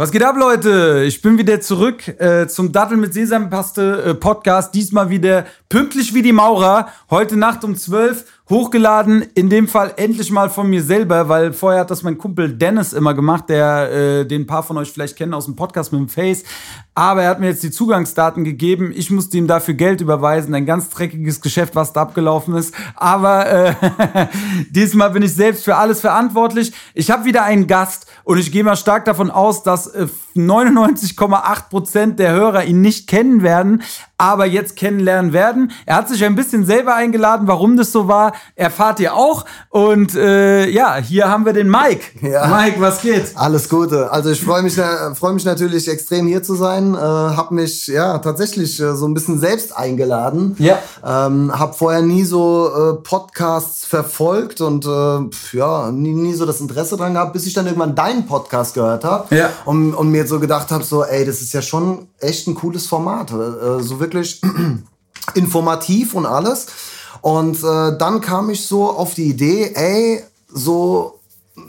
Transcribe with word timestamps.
Was 0.00 0.12
geht 0.12 0.22
ab, 0.22 0.34
Leute? 0.38 1.04
Ich 1.06 1.20
bin 1.20 1.36
wieder 1.36 1.60
zurück 1.60 2.08
äh, 2.08 2.46
zum 2.46 2.72
Dattel 2.72 2.96
mit 2.96 3.12
Sesampaste 3.12 4.02
äh, 4.02 4.14
Podcast. 4.14 4.74
Diesmal 4.74 5.10
wieder 5.10 5.44
pünktlich 5.68 6.14
wie 6.14 6.22
die 6.22 6.32
Maurer. 6.32 6.88
Heute 7.10 7.36
Nacht 7.36 7.64
um 7.64 7.76
12 7.76 8.24
hochgeladen. 8.50 9.24
In 9.34 9.48
dem 9.48 9.68
Fall 9.68 9.94
endlich 9.96 10.30
mal 10.30 10.50
von 10.50 10.68
mir 10.68 10.82
selber, 10.82 11.28
weil 11.28 11.52
vorher 11.52 11.80
hat 11.80 11.90
das 11.90 12.02
mein 12.02 12.18
Kumpel 12.18 12.52
Dennis 12.52 12.92
immer 12.92 13.14
gemacht, 13.14 13.48
der 13.48 13.92
äh, 13.92 14.26
den 14.26 14.46
paar 14.46 14.62
von 14.62 14.76
euch 14.76 14.90
vielleicht 14.90 15.16
kennen 15.16 15.32
aus 15.32 15.46
dem 15.46 15.56
Podcast 15.56 15.92
mit 15.92 16.00
dem 16.00 16.08
Face. 16.08 16.42
Aber 16.94 17.22
er 17.22 17.30
hat 17.30 17.40
mir 17.40 17.46
jetzt 17.46 17.62
die 17.62 17.70
Zugangsdaten 17.70 18.44
gegeben. 18.44 18.92
Ich 18.94 19.10
musste 19.10 19.38
ihm 19.38 19.46
dafür 19.46 19.74
Geld 19.74 20.00
überweisen. 20.00 20.52
Ein 20.54 20.66
ganz 20.66 20.90
dreckiges 20.90 21.40
Geschäft, 21.40 21.76
was 21.76 21.92
da 21.92 22.02
abgelaufen 22.02 22.54
ist. 22.56 22.74
Aber 22.96 23.46
äh, 23.48 23.74
diesmal 24.70 25.10
bin 25.10 25.22
ich 25.22 25.32
selbst 25.32 25.64
für 25.64 25.76
alles 25.76 26.00
verantwortlich. 26.00 26.72
Ich 26.92 27.10
habe 27.10 27.24
wieder 27.24 27.44
einen 27.44 27.68
Gast 27.68 28.06
und 28.24 28.38
ich 28.38 28.50
gehe 28.50 28.64
mal 28.64 28.76
stark 28.76 29.04
davon 29.04 29.30
aus, 29.30 29.62
dass 29.62 29.94
99,8 30.36 31.68
Prozent 31.68 32.18
der 32.18 32.32
Hörer 32.32 32.64
ihn 32.64 32.80
nicht 32.80 33.08
kennen 33.08 33.42
werden, 33.42 33.82
aber 34.18 34.46
jetzt 34.46 34.76
kennenlernen 34.76 35.32
werden. 35.32 35.72
Er 35.86 35.96
hat 35.96 36.08
sich 36.08 36.24
ein 36.24 36.34
bisschen 36.34 36.64
selber 36.64 36.94
eingeladen, 36.94 37.48
warum 37.48 37.76
das 37.76 37.92
so 37.92 38.08
war, 38.08 38.32
erfahrt 38.54 39.00
ihr 39.00 39.14
auch. 39.14 39.44
Und 39.68 40.14
äh, 40.14 40.68
ja, 40.68 40.96
hier 40.96 41.28
haben 41.28 41.44
wir 41.44 41.52
den 41.52 41.70
Mike. 41.70 42.02
Ja. 42.22 42.46
Mike, 42.46 42.80
was 42.80 43.02
geht? 43.02 43.32
Alles 43.36 43.68
Gute. 43.68 44.10
Also 44.10 44.30
ich 44.30 44.40
freue 44.40 44.62
mich, 44.62 44.74
freue 45.14 45.32
mich 45.32 45.44
natürlich 45.44 45.88
extrem 45.88 46.26
hier 46.26 46.42
zu 46.42 46.54
sein. 46.54 46.94
Äh, 46.94 46.98
hab 46.98 47.50
mich 47.50 47.86
ja 47.86 48.18
tatsächlich 48.18 48.80
äh, 48.80 48.94
so 48.94 49.06
ein 49.06 49.14
bisschen 49.14 49.38
selbst 49.38 49.76
eingeladen. 49.76 50.56
Ja. 50.58 50.78
Ähm, 51.04 51.52
hab 51.58 51.78
vorher 51.78 52.02
nie 52.02 52.24
so 52.24 52.68
äh, 52.68 53.02
Podcasts 53.02 53.84
verfolgt 53.84 54.60
und 54.60 54.84
äh, 54.86 55.56
ja 55.56 55.90
nie, 55.90 56.12
nie 56.12 56.34
so 56.34 56.46
das 56.46 56.60
Interesse 56.60 56.96
dran 56.96 57.14
gehabt, 57.14 57.32
bis 57.32 57.46
ich 57.46 57.54
dann 57.54 57.66
irgendwann 57.66 57.94
deinen 57.94 58.26
Podcast 58.26 58.74
gehört 58.74 59.04
habe. 59.04 59.34
Ja. 59.34 59.50
Und, 59.64 59.94
und 59.94 60.10
mir 60.10 60.26
so 60.26 60.40
gedacht 60.40 60.70
habe, 60.70 60.84
so, 60.84 61.04
ey, 61.04 61.24
das 61.24 61.40
ist 61.40 61.52
ja 61.52 61.62
schon 61.62 62.08
echt 62.18 62.46
ein 62.46 62.54
cooles 62.54 62.86
Format. 62.86 63.30
Äh, 63.30 63.82
so 63.82 64.00
wirklich 64.00 64.40
informativ 65.34 66.14
und 66.14 66.26
alles. 66.26 66.66
Und 67.22 67.62
äh, 67.62 67.96
dann 67.98 68.20
kam 68.20 68.50
ich 68.50 68.66
so 68.66 68.90
auf 68.90 69.14
die 69.14 69.28
Idee, 69.28 69.72
ey, 69.74 70.22
so, 70.48 71.20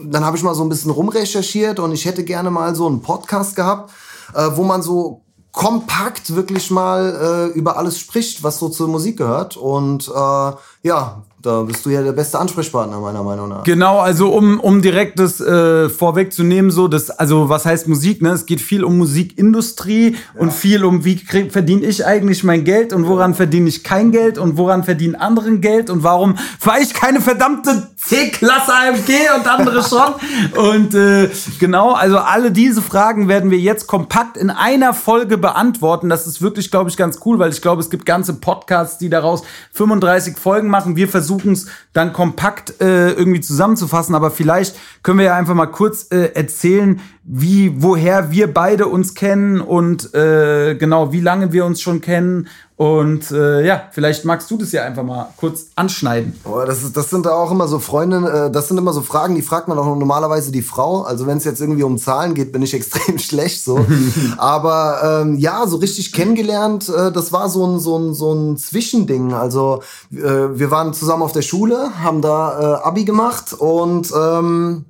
dann 0.04 0.26
habe 0.26 0.38
ich 0.38 0.44
mal 0.44 0.56
so 0.56 0.64
ein 0.64 0.70
bisschen 0.70 0.92
rumrecherchiert 0.92 1.80
und 1.80 1.92
ich 1.92 2.06
hätte 2.06 2.24
gerne 2.24 2.52
mal 2.52 2.76
so 2.76 2.88
einen 2.88 3.02
Podcast 3.02 3.56
gehabt, 3.56 3.92
äh, 4.34 4.50
wo 4.56 4.64
man 4.64 4.82
so 4.82 5.22
kompakt 5.52 6.34
wirklich 6.34 6.72
mal 6.72 7.52
äh, 7.54 7.58
über 7.58 7.78
alles 7.78 8.00
spricht, 8.00 8.44
was 8.44 8.60
so 8.60 8.70
zur 8.70 8.88
Musik 8.88 9.18
gehört. 9.18 9.58
Und 9.58 10.08
äh, 10.08 10.52
ja, 10.84 11.24
da 11.42 11.64
bist 11.64 11.86
du 11.86 11.90
ja 11.90 12.04
der 12.04 12.12
beste 12.12 12.38
Ansprechpartner, 12.38 13.00
meiner 13.00 13.24
Meinung 13.24 13.50
nach. 13.50 13.64
Genau, 13.64 14.00
also 14.00 14.30
um, 14.30 14.60
um 14.60 14.82
direkt 14.82 15.18
das 15.18 15.42
äh, 15.42 15.90
vorwegzunehmen, 15.90 16.70
so, 16.70 16.88
das, 16.88 17.10
also 17.10 17.50
was 17.50 17.66
heißt 17.66 17.88
Musik, 17.88 18.22
ne? 18.22 18.30
Es 18.32 18.46
geht 18.46 18.62
viel 18.62 18.84
um 18.84 18.98
Musikindustrie 18.98 20.12
ja. 20.12 20.42
und 20.42 20.54
viel 20.54 20.86
um, 20.86 21.04
wie 21.04 21.18
verdiene 21.18 21.86
ich 21.86 22.06
eigentlich 22.06 22.44
mein 22.44 22.64
Geld 22.64 22.94
und 22.94 23.08
woran 23.08 23.34
verdiene 23.34 23.70
ich 23.70 23.84
kein 23.84 24.12
Geld 24.12 24.38
und 24.38 24.58
woran 24.58 24.84
verdienen 24.84 25.16
anderen 25.16 25.62
Geld 25.62 25.90
und 25.90 26.04
warum 26.04 26.38
fahre 26.60 26.82
ich 26.82 26.94
keine 26.94 27.22
verdammte 27.22 27.90
C-Klasse 27.96 28.74
AMG 28.74 29.10
und 29.38 29.48
andere 29.48 29.84
schon. 29.88 30.14
und 30.58 30.94
äh, 30.94 31.30
genau, 31.60 31.94
also 31.94 32.18
alle 32.20 32.52
diese 32.52 32.82
Fragen 32.82 33.28
werden 33.28 33.50
wir 33.50 33.60
jetzt 33.60 33.88
kompakt 33.88 34.38
in 34.38 34.50
einer 34.50 34.94
Folge 34.94 35.38
beantworten. 35.38 36.10
Das 36.10 36.28
ist 36.28 36.42
wirklich, 36.42 36.70
glaube 36.70 36.90
ich, 36.90 36.98
ganz 36.98 37.20
cool, 37.26 37.40
weil 37.40 37.52
ich 37.52 37.62
glaube, 37.62 37.82
es 37.82 37.90
gibt 37.90 38.06
ganze 38.06 38.34
Podcasts, 38.34 38.98
die 39.00 39.10
daraus 39.10 39.44
35 39.74 40.38
Folgen 40.38 40.70
machen. 40.70 40.96
Wir 40.96 41.08
versuchen 41.08 41.31
versuchen 41.32 41.54
es 41.54 41.68
dann 41.94 42.14
kompakt 42.14 42.82
äh, 42.82 43.12
irgendwie 43.12 43.42
zusammenzufassen, 43.42 44.16
aber 44.16 44.32
vielleicht 44.32 44.76
können 45.04 45.20
wir 45.20 45.26
ja 45.26 45.36
einfach 45.36 45.54
mal 45.54 45.68
kurz 45.68 46.12
äh, 46.12 46.32
erzählen, 46.34 47.00
wie, 47.24 47.82
woher 47.82 48.32
wir 48.32 48.54
beide 48.54 48.88
uns 48.88 49.14
kennen 49.14 49.62
und 49.62 50.14
äh, 50.14 50.76
genau, 50.76 51.14
wie 51.14 51.22
lange 51.22 51.54
wir 51.54 51.66
uns 51.66 51.82
schon 51.82 52.02
kennen. 52.02 52.48
Und 52.82 53.30
äh, 53.30 53.64
ja, 53.64 53.84
vielleicht 53.92 54.26
magst 54.26 54.50
du 54.50 54.58
das 54.58 54.72
ja 54.72 54.84
einfach 54.84 55.04
mal 55.04 55.30
kurz 55.38 55.68
anschneiden. 55.76 56.34
Oh, 56.46 56.64
das, 56.66 56.82
ist, 56.82 56.98
das 56.98 57.12
sind 57.12 57.28
da 57.28 57.34
auch 57.36 57.52
immer 57.52 57.68
so 57.68 57.78
Freundinnen, 57.78 58.26
äh, 58.26 58.50
das 58.50 58.70
sind 58.70 58.78
immer 58.80 58.92
so 58.92 59.02
Fragen, 59.02 59.36
die 59.36 59.44
fragt 59.44 59.68
man 59.68 59.78
auch 59.78 59.86
normalerweise 59.86 60.52
die 60.52 60.64
Frau. 60.64 61.04
Also 61.04 61.28
wenn 61.28 61.38
es 61.38 61.44
jetzt 61.44 61.62
irgendwie 61.62 61.84
um 61.84 62.00
Zahlen 62.00 62.34
geht, 62.34 62.52
bin 62.52 62.64
ich 62.64 62.74
extrem 62.74 63.20
schlecht 63.20 63.64
so. 63.64 63.86
Aber 64.40 65.22
ähm, 65.22 65.38
ja, 65.38 65.68
so 65.68 65.78
richtig 65.78 66.12
kennengelernt, 66.12 66.90
äh, 66.90 67.12
das 67.12 67.32
war 67.32 67.50
so 67.50 67.68
ein, 67.68 67.80
so, 67.80 68.00
ein, 68.00 68.16
so 68.16 68.34
ein 68.34 68.58
Zwischending. 68.58 69.32
Also 69.32 69.84
äh, 70.12 70.18
wir 70.18 70.72
waren 70.72 70.96
zusammen 70.96 71.22
auf 71.22 71.34
der 71.34 71.44
Schule, 71.44 71.92
haben 72.02 72.24
da 72.24 72.80
äh, 72.80 72.88
Abi 72.88 73.06
gemacht 73.06 73.54
und 73.54 74.12
ähm, 74.12 74.86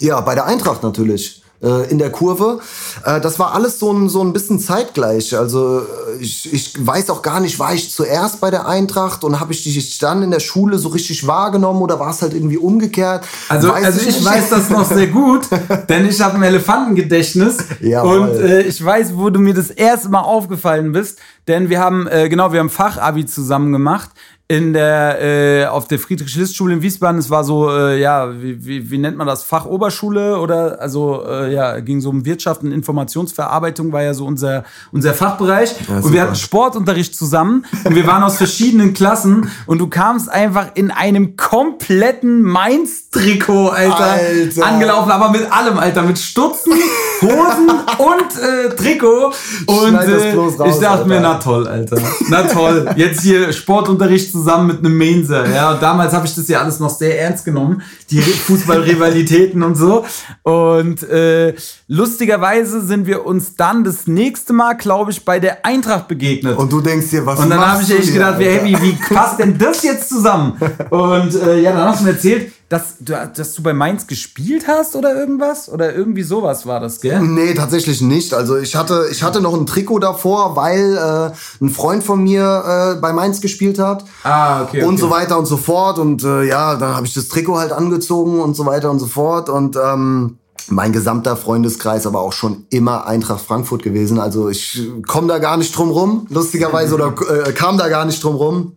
ja, 0.00 0.20
bei 0.22 0.34
der 0.34 0.46
Eintracht 0.46 0.82
natürlich 0.82 1.44
in 1.90 1.98
der 1.98 2.10
Kurve. 2.10 2.60
Äh, 3.04 3.20
das 3.20 3.38
war 3.38 3.54
alles 3.54 3.78
so 3.78 3.92
ein, 3.92 4.08
so 4.08 4.22
ein 4.22 4.32
bisschen 4.32 4.60
zeitgleich. 4.60 5.36
Also 5.36 5.80
äh, 5.80 5.82
ich, 6.20 6.52
ich 6.52 6.86
weiß 6.86 7.10
auch 7.10 7.22
gar 7.22 7.40
nicht, 7.40 7.58
war 7.58 7.74
ich 7.74 7.90
zuerst 7.90 8.40
bei 8.40 8.50
der 8.50 8.68
Eintracht 8.68 9.24
und 9.24 9.40
habe 9.40 9.52
ich 9.52 9.64
dich 9.64 9.98
dann 9.98 10.22
in 10.22 10.30
der 10.30 10.40
Schule 10.40 10.78
so 10.78 10.88
richtig 10.88 11.26
wahrgenommen 11.26 11.82
oder 11.82 11.98
war 11.98 12.10
es 12.10 12.22
halt 12.22 12.34
irgendwie 12.34 12.58
umgekehrt? 12.58 13.24
Also, 13.48 13.70
weiß 13.70 13.84
also 13.84 14.00
ich, 14.00 14.18
ich 14.18 14.24
weiß 14.24 14.50
das 14.50 14.70
noch 14.70 14.88
sehr 14.88 15.08
gut, 15.08 15.48
denn 15.88 16.08
ich 16.08 16.20
habe 16.20 16.36
ein 16.36 16.42
Elefantengedächtnis 16.42 17.58
ja, 17.80 18.02
und 18.02 18.30
äh, 18.30 18.62
ich 18.62 18.84
weiß, 18.84 19.16
wo 19.16 19.30
du 19.30 19.40
mir 19.40 19.54
das 19.54 19.70
erste 19.70 20.08
Mal 20.10 20.20
aufgefallen 20.20 20.92
bist, 20.92 21.18
denn 21.48 21.68
wir 21.68 21.80
haben, 21.80 22.06
äh, 22.06 22.28
genau, 22.28 22.52
wir 22.52 22.60
haben 22.60 22.70
Fachabi 22.70 23.26
zusammen 23.26 23.72
gemacht 23.72 24.10
in 24.50 24.72
der 24.72 25.20
äh, 25.20 25.66
auf 25.66 25.88
der 25.88 25.98
Friedrich-List-Schule 25.98 26.72
in 26.72 26.82
Wiesbaden. 26.82 27.18
Es 27.18 27.28
war 27.28 27.44
so, 27.44 27.70
äh, 27.70 28.00
ja, 28.00 28.32
wie, 28.40 28.64
wie, 28.64 28.90
wie 28.90 28.96
nennt 28.96 29.18
man 29.18 29.26
das? 29.26 29.42
Fachoberschule 29.42 30.38
oder 30.38 30.80
also 30.80 31.22
äh, 31.28 31.52
ja, 31.52 31.80
ging 31.80 32.00
so 32.00 32.08
um 32.08 32.24
Wirtschaft 32.24 32.62
und 32.62 32.72
Informationsverarbeitung, 32.72 33.92
war 33.92 34.02
ja 34.02 34.14
so 34.14 34.24
unser, 34.24 34.64
unser 34.90 35.12
Fachbereich. 35.12 35.74
Ja, 35.86 35.98
und 35.98 36.14
wir 36.14 36.22
hatten 36.22 36.34
Sportunterricht 36.34 37.14
zusammen 37.14 37.66
und 37.84 37.94
wir 37.94 38.06
waren 38.06 38.22
aus 38.22 38.38
verschiedenen 38.38 38.94
Klassen 38.94 39.50
und 39.66 39.78
du 39.78 39.88
kamst 39.88 40.30
einfach 40.30 40.68
in 40.76 40.90
einem 40.90 41.36
kompletten 41.36 42.40
Mainz-Trikot, 42.40 43.68
Alter, 43.68 44.12
Alter, 44.12 44.66
angelaufen, 44.66 45.10
aber 45.10 45.28
mit 45.28 45.52
allem, 45.52 45.78
Alter, 45.78 46.04
mit 46.04 46.18
Stutzen, 46.18 46.72
Hosen 47.20 47.68
und 47.98 48.42
äh, 48.42 48.74
Trikot. 48.74 49.34
Und 49.66 49.94
äh, 49.94 50.30
ich 50.30 50.78
dachte 50.78 50.88
Alter. 50.88 51.04
mir, 51.04 51.20
na 51.20 51.34
toll, 51.34 51.68
Alter. 51.68 51.98
Na 52.30 52.44
toll. 52.44 52.88
Jetzt 52.96 53.20
hier 53.20 53.52
Sportunterricht 53.52 54.32
zusammen 54.32 54.37
mit 54.66 54.78
einem 54.78 54.96
Mainzer. 54.96 55.48
Ja, 55.48 55.72
und 55.72 55.82
damals 55.82 56.12
habe 56.12 56.26
ich 56.26 56.34
das 56.34 56.48
ja 56.48 56.60
alles 56.60 56.80
noch 56.80 56.90
sehr 56.90 57.20
ernst 57.20 57.44
genommen, 57.44 57.82
die 58.10 58.20
Fußballrivalitäten 58.20 59.62
und 59.62 59.74
so. 59.76 60.04
Und 60.42 61.02
äh, 61.02 61.54
lustigerweise 61.86 62.80
sind 62.80 63.06
wir 63.06 63.26
uns 63.26 63.56
dann 63.56 63.84
das 63.84 64.06
nächste 64.06 64.52
Mal, 64.52 64.74
glaube 64.74 65.10
ich, 65.10 65.24
bei 65.24 65.40
der 65.40 65.64
Eintracht 65.64 66.08
begegnet. 66.08 66.56
Und 66.56 66.72
du 66.72 66.80
denkst 66.80 67.10
dir, 67.10 67.26
was 67.26 67.40
Und 67.40 67.50
dann 67.50 67.60
habe 67.60 67.82
ich 67.82 67.90
echt 67.90 68.12
gedacht, 68.12 68.38
wie, 68.38 68.44
wie, 68.64 68.82
wie 68.82 69.14
passt 69.14 69.38
denn 69.38 69.58
das 69.58 69.82
jetzt 69.82 70.08
zusammen? 70.08 70.54
Und 70.90 71.34
äh, 71.34 71.60
ja, 71.60 71.72
dann 71.72 71.88
hast 71.88 72.00
du 72.00 72.04
mir 72.04 72.12
erzählt, 72.12 72.52
dass 72.68 72.98
du, 73.00 73.14
dass 73.34 73.54
du 73.54 73.62
bei 73.62 73.72
Mainz 73.72 74.06
gespielt 74.06 74.68
hast 74.68 74.94
oder 74.94 75.14
irgendwas? 75.14 75.70
Oder 75.70 75.94
irgendwie 75.94 76.22
sowas 76.22 76.66
war 76.66 76.80
das, 76.80 77.00
gell? 77.00 77.20
Nee, 77.20 77.54
tatsächlich 77.54 78.02
nicht. 78.02 78.34
Also 78.34 78.58
ich 78.58 78.76
hatte, 78.76 79.06
ich 79.10 79.22
hatte 79.22 79.40
noch 79.40 79.54
ein 79.54 79.64
Trikot 79.64 80.00
davor, 80.00 80.54
weil 80.54 80.96
äh, 80.96 81.64
ein 81.64 81.70
Freund 81.70 82.04
von 82.04 82.22
mir 82.22 82.94
äh, 82.96 83.00
bei 83.00 83.12
Mainz 83.14 83.40
gespielt 83.40 83.78
hat. 83.78 84.04
Ah, 84.22 84.62
okay. 84.62 84.82
Und 84.82 84.94
okay. 84.94 85.00
so 85.00 85.10
weiter 85.10 85.38
und 85.38 85.46
so 85.46 85.56
fort. 85.56 85.98
Und 85.98 86.24
äh, 86.24 86.44
ja, 86.44 86.76
dann 86.76 86.94
habe 86.94 87.06
ich 87.06 87.14
das 87.14 87.28
Trikot 87.28 87.56
halt 87.56 87.72
angezogen 87.72 88.40
und 88.40 88.54
so 88.54 88.66
weiter 88.66 88.90
und 88.90 88.98
so 88.98 89.06
fort. 89.06 89.48
Und 89.48 89.76
ähm, 89.76 90.38
mein 90.68 90.92
gesamter 90.92 91.38
Freundeskreis 91.38 92.06
aber 92.06 92.20
auch 92.20 92.32
schon 92.32 92.66
immer 92.68 93.06
Eintracht 93.06 93.40
Frankfurt 93.40 93.82
gewesen. 93.82 94.20
Also 94.20 94.50
ich 94.50 94.82
komme 95.06 95.28
da 95.28 95.38
gar 95.38 95.56
nicht 95.56 95.74
drum 95.74 95.90
rum, 95.90 96.26
lustigerweise, 96.28 96.94
oder 96.94 97.14
äh, 97.46 97.52
kam 97.52 97.78
da 97.78 97.88
gar 97.88 98.04
nicht 98.04 98.22
drum 98.22 98.34
rum. 98.34 98.72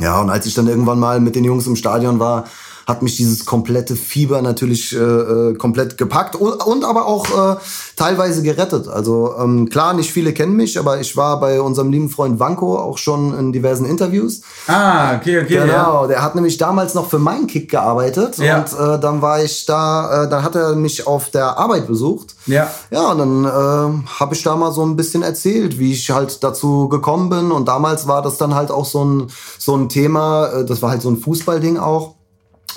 Ja, 0.00 0.20
und 0.20 0.30
als 0.30 0.46
ich 0.46 0.54
dann 0.54 0.66
irgendwann 0.66 0.98
mal 0.98 1.20
mit 1.20 1.36
den 1.36 1.44
Jungs 1.44 1.66
im 1.66 1.76
Stadion 1.76 2.18
war, 2.18 2.44
hat 2.86 3.02
mich 3.02 3.16
dieses 3.16 3.46
komplette 3.46 3.96
Fieber 3.96 4.42
natürlich 4.42 4.94
äh, 4.94 4.98
äh, 4.98 5.54
komplett 5.54 5.96
gepackt 5.96 6.36
und, 6.36 6.52
und 6.64 6.84
aber 6.84 7.06
auch 7.06 7.54
äh, 7.54 7.56
teilweise 7.96 8.42
gerettet. 8.42 8.88
Also 8.88 9.34
ähm, 9.38 9.68
klar, 9.68 9.94
nicht 9.94 10.12
viele 10.12 10.32
kennen 10.32 10.56
mich, 10.56 10.78
aber 10.78 11.00
ich 11.00 11.16
war 11.16 11.40
bei 11.40 11.60
unserem 11.60 11.90
lieben 11.90 12.10
Freund 12.10 12.38
Vanko 12.38 12.78
auch 12.78 12.98
schon 12.98 13.36
in 13.38 13.52
diversen 13.52 13.86
Interviews. 13.86 14.42
Ah, 14.66 15.16
okay, 15.16 15.40
okay. 15.40 15.54
Genau, 15.54 16.02
ja. 16.02 16.06
der 16.06 16.22
hat 16.22 16.34
nämlich 16.34 16.58
damals 16.58 16.94
noch 16.94 17.08
für 17.08 17.18
meinen 17.18 17.46
Kick 17.46 17.70
gearbeitet 17.70 18.38
ja. 18.38 18.58
und 18.58 18.72
äh, 18.72 19.00
dann 19.00 19.22
war 19.22 19.42
ich 19.42 19.64
da, 19.66 20.24
äh, 20.24 20.28
dann 20.28 20.42
hat 20.42 20.54
er 20.54 20.74
mich 20.74 21.06
auf 21.06 21.30
der 21.30 21.58
Arbeit 21.58 21.86
besucht. 21.86 22.34
Ja. 22.46 22.70
Ja, 22.90 23.12
und 23.12 23.18
dann 23.18 23.44
äh, 23.44 24.08
habe 24.20 24.34
ich 24.34 24.42
da 24.42 24.56
mal 24.56 24.72
so 24.72 24.84
ein 24.84 24.96
bisschen 24.96 25.22
erzählt, 25.22 25.78
wie 25.78 25.92
ich 25.92 26.10
halt 26.10 26.44
dazu 26.44 26.88
gekommen 26.88 27.30
bin 27.30 27.50
und 27.50 27.66
damals 27.66 28.06
war 28.06 28.20
das 28.20 28.36
dann 28.36 28.54
halt 28.54 28.70
auch 28.70 28.84
so 28.84 29.04
ein 29.04 29.30
so 29.58 29.74
ein 29.76 29.88
Thema, 29.88 30.48
äh, 30.48 30.64
das 30.64 30.82
war 30.82 30.90
halt 30.90 31.02
so 31.02 31.08
ein 31.08 31.16
Fußballding 31.16 31.78
auch 31.78 32.13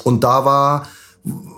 und 0.04 0.24
da 0.24 0.46
war 0.46 0.88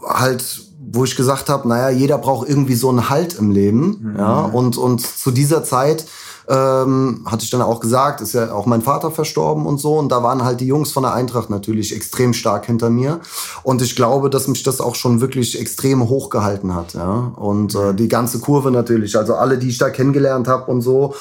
halt 0.07 0.69
wo 0.91 1.03
ich 1.03 1.15
gesagt 1.15 1.49
habe, 1.49 1.67
naja, 1.67 1.89
jeder 1.89 2.17
braucht 2.17 2.49
irgendwie 2.49 2.73
so 2.73 2.89
einen 2.89 3.09
Halt 3.09 3.35
im 3.35 3.51
Leben. 3.51 3.99
Mhm. 4.01 4.15
Ja, 4.17 4.41
und, 4.41 4.77
und 4.77 5.01
zu 5.01 5.29
dieser 5.29 5.63
Zeit 5.63 6.05
ähm, 6.47 7.21
hatte 7.25 7.43
ich 7.43 7.51
dann 7.51 7.61
auch 7.61 7.79
gesagt, 7.79 8.21
ist 8.21 8.33
ja 8.33 8.51
auch 8.51 8.65
mein 8.65 8.81
Vater 8.81 9.11
verstorben 9.11 9.67
und 9.67 9.77
so. 9.77 9.93
Und 9.97 10.11
da 10.11 10.23
waren 10.23 10.43
halt 10.43 10.61
die 10.61 10.65
Jungs 10.65 10.91
von 10.91 11.03
der 11.03 11.13
Eintracht 11.13 11.51
natürlich 11.51 11.95
extrem 11.95 12.33
stark 12.33 12.65
hinter 12.65 12.89
mir. 12.89 13.19
Und 13.61 13.83
ich 13.83 13.95
glaube, 13.95 14.31
dass 14.31 14.47
mich 14.47 14.63
das 14.63 14.81
auch 14.81 14.95
schon 14.95 15.21
wirklich 15.21 15.59
extrem 15.59 16.09
hochgehalten 16.09 16.73
hat. 16.73 16.95
Ja? 16.95 17.33
Und 17.35 17.75
äh, 17.75 17.93
die 17.93 18.07
ganze 18.07 18.39
Kurve 18.39 18.71
natürlich, 18.71 19.15
also 19.15 19.35
alle, 19.35 19.59
die 19.59 19.69
ich 19.69 19.77
da 19.77 19.91
kennengelernt 19.91 20.47
habe 20.47 20.71
und 20.71 20.81
so. 20.81 21.13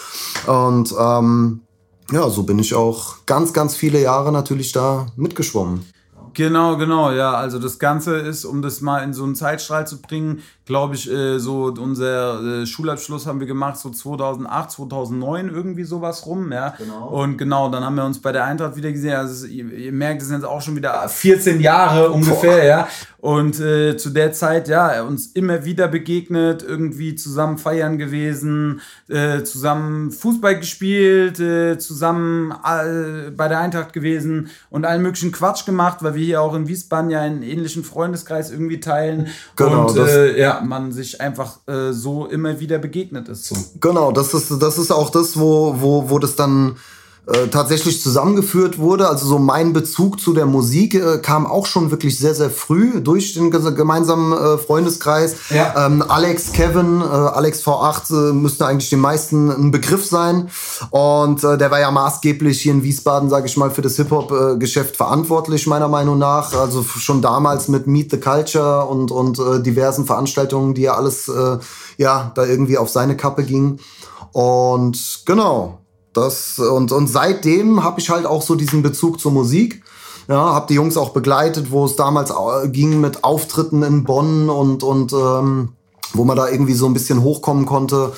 Und 0.47 0.95
ähm, 0.99 1.61
ja, 2.11 2.31
so 2.31 2.45
bin 2.45 2.59
ich 2.59 2.75
auch 2.75 3.17
ganz, 3.27 3.53
ganz 3.53 3.77
viele 3.77 4.01
Jahre 4.01 4.33
natürlich 4.33 4.73
da 4.73 5.09
mitgeschwommen. 5.17 5.85
Genau, 6.35 6.77
genau, 6.77 7.11
ja. 7.13 7.33
Also 7.33 7.59
das 7.59 7.79
Ganze 7.79 8.17
ist, 8.17 8.45
um 8.45 8.63
das 8.63 8.81
mal 8.81 9.03
in 9.03 9.13
so 9.13 9.25
einen 9.25 9.35
Zeitstrahl 9.35 9.87
zu 9.87 10.01
bringen, 10.01 10.43
glaube 10.69 10.97
ich, 10.97 11.11
äh, 11.11 11.39
so 11.39 11.73
unser 11.79 12.61
äh, 12.61 12.67
Schulabschluss 12.67 13.27
haben 13.27 13.41
wir 13.41 13.47
gemacht, 13.47 13.79
so 13.79 13.89
2008, 13.89 14.71
2009, 14.73 15.49
irgendwie 15.49 15.85
sowas 15.85 16.27
rum, 16.27 16.53
ja. 16.53 16.75
Genau. 16.77 17.09
Und 17.09 17.39
genau, 17.39 17.71
dann 17.71 17.83
haben 17.83 17.95
wir 17.95 18.05
uns 18.05 18.21
bei 18.21 18.33
der 18.33 18.45
Eintracht 18.45 18.77
wieder 18.77 18.93
gesehen. 18.93 19.17
Also 19.17 19.47
ihr, 19.47 19.73
ihr 19.73 19.93
merkt, 19.93 20.21
es 20.21 20.29
sind 20.29 20.37
jetzt 20.37 20.47
auch 20.47 20.61
schon 20.61 20.77
wieder 20.77 21.09
14 21.09 21.61
Jahre 21.61 22.11
ungefähr, 22.11 22.57
Boah. 22.59 22.65
ja. 22.65 22.89
Und 23.17 23.59
äh, 23.59 23.97
zu 23.97 24.11
der 24.11 24.33
Zeit, 24.33 24.69
ja, 24.69 25.03
uns 25.03 25.29
immer 25.29 25.65
wieder 25.65 25.89
begegnet, 25.89 26.63
irgendwie 26.63 27.15
zusammen 27.17 27.59
feiern 27.59 27.99
gewesen, 27.99 28.81
äh, 29.09 29.43
zusammen 29.43 30.13
Fußball 30.13 30.59
gespielt, 30.59 31.41
äh, 31.41 31.79
zusammen 31.79 32.55
bei 33.37 33.49
der 33.49 33.59
Eintracht 33.59 33.93
gewesen 33.93 34.51
und 34.71 34.85
allen 34.85 35.03
möglichen 35.03 35.33
Quatsch 35.33 35.65
gemacht, 35.65 35.99
weil 36.03 36.15
wir 36.15 36.18
hier 36.25 36.43
auch 36.43 36.55
in 36.55 36.69
Wiesbaden 36.69 37.11
ja 37.11 37.21
einen 37.21 37.43
ähnlichen 37.43 37.85
Freundeskreis 37.85 38.51
irgendwie 38.51 38.81
teilen. 38.81 39.29
Genau, 39.57 39.89
und 39.89 39.97
äh, 39.97 40.39
ja, 40.39 40.61
man 40.65 40.93
sich 40.93 41.21
einfach 41.21 41.59
äh, 41.67 41.93
so 41.93 42.27
immer 42.27 42.61
wieder 42.61 42.79
begegnet 42.79 43.29
ist. 43.29 43.47
So. 43.47 43.57
Genau, 43.81 44.13
das 44.13 44.35
ist, 44.35 44.51
das 44.61 44.79
ist 44.79 44.91
auch 44.91 45.11
das, 45.11 45.39
wo, 45.39 45.77
wo, 45.79 46.11
wo 46.11 46.19
das 46.19 46.37
dann 46.37 46.77
äh, 47.29 47.49
tatsächlich 47.49 48.01
zusammengeführt 48.01 48.79
wurde. 48.79 49.09
Also 49.09 49.27
so 49.27 49.39
mein 49.39 49.73
Bezug 49.73 50.19
zu 50.19 50.33
der 50.33 50.47
Musik 50.47 50.95
äh, 50.95 51.19
kam 51.19 51.47
auch 51.47 51.67
schon 51.67 51.91
wirklich 51.91 52.19
sehr, 52.19 52.35
sehr 52.35 52.51
früh 52.51 53.01
durch 53.03 53.35
den 53.35 53.51
gemeinsamen 53.51 54.33
äh, 54.33 54.59
Freundeskreis. 54.59 55.37
Ja. 55.51 55.87
Ähm, 55.87 56.03
Alex, 56.09 56.53
Kevin, 56.53 57.03
äh, 57.03 57.05
Alex 57.05 57.63
V8 57.67 58.31
äh, 58.31 58.33
müsste 58.33 58.67
eigentlich 58.67 58.89
den 58.89 59.01
meisten 59.01 59.51
ein 59.51 59.71
Begriff 59.71 60.07
sein. 60.07 60.49
Und 60.91 61.45
äh, 61.45 61.59
der 61.59 61.71
war 61.71 61.81
ja 61.81 61.91
maßgeblich 61.91 62.63
hier 62.63 62.73
in 62.73 62.83
Wiesbaden, 62.83 63.29
sage 63.29 63.47
ich 63.47 63.57
mal, 63.57 63.71
für 63.71 63.83
das 63.83 63.97
Hip-Hop-Geschäft 63.97 64.97
verantwortlich, 64.97 65.67
meiner 65.67 65.89
Meinung 65.89 66.19
nach. 66.19 66.55
Also 66.55 66.83
schon 66.83 67.21
damals 67.21 67.69
mit 67.69 67.87
Meet 67.87 68.11
the 68.11 68.21
Culture 68.21 68.87
und, 68.87 69.11
und 69.11 69.39
äh, 69.39 69.61
diversen 69.63 70.07
Veranstaltungen, 70.07 70.75
die 70.75 70.83
ja 70.83 70.95
alles 70.95 71.29
äh, 71.29 71.59
ja, 71.99 72.33
da 72.35 72.47
irgendwie 72.47 72.79
auf 72.79 72.89
seine 72.89 73.17
Kappe 73.17 73.45
ging. 73.45 73.81
Und 74.33 75.23
genau, 75.27 75.78
das, 76.19 76.59
und, 76.59 76.93
und 76.93 77.07
seitdem 77.07 77.85
habe 77.85 78.01
ich 78.01 78.11
halt 78.11 78.27
auch 78.27 78.43
so 78.43 78.55
diesen 78.55 78.83
Bezug 78.83 79.21
zur 79.21 79.33
Musik. 79.33 79.83
Ja, 80.29 80.53
habe 80.53 80.67
die 80.69 80.75
Jungs 80.75 80.99
auch 80.99 81.11
begleitet, 81.11 81.71
wo 81.71 81.87
es 81.87 81.97
damals 81.97 82.33
ging 82.67 83.01
mit 83.01 83.25
Auftritten 83.25 83.83
in 83.83 84.05
Bonn 84.05 84.51
und, 84.51 84.83
und 84.83 85.13
ähm, 85.15 85.71
wo 86.13 86.25
man 86.25 86.37
da 86.37 86.49
irgendwie 86.49 86.75
so 86.75 86.87
ein 86.87 86.93
bisschen 86.93 87.23
hochkommen 87.23 87.65
konnte. 87.65 88.13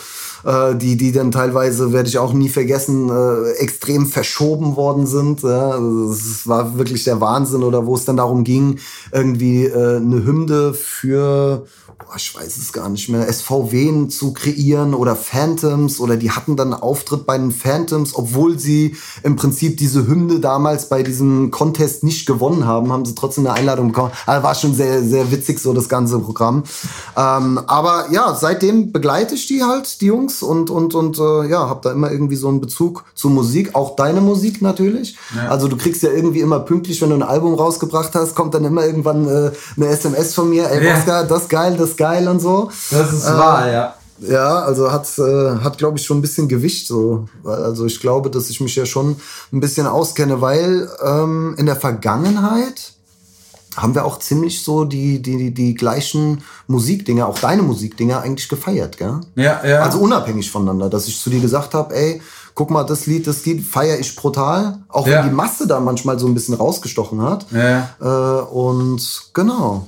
Äh, 0.45 0.77
die, 0.77 0.97
die 0.97 1.13
dann 1.13 1.31
teilweise, 1.31 1.93
werde 1.93 2.09
ich 2.09 2.19
auch 2.19 2.33
nie 2.33 2.49
vergessen, 2.49 3.11
äh, 3.11 3.53
extrem 3.59 4.07
verschoben 4.07 4.77
worden 4.77 5.07
sind. 5.07 5.43
Ja. 5.43 5.71
Also 5.71 6.11
es 6.11 6.47
war 6.47 6.79
wirklich 6.79 7.05
der 7.05 7.21
Wahnsinn. 7.21 7.63
Oder 7.63 7.87
wo 7.87 7.95
es 7.95 8.05
dann 8.05 8.17
darum 8.17 8.45
ging, 8.45 8.79
irgendwie 9.13 9.65
äh, 9.65 9.97
eine 9.97 10.25
Hymne 10.25 10.75
für 10.75 11.65
boah, 12.11 12.17
ich 12.17 12.35
weiß 12.35 12.57
es 12.57 12.73
gar 12.73 12.89
nicht 12.89 13.09
mehr, 13.09 13.31
SVW 13.31 14.09
zu 14.09 14.33
kreieren 14.33 14.95
oder 14.95 15.17
Phantoms 15.17 16.01
oder 16.01 16.17
die 16.17 16.31
hatten 16.31 16.57
dann 16.57 16.73
einen 16.73 16.83
Auftritt 16.83 17.27
bei 17.27 17.37
den 17.37 17.51
Phantoms, 17.51 18.15
obwohl 18.15 18.59
sie 18.59 18.97
im 19.23 19.37
Prinzip 19.37 19.77
diese 19.77 20.07
Hymne 20.07 20.41
damals 20.41 20.89
bei 20.89 21.03
diesem 21.03 21.51
Contest 21.51 22.03
nicht 22.03 22.27
gewonnen 22.27 22.67
haben, 22.67 22.93
haben 22.93 23.05
sie 23.05 23.15
trotzdem 23.15 23.47
eine 23.47 23.57
Einladung 23.57 23.89
bekommen. 23.89 24.13
Also 24.27 24.43
war 24.43 24.55
schon 24.55 24.75
sehr, 24.75 25.03
sehr 25.03 25.31
witzig 25.31 25.59
so 25.61 25.73
das 25.73 25.89
ganze 25.89 26.19
Programm. 26.19 26.65
Ähm, 27.17 27.61
aber 27.67 28.07
ja, 28.11 28.35
seitdem 28.35 28.93
begleite 28.93 29.35
ich 29.35 29.47
die 29.47 29.63
halt, 29.63 30.01
die 30.01 30.07
Jungs 30.07 30.30
und, 30.43 30.71
und, 30.71 30.95
und 30.95 31.19
äh, 31.19 31.49
ja, 31.49 31.69
habe 31.69 31.81
da 31.83 31.93
immer 31.93 32.11
irgendwie 32.11 32.37
so 32.37 32.49
einen 32.49 32.61
Bezug 32.61 33.05
zur 33.15 33.31
Musik, 33.31 33.75
auch 33.75 33.97
deine 33.97 34.21
Musik 34.21 34.63
natürlich. 34.63 35.17
Ja. 35.35 35.49
Also 35.49 35.69
du 35.69 35.77
kriegst 35.77 36.03
ja 36.03 36.11
irgendwie 36.11 36.41
immer 36.41 36.61
pünktlich, 36.61 37.01
wenn 37.03 37.11
du 37.11 37.17
ein 37.17 37.23
Album 37.23 37.55
rausgebracht 37.55 38.15
hast, 38.15 38.35
kommt 38.35 38.55
dann 38.55 38.65
immer 38.65 38.85
irgendwann 38.85 39.27
äh, 39.27 39.51
eine 39.77 39.87
SMS 39.89 40.35
von 40.35 40.51
mir, 40.51 40.71
ey, 40.71 40.87
ja. 40.87 40.97
Oscar, 40.97 41.25
das 41.25 41.49
geil, 41.49 41.77
das 41.77 41.97
geil 41.97 42.29
und 42.29 42.41
so. 42.41 42.71
Das 42.91 43.13
ist 43.13 43.27
äh, 43.27 43.33
wahr, 43.33 43.71
ja. 43.71 43.95
Ja, 44.21 44.61
also 44.61 44.93
hat, 44.93 45.07
äh, 45.19 45.65
hat 45.65 45.79
glaube 45.79 45.99
ich, 45.99 46.05
schon 46.05 46.19
ein 46.19 46.23
bisschen 46.23 46.49
Gewicht. 46.49 46.87
So. 46.87 47.29
Also 47.45 47.87
ich 47.87 48.01
glaube, 48.01 48.31
dass 48.31 48.51
ich 48.51 48.61
mich 48.61 48.77
ja 48.77 48.85
schon 48.85 49.17
ein 49.53 49.61
bisschen 49.61 49.87
auskenne, 49.87 50.41
weil 50.41 50.89
ähm, 51.03 51.55
in 51.57 51.67
der 51.67 51.77
Vergangenheit 51.77 52.93
haben 53.77 53.95
wir 53.95 54.05
auch 54.05 54.19
ziemlich 54.19 54.63
so 54.63 54.85
die, 54.85 55.23
die, 55.23 55.37
die, 55.37 55.55
die 55.55 55.75
gleichen 55.75 56.43
Musikdinger, 56.67 57.29
auch 57.29 57.39
deine 57.39 57.63
Musikdinger 57.63 58.21
eigentlich 58.21 58.49
gefeiert, 58.49 58.99
gell? 58.99 59.21
Ja, 59.37 59.65
ja. 59.65 59.83
Also 59.83 60.01
unabhängig 60.01 60.51
voneinander, 60.51 60.91
dass 60.91 61.09
ich 61.09 61.21
zu 61.21 61.31
dir 61.31 61.41
gesagt 61.41 61.75
habe, 61.75 61.95
ey, 61.95 62.21
guck 62.55 62.71
mal, 62.71 62.85
das 62.85 63.07
Lied, 63.07 63.27
das 63.27 63.45
Lied 63.47 63.65
feiere 63.65 63.99
ich 63.99 64.15
brutal, 64.17 64.79
auch 64.89 65.07
ja. 65.07 65.19
wenn 65.19 65.31
die 65.31 65.35
Masse 65.35 65.67
da 65.67 65.81
manchmal 65.81 66.19
so 66.19 66.27
ein 66.27 66.35
bisschen 66.35 66.55
rausgestochen 66.55 67.23
hat. 67.23 67.47
Ja. 67.53 67.91
Äh, 68.01 68.43
und 68.45 69.31
genau. 69.33 69.87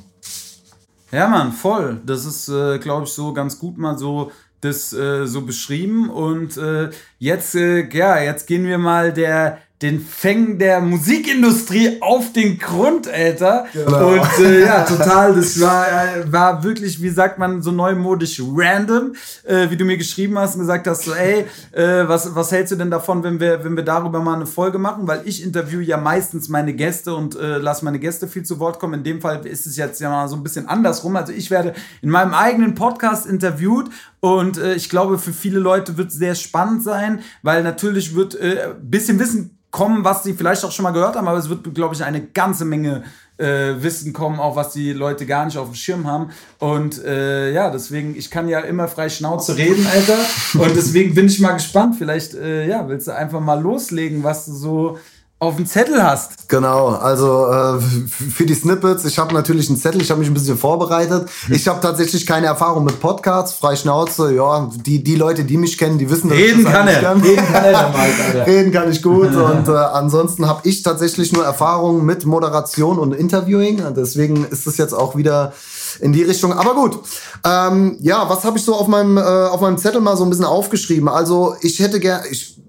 Ja, 1.11 1.29
Mann, 1.29 1.53
voll. 1.53 2.01
Das 2.07 2.25
ist, 2.25 2.49
äh, 2.49 2.79
glaube 2.79 3.05
ich, 3.05 3.13
so 3.13 3.35
ganz 3.35 3.59
gut 3.59 3.77
mal 3.77 3.99
so 3.99 4.31
das 4.63 4.93
äh, 4.93 5.27
so 5.27 5.43
beschrieben. 5.43 6.09
Und 6.09 6.57
äh, 6.57 6.91
jetzt, 7.19 7.55
äh, 7.55 7.89
ja, 7.91 8.19
jetzt 8.19 8.47
gehen 8.47 8.65
wir 8.65 8.79
mal 8.79 9.13
der 9.13 9.59
den 9.83 10.01
Fängen 10.01 10.59
der 10.59 10.81
Musikindustrie 10.81 11.99
auf 12.01 12.33
den 12.33 12.59
Grund, 12.59 13.09
Alter. 13.09 13.67
Genau. 13.73 14.13
Und 14.13 14.39
äh, 14.39 14.61
ja, 14.67 14.85
total, 14.85 15.35
das 15.35 15.61
war, 15.61 15.87
äh, 15.87 16.33
war 16.33 16.63
wirklich, 16.63 17.03
wie 17.03 17.09
sagt 17.09 17.39
man, 17.39 17.63
so 17.63 17.73
neumodisch 17.73 18.41
random, 18.41 19.15
äh, 19.45 19.69
wie 19.71 19.77
du 19.77 19.85
mir 19.85 19.97
geschrieben 19.97 20.39
hast 20.39 20.55
und 20.55 20.61
gesagt 20.61 20.87
hast, 20.87 21.05
so, 21.05 21.15
ey, 21.15 21.47
äh, 21.73 22.09
was, 22.09 22.35
was 22.35 22.53
hältst 22.53 22.73
du 22.73 22.77
denn 22.77 22.91
davon, 22.91 23.25
wenn 23.25 23.41
wir, 23.41 23.65
wenn 23.65 23.77
wir 23.77 23.85
darüber 23.85 24.21
mal 24.21 24.37
eine 24.37 24.47
Folge 24.47 24.79
machen? 24.79 25.09
Weil 25.09 25.23
ich 25.25 25.43
interview 25.43 25.81
ja 25.81 25.97
meistens 25.97 26.49
meine 26.49 26.73
Gäste 26.75 27.15
und 27.15 27.35
äh, 27.35 27.59
lasse 27.59 27.85
meine 27.85 27.99
Gäste 27.99 28.29
viel 28.29 28.45
zu 28.45 28.61
Wort 28.61 28.79
kommen. 28.79 28.95
In 28.95 29.05
dem 29.05 29.21
Fall 29.21 29.45
ist 29.47 29.67
es 29.67 29.77
jetzt 29.77 30.01
ja 30.01 30.11
mal 30.11 30.29
so 30.29 30.37
ein 30.37 30.43
bisschen 30.43 30.69
andersrum. 30.69 31.17
Also 31.17 31.33
ich 31.33 31.51
werde 31.51 31.75
in 32.01 32.11
meinem 32.11 32.35
eigenen 32.35 32.75
Podcast 32.75 33.27
interviewt 33.27 33.91
und 34.23 34.57
äh, 34.57 34.75
ich 34.75 34.89
glaube, 34.89 35.19
für 35.19 35.33
viele 35.33 35.59
Leute 35.59 35.97
wird 35.97 36.11
es 36.11 36.15
sehr 36.15 36.37
spannend 36.37 36.85
sein, 36.85 37.23
weil 37.43 37.65
natürlich 37.65 38.15
wird 38.15 38.37
äh, 38.37 38.73
bisschen 38.81 39.19
Wissen 39.19 39.59
kommen, 39.73 40.05
was 40.05 40.23
sie 40.23 40.35
vielleicht 40.35 40.65
auch 40.65 40.71
schon 40.71 40.85
mal 40.85 40.93
gehört 40.93 41.17
haben, 41.17 41.27
aber 41.27 41.39
es 41.39 41.49
wird, 41.49 41.75
glaube 41.75 41.97
ich, 41.97 42.05
eine 42.05 42.23
ganze 42.23 42.65
Menge 42.65 43.03
äh, 43.39 43.83
Wissen 43.83 44.13
kommen, 44.13 44.39
auch 44.39 44.55
was 44.55 44.75
die 44.75 44.93
Leute 44.93 45.27
gar 45.27 45.45
nicht 45.45 45.59
auf 45.59 45.67
dem 45.67 45.75
Schirm 45.75 46.07
haben. 46.07 46.31
Und 46.61 47.03
äh, 47.05 47.53
ja, 47.53 47.71
deswegen, 47.71 48.15
ich 48.15 48.31
kann 48.31 48.49
ja 48.49 48.61
immer 48.61 48.87
frei 48.87 49.09
Schnauze 49.09 49.57
reden, 49.57 49.85
Alter. 49.93 50.19
Und 50.55 50.77
deswegen 50.77 51.15
bin 51.15 51.27
ich 51.27 51.41
mal 51.41 51.55
gespannt. 51.55 51.97
Vielleicht, 51.99 52.35
äh, 52.35 52.69
ja, 52.69 52.89
willst 52.89 53.09
du 53.09 53.17
einfach 53.17 53.41
mal 53.41 53.61
loslegen, 53.61 54.23
was 54.23 54.47
du 54.47 54.53
so 54.53 54.99
auf 55.43 55.57
dem 55.57 55.67
Zettel 55.67 56.01
hast. 56.01 56.49
Genau, 56.49 56.91
also 56.91 57.49
äh, 57.49 57.81
für 57.81 58.47
die 58.47 58.55
Snippets, 58.55 59.05
ich 59.05 59.19
habe 59.19 59.35
natürlich 59.35 59.69
einen 59.69 59.77
Zettel, 59.77 60.01
ich 60.01 60.09
habe 60.11 60.21
mich 60.21 60.31
ein 60.31 60.35
bisschen 60.35 60.57
vorbereitet. 60.57 61.29
Ich 61.51 61.67
habe 61.67 61.81
tatsächlich 61.81 62.27
keine 62.27 62.47
Erfahrung 62.47 62.85
mit 62.85 63.01
Podcasts, 63.01 63.59
frei 63.59 63.75
Schnauze, 63.75 64.33
ja, 64.33 64.71
die, 64.87 65.03
die 65.03 65.17
Leute, 65.17 65.43
die 65.43 65.57
mich 65.57 65.77
kennen, 65.79 65.99
die 65.99 66.09
wissen, 66.09 66.29
dass 66.29 66.39
Reden 66.39 66.61
ich 66.61 66.65
das 66.65 66.73
kann 66.73 66.87
er. 66.87 67.01
Kann. 67.01 67.21
Reden 67.23 67.45
kann 67.53 67.65
er 67.65 67.73
dabei, 67.73 68.43
Reden 68.47 68.73
kann 68.73 68.93
ich 68.93 69.03
gut 69.03 69.35
und 69.35 69.67
äh, 69.67 69.73
ansonsten 69.73 70.47
habe 70.47 70.61
ich 70.63 70.83
tatsächlich 70.83 71.33
nur 71.33 71.45
Erfahrung 71.45 72.05
mit 72.05 72.25
Moderation 72.25 73.01
und 73.01 73.13
Interviewing, 73.13 73.83
deswegen 73.97 74.45
ist 74.45 74.69
es 74.69 74.77
jetzt 74.77 74.93
auch 74.93 75.17
wieder 75.17 75.55
in 76.01 76.13
die 76.13 76.23
Richtung. 76.23 76.53
Aber 76.53 76.75
gut, 76.75 76.99
ähm, 77.45 77.97
ja, 78.01 78.29
was 78.29 78.45
habe 78.45 78.59
ich 78.59 78.65
so 78.65 78.75
auf 78.75 78.89
meinem, 78.89 79.17
äh, 79.17 79.21
auf 79.21 79.61
meinem 79.61 79.79
Zettel 79.79 80.01
mal 80.01 80.17
so 80.17 80.25
ein 80.25 80.31
bisschen 80.31 80.45
aufgeschrieben? 80.45 81.09
Also 81.09 81.57
ich 81.61 81.81
hätte 81.81 82.01
gerne, 82.01 82.25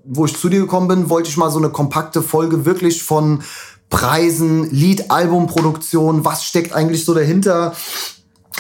wo 0.06 0.26
ich 0.26 0.38
zu 0.38 0.50
dir 0.50 0.62
gekommen 0.62 0.88
bin, 0.88 1.10
wollte 1.10 1.30
ich 1.30 1.38
mal 1.38 1.52
so 1.52 1.60
eine 1.60 1.70
kompakte 1.70 2.22
Folge 2.22 2.66
wirklich 2.66 3.04
von 3.04 3.44
Preisen, 3.90 4.70
Lied, 4.72 5.12
Albumproduktion, 5.12 6.26
was 6.26 6.44
steckt 6.44 6.74
eigentlich 6.74 7.06
so 7.06 7.14
dahinter? 7.14 7.76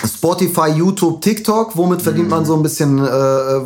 Spotify, 0.05 0.69
YouTube, 0.75 1.21
TikTok, 1.21 1.77
womit 1.77 2.01
verdient 2.01 2.29
man 2.29 2.41
mhm. 2.41 2.45
so 2.45 2.55
ein 2.55 2.63
bisschen, 2.63 2.99
äh, 2.99 3.61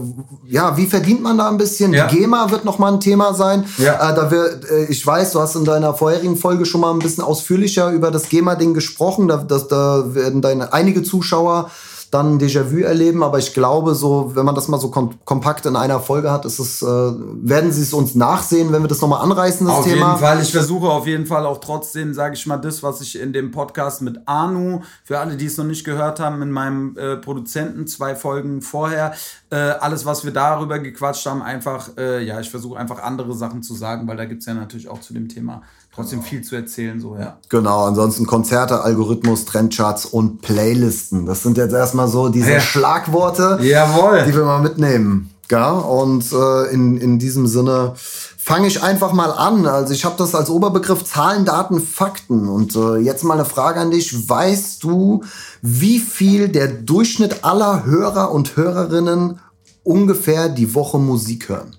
ja, 0.48 0.78
wie 0.78 0.86
verdient 0.86 1.22
man 1.22 1.38
da 1.38 1.50
ein 1.50 1.58
bisschen? 1.58 1.94
Ja. 1.94 2.08
Die 2.08 2.18
GEMA 2.18 2.52
wird 2.52 2.64
nochmal 2.64 2.94
ein 2.94 3.00
Thema 3.00 3.34
sein. 3.34 3.66
Ja. 3.78 3.96
Äh, 3.96 4.16
da 4.16 4.30
wird, 4.30 4.70
äh, 4.70 4.86
ich 4.86 5.06
weiß, 5.06 5.32
du 5.32 5.40
hast 5.40 5.56
in 5.56 5.66
deiner 5.66 5.94
vorherigen 5.94 6.38
Folge 6.38 6.66
schon 6.66 6.82
mal 6.82 6.92
ein 6.92 7.00
bisschen 7.00 7.24
ausführlicher 7.24 7.92
über 7.92 8.12
das 8.12 8.30
GEMA-Ding 8.30 8.74
gesprochen. 8.74 9.28
Da, 9.28 9.38
das, 9.38 9.68
da 9.68 10.14
werden 10.14 10.42
deine 10.42 10.74
einige 10.74 11.04
Zuschauer 11.04 11.72
dann 12.12 12.40
Déjà-vu 12.40 12.80
erleben. 12.80 13.24
Aber 13.24 13.40
ich 13.40 13.54
glaube, 13.54 13.96
so, 13.96 14.32
wenn 14.36 14.46
man 14.46 14.56
das 14.56 14.68
mal 14.68 14.80
so 14.80 14.90
kom 14.90 15.14
kompakt 15.26 15.66
in 15.66 15.76
einer 15.76 16.00
Folge 16.00 16.32
hat, 16.32 16.46
ist 16.46 16.60
es, 16.60 16.82
äh, 16.82 16.86
werden 16.86 17.72
sie 17.72 17.82
es 17.82 17.94
uns 17.94 18.16
nachsehen, 18.16 18.72
wenn 18.72 18.82
wir 18.82 18.88
das 18.88 19.02
nochmal 19.02 19.22
anreißen, 19.22 19.66
das 19.68 19.78
auf 19.78 19.86
Thema. 19.86 20.14
Auf 20.14 20.22
jeden 20.22 20.30
Fall. 20.30 20.42
Ich 20.42 20.52
versuche 20.52 20.88
auf 20.88 21.08
jeden 21.08 21.26
Fall 21.26 21.46
auch 21.46 21.60
trotzdem, 21.60 22.14
sage 22.14 22.36
ich 22.36 22.46
mal, 22.46 22.58
das, 22.58 22.84
was 22.84 23.02
ich 23.02 23.20
in 23.20 23.34
dem 23.34 23.52
Podcast 23.52 24.02
mit 24.02 24.28
Anu, 24.28 24.82
für 25.04 25.20
alle, 25.20 25.38
die 25.38 25.46
es 25.46 25.58
noch 25.58 25.66
nicht 25.66 25.84
gehört 25.84 26.20
haben, 26.20 26.42
in 26.42 26.52
meinem 26.52 26.98
äh, 26.98 27.18
Produzenten 27.18 27.88
zwei 27.88 28.16
Folgen 28.16 28.62
vorher, 28.62 29.14
äh, 29.50 29.56
alles, 29.56 30.06
was 30.06 30.26
wir 30.26 30.32
darüber 30.32 30.80
gequatscht 30.80 31.26
haben, 31.26 31.42
einfach, 31.42 31.90
äh, 31.98 32.24
ja, 32.24 32.40
ich 32.40 32.50
versuche 32.50 32.78
einfach 32.80 33.02
andere 33.02 33.34
Sachen 33.34 33.64
zu 33.64 33.74
sagen, 33.74 34.08
weil 34.08 34.18
da 34.18 34.26
gibt 34.26 34.42
es 34.42 34.46
ja 34.46 34.54
natürlich 34.54 34.88
auch 34.88 35.02
zu 35.02 35.14
dem 35.14 35.30
Thema 35.30 35.62
trotzdem 35.98 36.22
viel 36.22 36.44
zu 36.44 36.56
erzählen, 36.56 37.02
so, 37.02 37.18
ja. 37.18 37.40
Genau, 37.50 37.86
ansonsten 37.86 38.28
Konzerte, 38.28 38.82
Algorithmus, 38.82 39.46
Trendcharts 39.46 40.06
und 40.06 40.44
Playlisten. 40.44 41.26
Das 41.26 41.42
sind 41.42 41.58
jetzt 41.58 41.74
erstmal 41.74 42.08
so 42.08 42.30
diese 42.30 42.52
ja. 42.52 42.60
Schlagworte, 42.60 43.58
Jawohl. 43.64 44.24
die 44.28 44.36
wir 44.36 44.46
mal 44.46 44.62
mitnehmen. 44.62 45.32
Ja, 45.50 45.72
und 45.72 46.32
äh, 46.32 46.72
in, 46.72 46.98
in 46.98 47.18
diesem 47.18 47.48
Sinne 47.48 47.94
fange 47.96 48.68
ich 48.68 48.84
einfach 48.84 49.12
mal 49.12 49.32
an. 49.32 49.66
Also 49.66 49.92
ich 49.92 50.06
habe 50.06 50.16
das 50.20 50.36
als 50.36 50.52
Oberbegriff 50.52 51.04
Zahlen, 51.04 51.46
Daten, 51.46 51.82
Fakten. 51.82 52.48
Und 52.48 52.76
äh, 52.76 52.98
jetzt 52.98 53.24
mal 53.24 53.34
eine 53.34 53.46
Frage 53.46 53.80
an 53.80 53.90
dich. 53.90 54.30
Weißt 54.30 54.84
du, 54.84 55.24
wie 55.64 56.00
viel 56.00 56.50
der 56.50 56.68
Durchschnitt 56.68 57.44
aller 57.44 57.86
Hörer 57.86 58.32
und 58.32 58.56
Hörerinnen 58.56 59.40
ungefähr 59.84 60.50
die 60.50 60.76
Woche 60.76 61.00
Musik 61.00 61.50
hören? 61.50 61.76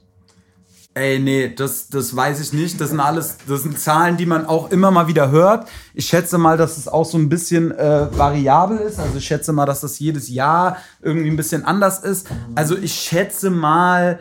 Ey, 0.98 1.20
nee, 1.20 1.54
das, 1.54 1.88
das 1.88 2.16
weiß 2.16 2.40
ich 2.40 2.52
nicht. 2.52 2.80
Das 2.80 2.90
sind 2.90 2.98
alles, 2.98 3.36
das 3.46 3.62
sind 3.62 3.78
Zahlen, 3.78 4.16
die 4.16 4.26
man 4.26 4.46
auch 4.46 4.72
immer 4.72 4.90
mal 4.90 5.06
wieder 5.06 5.30
hört. 5.30 5.68
Ich 5.94 6.06
schätze 6.06 6.38
mal, 6.38 6.56
dass 6.56 6.76
es 6.76 6.88
auch 6.88 7.04
so 7.04 7.16
ein 7.16 7.28
bisschen 7.28 7.70
äh, 7.70 8.08
variabel 8.18 8.78
ist. 8.78 8.98
Also 8.98 9.18
ich 9.18 9.24
schätze 9.24 9.52
mal, 9.52 9.64
dass 9.64 9.80
das 9.80 10.00
jedes 10.00 10.28
Jahr 10.28 10.78
irgendwie 11.00 11.30
ein 11.30 11.36
bisschen 11.36 11.64
anders 11.64 12.00
ist. 12.00 12.26
Also 12.56 12.76
ich 12.76 12.92
schätze 12.94 13.48
mal, 13.50 14.18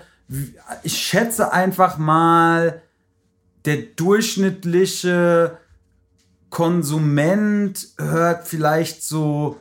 ich 0.83 0.95
schätze 0.95 1.51
einfach 1.51 1.97
mal, 1.97 2.83
der 3.65 3.77
durchschnittliche 3.77 5.57
Konsument 6.51 7.87
hört 7.97 8.47
vielleicht 8.47 9.01
so 9.01 9.59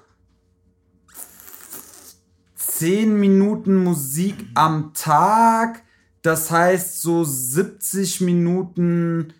10 2.57 3.19
Minuten 3.19 3.75
Musik 3.75 4.35
am 4.55 4.93
Tag 4.93 5.83
das 6.27 6.51
heißt, 6.51 7.01
so 7.03 7.23
70 7.23 8.21
Minuten 8.21 9.33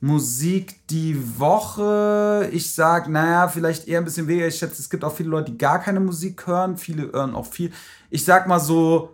Musik 0.00 0.86
die 0.88 1.38
Woche. 1.38 2.50
Ich 2.52 2.74
sag, 2.74 3.08
naja, 3.08 3.48
vielleicht 3.48 3.88
eher 3.88 3.98
ein 3.98 4.04
bisschen 4.04 4.28
weniger. 4.28 4.48
Ich 4.48 4.56
schätze, 4.56 4.82
es 4.82 4.90
gibt 4.90 5.02
auch 5.02 5.14
viele 5.14 5.30
Leute, 5.30 5.52
die 5.52 5.58
gar 5.58 5.80
keine 5.80 6.00
Musik 6.00 6.46
hören. 6.46 6.76
Viele 6.76 7.10
hören 7.10 7.34
auch 7.34 7.46
viel. 7.46 7.72
Ich 8.10 8.26
sag 8.26 8.46
mal 8.46 8.60
so 8.60 9.13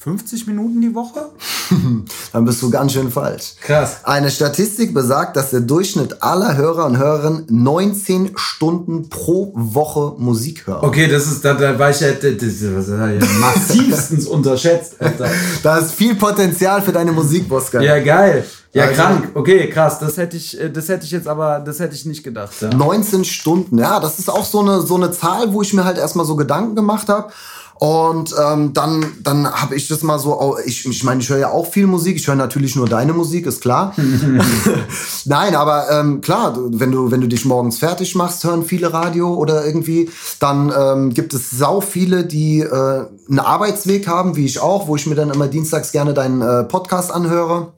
50 0.00 0.46
Minuten 0.46 0.80
die 0.80 0.94
Woche? 0.94 1.28
Dann 2.32 2.44
bist 2.44 2.62
du 2.62 2.70
ganz 2.70 2.92
schön 2.92 3.10
falsch. 3.10 3.54
Krass. 3.60 4.04
Eine 4.04 4.30
Statistik 4.30 4.94
besagt, 4.94 5.36
dass 5.36 5.50
der 5.50 5.60
Durchschnitt 5.60 6.22
aller 6.22 6.56
Hörer 6.56 6.86
und 6.86 6.98
Hörerinnen 6.98 7.46
19 7.48 8.30
Stunden 8.36 9.08
pro 9.08 9.52
Woche 9.56 10.14
Musik 10.18 10.68
hört. 10.68 10.84
Okay, 10.84 11.08
das 11.08 11.26
ist, 11.26 11.44
da, 11.44 11.54
da 11.54 11.76
war 11.76 11.90
ich 11.90 11.98
ja, 11.98 12.12
das, 12.12 12.36
das, 12.38 12.86
das 12.86 13.28
massivstens 13.40 14.26
unterschätzt, 14.28 14.94
Alter. 15.00 15.28
Da 15.64 15.78
ist 15.78 15.94
viel 15.94 16.14
Potenzial 16.14 16.80
für 16.80 16.92
deine 16.92 17.10
Musik, 17.10 17.48
Boska. 17.48 17.80
Ja, 17.80 17.98
geil. 17.98 18.44
Ja, 18.72 18.84
also, 18.84 18.94
krank. 18.94 19.30
Okay, 19.34 19.68
krass. 19.68 19.98
Das 19.98 20.16
hätte 20.16 20.36
ich, 20.36 20.60
äh, 20.60 20.70
das 20.70 20.88
hätte 20.88 21.06
ich 21.06 21.10
jetzt 21.10 21.26
aber, 21.26 21.58
das 21.58 21.80
hätte 21.80 21.96
ich 21.96 22.06
nicht 22.06 22.22
gedacht. 22.22 22.52
Ja. 22.60 22.72
19 22.72 23.24
Stunden, 23.24 23.78
ja, 23.78 23.98
das 23.98 24.20
ist 24.20 24.30
auch 24.30 24.44
so 24.44 24.60
eine, 24.60 24.80
so 24.82 24.94
eine 24.94 25.10
Zahl, 25.10 25.52
wo 25.52 25.62
ich 25.62 25.72
mir 25.74 25.84
halt 25.84 25.98
erstmal 25.98 26.24
so 26.24 26.36
Gedanken 26.36 26.76
gemacht 26.76 27.08
habe. 27.08 27.32
Und 27.78 28.34
ähm, 28.42 28.72
dann, 28.72 29.06
dann 29.22 29.50
habe 29.50 29.76
ich 29.76 29.86
das 29.86 30.02
mal 30.02 30.18
so, 30.18 30.56
ich, 30.64 30.84
ich 30.84 31.04
meine, 31.04 31.20
ich 31.20 31.28
höre 31.30 31.38
ja 31.38 31.50
auch 31.50 31.70
viel 31.70 31.86
Musik, 31.86 32.16
ich 32.16 32.26
höre 32.26 32.34
natürlich 32.34 32.74
nur 32.74 32.88
deine 32.88 33.12
Musik, 33.12 33.46
ist 33.46 33.60
klar. 33.60 33.94
Nein, 35.24 35.54
aber 35.54 35.90
ähm, 35.90 36.20
klar, 36.20 36.58
wenn 36.58 36.90
du, 36.90 37.10
wenn 37.10 37.20
du 37.20 37.28
dich 37.28 37.44
morgens 37.44 37.78
fertig 37.78 38.14
machst, 38.16 38.42
hören 38.42 38.64
viele 38.64 38.92
Radio 38.92 39.32
oder 39.34 39.64
irgendwie, 39.64 40.10
dann 40.40 40.72
ähm, 40.76 41.14
gibt 41.14 41.34
es 41.34 41.50
sau 41.50 41.80
viele, 41.80 42.24
die 42.24 42.60
äh, 42.60 43.06
einen 43.28 43.38
Arbeitsweg 43.38 44.08
haben, 44.08 44.34
wie 44.34 44.46
ich 44.46 44.60
auch, 44.60 44.88
wo 44.88 44.96
ich 44.96 45.06
mir 45.06 45.14
dann 45.14 45.30
immer 45.30 45.46
dienstags 45.46 45.92
gerne 45.92 46.14
deinen 46.14 46.42
äh, 46.42 46.64
Podcast 46.64 47.12
anhöre. 47.12 47.72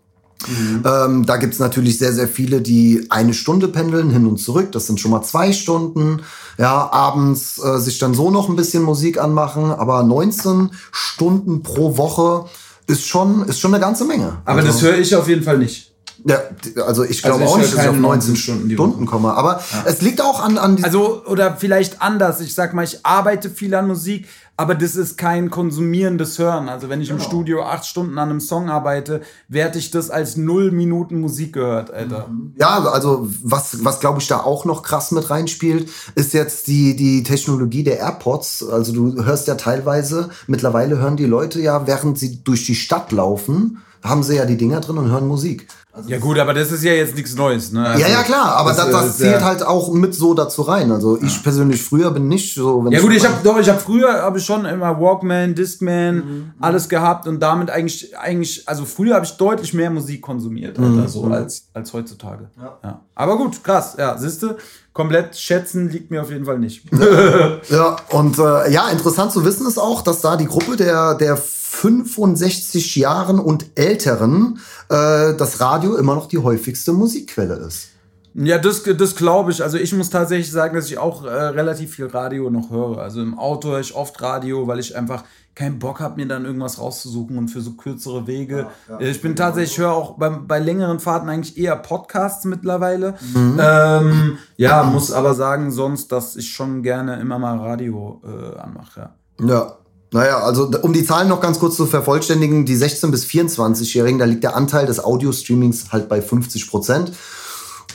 Mhm. 0.49 0.83
Ähm, 0.85 1.27
da 1.27 1.37
gibt's 1.37 1.59
natürlich 1.59 1.99
sehr, 1.99 2.13
sehr 2.13 2.29
viele, 2.29 2.61
die 2.61 3.07
eine 3.11 3.35
Stunde 3.35 3.69
pendeln, 3.69 4.11
hin 4.11 4.27
und 4.27 4.39
zurück. 4.39 4.73
Das 4.73 4.87
sind 4.87 5.01
schon 5.01 5.11
mal 5.11 5.23
zwei 5.23 5.53
Stunden. 5.53 6.23
Ja, 6.59 6.91
abends 6.93 7.63
äh, 7.63 7.79
sich 7.79 7.99
dann 7.99 8.15
so 8.15 8.31
noch 8.31 8.49
ein 8.49 8.57
bisschen 8.57 8.83
Musik 8.83 9.21
anmachen. 9.21 9.71
Aber 9.71 10.03
19 10.03 10.71
Stunden 10.93 11.63
pro 11.63 11.97
Woche 11.97 12.47
ist 12.87 13.07
schon, 13.07 13.45
ist 13.47 13.61
schon 13.61 13.75
eine 13.75 13.83
ganze 13.83 14.05
Menge. 14.05 14.39
Aber 14.45 14.61
also, 14.61 14.69
das 14.69 14.83
höre 14.83 14.99
ich 14.99 15.15
auf 15.15 15.29
jeden 15.29 15.43
Fall 15.43 15.59
nicht. 15.59 15.91
Ja, 16.25 16.39
also 16.87 17.05
ich 17.05 17.23
glaube 17.23 17.41
also 17.43 17.55
auch 17.55 17.59
nicht, 17.59 17.73
dass 17.73 17.83
ich 17.83 17.89
auf 17.89 17.97
19 17.97 18.37
Stunden, 18.37 18.71
Stunden 18.71 19.07
komme. 19.07 19.33
Aber 19.33 19.63
ja. 19.73 19.85
es 19.87 20.03
liegt 20.03 20.21
auch 20.21 20.43
an, 20.43 20.59
an 20.59 20.83
Also, 20.85 21.23
oder 21.25 21.57
vielleicht 21.57 22.03
anders. 22.03 22.41
Ich 22.41 22.55
sag 22.55 22.75
mal, 22.75 22.85
ich 22.85 23.05
arbeite 23.05 23.49
viel 23.49 23.75
an 23.75 23.87
Musik, 23.87 24.29
aber 24.61 24.75
das 24.75 24.95
ist 24.95 25.17
kein 25.17 25.49
konsumierendes 25.49 26.39
Hören. 26.39 26.69
Also, 26.69 26.91
wenn 26.91 27.01
ich 27.01 27.09
genau. 27.09 27.23
im 27.23 27.27
Studio 27.27 27.63
acht 27.63 27.87
Stunden 27.87 28.19
an 28.19 28.29
einem 28.29 28.41
Song 28.41 28.69
arbeite, 28.69 29.23
werde 29.49 29.79
ich 29.79 29.91
das 29.91 30.11
als 30.11 30.37
null 30.37 30.71
Minuten 30.71 31.19
Musik 31.19 31.55
gehört, 31.55 31.91
Alter. 31.91 32.29
Ja, 32.59 32.85
also, 32.85 33.27
was, 33.43 33.83
was 33.87 34.01
glaube 34.01 34.21
ich 34.21 34.27
da 34.27 34.41
auch 34.41 34.67
noch 34.67 34.83
krass 34.83 35.13
mit 35.13 35.31
reinspielt, 35.31 35.89
ist 36.15 36.35
jetzt 36.35 36.67
die, 36.67 36.95
die 36.95 37.23
Technologie 37.23 37.85
der 37.85 38.01
AirPods. 38.01 38.69
Also, 38.69 38.93
du 38.93 39.25
hörst 39.25 39.49
ja 39.49 39.55
teilweise, 39.55 40.29
mittlerweile 40.47 40.99
hören 40.99 41.17
die 41.17 41.25
Leute 41.25 41.59
ja, 41.59 41.87
während 41.87 42.19
sie 42.19 42.45
durch 42.45 42.67
die 42.67 42.75
Stadt 42.75 43.13
laufen, 43.13 43.79
haben 44.05 44.23
sie 44.23 44.37
ja 44.37 44.45
die 44.45 44.59
Dinger 44.59 44.81
drin 44.81 44.99
und 44.99 45.11
hören 45.11 45.27
Musik. 45.27 45.69
Also 46.01 46.11
ja 46.11 46.19
gut, 46.19 46.39
aber 46.39 46.55
das 46.55 46.73
ist 46.73 46.83
ja 46.83 46.93
jetzt 46.93 47.15
nichts 47.15 47.35
Neues. 47.35 47.73
Ne? 47.73 47.87
Also 47.87 48.03
ja, 48.03 48.09
ja 48.09 48.23
klar, 48.23 48.57
aber 48.57 48.71
das, 48.71 48.79
das, 48.79 48.91
das 48.91 49.17
zählt 49.19 49.41
ja 49.41 49.45
halt 49.47 49.63
auch 49.63 49.93
mit 49.93 50.15
so 50.15 50.35
dazu 50.35 50.63
rein. 50.63 50.91
Also 50.91 51.21
ich 51.21 51.37
ja. 51.37 51.43
persönlich 51.43 51.83
früher 51.83 52.11
bin 52.11 52.29
nicht 52.29 52.55
so. 52.55 52.87
ja 52.91 53.01
gut, 53.01 53.13
ich 53.13 53.25
habe 53.25 53.37
doch, 53.45 53.59
ich 53.59 53.69
habe 53.69 53.79
früher 53.79 54.23
habe 54.23 54.39
ich 54.39 54.45
schon 54.45 54.65
immer 54.65 54.99
Walkman, 54.99 55.55
Discman, 55.55 56.17
mhm. 56.17 56.53
alles 56.59 56.89
gehabt 56.89 57.29
und 57.29 57.41
damit 57.41 57.71
eigentlich 57.71 58.17
eigentlich, 58.19 58.69
also 58.69 58.85
früher 58.85 59.15
habe 59.15 59.25
ich 59.27 59.33
deutlich 59.37 59.75
mehr 59.75 59.91
Musik 59.91 60.23
konsumiert, 60.23 60.79
mhm. 60.79 61.07
so 61.07 61.25
mhm. 61.25 61.33
als 61.33 61.69
als 61.75 61.93
heutzutage. 61.93 62.51
Ja. 62.59 62.79
ja. 62.83 63.01
Aber 63.15 63.37
gut, 63.37 63.63
krass, 63.63 63.97
ja, 63.99 64.17
siehste, 64.17 64.57
komplett 64.93 65.37
schätzen 65.37 65.89
liegt 65.91 66.11
mir 66.11 66.23
auf 66.23 66.31
jeden 66.31 66.45
Fall 66.45 66.59
nicht. 66.59 66.83
ja 67.71 67.97
und 68.11 68.39
äh, 68.39 68.71
ja, 68.71 68.89
interessant 68.91 69.33
zu 69.33 69.45
wissen 69.45 69.67
ist 69.67 69.79
auch, 69.79 70.03
dass 70.03 70.21
da 70.21 70.37
die 70.37 70.47
Gruppe 70.47 70.77
der 70.77 71.15
der 71.15 71.37
65 71.37 72.97
Jahren 72.97 73.39
und 73.39 73.67
Älteren 73.77 74.59
äh, 74.89 75.35
das 75.35 75.61
Radio 75.61 75.95
immer 75.97 76.15
noch 76.15 76.27
die 76.27 76.39
häufigste 76.39 76.93
Musikquelle 76.93 77.55
ist. 77.55 77.91
Ja, 78.35 78.59
das, 78.59 78.83
das 78.85 79.17
glaube 79.17 79.51
ich. 79.51 79.63
Also 79.63 79.77
ich 79.77 79.93
muss 79.93 80.11
tatsächlich 80.11 80.51
sagen, 80.51 80.77
dass 80.77 80.87
ich 80.87 80.99
auch 80.99 81.25
äh, 81.25 81.29
relativ 81.29 81.97
viel 81.97 82.07
Radio 82.07 82.49
noch 82.51 82.71
höre. 82.71 82.99
Also 82.99 83.21
im 83.21 83.39
Auto 83.39 83.71
höre 83.71 83.81
ich 83.81 83.95
oft 83.95 84.21
Radio, 84.23 84.67
weil 84.69 84.79
ich 84.79 84.97
einfach 84.97 85.25
keinen 85.55 85.79
Bock 85.79 86.01
habe, 86.01 86.17
mir 86.17 86.27
dann 86.27 86.45
irgendwas 86.45 86.79
rauszusuchen 86.79 87.37
und 87.37 87.49
für 87.49 87.61
so 87.61 87.73
kürzere 87.73 88.27
Wege. 88.27 88.69
Ja, 88.89 89.01
ja. 89.01 89.07
Ich 89.07 89.21
bin 89.21 89.37
tatsächlich, 89.37 89.73
ich 89.73 89.79
höre 89.79 89.93
auch 89.93 90.17
bei, 90.17 90.31
bei 90.31 90.59
längeren 90.59 91.01
Fahrten 91.01 91.29
eigentlich 91.29 91.59
eher 91.59 91.77
Podcasts 91.77 92.45
mittlerweile. 92.45 93.15
Mhm. 93.35 93.61
Ähm, 93.61 94.39
ja, 94.57 94.83
muss 94.85 95.13
aber 95.13 95.35
sagen 95.35 95.71
sonst, 95.71 96.13
dass 96.13 96.37
ich 96.37 96.51
schon 96.51 96.83
gerne 96.83 97.21
immer 97.21 97.39
mal 97.39 97.59
Radio 97.59 98.23
äh, 98.25 98.59
anmache. 98.59 99.11
Ja. 99.41 99.47
ja. 99.47 99.77
Naja, 100.13 100.41
also 100.41 100.69
um 100.83 100.93
die 100.93 101.05
Zahlen 101.05 101.29
noch 101.29 101.41
ganz 101.41 101.61
kurz 101.61 101.77
zu 101.77 101.87
vervollständigen, 101.87 102.67
die 102.67 102.77
16- 102.77 103.13
bis 103.13 103.27
24-Jährigen, 103.27 104.19
da 104.19 104.25
liegt 104.25 104.43
der 104.43 104.57
Anteil 104.57 104.87
des 104.87 105.03
Audio-Streamings 105.03 105.93
halt 105.93 106.09
bei 106.09 106.21
50 106.21 106.69
Prozent. 106.69 107.13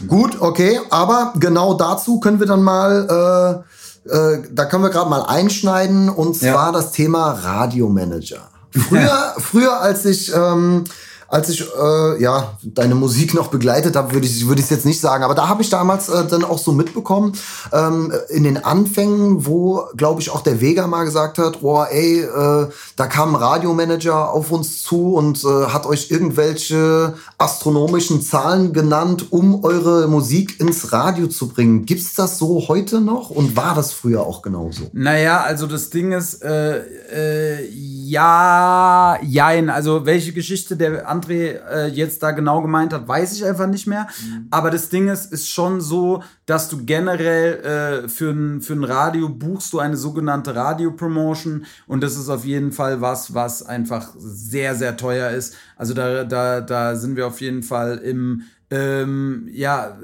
Gut, 0.08 0.42
okay, 0.42 0.80
aber 0.90 1.34
genau 1.40 1.74
dazu 1.74 2.20
können 2.20 2.40
wir 2.40 2.48
dann 2.48 2.64
mal, 2.64 3.64
äh, 3.66 3.75
äh, 4.10 4.44
da 4.52 4.66
können 4.66 4.84
wir 4.84 4.90
gerade 4.90 5.10
mal 5.10 5.24
einschneiden, 5.24 6.10
und 6.10 6.36
zwar 6.36 6.68
ja. 6.68 6.72
das 6.72 6.92
Thema 6.92 7.32
Radiomanager. 7.32 8.50
Früher, 8.72 9.34
früher 9.38 9.80
als 9.82 10.06
ich 10.06 10.34
ähm, 10.34 10.84
als 11.28 11.50
ich 11.50 11.62
äh, 11.62 12.22
ja 12.22 12.58
deine 12.64 12.96
Musik 12.96 13.34
noch 13.34 13.48
begleitet 13.48 13.96
habe, 13.96 14.14
würde 14.14 14.28
ich 14.28 14.48
würde 14.48 14.62
ich 14.62 14.70
jetzt 14.70 14.86
nicht 14.86 15.00
sagen, 15.00 15.24
aber 15.24 15.36
da 15.36 15.48
habe 15.48 15.62
ich 15.62 15.70
damals 15.70 16.10
äh, 16.10 16.26
dann 16.28 16.44
auch 16.44 16.58
so 16.58 16.72
mitbekommen 16.72 17.34
ähm, 17.72 18.14
in 18.30 18.44
den 18.44 18.64
Anfängen, 18.64 19.46
wo 19.46 19.84
glaube 19.96 20.22
ich 20.22 20.30
auch 20.30 20.42
der 20.42 20.62
Vega 20.62 20.88
mal 20.88 21.06
gesagt 21.06 21.38
hat, 21.38 21.62
boah, 21.62 21.88
ey, 21.90 22.22
äh, 22.22 22.68
da 22.96 23.08
kam 23.08 23.36
ein 23.36 23.42
Radiomanager 23.42 24.32
auf 24.32 24.52
uns 24.52 24.84
zu 24.84 25.16
und 25.16 25.44
äh, 25.44 25.68
hat 25.68 25.86
euch 25.86 26.12
irgendwelche 26.12 27.14
astronomischen 27.38 28.22
Zahlen 28.22 28.74
genannt, 28.74 29.32
um 29.32 29.64
eure 29.64 30.08
Musik 30.08 30.60
ins 30.60 30.92
Radio 30.92 31.28
zu 31.28 31.50
bringen. 31.50 31.86
Gibt's 31.86 32.14
das 32.14 32.38
so 32.38 32.68
heute 32.68 33.02
noch 33.02 33.30
und 33.30 33.56
war 33.56 33.76
das 33.76 33.92
früher 33.92 34.22
auch 34.22 34.42
genauso? 34.42 34.90
Naja, 34.94 35.42
also 35.42 35.68
das 35.68 35.90
Ding 35.90 36.12
ist, 36.12 36.44
äh, 36.44 36.78
äh, 37.12 37.70
ja, 37.72 39.18
jein. 39.24 39.70
Also 39.70 40.06
welche 40.06 40.34
Geschichte 40.34 40.78
der 40.78 41.08
André 41.22 41.60
äh, 41.70 41.88
jetzt 41.88 42.22
da 42.24 42.32
genau 42.32 42.62
gemeint 42.62 42.94
hat, 42.94 43.08
weiß 43.08 43.34
ich 43.34 43.46
einfach 43.46 43.68
nicht 43.68 43.88
mehr. 43.88 44.08
Mhm. 44.22 44.48
Aber 44.52 44.72
das 44.72 44.90
Ding 44.90 45.08
ist, 45.08 45.32
ist 45.32 45.50
schon 45.50 45.82
so, 45.82 46.24
dass 46.46 46.70
du 46.70 46.86
generell 46.86 48.04
äh, 48.06 48.10
für, 48.10 48.32
ein, 48.32 48.62
für 48.62 48.74
ein 48.74 48.84
Radio 48.84 49.30
buchst 49.30 49.74
du 49.74 49.80
eine 49.80 49.98
sogenannte 49.98 50.56
Radio-Promotion 50.56 51.66
und 51.88 52.04
das 52.04 52.18
ist 52.18 52.30
auf 52.30 52.46
jeden 52.46 52.72
Fall 52.72 53.02
was, 53.02 53.34
was 53.34 53.64
einfach 53.64 54.14
sehr, 54.18 54.76
sehr 54.76 54.98
teuer 54.98 55.32
ist. 55.32 55.56
Also 55.76 55.94
da, 55.94 56.24
da, 56.24 56.62
da 56.62 56.96
sind 56.96 57.16
wir 57.16 57.28
auf 57.28 57.42
jeden 57.42 57.64
Fall 57.64 57.98
im, 58.00 58.44
ähm, 58.72 59.48
ja, 59.52 59.98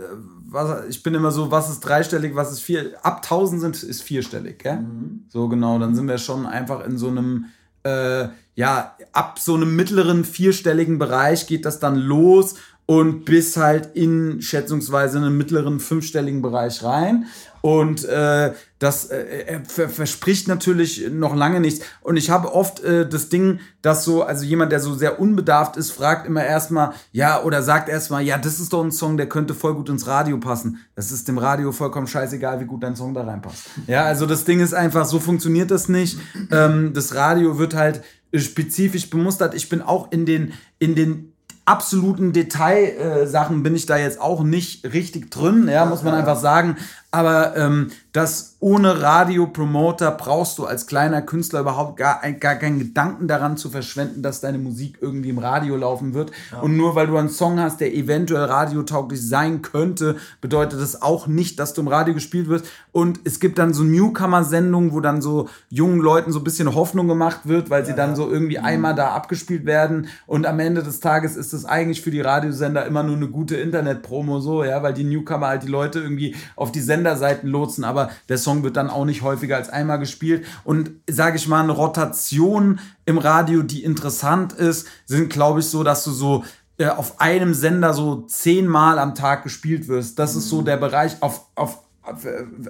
was, 0.52 0.86
ich 0.90 1.02
bin 1.02 1.14
immer 1.14 1.32
so, 1.32 1.50
was 1.50 1.70
ist 1.70 1.80
dreistellig, 1.80 2.36
was 2.36 2.52
ist 2.52 2.62
vier, 2.62 2.94
ab 3.04 3.22
1000 3.24 3.62
sind, 3.62 3.84
ist 3.84 4.04
vierstellig, 4.04 4.60
gell? 4.60 4.82
Mhm. 4.82 5.26
So 5.30 5.48
genau, 5.48 5.80
dann 5.80 5.96
sind 5.96 6.08
wir 6.08 6.18
schon 6.18 6.46
einfach 6.46 6.86
in 6.86 6.98
so 6.98 7.08
einem, 7.08 7.46
äh, 7.84 8.28
ja, 8.56 8.96
ab 9.14 9.40
so 9.40 9.56
einem 9.56 9.76
mittleren 9.76 10.26
vierstelligen 10.26 11.00
Bereich 11.00 11.48
geht 11.48 11.66
das 11.66 11.80
dann 11.80 11.96
los 11.96 12.56
und 12.86 13.24
bis 13.24 13.56
halt 13.56 13.92
in 13.94 14.42
schätzungsweise 14.42 15.18
einen 15.18 15.38
mittleren 15.38 15.80
fünfstelligen 15.80 16.42
Bereich 16.42 16.84
rein. 16.84 17.26
Und 17.62 18.04
äh, 18.06 18.54
das 18.80 19.12
äh, 19.12 19.62
verspricht 19.64 20.48
natürlich 20.48 21.10
noch 21.10 21.36
lange 21.36 21.60
nichts. 21.62 21.86
Und 22.02 22.18
ich 22.18 22.32
habe 22.32 22.54
oft 22.54 22.84
äh, 22.84 23.08
das 23.08 23.30
Ding, 23.30 23.60
dass 23.84 24.04
so, 24.04 24.24
also 24.24 24.44
jemand, 24.44 24.72
der 24.72 24.80
so 24.80 24.96
sehr 24.96 25.20
unbedarft 25.20 25.78
ist, 25.78 25.92
fragt 25.92 26.26
immer 26.26 26.44
erstmal, 26.44 26.92
ja, 27.12 27.42
oder 27.44 27.62
sagt 27.62 27.88
erstmal, 27.88 28.24
ja, 28.24 28.38
das 28.40 28.60
ist 28.60 28.74
doch 28.74 28.84
ein 28.84 28.92
Song, 28.92 29.16
der 29.16 29.30
könnte 29.30 29.54
voll 29.54 29.76
gut 29.76 29.90
ins 29.90 30.08
Radio 30.08 30.38
passen. 30.40 30.80
Das 30.96 31.12
ist 31.12 31.28
dem 31.28 31.38
Radio 31.38 31.72
vollkommen 31.72 32.08
scheißegal, 32.08 32.60
wie 32.60 32.66
gut 32.66 32.84
dein 32.84 32.96
Song 32.96 33.14
da 33.14 33.24
reinpasst. 33.24 33.68
Ja, 33.86 34.06
also 34.06 34.26
das 34.26 34.44
Ding 34.44 34.60
ist 34.60 34.74
einfach, 34.74 35.06
so 35.06 35.20
funktioniert 35.20 35.70
das 35.70 35.88
nicht. 35.88 36.18
Ähm, 36.52 36.94
das 36.94 37.14
Radio 37.14 37.60
wird 37.60 37.76
halt 37.76 38.02
spezifisch 38.36 39.10
bemustert. 39.10 39.54
Ich 39.54 39.70
bin 39.70 39.82
auch 39.82 40.12
in 40.12 40.26
den, 40.26 40.54
in 40.80 40.96
den 40.96 41.34
absoluten 41.66 42.34
Detailsachen 42.34 43.60
äh, 43.60 43.64
bin 43.64 43.76
ich 43.76 43.86
da 43.86 43.98
jetzt 43.98 44.20
auch 44.20 44.44
nicht 44.44 44.94
richtig 44.94 45.32
drin, 45.32 45.68
ja, 45.68 45.86
muss 45.86 46.04
man 46.04 46.14
einfach 46.14 46.40
sagen. 46.40 46.78
Aber 47.14 47.58
ähm, 47.58 47.92
das 48.14 48.56
ohne 48.62 49.02
Radiopromoter 49.02 50.12
brauchst 50.12 50.58
du 50.58 50.66
als 50.66 50.88
kleiner 50.88 51.22
Künstler 51.22 51.60
überhaupt 51.60 51.98
gar, 51.98 52.22
gar 52.34 52.56
keinen 52.56 52.80
Gedanken 52.80 53.28
daran 53.28 53.58
zu 53.58 53.70
verschwenden, 53.70 54.22
dass 54.22 54.40
deine 54.40 54.60
Musik 54.60 55.00
irgendwie 55.02 55.30
im 55.30 55.40
Radio 55.40 55.76
laufen 55.76 56.14
wird. 56.14 56.32
Ja. 56.52 56.60
Und 56.60 56.78
nur 56.78 56.96
weil 56.96 57.08
du 57.08 57.18
einen 57.18 57.30
Song 57.30 57.60
hast, 57.60 57.82
der 57.82 57.94
eventuell 57.94 58.46
radiotauglich 58.46 59.28
sein 59.28 59.62
könnte, 59.62 60.16
bedeutet 60.40 60.80
das 60.80 61.02
auch 61.02 61.28
nicht, 61.28 61.60
dass 61.60 61.74
du 61.74 61.82
im 61.82 61.90
Radio 61.90 62.14
gespielt 62.14 62.48
wirst. 62.48 62.66
Und 62.94 63.20
es 63.26 63.42
gibt 63.42 63.60
dann 63.60 63.74
so 63.74 63.84
Newcomer-Sendungen, 63.84 64.94
wo 64.94 65.02
dann 65.02 65.22
so 65.22 65.50
jungen 65.70 66.00
Leuten 66.00 66.32
so 66.32 66.40
ein 66.40 66.46
bisschen 66.46 66.74
Hoffnung 66.74 67.10
gemacht 67.10 67.42
wird, 67.44 67.70
weil 67.70 67.84
sie 67.84 67.92
ja. 67.92 67.98
dann 67.98 68.16
so 68.16 68.32
irgendwie 68.32 68.58
mhm. 68.58 68.66
einmal 68.66 68.96
da 68.96 69.10
abgespielt 69.10 69.66
werden. 69.66 70.08
Und 70.28 70.46
am 70.46 70.60
Ende 70.60 70.82
des 70.82 71.02
Tages 71.02 71.36
ist 71.36 71.52
es 71.52 71.66
eigentlich 71.66 72.02
für 72.02 72.12
die 72.12 72.22
Radiosender 72.22 72.86
immer 72.86 73.04
nur 73.04 73.18
eine 73.18 73.28
gute 73.28 73.58
Internet-Promo 73.58 74.40
so, 74.40 74.64
ja, 74.64 74.82
weil 74.82 74.94
die 74.94 75.04
Newcomer 75.04 75.48
halt 75.48 75.64
die 75.64 75.68
Leute 75.68 76.00
irgendwie 76.00 76.36
auf 76.56 76.72
die 76.72 76.80
Sendung 76.80 77.01
Senderseiten 77.02 77.50
lotsen, 77.50 77.84
aber 77.84 78.12
der 78.30 78.38
Song 78.38 78.64
wird 78.64 78.78
dann 78.78 78.90
auch 78.90 79.06
nicht 79.06 79.24
häufiger 79.24 79.56
als 79.56 79.70
einmal 79.70 79.98
gespielt. 79.98 80.46
Und 80.64 80.92
sage 81.10 81.38
ich 81.38 81.48
mal, 81.48 81.64
eine 81.64 81.72
Rotation 81.72 82.80
im 83.06 83.18
Radio, 83.18 83.64
die 83.64 83.84
interessant 83.84 84.54
ist, 84.54 84.88
sind, 85.06 85.32
glaube 85.32 85.62
ich, 85.62 85.66
so, 85.66 85.84
dass 85.84 86.04
du 86.04 86.12
so 86.12 86.44
äh, 86.78 86.88
auf 86.88 87.20
einem 87.20 87.56
Sender 87.56 87.94
so 87.94 88.22
zehnmal 88.28 89.00
am 89.00 89.16
Tag 89.16 89.44
gespielt 89.44 89.88
wirst. 89.88 90.20
Das 90.20 90.36
ist 90.36 90.48
so 90.48 90.62
der 90.62 90.78
Bereich 90.78 91.18
auf, 91.22 91.48
auf, 91.56 91.80
auf, 92.04 92.26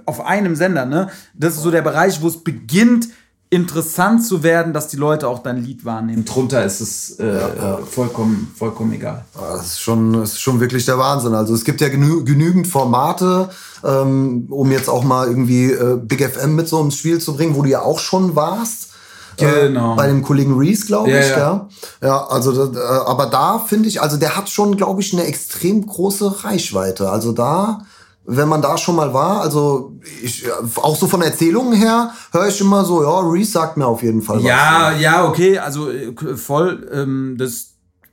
auf 0.06 0.22
einem 0.26 0.56
Sender, 0.56 0.86
ne? 0.86 1.10
Das 1.34 1.56
ist 1.56 1.64
so 1.64 1.72
der 1.72 1.82
Bereich, 1.82 2.22
wo 2.22 2.28
es 2.28 2.42
beginnt, 2.42 3.10
interessant 3.52 4.26
zu 4.26 4.44
werden, 4.44 4.72
dass 4.72 4.88
die 4.88 4.96
Leute 4.96 5.28
auch 5.28 5.40
dein 5.40 5.58
Lied 5.58 5.84
wahrnehmen. 5.84 6.24
Drunter 6.24 6.64
ist 6.64 6.80
es 6.80 7.20
äh, 7.20 7.28
ja, 7.28 7.50
ja. 7.54 7.80
vollkommen, 7.80 8.50
vollkommen 8.58 8.94
egal. 8.94 9.26
Das 9.38 9.66
ist, 9.66 9.82
schon, 9.82 10.14
das 10.14 10.32
ist 10.32 10.40
schon 10.40 10.62
wirklich 10.62 10.86
der 10.86 10.98
Wahnsinn. 10.98 11.36
Also 11.36 11.54
es 11.54 11.66
gibt 11.66 11.82
ja 11.82 11.90
genü 11.90 12.24
genügend 12.24 12.66
Formate, 12.68 13.50
ähm, 13.84 14.48
um 14.50 14.72
jetzt 14.72 14.90
auch 14.90 15.04
mal 15.04 15.28
irgendwie 15.28 15.70
äh, 15.70 16.00
Big 16.02 16.24
FM 16.24 16.56
mit 16.56 16.70
so 16.70 16.82
ins 16.82 16.96
Spiel 16.96 17.20
zu 17.20 17.36
bringen, 17.36 17.54
wo 17.56 17.62
du 17.62 17.70
ja 17.70 17.82
auch 17.82 18.00
schon 18.00 18.38
warst. 18.38 18.92
Äh, 19.36 19.68
genau. 19.68 19.94
Äh, 19.94 19.98
bei 19.98 20.08
dem 20.08 20.24
Kollegen 20.24 20.58
Reese, 20.58 20.86
glaube 20.86 21.10
ich, 21.10 21.30
ja. 21.30 21.38
Ja, 21.38 21.68
ja 22.02 22.28
also, 22.28 22.74
äh, 22.74 22.78
aber 23.06 23.26
da 23.26 23.60
finde 23.60 23.90
ich, 23.90 24.02
also 24.02 24.16
der 24.16 24.38
hat 24.38 24.50
schon, 24.50 24.78
glaube 24.78 25.02
ich, 25.02 25.12
eine 25.12 25.26
extrem 25.26 25.86
große 25.86 26.46
Reichweite. 26.46 27.10
Also 27.10 27.34
da 27.34 27.82
wenn 28.26 28.48
man 28.48 28.62
da 28.62 28.78
schon 28.78 28.96
mal 28.96 29.14
war, 29.14 29.42
also 29.42 29.94
ich, 30.24 30.46
auch 30.76 30.96
so 30.96 31.08
von 31.08 31.22
Erzählungen 31.22 31.74
her, 31.74 32.12
höre 32.32 32.48
ich 32.48 32.62
immer 32.62 32.86
so, 32.86 33.04
ja, 33.04 33.20
Reese 33.20 33.52
sagt 33.52 33.78
mir 33.78 33.88
auf 33.88 34.04
jeden 34.04 34.22
Fall 34.22 34.38
was. 34.38 34.44
Ja, 34.44 34.92
ja, 34.92 35.28
okay, 35.28 35.58
also 35.58 35.90
äh, 35.90 36.14
voll, 36.36 36.88
ähm, 36.94 37.36
das, 37.38 37.71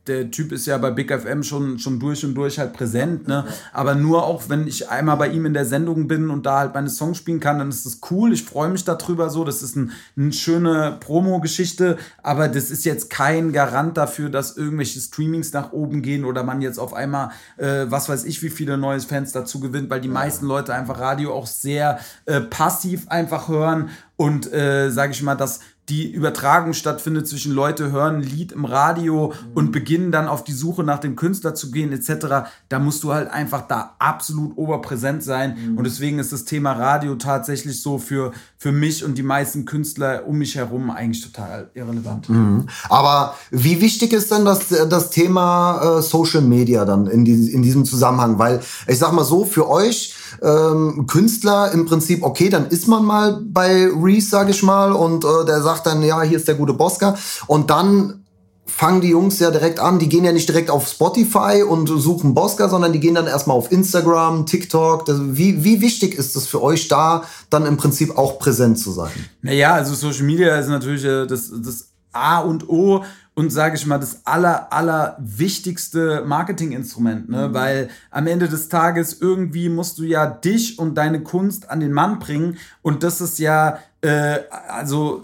der 0.08 0.30
Typ 0.30 0.52
ist 0.52 0.66
ja 0.66 0.78
bei 0.78 0.90
Big 0.90 1.12
FM 1.12 1.42
schon, 1.42 1.78
schon 1.78 2.00
durch 2.00 2.24
und 2.24 2.34
durch 2.34 2.58
halt 2.58 2.72
präsent, 2.72 3.28
ne? 3.28 3.44
Aber 3.72 3.94
nur 3.94 4.24
auch, 4.24 4.48
wenn 4.48 4.66
ich 4.66 4.88
einmal 4.88 5.16
bei 5.16 5.28
ihm 5.28 5.46
in 5.46 5.54
der 5.54 5.64
Sendung 5.64 6.08
bin 6.08 6.30
und 6.30 6.46
da 6.46 6.60
halt 6.60 6.74
meine 6.74 6.90
Songs 6.90 7.18
spielen 7.18 7.40
kann, 7.40 7.58
dann 7.58 7.68
ist 7.68 7.86
das 7.86 8.00
cool. 8.10 8.32
Ich 8.32 8.44
freue 8.44 8.70
mich 8.70 8.84
darüber 8.84 9.30
so. 9.30 9.44
Das 9.44 9.62
ist 9.62 9.76
ein, 9.76 9.92
eine 10.16 10.32
schöne 10.32 10.96
Promo-Geschichte, 11.00 11.98
aber 12.22 12.48
das 12.48 12.70
ist 12.70 12.84
jetzt 12.84 13.10
kein 13.10 13.52
Garant 13.52 13.96
dafür, 13.96 14.30
dass 14.30 14.56
irgendwelche 14.56 15.00
Streamings 15.00 15.52
nach 15.52 15.72
oben 15.72 16.02
gehen 16.02 16.24
oder 16.24 16.42
man 16.42 16.62
jetzt 16.62 16.78
auf 16.78 16.94
einmal, 16.94 17.30
äh, 17.56 17.86
was 17.88 18.08
weiß 18.08 18.24
ich, 18.24 18.42
wie 18.42 18.50
viele 18.50 18.78
neue 18.78 19.00
Fans 19.00 19.32
dazu 19.32 19.60
gewinnt, 19.60 19.90
weil 19.90 20.00
die 20.00 20.08
meisten 20.08 20.46
Leute 20.46 20.74
einfach 20.74 20.98
Radio 20.98 21.32
auch 21.32 21.46
sehr 21.46 21.98
äh, 22.24 22.40
passiv 22.40 23.08
einfach 23.08 23.48
hören 23.48 23.90
und 24.16 24.52
äh, 24.52 24.90
sage 24.90 25.12
ich 25.12 25.22
mal, 25.22 25.36
dass 25.36 25.60
die 25.88 26.10
Übertragung 26.10 26.74
stattfindet 26.74 27.26
zwischen 27.26 27.52
Leute 27.52 27.90
hören 27.90 28.16
ein 28.16 28.22
Lied 28.22 28.52
im 28.52 28.64
Radio 28.64 29.28
mhm. 29.28 29.52
und 29.54 29.72
beginnen 29.72 30.12
dann 30.12 30.28
auf 30.28 30.44
die 30.44 30.52
Suche 30.52 30.84
nach 30.84 30.98
dem 30.98 31.16
Künstler 31.16 31.54
zu 31.54 31.70
gehen 31.70 31.92
etc. 31.92 32.48
Da 32.68 32.78
musst 32.78 33.02
du 33.04 33.12
halt 33.12 33.30
einfach 33.30 33.66
da 33.66 33.94
absolut 33.98 34.56
oberpräsent 34.56 35.22
sein 35.22 35.56
mhm. 35.56 35.78
und 35.78 35.84
deswegen 35.84 36.18
ist 36.18 36.32
das 36.32 36.44
Thema 36.44 36.72
Radio 36.72 37.14
tatsächlich 37.14 37.80
so 37.80 37.98
für, 37.98 38.32
für 38.56 38.72
mich 38.72 39.04
und 39.04 39.16
die 39.16 39.22
meisten 39.22 39.64
Künstler 39.64 40.24
um 40.26 40.38
mich 40.38 40.56
herum 40.56 40.90
eigentlich 40.90 41.24
total 41.24 41.70
irrelevant. 41.74 42.28
Mhm. 42.28 42.66
Aber 42.88 43.34
wie 43.50 43.80
wichtig 43.80 44.12
ist 44.12 44.30
denn 44.30 44.44
das, 44.44 44.68
das 44.68 45.10
Thema 45.10 45.98
äh, 45.98 46.02
Social 46.02 46.42
Media 46.42 46.84
dann 46.84 47.06
in, 47.06 47.24
die, 47.24 47.52
in 47.52 47.62
diesem 47.62 47.84
Zusammenhang? 47.84 48.38
Weil 48.38 48.60
ich 48.86 48.98
sag 48.98 49.12
mal 49.12 49.24
so, 49.24 49.44
für 49.44 49.68
euch 49.68 50.14
ähm, 50.42 51.06
Künstler 51.06 51.72
im 51.72 51.86
Prinzip, 51.86 52.22
okay, 52.22 52.48
dann 52.48 52.68
ist 52.68 52.88
man 52.88 53.04
mal 53.04 53.40
bei 53.42 53.88
Reese, 53.88 54.28
sage 54.28 54.50
ich 54.50 54.62
mal, 54.62 54.92
und 54.92 55.24
äh, 55.24 55.44
der 55.46 55.62
sagt 55.62 55.86
dann, 55.86 56.02
ja, 56.02 56.22
hier 56.22 56.38
ist 56.38 56.48
der 56.48 56.54
gute 56.54 56.72
Bosca. 56.72 57.16
Und 57.46 57.70
dann 57.70 58.24
fangen 58.68 59.00
die 59.00 59.08
Jungs 59.08 59.38
ja 59.40 59.50
direkt 59.50 59.80
an, 59.80 59.98
die 59.98 60.08
gehen 60.08 60.24
ja 60.24 60.32
nicht 60.32 60.48
direkt 60.48 60.70
auf 60.70 60.86
Spotify 60.86 61.64
und 61.68 61.88
suchen 61.88 62.34
Bosca, 62.34 62.68
sondern 62.68 62.92
die 62.92 63.00
gehen 63.00 63.14
dann 63.14 63.26
erstmal 63.26 63.56
auf 63.56 63.72
Instagram, 63.72 64.46
TikTok. 64.46 65.06
Das, 65.06 65.18
wie, 65.20 65.64
wie 65.64 65.80
wichtig 65.80 66.14
ist 66.14 66.36
es 66.36 66.46
für 66.46 66.62
euch 66.62 66.86
da, 66.86 67.24
dann 67.50 67.66
im 67.66 67.76
Prinzip 67.76 68.16
auch 68.16 68.38
präsent 68.38 68.78
zu 68.78 68.92
sein? 68.92 69.10
Naja, 69.42 69.72
also 69.72 69.94
Social 69.94 70.24
Media 70.24 70.56
ist 70.56 70.68
natürlich 70.68 71.04
äh, 71.04 71.26
das, 71.26 71.50
das 71.50 71.88
A 72.12 72.40
und 72.40 72.68
O 72.68 73.04
und 73.38 73.50
sage 73.50 73.76
ich 73.76 73.86
mal 73.86 73.98
das 73.98 74.22
aller 74.24 74.72
aller 74.72 75.16
wichtigste 75.20 76.24
Marketinginstrument, 76.26 77.28
ne? 77.28 77.48
Mhm. 77.48 77.54
Weil 77.54 77.88
am 78.10 78.26
Ende 78.26 78.48
des 78.48 78.68
Tages 78.68 79.18
irgendwie 79.20 79.68
musst 79.68 79.98
du 79.98 80.02
ja 80.02 80.26
dich 80.26 80.76
und 80.80 80.96
deine 80.96 81.22
Kunst 81.22 81.70
an 81.70 81.78
den 81.78 81.92
Mann 81.92 82.18
bringen 82.18 82.56
und 82.82 83.04
das 83.04 83.20
ist 83.20 83.38
ja 83.38 83.78
äh, 84.00 84.40
also 84.68 85.22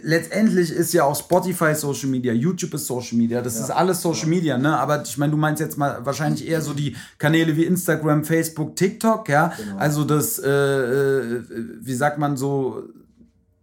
letztendlich 0.00 0.70
ist 0.70 0.92
ja 0.92 1.02
auch 1.02 1.16
Spotify 1.16 1.74
Social 1.74 2.08
Media, 2.08 2.32
YouTube 2.32 2.72
ist 2.74 2.86
Social 2.86 3.18
Media, 3.18 3.42
das 3.42 3.56
ja. 3.56 3.64
ist 3.64 3.70
alles 3.70 4.00
Social 4.00 4.28
Media, 4.28 4.56
ne? 4.56 4.78
Aber 4.78 5.02
ich 5.02 5.18
meine, 5.18 5.32
du 5.32 5.36
meinst 5.36 5.58
jetzt 5.58 5.76
mal 5.76 6.06
wahrscheinlich 6.06 6.46
eher 6.46 6.62
so 6.62 6.72
die 6.72 6.94
Kanäle 7.18 7.56
wie 7.56 7.64
Instagram, 7.64 8.22
Facebook, 8.22 8.76
TikTok, 8.76 9.28
ja? 9.28 9.52
Genau. 9.56 9.76
Also 9.76 10.04
das, 10.04 10.38
äh, 10.38 10.48
äh 10.48 11.42
wie 11.80 11.94
sagt 11.94 12.18
man 12.18 12.36
so 12.36 12.84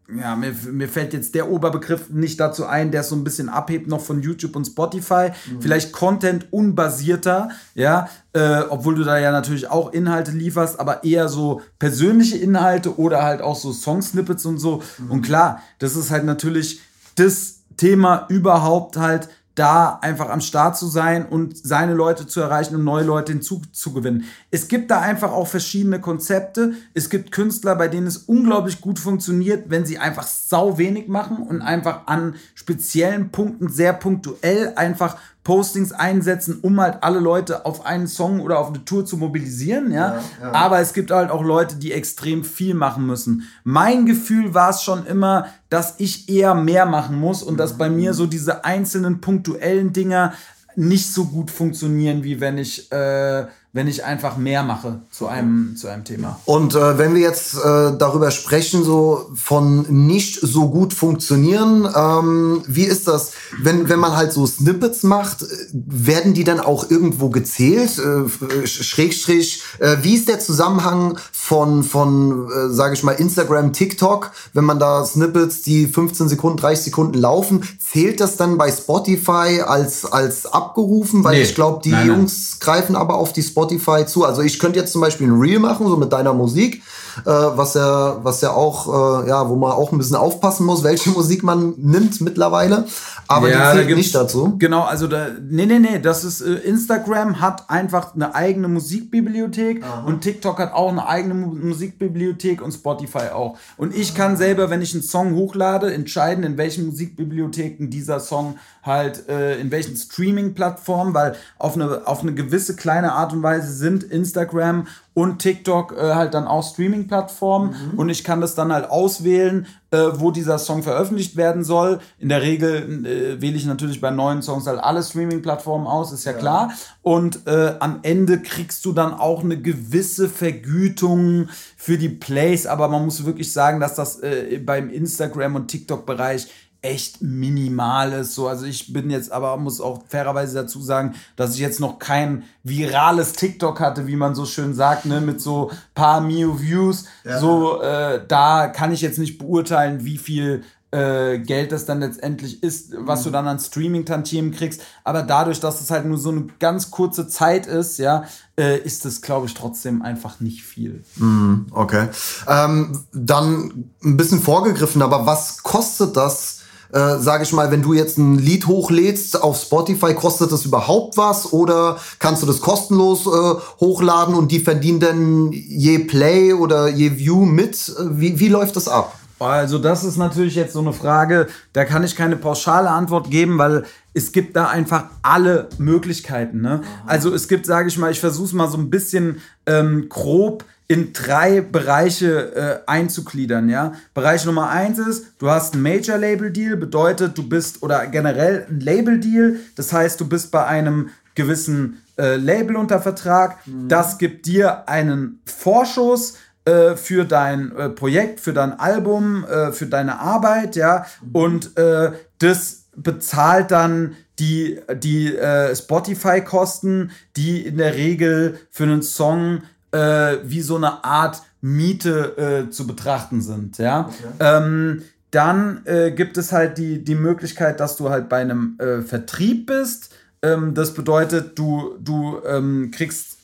ja, 0.10 0.36
mir, 0.36 0.54
mir 0.72 0.89
fällt 0.89 1.13
jetzt 1.13 1.34
der 1.34 1.50
Oberbegriff 1.50 2.10
nicht 2.10 2.39
dazu 2.39 2.66
ein, 2.66 2.92
der 2.92 3.04
so 3.04 3.16
ein 3.16 3.24
bisschen 3.24 3.48
abhebt 3.48 3.88
noch 3.88 4.02
von 4.02 4.22
YouTube 4.22 4.56
und 4.56 4.66
Spotify. 4.66 5.30
Mhm. 5.30 5.62
Vielleicht 5.62 5.94
Content 5.94 6.52
unbasierter, 6.52 7.50
ja, 7.74 8.10
äh, 8.34 8.62
obwohl 8.70 8.96
du 8.96 9.04
da 9.04 9.18
ja 9.18 9.32
natürlich 9.32 9.70
auch 9.70 9.94
Inhalte 9.94 10.32
lieferst, 10.32 10.80
aber 10.80 11.04
eher 11.04 11.30
so 11.30 11.62
persönliche 11.80 12.38
Inhalte 12.38 12.98
oder 12.98 13.24
halt 13.24 13.42
auch 13.42 13.56
so 13.56 13.72
Song-Snippets 13.72 14.46
und 14.46 14.58
so. 14.58 14.84
Mhm. 14.98 15.12
Und 15.12 15.22
klar, 15.22 15.62
das 15.80 15.96
ist 15.96 16.12
halt 16.12 16.26
natürlich 16.26 16.82
das 17.16 17.62
Thema 17.78 18.26
überhaupt 18.30 18.98
halt 18.98 19.30
da 19.56 20.00
einfach 20.02 20.30
am 20.30 20.42
Start 20.42 20.78
zu 20.78 20.88
sein 20.88 21.26
und 21.26 21.56
seine 21.58 21.94
Leute 21.94 22.26
zu 22.26 22.42
erreichen 22.42 22.76
und 22.76 22.84
neue 22.84 23.04
Leute 23.04 23.34
hinzuzugewinnen. 23.34 24.26
Es 24.50 24.68
gibt 24.68 24.89
da 24.89 25.00
einfach 25.00 25.32
auch 25.32 25.48
verschiedene 25.48 26.02
Konzepte. 26.02 26.74
Es 26.94 27.10
gibt 27.10 27.32
Künstler, 27.32 27.76
bei 27.76 27.88
denen 27.88 28.08
es 28.08 28.18
unglaublich 28.18 28.82
gut 28.82 28.98
funktioniert, 28.98 29.70
wenn 29.70 29.86
sie 29.86 30.00
einfach 30.00 30.24
sau 30.24 30.78
wenig 30.78 31.08
machen 31.08 31.38
und 31.38 31.62
einfach 31.62 32.08
an 32.08 32.36
speziellen 32.56 33.30
Punkten 33.30 33.70
sehr 33.70 33.94
punktuell 33.94 34.74
einfach 34.76 35.18
Postings 35.44 35.92
einsetzen, 35.92 36.60
um 36.62 36.80
halt 36.80 37.04
alle 37.04 37.20
Leute 37.20 37.66
auf 37.66 37.86
einen 37.86 38.08
Song 38.08 38.40
oder 38.40 38.60
auf 38.60 38.70
eine 38.70 38.86
Tour 38.86 39.06
zu 39.06 39.18
mobilisieren, 39.18 39.92
ja. 39.92 40.16
ja, 40.16 40.24
ja. 40.42 40.52
Aber 40.54 40.80
es 40.80 40.94
gibt 40.94 41.12
halt 41.12 41.32
auch 41.32 41.44
Leute, 41.44 41.76
die 41.76 41.92
extrem 41.92 42.46
viel 42.46 42.74
machen 42.74 43.06
müssen. 43.06 43.44
Mein 43.66 44.06
Gefühl 44.06 44.54
war 44.54 44.70
es 44.70 44.84
schon 44.84 45.06
immer, 45.06 45.48
dass 45.70 45.96
ich 45.98 46.30
eher 46.30 46.56
mehr 46.56 46.86
machen 46.86 47.20
muss 47.20 47.44
und 47.44 47.58
dass 47.58 47.78
bei 47.78 47.90
mir 47.90 48.14
so 48.14 48.26
diese 48.26 48.64
einzelnen 48.64 49.20
punktuellen 49.20 49.92
Dinger 49.92 50.34
nicht 50.76 51.12
so 51.12 51.26
gut 51.26 51.52
funktionieren, 51.52 52.24
wie 52.24 52.40
wenn 52.40 52.58
ich 52.58 52.92
äh, 52.92 53.46
wenn 53.76 53.88
ich 53.88 54.06
einfach 54.06 54.38
mehr 54.38 54.62
mache 54.62 55.00
zu 55.10 55.26
einem, 55.26 55.76
zu 55.76 55.88
einem 55.88 56.04
Thema. 56.04 56.40
Und 56.46 56.76
äh, 56.76 57.00
wenn 57.00 57.16
wir 57.16 57.22
jetzt 57.22 57.56
äh, 57.56 57.98
darüber 57.98 58.30
sprechen, 58.30 58.84
so 58.84 59.32
von 59.34 59.88
nicht 60.06 60.40
so 60.40 60.70
gut 60.70 60.94
funktionieren, 60.94 61.90
ähm, 61.96 62.64
wie 62.68 62.84
ist 62.84 63.08
das, 63.08 63.32
wenn, 63.64 63.90
wenn 63.90 64.00
man 64.00 64.16
halt 64.16 64.32
so 64.32 64.46
Snippets 64.46 65.02
macht, 65.02 65.42
äh, 65.42 65.46
werden 65.74 66.36
die 66.36 66.44
dann 66.44 66.60
auch 66.60 66.92
irgendwo 66.92 67.30
gezählt? 67.30 67.98
Äh, 67.98 68.68
Schrägstrich, 68.68 69.64
äh, 69.80 69.98
wie 70.04 70.14
ist 70.14 70.28
der 70.28 70.40
Zusammenhang 70.40 71.18
von, 71.32 71.84
von 71.84 72.48
äh, 72.52 72.70
sage 72.70 72.94
ich 72.94 73.02
mal, 73.02 73.14
Instagram, 73.14 73.74
TikTok, 73.74 74.34
wenn 74.54 74.66
man 74.66 74.78
da 74.78 75.04
Snippets, 75.04 75.64
die 75.64 75.88
15 75.88 76.30
Sekunden, 76.30 76.58
30 76.58 76.86
Sekunden 76.86 77.18
laufen, 77.18 77.68
zählt 77.80 78.20
das 78.20 78.38
dann 78.38 78.60
bei 78.60 78.72
Spotify 78.72 79.64
als, 79.66 80.06
als 80.06 80.46
abgerufen? 80.46 81.24
Weil 81.24 81.38
nee. 81.38 81.42
ich 81.42 81.56
glaube, 81.56 81.82
die 81.84 81.90
nein, 81.90 82.08
Jungs 82.08 82.52
nein. 82.52 82.60
greifen 82.60 82.96
aber 82.96 83.16
auf 83.16 83.34
die 83.34 83.42
Spotify 83.42 83.62
Spotify 83.63 84.06
zu. 84.06 84.26
Also 84.26 84.41
ich 84.41 84.60
könnte 84.60 84.80
jetzt 84.80 84.91
zum 84.91 85.02
Beispiel 85.02 85.28
ein 85.28 85.39
Reel 85.39 85.60
machen, 85.60 85.88
so 85.88 85.97
mit 85.97 86.12
deiner 86.12 86.34
Musik, 86.34 86.82
äh, 87.26 87.30
was 87.30 87.73
ja, 87.73 88.17
was 88.23 88.41
ja 88.41 88.52
auch, 88.52 89.23
äh, 89.23 89.30
ja, 89.30 89.47
wo 89.49 89.56
man 89.56 89.71
auch 89.71 89.91
ein 89.91 89.97
bisschen 89.97 90.15
aufpassen 90.15 90.65
muss, 90.65 90.84
welche 90.84 91.10
Musik 91.12 91.43
man 91.43 91.73
nimmt 91.78 92.21
mittlerweile. 92.21 92.86
Aber 93.28 93.49
ja, 93.49 93.71
die 93.71 93.78
zählt 93.78 93.91
da 93.91 93.95
nicht 93.95 94.15
dazu. 94.15 94.56
Genau, 94.60 94.82
also 94.82 95.08
da, 95.08 95.28
nee, 95.49 95.65
nee, 95.65 95.80
nee, 95.80 95.99
das 95.99 96.23
ist, 96.23 96.41
äh, 96.41 96.56
Instagram 96.56 97.39
hat 97.39 97.69
einfach 97.69 98.13
eine 98.13 98.36
eigene 98.36 98.67
Musikbibliothek 98.67 99.84
Aha. 99.84 100.04
und 100.06 100.21
TikTok 100.21 100.60
hat 100.60 100.73
auch 100.73 100.89
eine 100.89 101.08
eigene 101.08 101.34
Musikbibliothek 101.34 102.62
und 102.62 102.71
Spotify 102.71 103.30
auch. 103.34 103.58
Und 103.78 103.95
ich 103.95 104.13
kann 104.13 104.36
selber, 104.38 104.69
wenn 104.69 104.82
ich 104.82 104.93
einen 104.93 105.04
Song 105.04 105.36
hochlade, 105.36 105.93
entscheiden, 105.93 106.43
in 106.43 106.58
welchen 106.58 106.88
Musikbibliotheken 106.88 107.89
dieser 107.89 108.19
Song 108.19 108.56
halt, 108.84 109.30
äh, 109.30 109.60
in 109.60 109.72
welchen 109.72 109.96
Streaming-Plattformen, 109.96 111.13
weil 111.13 111.36
auf 111.58 111.76
eine, 111.76 112.06
auf 112.06 112.22
eine 112.22 112.34
gewisse 112.34 112.76
kleine 112.76 113.13
Art 113.13 113.34
und 113.34 113.41
Weise 113.41 113.74
sind 113.74 114.04
Instagram 114.04 114.88
und 115.13 115.39
TikTok 115.39 115.96
äh, 115.96 116.15
halt 116.15 116.34
dann 116.34 116.48
auch 116.48 116.67
Streaming-Plattformen 116.67 117.76
mhm. 117.93 118.00
und 118.00 118.10
ich 118.10 118.24
kann 118.24 118.41
das 118.41 118.56
dann 118.56 118.74
halt 118.74 118.89
auswählen, 118.89 119.67
äh, 119.91 119.98
wo 120.15 120.32
dieser 120.32 120.58
Song 120.58 120.82
veröffentlicht 120.82 121.38
werden 121.38 121.63
soll. 121.63 122.00
In 122.17 122.30
der 122.30 122.41
Regel 122.41 123.06
äh, 123.06 123.39
wähle 123.39 123.56
ich 123.56 123.65
natürlich 123.65 124.02
bei 124.02 124.10
neuen 124.10 124.41
Songs 124.41 124.65
halt 124.65 124.80
alle 124.80 125.04
Streaming-Plattformen 125.04 125.86
aus, 125.86 126.12
ist 126.12 126.26
ja, 126.26 126.32
ja. 126.32 126.38
klar. 126.38 126.72
Und 127.04 127.48
äh, 127.48 127.76
am 127.80 128.00
Ende 128.02 128.41
kriegst 128.41 128.84
du 128.86 128.91
dann 128.91 129.13
auch 129.13 129.43
eine 129.43 129.62
gewisse 129.62 130.28
Vergütung 130.28 131.48
für 131.78 131.98
die 131.98 132.10
Plays, 132.10 132.65
aber 132.65 132.88
man 132.88 133.06
muss 133.06 133.24
wirklich 133.24 133.54
sagen, 133.54 133.80
dass 133.80 133.96
das 133.96 134.19
äh, 134.22 134.60
beim 134.65 134.89
Instagram- 134.89 135.56
und 135.56 135.67
TikTok-Bereich 135.67 136.48
echt 136.84 137.22
minimales. 137.22 138.36
So, 138.36 138.48
also 138.48 138.65
ich 138.65 138.93
bin 138.93 139.10
jetzt 139.10 139.32
aber, 139.32 139.58
muss 139.58 139.82
auch 139.82 140.04
fairerweise 140.08 140.56
dazu 140.56 140.82
sagen, 140.82 141.15
dass 141.36 141.56
ich 141.56 141.60
jetzt 141.60 141.80
noch 141.80 141.98
kein 141.98 142.43
virales 142.63 143.34
TikTok 143.34 143.80
hatte, 143.80 144.06
wie 144.06 144.17
man 144.17 144.36
so 144.36 144.46
schön 144.46 144.74
sagt, 144.74 145.06
ne, 145.06 145.22
mit 145.22 145.41
so 145.41 145.72
paar 145.96 146.22
Mio 146.22 146.62
Views. 146.62 147.06
Ja. 147.24 147.39
So, 147.39 147.82
äh, 147.82 148.22
da 148.28 148.67
kann 148.67 148.91
ich 148.91 149.02
jetzt 149.02 149.17
nicht 149.17 149.39
beurteilen, 149.39 150.04
wie 150.04 150.17
viel 150.17 150.63
äh, 150.93 151.39
Geld 151.39 151.72
das 151.72 151.86
dann 151.86 152.02
letztendlich 152.02 152.62
ist, 152.62 152.93
was 152.96 153.22
mhm. 153.22 153.24
du 153.24 153.30
dann 153.32 153.48
an 153.48 153.60
Streaming-Tantiemen 153.60 154.52
kriegst. 154.52 154.82
Aber 155.04 155.24
dadurch, 155.24 155.60
dass 155.60 155.82
es 155.82 155.89
halt 155.89 156.06
nur 156.06 156.17
so 156.17 156.30
eine 156.30 156.48
ganz 156.60 156.91
kurze 156.91 157.28
Zeit 157.28 157.65
ist, 157.65 157.98
ja, 157.98 158.26
äh, 158.60 158.78
ist 158.78 159.06
es, 159.06 159.22
glaube 159.22 159.48
ich, 159.48 159.56
trotzdem 159.56 160.04
einfach 160.04 160.39
nicht 160.39 160.63
viel. 160.63 161.04
Mhm, 161.15 161.65
okay. 161.72 162.10
Ähm, 162.48 163.06
dann 163.12 163.91
ein 164.04 164.17
bisschen 164.17 164.41
vorgegriffen, 164.41 165.02
aber 165.02 165.26
was 165.26 165.63
kostet 165.63 166.15
das? 166.15 166.53
Äh, 166.94 167.18
sage 167.18 167.44
ich 167.44 167.54
mal, 167.54 167.72
wenn 167.72 167.82
du 167.82 167.94
jetzt 167.94 168.18
ein 168.18 168.38
Lied 168.38 168.68
hochlädst 168.68 169.42
auf 169.42 169.60
Spotify, 169.60 170.14
kostet 170.14 170.52
das 170.52 170.64
überhaupt 170.64 171.18
was 171.18 171.52
oder 171.52 171.98
kannst 172.20 172.44
du 172.44 172.48
das 172.48 172.62
kostenlos 172.62 173.26
äh, 173.26 173.56
hochladen 173.80 174.36
und 174.36 174.52
die 174.52 174.60
verdienen 174.60 175.00
dann 175.00 175.52
je 175.52 176.00
Play 176.00 176.54
oder 176.54 176.90
je 176.90 177.18
View 177.18 177.46
mit? 177.46 177.92
Wie, 178.12 178.40
wie 178.40 178.48
läuft 178.48 178.76
das 178.76 178.88
ab? 178.88 179.18
Also 179.44 179.78
das 179.78 180.04
ist 180.04 180.18
natürlich 180.18 180.56
jetzt 180.56 180.74
so 180.74 180.80
eine 180.80 180.94
Frage, 180.94 181.48
da 181.74 181.86
kann 181.86 182.04
ich 182.04 182.16
keine 182.16 182.36
pauschale 182.36 182.90
Antwort 182.90 183.30
geben, 183.30 183.58
weil 183.58 183.86
es 184.14 184.32
gibt 184.32 184.56
da 184.56 184.68
einfach 184.68 185.06
alle 185.22 185.70
Möglichkeiten. 185.78 186.62
Ne? 186.62 186.82
Also 187.06 187.34
es 187.34 187.48
gibt, 187.48 187.66
sage 187.66 187.88
ich 187.88 187.98
mal, 187.98 188.12
ich 188.12 188.20
versuche 188.20 188.48
es 188.48 188.54
mal 188.54 188.70
so 188.70 188.78
ein 188.78 188.90
bisschen 188.90 189.42
ähm, 189.66 190.08
grob 190.10 190.66
in 190.88 191.14
drei 191.14 191.62
Bereiche 191.62 192.56
äh, 192.56 192.90
einzugliedern. 192.90 193.70
Ja? 193.70 193.94
Bereich 194.14 194.46
Nummer 194.46 194.70
eins 194.70 195.00
ist, 195.00 195.28
du 195.40 195.50
hast 195.50 195.74
einen 195.74 195.84
Major-Label-Deal, 195.84 196.78
bedeutet, 196.78 197.38
du 197.38 197.48
bist, 197.48 197.82
oder 197.82 198.06
generell 198.08 198.68
ein 198.70 198.80
Label-Deal, 198.80 199.58
das 199.76 199.94
heißt, 199.94 200.20
du 200.20 200.28
bist 200.28 200.52
bei 200.52 200.66
einem 200.66 201.10
gewissen 201.36 202.04
äh, 202.18 202.36
Label 202.36 202.76
unter 202.76 203.02
Vertrag. 203.02 203.66
Mhm. 203.66 203.88
Das 203.88 204.18
gibt 204.18 204.46
dir 204.46 204.88
einen 204.88 205.40
Vorschuss 205.46 206.36
äh, 206.65 206.95
für 206.95 207.26
dein 207.26 207.76
äh, 207.76 207.89
Projekt, 207.89 208.39
für 208.39 208.54
dein 208.54 208.80
Album, 208.80 209.45
äh, 209.45 209.71
für 209.71 209.86
deine 209.86 210.19
Arbeit, 210.19 210.76
ja, 210.76 211.06
und 211.32 211.78
äh, 211.78 212.12
das 212.39 212.86
bezahlt 212.95 213.71
dann 213.71 214.15
die, 214.39 214.80
die 214.95 215.36
Spotify-Kosten, 215.73 217.12
die 217.36 217.65
in 217.65 217.78
der 217.78 217.95
Regel 217.95 218.60
für 218.69 218.84
einen 218.84 219.02
Song 219.02 219.62
äh, 219.93 220.38
wie 220.43 220.62
so 220.62 220.76
eine 220.76 221.04
Art 221.04 221.41
Miete 221.62 222.65
äh, 222.67 222.69
zu 222.71 222.86
betrachten 222.86 223.41
sind. 223.41 223.78
Ja? 223.78 224.10
Okay. 224.10 224.34
Ähm, 224.39 225.04
dann 225.32 225.82
äh, 225.86 226.12
gibt 226.12 226.38
es 226.38 226.52
halt 226.52 226.78
die, 226.78 227.04
die 227.04 227.15
Möglichkeit, 227.15 227.80
dass 227.80 227.95
du 227.95 228.10
halt 228.10 228.28
bei 228.30 228.41
einem 228.41 228.78
äh, 228.80 229.02
Vertrieb 229.02 229.67
bist. 229.67 230.13
Ähm, 230.41 230.73
das 230.73 230.93
bedeutet, 230.93 231.58
du, 231.58 231.95
du 231.99 232.39
ähm, 232.45 232.91
kriegst 232.91 233.38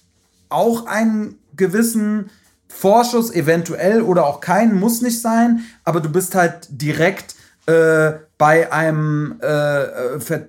auch 0.50 0.86
einen 0.86 1.36
gewissen 1.56 2.30
Vorschuss, 2.70 3.34
eventuell 3.34 4.02
oder 4.02 4.26
auch 4.26 4.40
keinen, 4.40 4.80
muss 4.80 5.02
nicht 5.02 5.22
sein, 5.22 5.62
aber 5.84 6.00
du 6.00 6.10
bist 6.10 6.36
halt 6.36 6.68
direkt 6.70 7.36
äh, 7.66 8.14
bei 8.38 8.72
einem 8.72 9.40
äh, 9.42 9.84
äh 9.84 10.20
Ver 10.20 10.48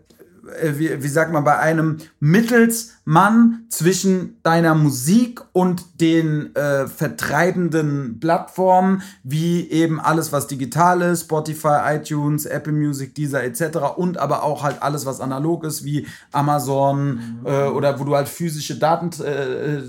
äh, 0.61 0.79
wie, 0.79 1.03
wie 1.03 1.09
sagt 1.09 1.33
man, 1.33 1.45
bei 1.45 1.59
einem 1.59 1.99
Mittelsmann 2.19 3.65
zwischen 3.69 4.39
deiner 4.43 4.75
Musik 4.75 5.43
und 5.53 6.01
den 6.01 6.55
äh, 6.55 6.87
vertreibenden 6.87 8.19
Plattformen, 8.21 9.03
wie 9.23 9.69
eben 9.71 10.01
alles, 10.01 10.33
was 10.33 10.47
digital 10.47 11.03
ist, 11.03 11.23
Spotify, 11.23 11.97
iTunes, 11.97 12.47
Apple 12.47 12.73
Music, 12.73 13.15
Deezer 13.15 13.43
etc. 13.43 13.79
und 13.97 14.19
aber 14.19 14.43
auch 14.43 14.63
halt 14.63 14.83
alles, 14.83 15.07
was 15.07 15.21
analog 15.21 15.65
ist, 15.65 15.85
wie 15.85 16.07
Amazon 16.33 17.41
mhm. 17.41 17.47
äh, 17.47 17.67
oder 17.67 17.99
wo 18.01 18.05
du 18.05 18.17
halt 18.17 18.29
physische 18.29 18.79
Daten 18.79 19.11
äh, 19.23 19.83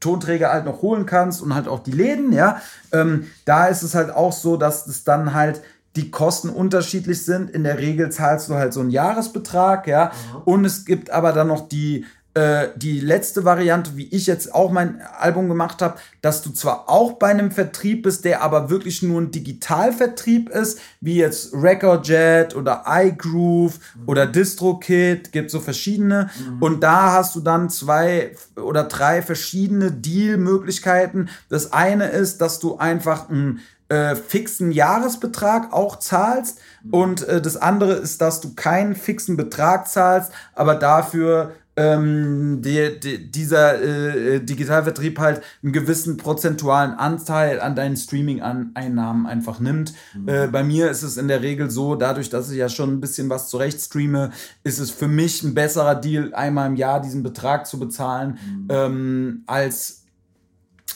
Tonträger 0.00 0.52
halt 0.52 0.64
noch 0.64 0.82
holen 0.82 1.06
kannst 1.06 1.42
und 1.42 1.54
halt 1.54 1.68
auch 1.68 1.80
die 1.80 1.92
Läden, 1.92 2.32
ja. 2.32 2.60
Ähm, 2.92 3.26
da 3.44 3.66
ist 3.66 3.82
es 3.82 3.94
halt 3.94 4.10
auch 4.10 4.32
so, 4.32 4.56
dass 4.56 4.86
es 4.86 5.04
dann 5.04 5.34
halt 5.34 5.62
die 5.96 6.10
Kosten 6.10 6.48
unterschiedlich 6.48 7.24
sind. 7.24 7.50
In 7.50 7.64
der 7.64 7.78
Regel 7.78 8.10
zahlst 8.10 8.48
du 8.48 8.54
halt 8.54 8.72
so 8.72 8.80
einen 8.80 8.90
Jahresbetrag, 8.90 9.86
ja. 9.86 10.06
Mhm. 10.06 10.42
Und 10.44 10.64
es 10.64 10.84
gibt 10.84 11.10
aber 11.10 11.32
dann 11.32 11.48
noch 11.48 11.68
die, 11.68 12.04
äh, 12.38 12.70
die 12.76 13.00
letzte 13.00 13.44
Variante, 13.44 13.96
wie 13.96 14.06
ich 14.14 14.28
jetzt 14.28 14.54
auch 14.54 14.70
mein 14.70 15.00
Album 15.18 15.48
gemacht 15.48 15.82
habe, 15.82 15.98
dass 16.20 16.40
du 16.40 16.50
zwar 16.50 16.88
auch 16.88 17.14
bei 17.14 17.26
einem 17.26 17.50
Vertrieb 17.50 18.04
bist, 18.04 18.24
der 18.24 18.42
aber 18.42 18.70
wirklich 18.70 19.02
nur 19.02 19.20
ein 19.20 19.32
Digitalvertrieb 19.32 20.48
ist, 20.48 20.78
wie 21.00 21.16
jetzt 21.16 21.52
Recordjet 21.52 22.54
oder 22.54 22.84
iGroove 22.86 23.80
mhm. 23.96 24.08
oder 24.08 24.26
DistroKit, 24.26 25.32
gibt 25.32 25.50
so 25.50 25.58
verschiedene. 25.58 26.30
Mhm. 26.38 26.62
Und 26.62 26.80
da 26.80 27.12
hast 27.12 27.34
du 27.34 27.40
dann 27.40 27.70
zwei 27.70 28.36
oder 28.54 28.84
drei 28.84 29.20
verschiedene 29.20 29.90
Deal-Möglichkeiten. 29.90 31.30
Das 31.48 31.72
eine 31.72 32.06
ist, 32.06 32.40
dass 32.40 32.60
du 32.60 32.76
einfach 32.76 33.28
ein 33.30 33.58
äh, 33.88 34.14
fixen 34.14 34.70
Jahresbetrag 34.70 35.72
auch 35.72 35.98
zahlst 35.98 36.60
und 36.90 37.26
äh, 37.26 37.40
das 37.40 37.56
andere 37.56 37.94
ist, 37.94 38.20
dass 38.20 38.40
du 38.40 38.54
keinen 38.54 38.94
fixen 38.94 39.36
Betrag 39.36 39.88
zahlst, 39.88 40.30
aber 40.54 40.76
dafür 40.76 41.54
ähm, 41.78 42.60
die, 42.60 42.98
die, 43.00 43.30
dieser 43.30 43.80
äh, 43.80 44.40
Digitalvertrieb 44.40 45.18
halt 45.18 45.42
einen 45.62 45.72
gewissen 45.72 46.16
prozentualen 46.16 46.92
Anteil 46.94 47.60
an 47.60 47.76
deinen 47.76 47.96
Streaming-Einnahmen 47.96 49.26
einfach 49.26 49.60
nimmt. 49.60 49.94
Mhm. 50.14 50.28
Äh, 50.28 50.46
bei 50.48 50.64
mir 50.64 50.90
ist 50.90 51.02
es 51.02 51.16
in 51.16 51.28
der 51.28 51.42
Regel 51.42 51.70
so, 51.70 51.94
dadurch, 51.94 52.30
dass 52.30 52.50
ich 52.50 52.58
ja 52.58 52.68
schon 52.68 52.94
ein 52.94 53.00
bisschen 53.00 53.30
was 53.30 53.48
zurecht 53.48 53.80
streame, 53.80 54.30
ist 54.64 54.78
es 54.78 54.90
für 54.90 55.08
mich 55.08 55.42
ein 55.42 55.54
besserer 55.54 55.94
Deal, 55.94 56.34
einmal 56.34 56.68
im 56.68 56.76
Jahr 56.76 57.00
diesen 57.00 57.22
Betrag 57.22 57.66
zu 57.66 57.78
bezahlen, 57.78 58.38
mhm. 58.44 58.68
ähm, 58.70 59.42
als 59.46 59.98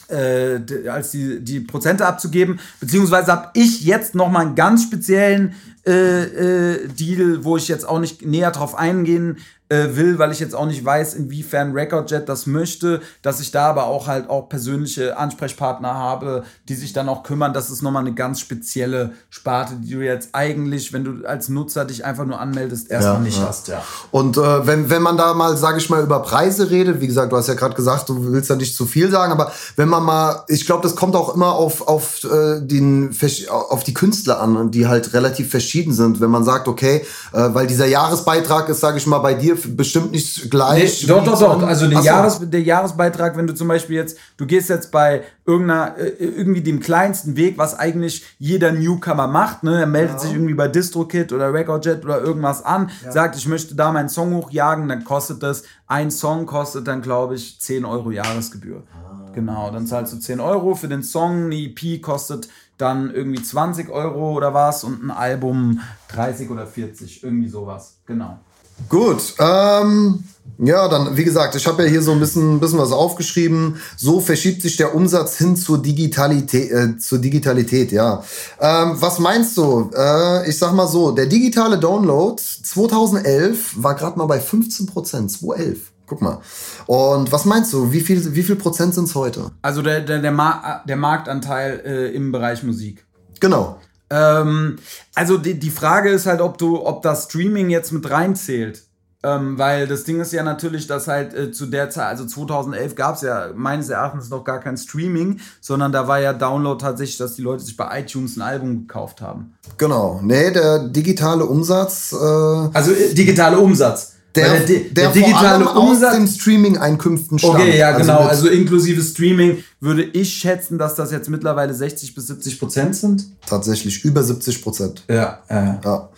äh, 0.09 0.59
als 0.89 1.11
die, 1.11 1.39
die 1.43 1.59
Prozente 1.61 2.05
abzugeben. 2.05 2.59
Beziehungsweise 2.79 3.31
habe 3.31 3.49
ich 3.53 3.81
jetzt 3.81 4.15
nochmal 4.15 4.47
einen 4.47 4.55
ganz 4.55 4.83
speziellen 4.83 5.55
äh, 5.85 6.23
äh, 6.23 6.87
Deal, 6.87 7.43
wo 7.43 7.57
ich 7.57 7.67
jetzt 7.67 7.87
auch 7.87 7.99
nicht 7.99 8.25
näher 8.25 8.51
drauf 8.51 8.75
eingehen 8.75 9.37
äh, 9.73 9.95
will, 9.95 10.19
weil 10.19 10.31
ich 10.31 10.39
jetzt 10.39 10.53
auch 10.53 10.67
nicht 10.67 10.85
weiß, 10.85 11.15
inwiefern 11.15 11.71
Recordjet 11.71 12.29
das 12.29 12.45
möchte, 12.45 13.01
dass 13.23 13.39
ich 13.39 13.51
da 13.51 13.69
aber 13.69 13.85
auch 13.85 14.07
halt 14.07 14.29
auch 14.29 14.47
persönliche 14.47 15.17
Ansprechpartner 15.17 15.93
habe, 15.95 16.43
die 16.69 16.75
sich 16.75 16.93
dann 16.93 17.09
auch 17.09 17.23
kümmern. 17.23 17.53
Das 17.53 17.71
ist 17.71 17.81
nochmal 17.81 18.05
eine 18.05 18.13
ganz 18.13 18.39
spezielle 18.39 19.13
Sparte, 19.29 19.73
die 19.77 19.91
du 19.91 20.01
jetzt 20.01 20.29
eigentlich, 20.33 20.93
wenn 20.93 21.03
du 21.03 21.25
als 21.25 21.49
Nutzer 21.49 21.85
dich 21.85 22.05
einfach 22.05 22.25
nur 22.25 22.39
anmeldest, 22.39 22.91
erstmal 22.91 23.15
ja, 23.15 23.19
nicht 23.21 23.39
ja. 23.39 23.47
hast. 23.47 23.67
Ja. 23.67 23.83
Und 24.11 24.37
äh, 24.37 24.67
wenn, 24.67 24.89
wenn 24.89 25.01
man 25.01 25.17
da 25.17 25.33
mal, 25.33 25.57
sage 25.57 25.79
ich 25.79 25.89
mal, 25.89 26.03
über 26.03 26.21
Preise 26.21 26.69
redet, 26.69 27.01
wie 27.01 27.07
gesagt, 27.07 27.31
du 27.31 27.37
hast 27.37 27.47
ja 27.47 27.55
gerade 27.55 27.75
gesagt, 27.75 28.09
du 28.09 28.31
willst 28.31 28.49
ja 28.49 28.55
nicht 28.55 28.75
zu 28.75 28.85
viel 28.85 29.09
sagen, 29.09 29.31
aber 29.31 29.51
wenn 29.75 29.89
man 29.89 30.03
mal, 30.03 30.43
ich 30.49 30.67
glaube, 30.67 30.83
das 30.83 30.95
kommt 30.95 31.15
auch 31.15 31.33
immer 31.33 31.53
auf, 31.53 31.87
auf, 31.87 32.23
äh, 32.25 32.61
den, 32.61 33.15
auf 33.49 33.83
die 33.83 33.93
Künstler 33.93 34.39
an, 34.39 34.69
die 34.69 34.87
halt 34.87 35.13
relativ 35.13 35.49
verschieden 35.49 35.93
sind. 35.93 36.21
Wenn 36.21 36.29
man 36.29 36.43
sagt, 36.43 36.67
okay, 36.67 37.05
äh, 37.31 37.49
weil 37.53 37.65
dieser 37.65 37.87
Jahresbeitrag 37.87 38.69
ist, 38.69 38.79
sage 38.79 38.97
ich 38.97 39.07
mal, 39.07 39.19
bei 39.19 39.33
dir 39.33 39.57
bestimmt 39.67 40.11
nicht 40.11 40.49
gleich. 40.49 41.01
Nee, 41.01 41.07
doch, 41.07 41.23
doch, 41.23 41.39
doch. 41.39 41.63
Also 41.63 41.87
der, 41.87 42.01
Jahres, 42.01 42.39
der 42.41 42.61
Jahresbeitrag, 42.61 43.37
wenn 43.37 43.47
du 43.47 43.53
zum 43.53 43.67
Beispiel 43.67 43.95
jetzt, 43.95 44.17
du 44.37 44.45
gehst 44.45 44.69
jetzt 44.69 44.91
bei 44.91 45.23
irgendeiner, 45.45 45.97
äh, 45.97 46.09
irgendwie 46.09 46.61
dem 46.61 46.79
kleinsten 46.79 47.35
Weg, 47.35 47.57
was 47.57 47.77
eigentlich 47.77 48.23
jeder 48.39 48.71
Newcomer 48.71 49.27
macht, 49.27 49.63
ne? 49.63 49.79
Er 49.79 49.87
meldet 49.87 50.15
ja. 50.15 50.19
sich 50.19 50.33
irgendwie 50.33 50.53
bei 50.53 50.67
DistroKit 50.67 51.33
oder 51.33 51.53
Recordjet 51.53 52.03
oder 52.03 52.21
irgendwas 52.21 52.63
an, 52.63 52.89
ja. 53.03 53.11
sagt, 53.11 53.35
ich 53.35 53.47
möchte 53.47 53.75
da 53.75 53.91
meinen 53.91 54.09
Song 54.09 54.33
hochjagen, 54.35 54.87
dann 54.87 55.03
kostet 55.03 55.43
das, 55.43 55.63
ein 55.87 56.11
Song 56.11 56.45
kostet 56.45 56.87
dann, 56.87 57.01
glaube 57.01 57.35
ich, 57.35 57.59
10 57.59 57.85
Euro 57.85 58.11
Jahresgebühr. 58.11 58.83
Ah. 58.93 59.31
Genau, 59.33 59.71
dann 59.71 59.87
zahlst 59.87 60.13
du 60.13 60.17
10 60.17 60.39
Euro 60.39 60.75
für 60.75 60.87
den 60.87 61.03
Song, 61.03 61.45
eine 61.45 61.55
EP 61.55 62.01
kostet 62.01 62.49
dann 62.77 63.13
irgendwie 63.13 63.41
20 63.41 63.89
Euro 63.89 64.33
oder 64.33 64.53
was 64.53 64.83
und 64.83 65.03
ein 65.03 65.11
Album 65.11 65.79
30 66.09 66.49
oder 66.49 66.67
40, 66.67 67.23
irgendwie 67.23 67.47
sowas. 67.47 67.97
Genau. 68.05 68.39
Gut, 68.89 69.35
ähm, 69.39 70.23
ja, 70.59 70.87
dann, 70.87 71.17
wie 71.17 71.23
gesagt, 71.23 71.55
ich 71.55 71.65
habe 71.65 71.83
ja 71.83 71.89
hier 71.89 72.01
so 72.01 72.11
ein 72.11 72.19
bisschen, 72.19 72.59
bisschen 72.59 72.79
was 72.79 72.91
aufgeschrieben. 72.91 73.77
So 73.97 74.21
verschiebt 74.21 74.61
sich 74.61 74.77
der 74.77 74.93
Umsatz 74.93 75.37
hin 75.37 75.55
zur 75.55 75.81
Digitalität, 75.81 76.71
äh, 76.71 76.97
zur 76.97 77.19
Digitalität, 77.19 77.91
ja. 77.91 78.23
Ähm, 78.59 79.01
was 79.01 79.19
meinst 79.19 79.57
du? 79.57 79.89
Äh, 79.95 80.49
ich 80.49 80.57
sag 80.57 80.73
mal 80.73 80.87
so, 80.87 81.11
der 81.11 81.25
digitale 81.25 81.79
Download 81.79 82.41
2011 82.41 83.83
war 83.83 83.95
gerade 83.95 84.17
mal 84.17 84.25
bei 84.25 84.39
15 84.39 84.85
Prozent, 84.85 85.31
2011. 85.31 85.91
Guck 86.05 86.21
mal. 86.21 86.39
Und 86.85 87.31
was 87.31 87.45
meinst 87.45 87.73
du, 87.73 87.91
wie 87.91 88.01
viel, 88.01 88.35
wie 88.35 88.43
viel 88.43 88.55
Prozent 88.55 88.93
sind 88.93 89.05
es 89.05 89.15
heute? 89.15 89.51
Also 89.61 89.81
der, 89.81 90.01
der, 90.01 90.19
der, 90.19 90.31
Mar 90.31 90.83
der 90.87 90.97
Marktanteil 90.97 91.81
äh, 91.85 92.15
im 92.15 92.31
Bereich 92.31 92.61
Musik. 92.63 93.05
Genau. 93.39 93.79
Ähm, 94.13 94.77
also 95.15 95.37
die, 95.37 95.59
die 95.59 95.71
Frage 95.71 96.09
ist 96.09 96.27
halt, 96.27 96.39
ob 96.39 96.57
du, 96.59 96.85
ob 96.85 97.01
das 97.01 97.25
Streaming 97.25 97.69
jetzt 97.69 97.91
mit 97.91 98.09
reinzählt. 98.09 98.83
Ähm, 99.25 99.57
weil 99.57 99.87
das 99.87 100.03
Ding 100.03 100.19
ist 100.19 100.33
ja 100.33 100.43
natürlich, 100.43 100.85
dass 100.85 101.07
halt 101.07 101.33
äh, 101.33 101.49
zu 101.49 101.65
der 101.67 101.89
Zeit, 101.89 102.07
also 102.07 102.25
2011 102.25 102.93
gab 102.95 103.15
es 103.15 103.21
ja 103.21 103.51
meines 103.55 103.87
Erachtens 103.87 104.29
noch 104.29 104.43
gar 104.43 104.59
kein 104.59 104.75
Streaming, 104.75 105.39
sondern 105.61 105.93
da 105.93 106.09
war 106.09 106.19
ja 106.19 106.33
Download 106.33 106.77
tatsächlich, 106.79 107.17
dass 107.17 107.35
die 107.35 107.41
Leute 107.41 107.63
sich 107.63 107.77
bei 107.77 108.01
iTunes 108.01 108.35
ein 108.35 108.41
Album 108.41 108.85
gekauft 108.85 109.21
haben. 109.21 109.53
Genau. 109.77 110.19
Nee, 110.21 110.51
der 110.51 110.89
digitale 110.89 111.45
Umsatz. 111.45 112.11
Äh, 112.11 112.15
also 112.15 112.91
äh, 112.91 113.13
digitale 113.13 113.57
Umsatz. 113.59 114.12
Der, 114.35 114.59
der, 114.59 114.65
der, 114.65 114.79
der 114.89 115.09
digitale 115.11 115.69
Umsatz 115.69 116.11
aus 116.11 116.17
den 116.17 116.27
Streaming-Einkünften 116.27 117.37
stammt. 117.37 117.55
Okay, 117.55 117.77
ja, 117.77 117.95
genau. 117.95 118.17
Also, 118.17 118.29
also, 118.29 118.47
inklusive 118.47 119.01
Streaming 119.03 119.63
würde 119.79 120.03
ich 120.03 120.33
schätzen, 120.33 120.79
dass 120.79 120.95
das 120.95 121.11
jetzt 121.11 121.29
mittlerweile 121.29 121.73
60 121.73 122.15
bis 122.15 122.27
70 122.27 122.59
Prozent 122.59 122.95
sind. 122.95 123.25
Tatsächlich 123.45 124.03
über 124.03 124.23
70 124.23 124.63
Prozent. 124.63 125.03
Ja, 125.07 125.39
äh. 125.49 125.75
ja. 125.83 126.09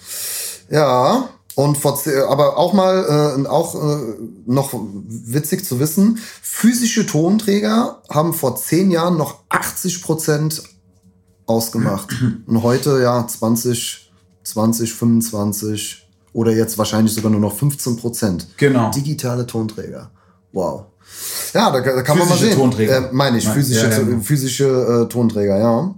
Ja. 0.69 1.29
Und 1.55 1.77
vor, 1.77 1.97
aber 2.27 2.57
auch 2.57 2.73
mal, 2.73 3.37
äh, 3.37 3.47
auch 3.47 3.75
äh, 3.75 4.15
noch 4.45 4.73
witzig 5.07 5.65
zu 5.65 5.79
wissen, 5.79 6.19
physische 6.41 7.05
Tonträger 7.05 8.01
haben 8.09 8.33
vor 8.33 8.57
zehn 8.57 8.91
Jahren 8.91 9.17
noch 9.17 9.39
80 9.49 10.03
Prozent 10.03 10.63
ausgemacht. 11.45 12.13
Und 12.45 12.63
heute 12.63 13.01
ja 13.01 13.25
20, 13.25 14.11
20, 14.43 14.93
25 14.93 16.04
oder 16.35 16.51
jetzt 16.51 16.77
wahrscheinlich 16.77 17.13
sogar 17.13 17.31
nur 17.31 17.39
noch 17.39 17.55
15 17.55 17.95
Prozent. 17.95 18.47
Genau. 18.57 18.91
Digitale 18.91 19.47
Tonträger. 19.47 20.11
Wow. 20.51 20.87
Ja, 21.53 21.71
da, 21.71 21.79
da 21.79 22.01
kann 22.01 22.17
physische 22.17 22.19
man 22.19 22.27
mal 22.27 22.37
sehen. 22.37 22.57
Tonträger. 22.57 22.97
Äh, 22.97 23.13
meine 23.13 23.37
ich, 23.37 23.47
physische, 23.47 23.89
ja, 23.89 23.99
ja. 23.99 24.19
physische 24.19 24.65
äh, 25.05 25.09
Tonträger, 25.09 25.57
ja. 25.57 25.95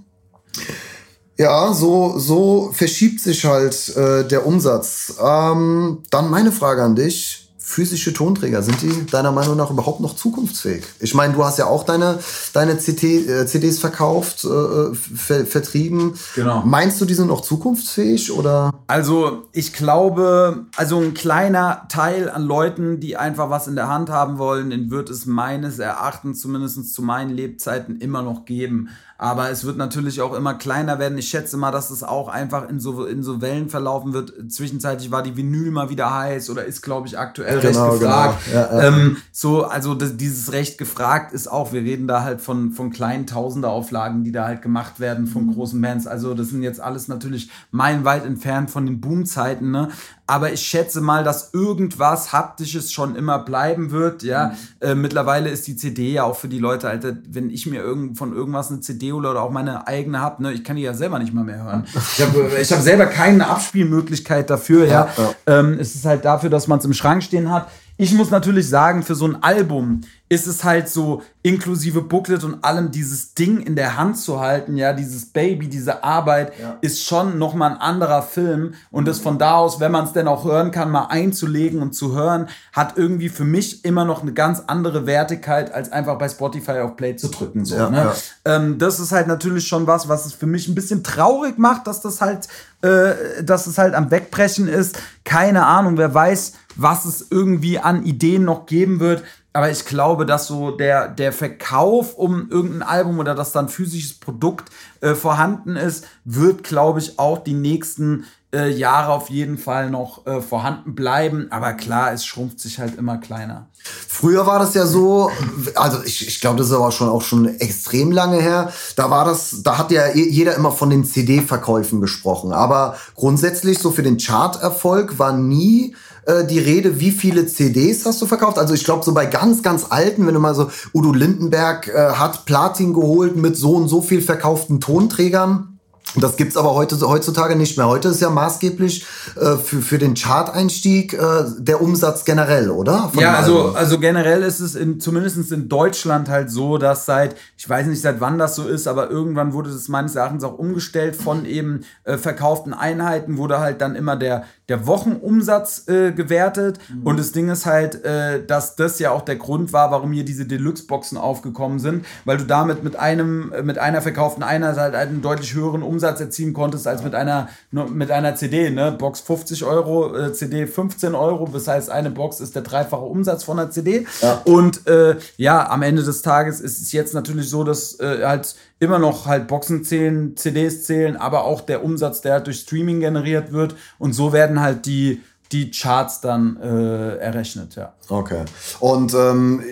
Ja, 1.40 1.74
so, 1.74 2.20
so 2.20 2.70
verschiebt 2.72 3.20
sich 3.20 3.44
halt 3.46 3.96
äh, 3.96 4.28
der 4.28 4.46
Umsatz. 4.46 5.16
Ähm, 5.20 6.04
dann 6.12 6.30
meine 6.30 6.52
Frage 6.52 6.84
an 6.84 6.96
dich 6.96 7.47
physische 7.68 8.14
Tonträger, 8.14 8.64
sind 8.64 8.82
die 8.82 9.06
deiner 9.08 9.34
Meinung 9.34 9.58
nach 9.58 9.70
überhaupt 9.70 10.00
noch 10.00 10.16
zukunftsfähig? 10.16 10.86
Ich 11.02 11.14
meine, 11.14 11.34
du 11.34 11.44
hast 11.44 11.60
ja 11.60 11.66
auch 11.66 11.84
deine, 11.84 12.18
deine 12.54 12.78
CT, 12.78 13.04
äh, 13.04 13.46
CDs 13.46 13.80
verkauft, 13.80 14.46
äh, 14.46 14.96
ver 14.96 15.46
vertrieben. 15.46 16.14
Genau. 16.36 16.64
Meinst 16.66 17.02
du, 17.02 17.06
die 17.06 17.14
sind 17.14 17.28
noch 17.28 17.42
zukunftsfähig 17.42 18.32
oder? 18.32 18.74
Also 18.88 19.50
ich 19.52 19.74
glaube, 19.74 20.66
also 20.78 21.00
ein 21.00 21.14
kleiner 21.14 21.86
Teil 21.90 22.30
an 22.30 22.44
Leuten, 22.44 23.02
die 23.02 23.18
einfach 23.18 23.50
was 23.50 23.68
in 23.68 23.76
der 23.76 23.90
Hand 23.90 24.10
haben 24.10 24.38
wollen, 24.38 24.70
den 24.70 24.90
wird 24.90 25.10
es 25.10 25.26
meines 25.26 25.78
Erachtens 25.78 26.40
zumindest 26.40 26.94
zu 26.94 27.02
meinen 27.02 27.32
Lebzeiten 27.32 28.00
immer 28.00 28.22
noch 28.22 28.46
geben. 28.46 28.88
Aber 29.20 29.50
es 29.50 29.66
wird 29.66 29.78
natürlich 29.78 30.22
auch 30.22 30.34
immer 30.36 30.54
kleiner 30.54 31.00
werden. 31.00 31.18
Ich 31.18 31.28
schätze 31.28 31.58
mal, 31.58 31.72
dass 31.72 31.90
es 31.90 32.04
auch 32.04 32.28
einfach 32.28 32.70
in 32.70 32.80
so, 32.80 33.06
in 33.06 33.24
so 33.24 33.42
Wellen 33.42 33.68
verlaufen 33.68 34.14
wird. 34.14 34.32
Zwischenzeitlich 34.52 35.10
war 35.10 35.24
die 35.24 35.36
Vinyl 35.36 35.72
mal 35.72 35.90
wieder 35.90 36.14
heiß 36.14 36.52
oder 36.52 36.66
ist, 36.66 36.84
glaube 36.84 37.08
ich, 37.08 37.18
aktuell 37.18 37.57
genau, 37.62 37.90
recht 37.90 38.00
gefragt. 38.00 38.40
Genau. 38.46 38.58
Ja, 38.58 38.78
ja. 38.78 38.88
Ähm, 38.88 39.18
so, 39.32 39.64
also 39.66 39.94
das, 39.94 40.18
dieses 40.18 40.52
Recht 40.52 40.78
gefragt 40.78 41.34
ist 41.34 41.52
auch, 41.52 41.74
wir 41.74 41.82
reden 41.82 42.08
da 42.08 42.24
halt 42.24 42.42
von, 42.42 42.72
von 42.72 42.92
kleinen 42.92 43.28
Tausenderauflagen, 43.28 44.24
die 44.24 44.32
da 44.32 44.46
halt 44.46 44.62
gemacht 44.62 45.00
werden 45.00 45.28
von 45.28 45.48
mhm. 45.48 45.54
großen 45.54 45.82
Bands. 45.82 46.08
Also 46.08 46.34
das 46.34 46.50
sind 46.50 46.64
jetzt 46.64 46.80
alles 46.80 47.08
natürlich 47.08 47.50
meilenweit 47.72 48.26
entfernt 48.26 48.70
von 48.72 48.86
den 48.86 49.02
Boomzeiten, 49.02 49.72
ne? 49.72 49.90
aber 50.28 50.52
ich 50.52 50.62
schätze 50.62 51.00
mal, 51.00 51.24
dass 51.24 51.54
irgendwas 51.54 52.34
Haptisches 52.34 52.92
schon 52.92 53.16
immer 53.16 53.40
bleiben 53.40 53.92
wird. 53.92 54.24
Ja, 54.24 54.48
mhm. 54.48 54.54
äh, 54.82 54.96
mittlerweile 54.96 55.50
ist 55.50 55.66
die 55.68 55.78
CD 55.78 56.12
ja 56.12 56.24
auch 56.24 56.36
für 56.36 56.50
die 56.50 56.60
Leute, 56.60 56.90
Alter, 56.90 57.16
wenn 57.30 57.50
ich 57.50 57.66
mir 57.66 57.82
irgend, 57.82 58.18
von 58.18 58.36
irgendwas 58.36 58.70
eine 58.70 58.82
CD 58.82 59.14
oder 59.14 59.42
auch 59.42 59.52
meine 59.52 59.88
eigene 59.88 60.20
habe, 60.20 60.44
ne, 60.44 60.52
ich 60.52 60.66
kann 60.66 60.76
die 60.76 60.82
ja 60.82 60.94
selber 60.94 61.18
nicht 61.20 61.34
mal 61.34 61.46
mehr 61.46 61.64
hören. 61.64 61.86
Ich 62.18 62.26
habe 62.26 62.50
ich 62.60 62.72
hab 62.72 62.82
selber 62.82 63.06
keine 63.06 63.48
Abspielmöglichkeit 63.48 64.50
dafür. 64.50 64.86
Ja, 64.86 65.10
ja, 65.18 65.24
ja. 65.24 65.60
Ähm, 65.60 65.78
es 65.80 65.94
ist 65.94 66.06
halt 66.06 66.26
dafür, 66.26 66.50
dass 66.50 66.68
man 66.68 66.80
es 66.80 66.86
im 66.86 66.94
Schrank 66.94 67.24
stehen 67.24 67.47
hat. 67.52 67.70
Ich 68.00 68.14
muss 68.14 68.30
natürlich 68.30 68.70
sagen, 68.70 69.02
für 69.02 69.16
so 69.16 69.26
ein 69.26 69.42
Album 69.42 70.02
ist 70.30 70.46
es 70.46 70.64
halt 70.64 70.90
so 70.90 71.24
inklusive 71.42 72.02
Booklet 72.02 72.44
und 72.44 72.64
allem 72.64 72.92
dieses 72.92 73.34
Ding 73.34 73.62
in 73.62 73.76
der 73.76 73.98
Hand 73.98 74.20
zu 74.20 74.40
halten, 74.40 74.76
ja, 74.76 74.92
dieses 74.92 75.28
Baby, 75.28 75.70
diese 75.70 76.04
Arbeit 76.04 76.52
ja. 76.62 76.78
ist 76.82 77.04
schon 77.06 77.40
noch 77.40 77.54
mal 77.54 77.72
ein 77.72 77.78
anderer 77.78 78.22
Film 78.22 78.74
und 78.92 79.08
das 79.08 79.20
von 79.20 79.40
da 79.40 79.56
aus, 79.56 79.80
wenn 79.80 79.92
man 79.92 80.04
es 80.04 80.12
denn 80.12 80.28
auch 80.28 80.44
hören 80.44 80.72
kann, 80.72 80.92
mal 80.92 81.06
einzulegen 81.06 81.82
und 81.82 81.94
zu 81.94 82.14
hören, 82.14 82.50
hat 82.74 82.98
irgendwie 82.98 83.30
für 83.30 83.46
mich 83.46 83.86
immer 83.86 84.04
noch 84.04 84.22
eine 84.22 84.34
ganz 84.34 84.64
andere 84.68 85.06
Wertigkeit 85.06 85.74
als 85.74 85.92
einfach 85.92 86.18
bei 86.18 86.28
Spotify 86.28 86.80
auf 86.80 86.98
Play 86.98 87.16
zu 87.16 87.30
drücken 87.30 87.64
so. 87.64 87.78
Ja, 87.78 87.90
ne? 87.90 87.98
ja. 87.98 88.14
Ähm, 88.44 88.78
das 88.78 89.00
ist 89.00 89.14
halt 89.14 89.28
natürlich 89.28 89.66
schon 89.66 89.88
was, 89.88 90.10
was 90.10 90.26
es 90.26 90.34
für 90.34 90.48
mich 90.48 90.68
ein 90.68 90.76
bisschen 90.76 91.04
traurig 91.04 91.58
macht, 91.58 91.88
dass 91.88 92.02
das 92.02 92.20
halt, 92.20 92.50
äh, 92.82 93.44
dass 93.44 93.68
es 93.68 93.78
halt 93.78 93.96
am 93.96 94.12
Wegbrechen 94.12 94.68
ist. 94.68 95.00
Keine 95.24 95.66
Ahnung, 95.66 95.98
wer 95.98 96.14
weiß 96.14 96.54
was 96.78 97.06
es 97.06 97.28
irgendwie 97.30 97.80
an 97.80 98.06
Ideen 98.06 98.46
noch 98.46 98.66
geben 98.66 99.00
wird. 99.00 99.24
Aber 99.52 99.72
ich 99.72 99.86
glaube, 99.86 100.26
dass 100.26 100.48
so 100.48 100.72
der, 100.72 101.08
der 101.08 101.34
Verkauf 101.34 102.14
um 102.14 102.50
irgendein 102.52 102.84
Album 102.84 103.18
oder 103.18 103.34
dass 103.34 103.52
dann 103.52 103.70
physisches 103.70 104.14
Produkt 104.14 104.70
äh, 105.02 105.16
vorhanden 105.16 105.76
ist, 105.76 106.06
wird, 106.26 106.64
glaube 106.64 107.00
ich, 107.00 107.18
auch 107.18 107.40
die 107.40 107.56
nächsten 107.56 108.26
äh, 108.54 108.70
Jahre 108.70 109.12
auf 109.12 109.30
jeden 109.30 109.58
Fall 109.58 109.90
noch 109.90 110.26
äh, 110.26 110.42
vorhanden 110.42 110.96
bleiben. 110.96 111.48
Aber 111.50 111.74
klar, 111.74 112.14
es 112.14 112.26
schrumpft 112.26 112.60
sich 112.60 112.80
halt 112.80 112.98
immer 112.98 113.18
kleiner. 113.18 113.68
Früher 114.08 114.46
war 114.46 114.60
das 114.60 114.74
ja 114.74 114.86
so, 114.86 115.32
also 115.76 116.04
ich, 116.04 116.28
ich 116.28 116.42
glaube, 116.42 116.58
das 116.58 116.68
ist 116.68 116.74
aber 116.74 116.92
schon 116.92 117.10
auch 117.10 117.22
schon 117.22 117.48
extrem 117.60 118.12
lange 118.12 118.42
her. 118.42 118.72
Da 118.96 119.10
war 119.10 119.26
das, 119.26 119.64
da 119.64 119.78
hat 119.78 119.92
ja 119.92 120.14
jeder 120.14 120.56
immer 120.56 120.72
von 120.72 120.90
den 120.90 121.06
CD-Verkäufen 121.06 122.02
gesprochen. 122.02 122.54
Aber 122.54 122.96
grundsätzlich 123.16 123.80
so 123.80 123.92
für 123.92 124.04
den 124.04 124.18
Chart-Erfolg 124.18 125.20
war 125.20 125.34
nie 125.34 125.96
äh, 126.26 126.46
die 126.46 126.60
Rede, 126.60 127.00
wie 127.00 127.12
viele 127.12 127.48
CDs 127.48 128.06
hast 128.06 128.22
du 128.22 128.26
verkauft? 128.28 128.58
Also 128.60 128.74
ich 128.74 128.84
glaube, 128.84 129.04
so 129.04 129.14
bei 129.14 129.26
ganz, 129.26 129.64
ganz 129.64 129.88
alten, 129.90 130.28
wenn 130.28 130.34
du 130.34 130.40
mal 130.40 130.56
so, 130.56 130.70
Udo 130.94 131.12
Lindenberg 131.14 131.88
äh, 131.88 132.12
hat 132.14 132.46
Platin 132.46 132.94
geholt 132.94 133.36
mit 133.36 133.58
so 133.58 133.76
und 133.76 133.88
so 133.88 134.02
viel 134.02 134.22
verkauften 134.22 134.80
Tonträgern. 134.80 135.77
Das 136.16 136.36
gibt's 136.36 136.58
aber 136.58 136.74
heute, 136.74 137.00
heutzutage 137.08 137.56
nicht 137.56 137.78
mehr. 137.78 137.88
Heute 137.88 138.08
ist 138.08 138.22
ja 138.22 138.30
maßgeblich 138.30 139.06
äh, 139.36 139.58
für, 139.58 139.82
für 139.82 139.98
den 139.98 140.16
Chart-Einstieg 140.16 141.14
äh, 141.14 141.44
der 141.60 141.82
Umsatz 141.82 142.26
generell, 142.26 142.70
oder? 142.72 143.10
Von 143.14 143.22
ja, 143.22 143.36
also, 143.36 143.74
also 143.74 144.00
generell 144.00 144.42
ist 144.42 144.60
es 144.60 144.76
in, 144.76 145.00
zumindest 145.00 145.52
in 145.52 145.70
Deutschland 145.70 146.30
halt 146.30 146.50
so, 146.50 146.78
dass 146.78 147.06
seit, 147.06 147.36
ich 147.58 147.70
weiß 147.70 147.88
nicht 147.88 148.02
seit 148.02 148.22
wann 148.22 148.38
das 148.38 148.56
so 148.56 148.68
ist, 148.68 148.88
aber 148.88 149.10
irgendwann 149.10 149.54
wurde 149.54 149.70
das 149.70 149.90
meines 149.90 150.16
Erachtens 150.16 150.44
auch 150.44 150.58
umgestellt 150.58 151.16
von 151.16 151.46
eben 151.46 151.82
äh, 152.04 152.18
verkauften 152.18 152.74
Einheiten, 152.74 153.38
wurde 153.38 153.60
halt 153.60 153.82
dann 153.82 153.96
immer 153.96 154.16
der, 154.16 154.46
der 154.70 154.86
Wochenumsatz 154.86 155.88
äh, 155.88 156.12
gewertet. 156.12 156.80
Mhm. 156.90 157.08
Und 157.08 157.20
das 157.20 157.32
Ding 157.32 157.50
ist 157.50 157.66
halt, 157.66 158.04
äh, 158.04 158.46
dass 158.46 158.76
das 158.76 159.00
ja 159.00 159.12
auch 159.12 159.22
der 159.22 159.38
Grund 159.38 159.72
war, 159.72 159.92
warum 159.92 160.12
hier 160.12 160.26
diese 160.26 160.46
Deluxe-Boxen 160.46 161.18
aufgekommen 161.18 161.80
sind, 161.80 162.06
weil 162.26 162.38
du 162.38 162.44
damit 162.44 162.84
mit 162.84 162.98
einem, 162.98 163.54
äh, 163.54 163.64
mit 163.64 163.78
einer 163.78 164.02
verkauften 164.02 164.44
Einheit 164.44 164.78
halt 164.78 164.94
einen 164.94 165.22
deutlich 165.22 165.54
höheren 165.54 165.84
Umsatz 165.84 166.20
erzielen 166.20 166.54
konntest 166.54 166.86
als 166.86 167.02
mit 167.02 167.16
einer, 167.16 167.48
mit 167.72 168.12
einer 168.12 168.36
CD. 168.36 168.70
Ne? 168.70 168.92
Box 168.92 169.22
50 169.22 169.64
Euro, 169.64 170.14
äh, 170.16 170.34
CD 170.34 170.68
15 170.68 171.16
Euro. 171.16 171.48
Das 171.52 171.68
heißt, 171.68 171.90
eine 171.90 172.12
Box 172.12 172.42
ist 172.42 172.56
der 172.56 172.64
dreifache 172.64 173.06
Umsatz 173.06 173.46
von 173.46 173.60
einer 173.60 173.72
CD. 173.72 174.06
Ja. 174.22 174.42
Und 174.44 174.86
äh, 174.88 175.16
ja, 175.38 175.70
am 175.70 175.82
Ende 175.82 176.04
des 176.04 176.22
Tages 176.22 176.60
ist 176.60 176.82
es 176.82 176.92
jetzt 176.92 177.14
natürlich 177.14 177.50
so, 177.50 177.64
dass 177.64 178.00
äh, 178.02 178.26
halt 178.26 178.56
immer 178.80 179.00
noch 179.00 179.26
halt 179.26 179.48
Boxen 179.48 179.84
zählen, 179.84 180.36
CDs 180.36 180.84
zählen, 180.84 181.16
aber 181.16 181.46
auch 181.46 181.62
der 181.62 181.84
Umsatz, 181.84 182.22
der 182.22 182.34
halt 182.34 182.48
durch 182.48 182.60
Streaming 182.60 183.00
generiert 183.00 183.52
wird. 183.52 183.76
Und 183.98 184.14
so 184.14 184.34
werden 184.34 184.62
halt 184.62 184.86
die, 184.86 185.22
die 185.52 185.72
Charts 185.72 186.22
dann 186.22 186.58
äh, 186.62 187.18
errechnet, 187.18 187.76
ja. 187.76 187.94
Okay. 188.10 188.46
Und 188.80 189.14
ähm, 189.14 189.64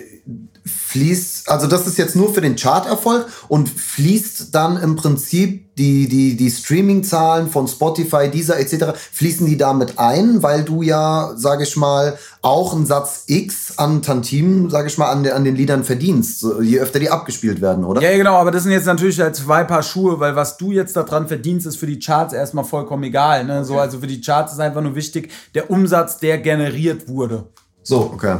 fließt, 0.66 1.48
also 1.48 1.66
das 1.66 1.86
ist 1.86 1.96
jetzt 1.96 2.16
nur 2.16 2.34
für 2.34 2.40
den 2.40 2.56
Charterfolg 2.56 3.26
und 3.48 3.68
fließt 3.68 4.54
dann 4.54 4.76
im 4.82 4.96
Prinzip 4.96 5.66
die, 5.76 6.08
die, 6.08 6.36
die 6.36 6.50
Streaming-Zahlen 6.50 7.48
von 7.48 7.68
Spotify, 7.68 8.30
dieser 8.30 8.58
etc., 8.58 8.98
fließen 9.12 9.46
die 9.46 9.58
damit 9.58 9.98
ein, 9.98 10.42
weil 10.42 10.64
du 10.64 10.82
ja, 10.82 11.32
sage 11.36 11.64
ich 11.64 11.76
mal, 11.76 12.18
auch 12.40 12.74
einen 12.74 12.86
Satz 12.86 13.24
X 13.26 13.74
an 13.76 14.00
Tantim, 14.00 14.70
sage 14.70 14.88
ich 14.88 14.96
mal, 14.96 15.10
an, 15.10 15.26
an 15.26 15.44
den 15.44 15.54
Liedern 15.54 15.84
verdienst, 15.84 16.46
je 16.62 16.80
öfter 16.80 16.98
die 16.98 17.10
abgespielt 17.10 17.60
werden, 17.60 17.84
oder? 17.84 18.00
Ja, 18.00 18.16
genau, 18.16 18.36
aber 18.36 18.50
das 18.50 18.62
sind 18.62 18.72
jetzt 18.72 18.86
natürlich 18.86 19.20
halt 19.20 19.36
zwei 19.36 19.64
Paar 19.64 19.82
Schuhe, 19.82 20.18
weil 20.18 20.34
was 20.34 20.56
du 20.56 20.72
jetzt 20.72 20.96
daran 20.96 21.28
verdienst, 21.28 21.66
ist 21.66 21.76
für 21.76 21.86
die 21.86 21.98
Charts 21.98 22.32
erstmal 22.32 22.64
vollkommen 22.64 23.04
egal. 23.04 23.44
Ne? 23.44 23.58
Okay. 23.58 23.64
So, 23.64 23.78
also 23.78 24.00
für 24.00 24.06
die 24.06 24.20
Charts 24.20 24.54
ist 24.54 24.60
einfach 24.60 24.80
nur 24.80 24.94
wichtig, 24.94 25.30
der 25.54 25.70
Umsatz, 25.70 26.18
der 26.18 26.38
generiert 26.38 27.08
wurde. 27.08 27.44
So. 27.82 28.10
Okay. 28.14 28.36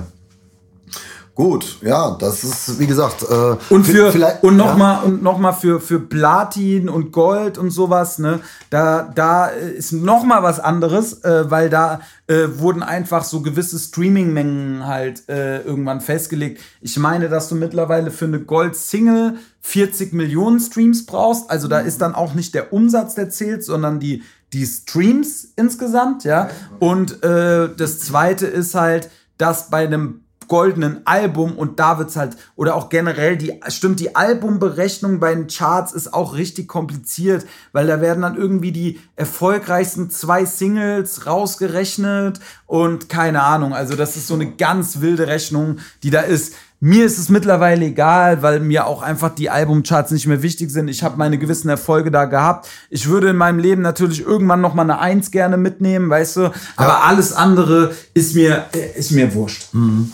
Gut, 1.36 1.76
ja, 1.82 2.16
das 2.18 2.44
ist 2.44 2.80
wie 2.80 2.86
gesagt. 2.86 3.22
Äh, 3.22 3.56
und 3.68 3.86
für 3.86 4.10
vielleicht, 4.10 4.42
und 4.42 4.56
nochmal 4.56 4.94
ja. 4.94 5.02
und 5.02 5.22
noch 5.22 5.36
mal 5.36 5.52
für 5.52 5.80
für 5.80 6.00
Platin 6.00 6.88
und 6.88 7.12
Gold 7.12 7.58
und 7.58 7.68
sowas, 7.68 8.18
ne? 8.18 8.40
Da 8.70 9.02
da 9.02 9.48
ist 9.48 9.92
nochmal 9.92 10.42
was 10.42 10.60
anderes, 10.60 11.22
äh, 11.24 11.50
weil 11.50 11.68
da 11.68 12.00
äh, 12.26 12.46
wurden 12.56 12.82
einfach 12.82 13.22
so 13.22 13.42
gewisse 13.42 13.78
Streaming-Mengen 13.78 14.86
halt 14.86 15.28
äh, 15.28 15.60
irgendwann 15.60 16.00
festgelegt. 16.00 16.62
Ich 16.80 16.96
meine, 16.96 17.28
dass 17.28 17.50
du 17.50 17.54
mittlerweile 17.54 18.10
für 18.10 18.24
eine 18.24 18.40
Gold-Single 18.40 19.34
40 19.60 20.14
Millionen 20.14 20.58
Streams 20.58 21.04
brauchst. 21.04 21.50
Also 21.50 21.68
da 21.68 21.80
ist 21.80 22.00
dann 22.00 22.14
auch 22.14 22.32
nicht 22.32 22.54
der 22.54 22.72
Umsatz, 22.72 23.14
der 23.14 23.28
zählt, 23.28 23.62
sondern 23.62 24.00
die 24.00 24.22
die 24.54 24.64
Streams 24.64 25.52
insgesamt, 25.56 26.24
ja. 26.24 26.48
Und 26.78 27.22
äh, 27.22 27.68
das 27.76 28.00
Zweite 28.00 28.46
ist 28.46 28.74
halt, 28.74 29.10
dass 29.36 29.68
bei 29.68 29.84
einem 29.84 30.22
goldenen 30.48 31.00
Album 31.06 31.52
und 31.52 31.80
da 31.80 31.98
wird's 31.98 32.16
halt 32.16 32.36
oder 32.54 32.74
auch 32.74 32.88
generell 32.88 33.36
die 33.36 33.60
stimmt 33.68 34.00
die 34.00 34.14
Albumberechnung 34.16 35.20
bei 35.20 35.34
den 35.34 35.46
Charts 35.46 35.92
ist 35.92 36.12
auch 36.12 36.34
richtig 36.34 36.68
kompliziert, 36.68 37.46
weil 37.72 37.86
da 37.86 38.00
werden 38.00 38.22
dann 38.22 38.36
irgendwie 38.36 38.72
die 38.72 39.00
erfolgreichsten 39.16 40.10
zwei 40.10 40.44
Singles 40.44 41.26
rausgerechnet 41.26 42.40
und 42.66 43.08
keine 43.08 43.42
Ahnung, 43.42 43.74
also 43.74 43.96
das 43.96 44.16
ist 44.16 44.26
so 44.26 44.34
eine 44.34 44.50
ganz 44.52 45.00
wilde 45.00 45.26
Rechnung, 45.28 45.78
die 46.02 46.10
da 46.10 46.20
ist. 46.20 46.54
Mir 46.78 47.06
ist 47.06 47.16
es 47.18 47.30
mittlerweile 47.30 47.86
egal, 47.86 48.42
weil 48.42 48.60
mir 48.60 48.86
auch 48.86 49.00
einfach 49.00 49.34
die 49.34 49.48
Albumcharts 49.48 50.10
nicht 50.10 50.26
mehr 50.26 50.42
wichtig 50.42 50.70
sind. 50.70 50.88
Ich 50.88 51.02
habe 51.02 51.16
meine 51.16 51.38
gewissen 51.38 51.70
Erfolge 51.70 52.10
da 52.10 52.26
gehabt. 52.26 52.68
Ich 52.90 53.08
würde 53.08 53.30
in 53.30 53.36
meinem 53.36 53.58
Leben 53.58 53.80
natürlich 53.80 54.20
irgendwann 54.20 54.60
noch 54.60 54.74
mal 54.74 54.82
eine 54.82 54.98
Eins 54.98 55.30
gerne 55.30 55.56
mitnehmen, 55.56 56.10
weißt 56.10 56.36
du. 56.36 56.50
Aber 56.76 57.04
alles 57.04 57.32
andere 57.32 57.94
ist 58.12 58.34
mir 58.34 58.66
äh, 58.74 58.98
ist 58.98 59.10
mir 59.12 59.32
wurscht. 59.32 59.72
Mhm. 59.72 60.12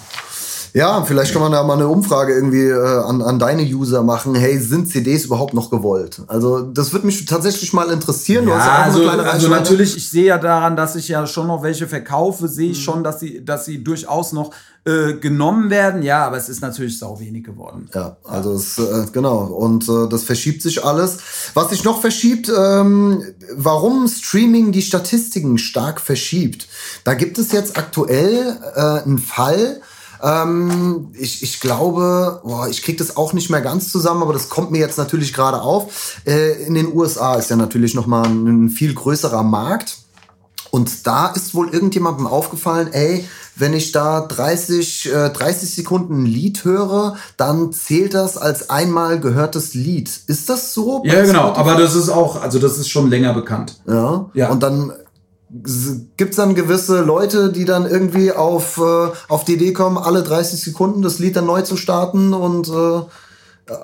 Ja, 0.74 1.04
vielleicht 1.04 1.32
kann 1.32 1.42
man 1.42 1.52
da 1.52 1.62
mal 1.64 1.74
eine 1.74 1.88
Umfrage 1.88 2.32
irgendwie 2.32 2.64
äh, 2.64 3.04
an, 3.04 3.20
an 3.20 3.38
deine 3.38 3.62
User 3.62 4.02
machen. 4.02 4.34
Hey, 4.34 4.58
sind 4.58 4.88
CDs 4.88 5.26
überhaupt 5.26 5.52
noch 5.52 5.70
gewollt? 5.70 6.22
Also 6.28 6.62
das 6.62 6.92
würde 6.92 7.06
mich 7.06 7.26
tatsächlich 7.26 7.74
mal 7.74 7.90
interessieren. 7.90 8.48
Ja, 8.48 8.56
ja 8.56 8.82
also, 8.84 9.06
also 9.06 9.48
natürlich, 9.48 9.96
ich 9.96 10.08
sehe 10.08 10.24
ja 10.24 10.38
daran, 10.38 10.74
dass 10.74 10.96
ich 10.96 11.08
ja 11.08 11.26
schon 11.26 11.46
noch 11.48 11.62
welche 11.62 11.86
verkaufe, 11.86 12.48
sehe 12.48 12.70
ich 12.70 12.78
mhm. 12.78 12.82
schon, 12.82 13.04
dass 13.04 13.20
sie, 13.20 13.44
dass 13.44 13.66
sie 13.66 13.84
durchaus 13.84 14.32
noch 14.32 14.52
äh, 14.84 15.12
genommen 15.12 15.68
werden. 15.68 16.02
Ja, 16.02 16.26
aber 16.26 16.38
es 16.38 16.48
ist 16.48 16.62
natürlich 16.62 16.98
sau 16.98 17.20
wenig 17.20 17.44
geworden. 17.44 17.90
Ja, 17.94 18.16
also 18.24 18.54
es, 18.54 18.78
äh, 18.78 19.06
genau. 19.12 19.44
Und 19.44 19.88
äh, 19.90 20.08
das 20.08 20.24
verschiebt 20.24 20.62
sich 20.62 20.82
alles. 20.82 21.18
Was 21.52 21.68
sich 21.68 21.84
noch 21.84 22.00
verschiebt, 22.00 22.50
ähm, 22.56 23.22
warum 23.54 24.08
Streaming 24.08 24.72
die 24.72 24.82
Statistiken 24.82 25.58
stark 25.58 26.00
verschiebt. 26.00 26.66
Da 27.04 27.12
gibt 27.12 27.38
es 27.38 27.52
jetzt 27.52 27.76
aktuell 27.76 28.56
äh, 28.74 28.80
einen 29.04 29.18
Fall, 29.18 29.82
ähm, 30.22 31.08
ich, 31.14 31.42
ich 31.42 31.60
glaube, 31.60 32.40
boah, 32.44 32.68
ich 32.68 32.82
kriege 32.82 32.98
das 32.98 33.16
auch 33.16 33.32
nicht 33.32 33.50
mehr 33.50 33.60
ganz 33.60 33.90
zusammen, 33.90 34.22
aber 34.22 34.32
das 34.32 34.48
kommt 34.48 34.70
mir 34.70 34.78
jetzt 34.78 34.98
natürlich 34.98 35.32
gerade 35.32 35.60
auf. 35.60 36.20
Äh, 36.24 36.64
in 36.64 36.74
den 36.74 36.94
USA 36.94 37.34
ist 37.34 37.50
ja 37.50 37.56
natürlich 37.56 37.94
noch 37.94 38.06
mal 38.06 38.24
ein, 38.24 38.66
ein 38.66 38.68
viel 38.68 38.94
größerer 38.94 39.42
Markt. 39.42 39.98
Und 40.70 41.06
da 41.06 41.28
ist 41.28 41.54
wohl 41.54 41.68
irgendjemandem 41.68 42.26
aufgefallen, 42.26 42.88
ey, 42.92 43.28
wenn 43.56 43.74
ich 43.74 43.92
da 43.92 44.20
30, 44.22 45.12
äh, 45.12 45.30
30 45.30 45.74
Sekunden 45.74 46.22
ein 46.22 46.26
Lied 46.26 46.64
höre, 46.64 47.16
dann 47.36 47.72
zählt 47.72 48.14
das 48.14 48.38
als 48.38 48.70
einmal 48.70 49.20
gehörtes 49.20 49.74
Lied. 49.74 50.08
Ist 50.26 50.48
das 50.48 50.72
so? 50.72 51.02
Ja, 51.04 51.22
genau, 51.22 51.52
aber 51.52 51.74
das 51.74 51.94
ist 51.94 52.08
auch, 52.08 52.40
also 52.40 52.58
das 52.58 52.78
ist 52.78 52.88
schon 52.88 53.10
länger 53.10 53.34
bekannt. 53.34 53.82
Ja. 53.86 54.30
ja. 54.32 54.48
Und 54.48 54.62
dann 54.62 54.92
gibt 56.16 56.30
es 56.30 56.36
dann 56.36 56.54
gewisse 56.54 57.02
Leute, 57.02 57.52
die 57.52 57.64
dann 57.64 57.88
irgendwie 57.88 58.32
auf, 58.32 58.78
äh, 58.78 59.10
auf 59.28 59.44
die 59.44 59.54
Idee 59.54 59.72
kommen, 59.72 59.98
alle 59.98 60.22
30 60.22 60.60
Sekunden 60.60 61.02
das 61.02 61.18
Lied 61.18 61.36
dann 61.36 61.46
neu 61.46 61.62
zu 61.62 61.76
starten 61.76 62.32
und 62.32 62.68
äh, 62.68 63.02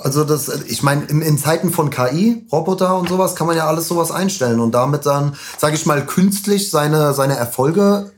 also 0.03 0.25
das, 0.25 0.49
ich 0.67 0.83
meine, 0.83 1.05
in, 1.05 1.23
in, 1.23 1.39
Zeiten 1.39 1.71
von 1.71 1.91
KI, 1.91 2.47
Roboter 2.51 2.97
und 2.97 3.09
sowas, 3.09 3.37
kann 3.37 3.47
man 3.47 3.57
ja 3.57 3.67
alles 3.67 3.87
sowas 3.87 4.11
einstellen 4.11 4.61
und 4.61 4.73
damit 4.73 5.07
dann, 5.07 5.37
sage 5.57 5.77
ich 5.77 5.87
mal, 5.87 6.05
künstlich 6.05 6.71
seine, 6.71 7.15
seine 7.15 7.37
Erfolge 7.37 8.11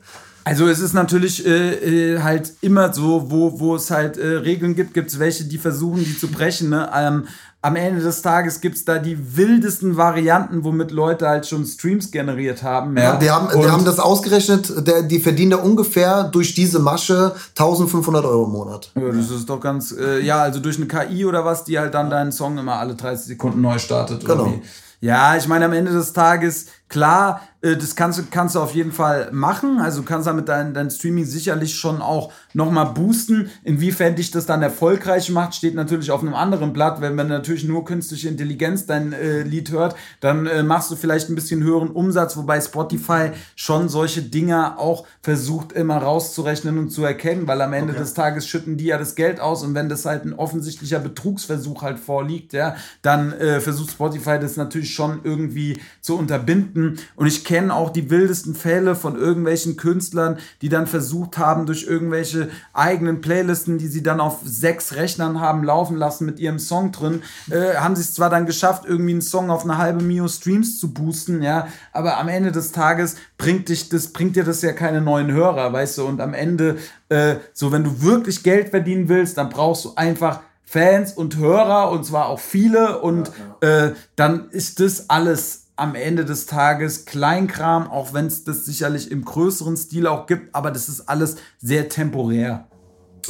also 0.43 0.67
es 0.67 0.79
ist 0.79 0.93
natürlich 0.93 1.45
äh, 1.45 2.15
äh, 2.15 2.19
halt 2.21 2.53
immer 2.61 2.93
so, 2.93 3.29
wo, 3.29 3.59
wo 3.59 3.75
es 3.75 3.91
halt 3.91 4.17
äh, 4.17 4.37
Regeln 4.37 4.75
gibt, 4.75 4.93
gibt 4.93 5.11
es 5.11 5.19
welche, 5.19 5.43
die 5.43 5.59
versuchen, 5.59 6.03
die 6.03 6.17
zu 6.17 6.29
brechen. 6.29 6.69
Ne? 6.69 6.89
Ähm, 6.95 7.27
am 7.63 7.75
Ende 7.75 8.01
des 8.01 8.23
Tages 8.23 8.59
gibt 8.59 8.75
es 8.75 8.85
da 8.85 8.97
die 8.97 9.37
wildesten 9.37 9.95
Varianten, 9.95 10.63
womit 10.63 10.89
Leute 10.89 11.27
halt 11.27 11.45
schon 11.45 11.65
Streams 11.65 12.09
generiert 12.09 12.63
haben. 12.63 12.97
Ja, 12.97 13.03
ja 13.03 13.15
die, 13.17 13.29
haben, 13.29 13.61
die 13.61 13.69
haben 13.69 13.85
das 13.85 13.99
ausgerechnet, 13.99 14.87
der, 14.87 15.03
die 15.03 15.19
verdienen 15.19 15.51
da 15.51 15.57
ungefähr 15.57 16.23
durch 16.23 16.55
diese 16.55 16.79
Masche 16.79 17.35
1500 17.49 18.25
Euro 18.25 18.45
im 18.45 18.51
Monat. 18.51 18.91
Ja, 18.95 19.11
das 19.11 19.29
ist 19.29 19.47
doch 19.47 19.59
ganz, 19.59 19.91
äh, 19.91 20.21
ja, 20.21 20.41
also 20.41 20.59
durch 20.59 20.77
eine 20.77 20.87
KI 20.87 21.25
oder 21.25 21.45
was, 21.45 21.63
die 21.63 21.77
halt 21.77 21.93
dann 21.93 22.09
deinen 22.09 22.31
Song 22.31 22.57
immer 22.57 22.77
alle 22.77 22.95
30 22.95 23.27
Sekunden 23.27 23.61
neu 23.61 23.77
startet. 23.77 24.25
Genau. 24.25 24.53
Ja, 24.99 25.35
ich 25.35 25.47
meine, 25.47 25.65
am 25.65 25.73
Ende 25.73 25.91
des 25.91 26.13
Tages, 26.13 26.67
klar, 26.91 27.41
äh, 27.61 27.77
das 27.77 27.95
kannst 27.95 28.19
du, 28.19 28.23
kannst 28.29 28.55
du 28.55 28.59
auf 28.59 28.73
jeden 28.73 28.91
Fall 28.91 29.29
machen. 29.31 29.79
Also 29.79 30.01
du 30.01 30.07
kannst 30.07 30.27
damit 30.27 30.49
dein, 30.49 30.73
dein 30.73 30.89
Streaming 30.89 31.25
sicherlich 31.25 31.75
schon 31.75 32.01
auch 32.01 32.31
nochmal 32.53 32.87
boosten. 32.87 33.49
Inwiefern 33.63 34.15
dich 34.15 34.31
das 34.31 34.45
dann 34.45 34.61
erfolgreich 34.61 35.29
macht, 35.29 35.55
steht 35.55 35.75
natürlich 35.75 36.11
auf 36.11 36.21
einem 36.21 36.33
anderen 36.33 36.73
Blatt. 36.73 37.01
Wenn 37.01 37.15
man 37.15 37.27
natürlich 37.27 37.63
nur 37.63 37.85
künstliche 37.85 38.27
Intelligenz 38.27 38.85
dein 38.85 39.13
äh, 39.13 39.43
Lied 39.43 39.71
hört, 39.71 39.95
dann 40.19 40.47
äh, 40.47 40.63
machst 40.63 40.91
du 40.91 40.95
vielleicht 40.95 41.29
ein 41.29 41.35
bisschen 41.35 41.63
höheren 41.63 41.89
Umsatz, 41.89 42.35
wobei 42.35 42.59
Spotify 42.59 43.31
schon 43.55 43.89
solche 43.89 44.21
Dinge 44.21 44.77
auch 44.77 45.05
versucht 45.21 45.71
immer 45.71 45.97
rauszurechnen 45.97 46.77
und 46.77 46.89
zu 46.89 47.03
erkennen, 47.03 47.47
weil 47.47 47.61
am 47.61 47.73
Ende 47.73 47.93
okay. 47.93 48.01
des 48.01 48.13
Tages 48.13 48.47
schütten 48.47 48.77
die 48.77 48.85
ja 48.85 48.97
das 48.97 49.15
Geld 49.15 49.39
aus 49.39 49.63
und 49.63 49.75
wenn 49.75 49.89
das 49.89 50.05
halt 50.05 50.25
ein 50.25 50.33
offensichtlicher 50.33 50.99
Betrugsversuch 50.99 51.83
halt 51.83 51.99
vorliegt, 51.99 52.53
ja, 52.53 52.75
dann 53.01 53.31
äh, 53.33 53.61
versucht 53.61 53.91
Spotify 53.91 54.39
das 54.39 54.57
natürlich 54.57 54.93
schon 54.93 55.21
irgendwie 55.23 55.79
zu 56.01 56.17
unterbinden. 56.17 56.80
Und 57.15 57.27
ich 57.27 57.45
kenne 57.45 57.73
auch 57.73 57.89
die 57.89 58.09
wildesten 58.09 58.55
Fälle 58.55 58.95
von 58.95 59.17
irgendwelchen 59.17 59.77
Künstlern, 59.77 60.37
die 60.61 60.69
dann 60.69 60.87
versucht 60.87 61.37
haben, 61.37 61.65
durch 61.65 61.83
irgendwelche 61.83 62.49
eigenen 62.73 63.21
Playlisten, 63.21 63.77
die 63.77 63.87
sie 63.87 64.03
dann 64.03 64.19
auf 64.19 64.39
sechs 64.43 64.95
Rechnern 64.95 65.39
haben 65.39 65.63
laufen 65.63 65.97
lassen 65.97 66.25
mit 66.25 66.39
ihrem 66.39 66.59
Song 66.59 66.91
drin, 66.91 67.21
äh, 67.49 67.75
haben 67.75 67.95
sie 67.95 68.01
es 68.01 68.13
zwar 68.13 68.29
dann 68.29 68.45
geschafft, 68.45 68.83
irgendwie 68.85 69.11
einen 69.11 69.21
Song 69.21 69.49
auf 69.49 69.63
eine 69.63 69.77
halbe 69.77 70.03
Mio 70.03 70.27
Streams 70.27 70.79
zu 70.79 70.93
boosten, 70.93 71.41
ja, 71.41 71.67
aber 71.93 72.17
am 72.17 72.27
Ende 72.27 72.51
des 72.51 72.71
Tages 72.71 73.15
bringt 73.37 73.69
dich 73.69 73.89
das, 73.89 74.07
bringt 74.09 74.35
dir 74.35 74.43
das 74.43 74.61
ja 74.61 74.73
keine 74.73 75.01
neuen 75.01 75.31
Hörer, 75.31 75.73
weißt 75.73 75.99
du, 75.99 76.05
und 76.05 76.21
am 76.21 76.33
Ende, 76.33 76.77
äh, 77.09 77.35
so 77.53 77.71
wenn 77.71 77.83
du 77.83 78.01
wirklich 78.01 78.43
Geld 78.43 78.69
verdienen 78.69 79.09
willst, 79.09 79.37
dann 79.37 79.49
brauchst 79.49 79.85
du 79.85 79.93
einfach 79.95 80.41
Fans 80.71 81.11
und 81.11 81.35
Hörer 81.35 81.91
und 81.91 82.05
zwar 82.05 82.27
auch 82.27 82.39
viele. 82.39 82.99
Und 83.01 83.29
ja, 83.61 83.69
ja. 83.69 83.87
Äh, 83.87 83.93
dann 84.15 84.49
ist 84.51 84.79
das 84.79 85.09
alles 85.09 85.60
am 85.81 85.95
Ende 85.95 86.25
des 86.25 86.45
Tages 86.45 87.05
Kleinkram, 87.05 87.89
auch 87.89 88.13
wenn 88.13 88.27
es 88.27 88.43
das 88.43 88.65
sicherlich 88.65 89.09
im 89.09 89.25
größeren 89.25 89.75
Stil 89.75 90.05
auch 90.05 90.27
gibt, 90.27 90.53
aber 90.53 90.69
das 90.69 90.87
ist 90.87 91.09
alles 91.09 91.37
sehr 91.59 91.89
temporär. 91.89 92.67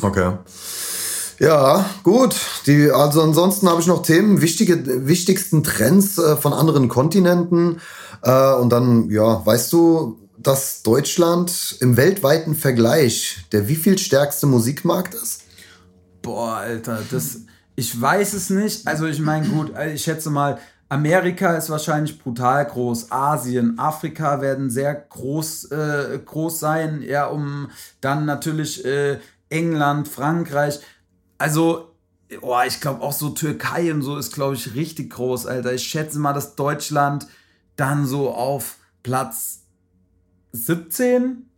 Okay. 0.02 0.34
Ja, 1.40 1.86
gut. 2.04 2.36
Die, 2.68 2.92
also 2.92 3.22
ansonsten 3.22 3.70
habe 3.70 3.80
ich 3.80 3.88
noch 3.88 4.04
Themen, 4.04 4.42
wichtige, 4.42 5.08
wichtigsten 5.08 5.64
Trends 5.64 6.18
äh, 6.18 6.36
von 6.36 6.52
anderen 6.52 6.90
Kontinenten. 6.90 7.80
Äh, 8.22 8.54
und 8.56 8.70
dann, 8.70 9.10
ja, 9.10 9.44
weißt 9.46 9.72
du, 9.72 10.20
dass 10.38 10.84
Deutschland 10.84 11.78
im 11.80 11.96
weltweiten 11.96 12.54
Vergleich 12.54 13.46
der 13.54 13.70
wie 13.70 13.76
viel 13.76 13.98
stärkste 13.98 14.46
Musikmarkt 14.46 15.14
ist? 15.14 15.44
Boah, 16.22 16.58
Alter, 16.58 17.00
das, 17.10 17.40
ich 17.76 18.00
weiß 18.00 18.34
es 18.34 18.50
nicht. 18.50 18.86
Also 18.88 19.06
ich 19.06 19.20
meine, 19.20 19.48
gut, 19.48 19.72
ich 19.94 20.04
schätze 20.04 20.30
mal, 20.30 20.60
Amerika 20.92 21.56
ist 21.56 21.70
wahrscheinlich 21.70 22.20
brutal 22.20 22.66
groß. 22.66 23.14
Asien, 23.14 23.80
Afrika 23.80 24.42
werden 24.42 24.70
sehr 24.70 24.94
groß, 24.94 25.72
äh, 25.72 26.20
groß 26.26 26.60
sein. 26.60 27.02
Ja, 27.02 27.28
um 27.28 27.72
dann 28.02 28.26
natürlich 28.26 28.84
äh, 28.84 29.20
England, 29.48 30.10
Frankreich. 30.10 30.82
Also, 31.38 31.96
oh, 32.42 32.58
ich 32.68 32.82
glaube 32.82 33.04
auch 33.04 33.14
so 33.14 33.30
Türkei 33.30 33.94
und 33.94 34.02
so 34.02 34.18
ist, 34.18 34.34
glaube 34.34 34.56
ich, 34.56 34.76
richtig 34.76 35.12
groß, 35.12 35.46
Alter. 35.46 35.72
Ich 35.72 35.88
schätze 35.88 36.20
mal, 36.20 36.34
dass 36.34 36.58
Deutschland 36.58 37.26
dann 37.78 38.06
so 38.06 38.30
auf 38.30 38.76
Platz 39.02 39.62
17 40.52 41.51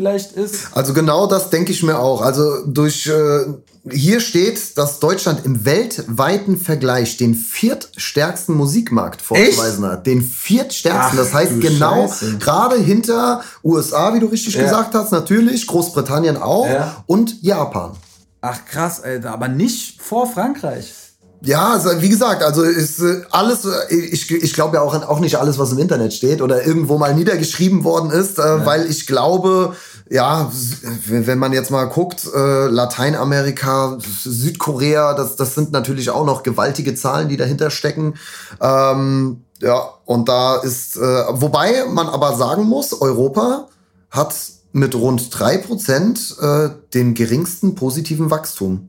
vielleicht 0.00 0.32
ist. 0.32 0.68
Also 0.72 0.94
genau 0.94 1.26
das 1.26 1.50
denke 1.50 1.72
ich 1.72 1.82
mir 1.82 1.98
auch. 1.98 2.22
Also 2.22 2.64
durch 2.64 3.06
äh, 3.06 3.44
hier 3.90 4.20
steht, 4.20 4.78
dass 4.78 4.98
Deutschland 4.98 5.44
im 5.44 5.66
weltweiten 5.66 6.58
Vergleich 6.58 7.18
den 7.18 7.34
viertstärksten 7.34 8.54
Musikmarkt 8.54 9.20
vorzuweisen 9.20 9.84
hat. 9.84 10.06
Den 10.06 10.22
viertstärksten. 10.22 11.18
Ach, 11.18 11.22
das 11.22 11.34
heißt 11.34 11.60
genau 11.60 12.10
gerade 12.38 12.76
hinter 12.76 13.42
USA, 13.62 14.14
wie 14.14 14.20
du 14.20 14.26
richtig 14.26 14.54
ja. 14.54 14.62
gesagt 14.62 14.94
hast, 14.94 15.12
natürlich, 15.12 15.66
Großbritannien 15.66 16.38
auch 16.38 16.66
ja. 16.66 17.04
und 17.06 17.42
Japan. 17.42 17.92
Ach 18.40 18.64
krass, 18.64 19.02
Alter, 19.02 19.32
aber 19.32 19.48
nicht 19.48 20.00
vor 20.00 20.26
Frankreich. 20.26 20.94
Ja, 21.42 21.72
also, 21.72 22.02
wie 22.02 22.08
gesagt, 22.08 22.42
also 22.42 22.62
ist 22.62 23.00
äh, 23.00 23.22
alles, 23.30 23.64
äh, 23.64 23.94
ich, 23.94 24.30
ich 24.30 24.52
glaube 24.52 24.76
ja 24.76 24.82
auch 24.82 24.94
auch 25.08 25.20
nicht 25.20 25.36
alles, 25.36 25.58
was 25.58 25.72
im 25.72 25.78
Internet 25.78 26.12
steht 26.12 26.42
oder 26.42 26.66
irgendwo 26.66 26.98
mal 26.98 27.14
niedergeschrieben 27.14 27.82
worden 27.82 28.10
ist, 28.10 28.38
äh, 28.38 28.42
ja. 28.42 28.66
weil 28.66 28.90
ich 28.90 29.06
glaube, 29.06 29.74
ja, 30.10 30.50
wenn 31.06 31.38
man 31.38 31.52
jetzt 31.52 31.70
mal 31.70 31.84
guckt, 31.84 32.28
äh, 32.34 32.66
Lateinamerika, 32.66 33.96
Südkorea, 34.00 35.14
das, 35.14 35.36
das 35.36 35.54
sind 35.54 35.70
natürlich 35.70 36.10
auch 36.10 36.26
noch 36.26 36.42
gewaltige 36.42 36.96
Zahlen, 36.96 37.28
die 37.28 37.36
dahinter 37.36 37.70
stecken. 37.70 38.14
Ähm, 38.60 39.44
ja, 39.60 39.88
und 40.06 40.28
da 40.28 40.56
ist, 40.56 40.96
äh, 40.96 41.00
wobei 41.00 41.84
man 41.88 42.08
aber 42.08 42.34
sagen 42.34 42.64
muss, 42.64 43.00
Europa 43.00 43.68
hat 44.10 44.34
mit 44.72 44.94
rund 44.94 45.38
drei 45.38 45.58
Prozent 45.58 46.36
äh, 46.40 46.70
den 46.92 47.14
geringsten 47.14 47.76
positiven 47.76 48.30
Wachstum. 48.30 48.88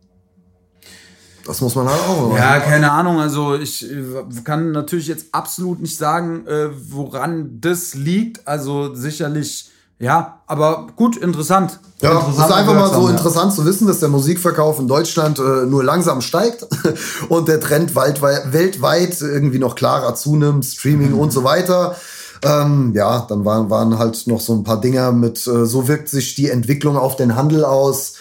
Das 1.45 1.61
muss 1.61 1.75
man 1.75 1.89
halt 1.89 2.01
auch. 2.01 2.35
Ja, 2.35 2.59
keine 2.59 2.91
Ahnung. 2.91 3.19
Also 3.19 3.55
ich 3.55 3.89
äh, 3.91 4.23
kann 4.43 4.71
natürlich 4.71 5.07
jetzt 5.07 5.27
absolut 5.33 5.81
nicht 5.81 5.97
sagen, 5.97 6.45
äh, 6.47 6.69
woran 6.89 7.59
das 7.59 7.93
liegt. 7.93 8.47
Also 8.47 8.93
sicherlich, 8.93 9.70
ja, 10.01 10.41
aber 10.47 10.87
gut, 10.95 11.15
interessant. 11.15 11.79
Ja, 12.01 12.13
interessant 12.13 12.39
es 12.39 12.45
ist 12.45 12.51
einfach 12.51 12.73
mal 12.73 12.91
so 12.91 13.07
interessant 13.07 13.53
zu 13.53 13.65
wissen, 13.65 13.85
dass 13.87 13.99
der 13.99 14.09
Musikverkauf 14.09 14.79
in 14.79 14.87
Deutschland 14.87 15.37
äh, 15.37 15.67
nur 15.67 15.83
langsam 15.83 16.21
steigt 16.21 16.65
und 17.29 17.47
der 17.47 17.59
Trend 17.59 17.95
weltweit, 17.95 18.51
weltweit 18.51 19.21
irgendwie 19.21 19.59
noch 19.59 19.75
klarer 19.75 20.15
zunimmt, 20.15 20.65
Streaming 20.65 21.11
mhm. 21.11 21.19
und 21.19 21.31
so 21.31 21.43
weiter. 21.43 21.95
Ähm, 22.43 22.93
ja, 22.95 23.27
dann 23.29 23.45
waren, 23.45 23.69
waren 23.69 23.99
halt 23.99 24.25
noch 24.25 24.41
so 24.41 24.53
ein 24.53 24.63
paar 24.63 24.81
Dinger 24.81 25.11
mit, 25.11 25.45
äh, 25.45 25.67
so 25.67 25.87
wirkt 25.87 26.09
sich 26.09 26.33
die 26.33 26.49
Entwicklung 26.49 26.97
auf 26.97 27.15
den 27.15 27.35
Handel 27.35 27.63
aus. 27.63 28.13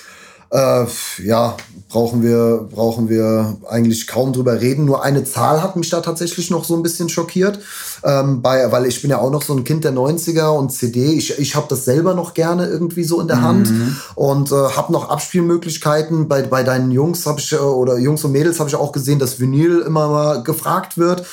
Äh, 0.50 0.84
ja, 1.24 1.56
brauchen 1.90 2.22
wir, 2.22 2.68
brauchen 2.72 3.08
wir 3.08 3.58
eigentlich 3.68 4.06
kaum 4.06 4.32
drüber 4.32 4.60
reden. 4.60 4.84
Nur 4.84 5.02
eine 5.02 5.24
Zahl 5.24 5.60
hat 5.60 5.74
mich 5.74 5.90
da 5.90 6.00
tatsächlich 6.00 6.48
noch 6.50 6.64
so 6.64 6.76
ein 6.76 6.82
bisschen 6.82 7.08
schockiert, 7.08 7.58
ähm, 8.04 8.42
bei, 8.42 8.70
weil 8.70 8.86
ich 8.86 9.02
bin 9.02 9.10
ja 9.10 9.18
auch 9.18 9.30
noch 9.30 9.42
so 9.42 9.54
ein 9.54 9.64
Kind 9.64 9.82
der 9.82 9.92
90er 9.92 10.56
und 10.56 10.70
CD. 10.70 11.12
Ich, 11.12 11.38
ich 11.38 11.56
habe 11.56 11.66
das 11.68 11.84
selber 11.84 12.14
noch 12.14 12.32
gerne 12.32 12.66
irgendwie 12.66 13.02
so 13.02 13.20
in 13.20 13.26
der 13.26 13.42
Hand 13.42 13.70
mhm. 13.70 13.96
und 14.14 14.52
äh, 14.52 14.54
habe 14.54 14.92
noch 14.92 15.10
Abspielmöglichkeiten. 15.10 16.28
Bei, 16.28 16.42
bei 16.42 16.62
deinen 16.62 16.92
Jungs 16.92 17.26
habe 17.26 17.40
ich, 17.40 17.52
äh, 17.52 17.56
oder 17.56 17.98
Jungs 17.98 18.24
und 18.24 18.32
Mädels 18.32 18.60
habe 18.60 18.70
ich 18.70 18.76
auch 18.76 18.92
gesehen, 18.92 19.18
dass 19.18 19.40
Vinyl 19.40 19.80
immer 19.80 20.08
mal 20.08 20.42
gefragt 20.44 20.96
wird. 20.96 21.24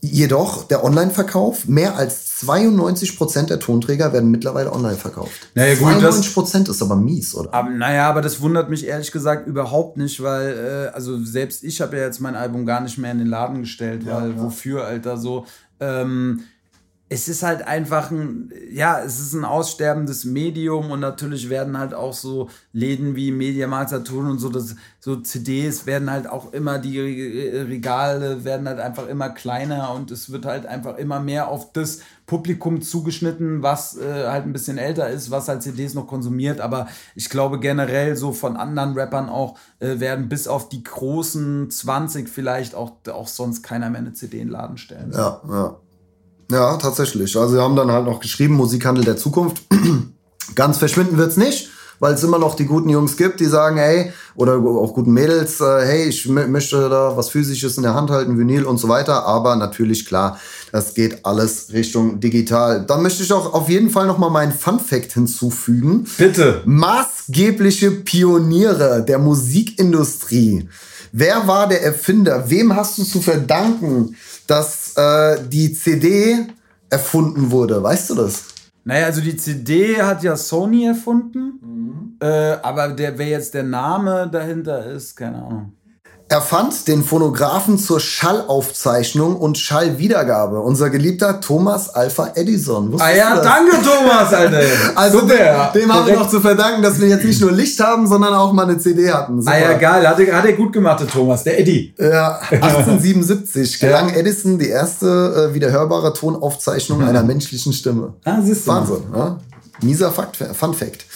Jedoch 0.00 0.64
der 0.64 0.84
Online-Verkauf, 0.84 1.66
mehr 1.66 1.96
als 1.96 2.36
92 2.36 3.16
Prozent 3.16 3.50
der 3.50 3.58
Tonträger 3.58 4.12
werden 4.12 4.30
mittlerweile 4.30 4.72
online 4.72 4.96
verkauft. 4.96 5.48
Naja, 5.54 5.74
gut, 5.74 5.84
92 5.84 6.34
Prozent 6.34 6.68
ist 6.68 6.82
aber 6.82 6.96
mies, 6.96 7.34
oder? 7.34 7.52
Aber, 7.52 7.70
naja, 7.70 8.08
aber 8.08 8.22
das 8.22 8.40
wundert 8.40 8.70
mich 8.70 8.86
ehrlich 8.86 9.12
gesagt 9.12 9.46
überhaupt 9.46 9.96
nicht, 9.96 10.22
weil, 10.22 10.88
äh, 10.92 10.94
also 10.94 11.22
selbst 11.22 11.64
ich 11.64 11.80
habe 11.80 11.96
ja 11.96 12.04
jetzt 12.04 12.20
mein 12.20 12.34
Album 12.34 12.66
gar 12.66 12.80
nicht 12.80 12.98
mehr 12.98 13.12
in 13.12 13.18
den 13.18 13.28
Laden 13.28 13.60
gestellt, 13.60 14.04
ja, 14.04 14.20
weil 14.20 14.30
ja. 14.30 14.42
wofür, 14.42 14.84
Alter, 14.84 15.16
so. 15.16 15.46
Ähm, 15.80 16.44
es 17.10 17.28
ist 17.28 17.42
halt 17.42 17.66
einfach 17.66 18.10
ein, 18.10 18.50
ja, 18.72 19.00
es 19.00 19.20
ist 19.20 19.34
ein 19.34 19.44
aussterbendes 19.44 20.24
Medium 20.24 20.90
und 20.90 21.00
natürlich 21.00 21.50
werden 21.50 21.78
halt 21.78 21.92
auch 21.92 22.14
so 22.14 22.48
Läden 22.72 23.14
wie 23.14 23.30
Mediamarkt 23.30 23.90
Saturn 23.90 24.30
und 24.30 24.38
so, 24.38 24.48
das, 24.48 24.74
so 25.00 25.16
CDs 25.16 25.84
werden 25.84 26.10
halt 26.10 26.26
auch 26.26 26.54
immer, 26.54 26.78
die 26.78 26.98
Regale 26.98 28.44
werden 28.44 28.66
halt 28.66 28.80
einfach 28.80 29.06
immer 29.06 29.28
kleiner 29.28 29.92
und 29.92 30.10
es 30.10 30.32
wird 30.32 30.46
halt 30.46 30.64
einfach 30.64 30.96
immer 30.96 31.20
mehr 31.20 31.48
auf 31.48 31.72
das 31.74 32.00
Publikum 32.26 32.80
zugeschnitten, 32.80 33.62
was 33.62 33.98
äh, 33.98 34.26
halt 34.26 34.46
ein 34.46 34.54
bisschen 34.54 34.78
älter 34.78 35.10
ist, 35.10 35.30
was 35.30 35.48
halt 35.48 35.62
CDs 35.62 35.92
noch 35.92 36.06
konsumiert, 36.06 36.58
aber 36.62 36.88
ich 37.14 37.28
glaube 37.28 37.60
generell 37.60 38.16
so 38.16 38.32
von 38.32 38.56
anderen 38.56 38.98
Rappern 38.98 39.28
auch 39.28 39.58
äh, 39.78 40.00
werden 40.00 40.30
bis 40.30 40.48
auf 40.48 40.70
die 40.70 40.82
großen 40.82 41.70
20 41.70 42.30
vielleicht 42.30 42.74
auch, 42.74 42.92
auch 43.12 43.28
sonst 43.28 43.62
keiner 43.62 43.90
mehr 43.90 44.00
eine 44.00 44.14
CD 44.14 44.40
in 44.40 44.48
den 44.48 44.52
Laden 44.52 44.78
stellen. 44.78 45.12
Ja, 45.12 45.42
ja. 45.46 45.76
Ja, 46.54 46.76
tatsächlich. 46.76 47.36
Also 47.36 47.54
wir 47.54 47.62
haben 47.62 47.74
dann 47.74 47.90
halt 47.90 48.06
noch 48.06 48.20
geschrieben, 48.20 48.54
Musikhandel 48.54 49.04
der 49.04 49.16
Zukunft. 49.16 49.60
Ganz 50.54 50.78
verschwinden 50.78 51.16
wird's 51.16 51.36
nicht, 51.36 51.70
weil 51.98 52.14
es 52.14 52.22
immer 52.22 52.38
noch 52.38 52.54
die 52.54 52.66
guten 52.66 52.88
Jungs 52.88 53.16
gibt, 53.16 53.40
die 53.40 53.46
sagen, 53.46 53.76
hey, 53.76 54.12
oder 54.36 54.54
auch 54.58 54.94
guten 54.94 55.12
Mädels, 55.12 55.60
äh, 55.60 55.84
hey, 55.84 56.04
ich 56.04 56.28
möchte 56.28 56.88
da 56.88 57.16
was 57.16 57.30
Physisches 57.30 57.76
in 57.76 57.82
der 57.82 57.94
Hand 57.94 58.10
halten, 58.10 58.38
Vinyl 58.38 58.64
und 58.66 58.78
so 58.78 58.88
weiter. 58.88 59.26
Aber 59.26 59.56
natürlich, 59.56 60.06
klar, 60.06 60.38
das 60.70 60.94
geht 60.94 61.26
alles 61.26 61.72
Richtung 61.72 62.20
digital. 62.20 62.86
Dann 62.86 63.02
möchte 63.02 63.24
ich 63.24 63.32
auch 63.32 63.52
auf 63.52 63.68
jeden 63.68 63.90
Fall 63.90 64.06
nochmal 64.06 64.30
meinen 64.30 64.52
Fun 64.52 64.78
Fact 64.78 65.12
hinzufügen. 65.12 66.06
Bitte. 66.18 66.62
Maßgebliche 66.66 67.90
Pioniere 67.90 69.02
der 69.02 69.18
Musikindustrie. 69.18 70.68
Wer 71.10 71.48
war 71.48 71.68
der 71.68 71.82
Erfinder? 71.82 72.48
Wem 72.48 72.76
hast 72.76 72.98
du 72.98 73.02
zu 73.02 73.20
verdanken, 73.20 74.14
dass 74.46 74.83
äh, 74.96 75.36
die 75.48 75.72
CD 75.72 76.46
erfunden 76.90 77.50
wurde. 77.50 77.82
Weißt 77.82 78.10
du 78.10 78.14
das? 78.14 78.44
Naja, 78.84 79.06
also 79.06 79.20
die 79.20 79.36
CD 79.36 80.02
hat 80.02 80.22
ja 80.22 80.36
Sony 80.36 80.84
erfunden, 80.84 81.58
mhm. 81.62 82.16
äh, 82.20 82.56
aber 82.62 82.88
der, 82.88 83.16
wer 83.18 83.28
jetzt 83.28 83.54
der 83.54 83.62
Name 83.62 84.28
dahinter 84.30 84.84
ist, 84.86 85.16
keine 85.16 85.42
Ahnung 85.42 85.72
erfand 86.34 86.88
den 86.88 87.04
Phonographen 87.04 87.78
zur 87.78 88.00
Schallaufzeichnung 88.00 89.36
und 89.36 89.56
Schallwiedergabe. 89.56 90.58
Unser 90.58 90.90
geliebter 90.90 91.40
Thomas 91.40 91.90
Alpha 91.90 92.32
Edison. 92.34 92.92
Wusstest 92.92 93.12
ah 93.12 93.16
ja, 93.16 93.40
danke 93.40 93.76
Thomas, 93.76 94.32
Alter. 94.34 94.60
also 94.96 95.20
Super, 95.20 95.70
dem, 95.72 95.82
dem 95.82 95.94
haben 95.94 96.06
wir 96.08 96.16
noch 96.16 96.28
zu 96.28 96.40
verdanken, 96.40 96.82
dass 96.82 97.00
wir 97.00 97.06
jetzt 97.06 97.24
nicht 97.24 97.40
nur 97.40 97.52
Licht 97.52 97.78
haben, 97.78 98.08
sondern 98.08 98.34
auch 98.34 98.52
mal 98.52 98.64
eine 98.64 98.78
CD 98.78 99.12
hatten. 99.12 99.40
Super. 99.42 99.54
Ah 99.54 99.60
ja, 99.60 99.72
geil. 99.74 100.08
Hat 100.08 100.18
er, 100.18 100.36
hat 100.36 100.44
er 100.44 100.54
gut 100.54 100.72
gemacht, 100.72 100.98
der 100.98 101.06
Thomas, 101.06 101.44
der 101.44 101.60
Eddie. 101.60 101.94
Ja, 102.00 102.40
1877 102.50 103.78
gelang 103.78 104.08
ja. 104.08 104.16
Edison 104.16 104.58
die 104.58 104.70
erste 104.70 105.50
äh, 105.50 105.54
wiederhörbare 105.54 106.12
Tonaufzeichnung 106.14 106.98
mhm. 106.98 107.06
einer 107.06 107.22
menschlichen 107.22 107.72
Stimme. 107.72 108.14
Ah, 108.24 108.38
siehst 108.42 108.66
du. 108.66 108.72
Wahnsinn. 108.72 109.04
Ja? 109.14 109.38
Mieser 109.82 110.10
Fakt, 110.10 110.36
Fun 110.36 110.74
Fact. 110.74 111.06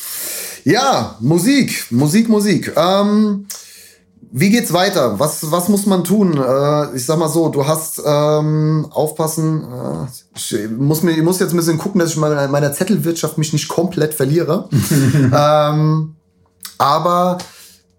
Ja, 0.63 1.17
Musik, 1.19 1.87
Musik, 1.91 2.29
Musik. 2.29 2.73
Ähm, 2.77 3.47
wie 4.31 4.51
geht's 4.51 4.73
weiter? 4.73 5.19
Was, 5.19 5.51
was 5.51 5.69
muss 5.69 5.87
man 5.87 6.05
tun? 6.05 6.37
Äh, 6.37 6.97
ich 6.97 7.07
sag 7.07 7.19
mal 7.19 7.29
so, 7.29 7.49
du 7.49 7.67
hast 7.67 8.03
ähm, 8.05 8.87
aufpassen. 8.91 9.65
Äh, 9.65 10.07
ich, 10.37 10.71
muss 10.77 11.03
mir, 11.03 11.13
ich 11.13 11.23
muss 11.23 11.39
jetzt 11.39 11.53
ein 11.53 11.57
bisschen 11.57 11.79
gucken, 11.79 12.01
dass 12.01 12.11
ich 12.11 12.17
meine, 12.17 12.49
meiner 12.49 12.73
Zettelwirtschaft 12.73 13.39
mich 13.39 13.53
nicht 13.53 13.69
komplett 13.69 14.15
verliere. 14.15 14.69
ähm, 15.15 16.15
aber 16.77 17.39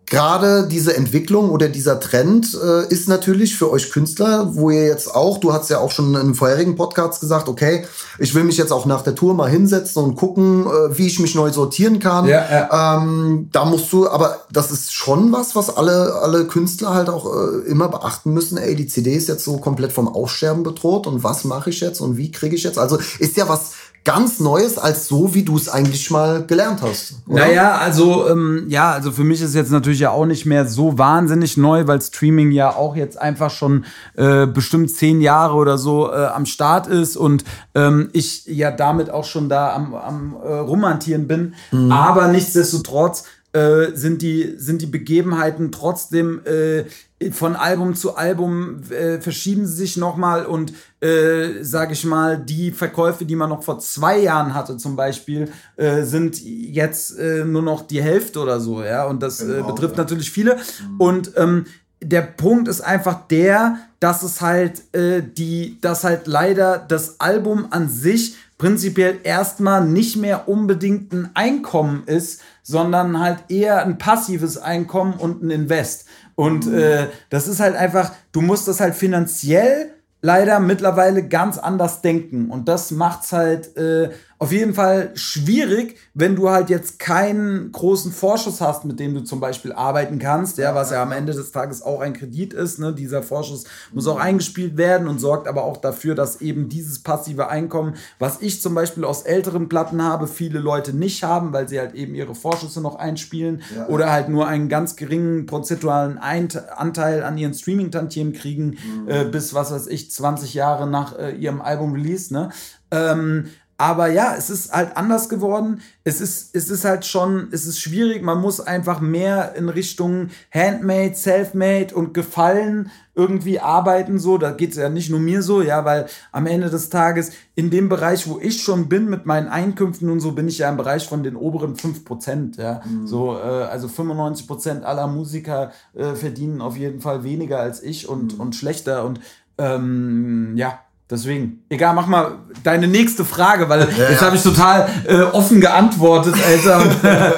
gerade 0.09 0.67
diese 0.67 0.95
Entwicklung 0.95 1.49
oder 1.51 1.69
dieser 1.69 1.99
Trend 1.99 2.57
äh, 2.61 2.87
ist 2.91 3.07
natürlich 3.07 3.55
für 3.55 3.71
euch 3.71 3.91
Künstler, 3.91 4.55
wo 4.55 4.71
ihr 4.71 4.85
jetzt 4.85 5.13
auch, 5.13 5.37
du 5.37 5.53
hast 5.53 5.69
ja 5.69 5.79
auch 5.79 5.91
schon 5.91 6.15
in 6.15 6.35
vorherigen 6.35 6.75
Podcasts 6.75 7.19
gesagt, 7.19 7.47
okay, 7.47 7.85
ich 8.17 8.33
will 8.33 8.43
mich 8.43 8.57
jetzt 8.57 8.71
auch 8.71 8.85
nach 8.85 9.03
der 9.03 9.15
Tour 9.15 9.33
mal 9.33 9.49
hinsetzen 9.49 10.03
und 10.03 10.15
gucken, 10.15 10.65
äh, 10.65 10.97
wie 10.97 11.07
ich 11.07 11.19
mich 11.19 11.35
neu 11.35 11.51
sortieren 11.51 11.99
kann. 11.99 12.27
Ja, 12.27 12.45
ja. 12.49 12.97
Ähm, 12.97 13.49
da 13.51 13.65
musst 13.65 13.93
du, 13.93 14.09
aber 14.09 14.41
das 14.51 14.71
ist 14.71 14.93
schon 14.93 15.31
was, 15.31 15.55
was 15.55 15.75
alle, 15.75 16.15
alle 16.15 16.45
Künstler 16.45 16.93
halt 16.93 17.09
auch 17.09 17.25
äh, 17.25 17.69
immer 17.69 17.87
beachten 17.87 18.33
müssen. 18.33 18.57
Ey, 18.57 18.75
die 18.75 18.87
CD 18.87 19.13
ist 19.13 19.27
jetzt 19.27 19.45
so 19.45 19.57
komplett 19.57 19.91
vom 19.91 20.07
Aussterben 20.07 20.63
bedroht 20.63 21.05
und 21.07 21.23
was 21.23 21.43
mache 21.43 21.69
ich 21.69 21.81
jetzt 21.81 22.01
und 22.01 22.17
wie 22.17 22.31
kriege 22.31 22.55
ich 22.55 22.63
jetzt? 22.63 22.79
Also 22.79 22.97
ist 23.19 23.37
ja 23.37 23.47
was 23.47 23.71
ganz 24.03 24.39
Neues 24.39 24.77
als 24.77 25.07
so, 25.07 25.33
wie 25.33 25.43
du 25.43 25.55
es 25.55 25.69
eigentlich 25.69 26.09
mal 26.09 26.45
gelernt 26.45 26.81
hast. 26.81 27.15
Oder? 27.27 27.45
Naja, 27.45 27.77
also 27.77 28.27
ähm, 28.29 28.65
ja, 28.67 28.91
also 28.91 29.11
für 29.11 29.23
mich 29.23 29.41
ist 29.41 29.55
jetzt 29.55 29.71
natürlich 29.71 29.99
ja 29.99 30.11
auch 30.11 30.25
nicht 30.25 30.45
mehr 30.45 30.67
so 30.67 30.97
wahnsinnig 30.97 31.57
neu, 31.57 31.85
weil 31.87 32.01
Streaming 32.01 32.51
ja 32.51 32.75
auch 32.75 32.95
jetzt 32.95 33.19
einfach 33.19 33.51
schon 33.51 33.85
äh, 34.15 34.47
bestimmt 34.47 34.91
zehn 34.91 35.21
Jahre 35.21 35.55
oder 35.55 35.77
so 35.77 36.11
äh, 36.11 36.25
am 36.25 36.45
Start 36.45 36.87
ist 36.87 37.17
und 37.17 37.43
ähm, 37.75 38.09
ich 38.13 38.45
ja 38.45 38.71
damit 38.71 39.09
auch 39.09 39.25
schon 39.25 39.49
da 39.49 39.73
am, 39.73 39.93
am 39.93 40.37
äh, 40.43 40.53
Romantieren 40.53 41.27
bin. 41.27 41.53
Mhm. 41.71 41.91
Aber 41.91 42.27
nichtsdestotrotz 42.27 43.25
äh, 43.51 43.95
sind, 43.95 44.21
die, 44.21 44.55
sind 44.57 44.81
die 44.81 44.87
Begebenheiten 44.87 45.71
trotzdem 45.71 46.41
äh, 46.45 46.85
von 47.31 47.55
Album 47.55 47.95
zu 47.95 48.15
Album 48.15 48.81
äh, 48.91 49.19
verschieben 49.19 49.65
sie 49.65 49.75
sich 49.75 49.97
nochmal 49.97 50.45
und 50.45 50.73
äh, 51.01 51.63
sage 51.63 51.93
ich 51.93 52.05
mal, 52.05 52.37
die 52.37 52.71
Verkäufe, 52.71 53.25
die 53.25 53.35
man 53.35 53.49
noch 53.49 53.63
vor 53.63 53.79
zwei 53.79 54.19
Jahren 54.19 54.53
hatte 54.53 54.77
zum 54.77 54.95
Beispiel, 54.95 55.51
äh, 55.75 56.03
sind 56.03 56.41
jetzt 56.41 57.17
äh, 57.19 57.43
nur 57.43 57.61
noch 57.61 57.85
die 57.85 58.01
Hälfte 58.01 58.39
oder 58.39 58.59
so, 58.61 58.83
ja. 58.83 59.05
Und 59.05 59.21
das 59.21 59.41
äh, 59.41 59.47
genau, 59.47 59.73
betrifft 59.73 59.97
ja. 59.97 60.03
natürlich 60.03 60.31
viele. 60.31 60.55
Mhm. 60.55 61.01
Und 61.01 61.31
ähm, 61.35 61.65
der 62.01 62.21
Punkt 62.21 62.69
ist 62.69 62.81
einfach 62.81 63.27
der, 63.27 63.79
dass 63.99 64.23
es 64.23 64.39
halt 64.39 64.93
äh, 64.95 65.21
die, 65.21 65.77
dass 65.81 66.05
halt 66.05 66.27
leider 66.27 66.77
das 66.77 67.19
Album 67.19 67.67
an 67.71 67.89
sich 67.89 68.35
prinzipiell 68.59 69.21
erstmal 69.23 69.83
nicht 69.87 70.17
mehr 70.17 70.47
unbedingt 70.47 71.11
ein 71.13 71.31
Einkommen 71.33 72.03
ist, 72.05 72.41
sondern 72.61 73.19
halt 73.19 73.45
eher 73.47 73.83
ein 73.83 73.97
passives 73.97 74.57
Einkommen 74.57 75.13
und 75.13 75.41
ein 75.41 75.49
Invest. 75.49 76.05
Und 76.35 76.67
mhm. 76.67 76.77
äh, 76.77 77.07
das 77.31 77.47
ist 77.47 77.59
halt 77.59 77.75
einfach, 77.75 78.11
du 78.31 78.41
musst 78.41 78.67
das 78.67 78.79
halt 78.79 78.93
finanziell 78.93 79.95
leider 80.21 80.59
mittlerweile 80.59 81.27
ganz 81.27 81.57
anders 81.57 82.01
denken. 82.01 82.51
Und 82.51 82.67
das 82.67 82.91
macht's 82.91 83.31
halt 83.31 83.75
äh, 83.77 84.09
auf 84.41 84.53
jeden 84.53 84.73
Fall 84.73 85.11
schwierig, 85.15 85.97
wenn 86.13 86.37
du 86.37 86.49
halt 86.49 86.69
jetzt 86.69 86.97
keinen 86.97 87.73
großen 87.73 88.13
Vorschuss 88.13 88.61
hast, 88.61 88.85
mit 88.85 88.97
dem 88.97 89.13
du 89.13 89.19
zum 89.19 89.41
Beispiel 89.41 89.73
arbeiten 89.73 90.17
kannst, 90.17 90.57
ja, 90.57 90.73
was 90.73 90.91
ja 90.91 91.03
am 91.03 91.11
Ende 91.11 91.33
des 91.33 91.51
Tages 91.51 91.81
auch 91.81 91.99
ein 91.99 92.13
Kredit 92.13 92.53
ist. 92.53 92.79
Ne? 92.79 92.93
Dieser 92.93 93.21
Vorschuss 93.21 93.65
muss 93.91 94.07
auch 94.07 94.17
eingespielt 94.17 94.77
werden 94.77 95.09
und 95.09 95.19
sorgt 95.19 95.45
aber 95.49 95.65
auch 95.65 95.75
dafür, 95.75 96.15
dass 96.15 96.39
eben 96.39 96.69
dieses 96.69 97.03
passive 97.03 97.49
Einkommen, 97.49 97.95
was 98.17 98.41
ich 98.41 98.61
zum 98.61 98.73
Beispiel 98.75 99.03
aus 99.03 99.23
älteren 99.23 99.67
Platten 99.67 100.01
habe, 100.01 100.25
viele 100.25 100.59
Leute 100.59 100.93
nicht 100.93 101.21
haben, 101.23 101.51
weil 101.51 101.67
sie 101.67 101.77
halt 101.77 101.93
eben 101.93 102.15
ihre 102.15 102.33
Vorschüsse 102.33 102.79
noch 102.79 102.95
einspielen 102.95 103.61
ja. 103.75 103.87
oder 103.87 104.09
halt 104.09 104.29
nur 104.29 104.47
einen 104.47 104.69
ganz 104.69 104.95
geringen 104.95 105.47
prozentualen 105.47 106.17
Anteil 106.17 107.23
an 107.23 107.37
ihren 107.37 107.53
Streaming-Tantiemen 107.53 108.31
kriegen, 108.31 108.77
mhm. 109.03 109.09
äh, 109.09 109.25
bis 109.25 109.53
was 109.53 109.71
weiß 109.71 109.87
ich, 109.87 110.11
20 110.11 110.53
Jahre 110.53 110.87
nach 110.87 111.19
äh, 111.19 111.31
ihrem 111.31 111.59
Album-Release. 111.59 112.33
Ne? 112.33 112.51
Ähm, 112.91 113.49
aber 113.79 114.07
ja, 114.07 114.35
es 114.37 114.49
ist 114.49 114.73
halt 114.73 114.97
anders 114.97 115.29
geworden. 115.29 115.79
Es 116.03 116.19
ist, 116.19 116.53
es 116.53 116.69
ist 116.69 116.83
halt 116.83 117.05
schon, 117.05 117.47
es 117.53 117.65
ist 117.65 117.79
schwierig. 117.79 118.21
Man 118.21 118.41
muss 118.41 118.59
einfach 118.59 118.99
mehr 118.99 119.55
in 119.55 119.69
Richtung 119.69 120.31
Handmade, 120.53 121.15
Selfmade 121.15 121.95
und 121.95 122.13
Gefallen 122.13 122.91
irgendwie 123.15 123.61
arbeiten. 123.61 124.19
So, 124.19 124.37
da 124.37 124.51
geht 124.51 124.71
es 124.71 124.75
ja 124.75 124.89
nicht 124.89 125.09
nur 125.09 125.21
mir 125.21 125.41
so, 125.41 125.61
ja, 125.61 125.85
weil 125.85 126.07
am 126.33 126.45
Ende 126.45 126.69
des 126.69 126.89
Tages 126.89 127.31
in 127.55 127.69
dem 127.69 127.87
Bereich, 127.87 128.27
wo 128.27 128.37
ich 128.41 128.61
schon 128.61 128.89
bin 128.89 129.09
mit 129.09 129.25
meinen 129.25 129.47
Einkünften 129.47 130.09
und 130.09 130.19
so, 130.19 130.33
bin 130.33 130.49
ich 130.49 130.57
ja 130.57 130.69
im 130.69 130.75
Bereich 130.75 131.07
von 131.07 131.23
den 131.23 131.37
oberen 131.37 131.75
5%. 131.75 132.61
Ja. 132.61 132.81
Mhm. 132.83 133.07
So, 133.07 133.37
äh, 133.37 133.39
also 133.39 133.87
95% 133.87 134.81
aller 134.81 135.07
Musiker 135.07 135.71
äh, 135.93 136.15
verdienen 136.15 136.59
auf 136.59 136.75
jeden 136.75 136.99
Fall 136.99 137.23
weniger 137.23 137.61
als 137.61 137.81
ich 137.81 138.09
und, 138.09 138.35
mhm. 138.35 138.41
und 138.41 138.55
schlechter. 138.57 139.05
Und 139.05 139.21
ähm, 139.57 140.57
ja, 140.57 140.79
Deswegen, 141.09 141.63
egal, 141.69 141.95
mach 141.95 142.05
mal 142.05 142.33
deine 142.63 142.87
nächste 142.87 143.25
Frage, 143.25 143.67
weil 143.67 143.79
ja, 143.79 144.09
jetzt 144.09 144.21
ja. 144.21 144.27
habe 144.27 144.35
ich 144.35 144.43
total 144.43 144.87
äh, 145.07 145.21
offen 145.21 145.59
geantwortet, 145.59 146.35
Alter. 146.45 146.85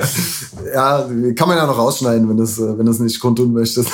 ja, 0.74 1.10
kann 1.36 1.48
man 1.48 1.58
ja 1.58 1.66
noch 1.66 1.78
rausschneiden, 1.78 2.28
wenn 2.30 2.38
das, 2.38 2.60
äh, 2.60 2.78
wenn 2.78 2.86
das 2.86 3.00
nicht 3.00 3.20
kundtun 3.20 3.54
möchtest. 3.54 3.90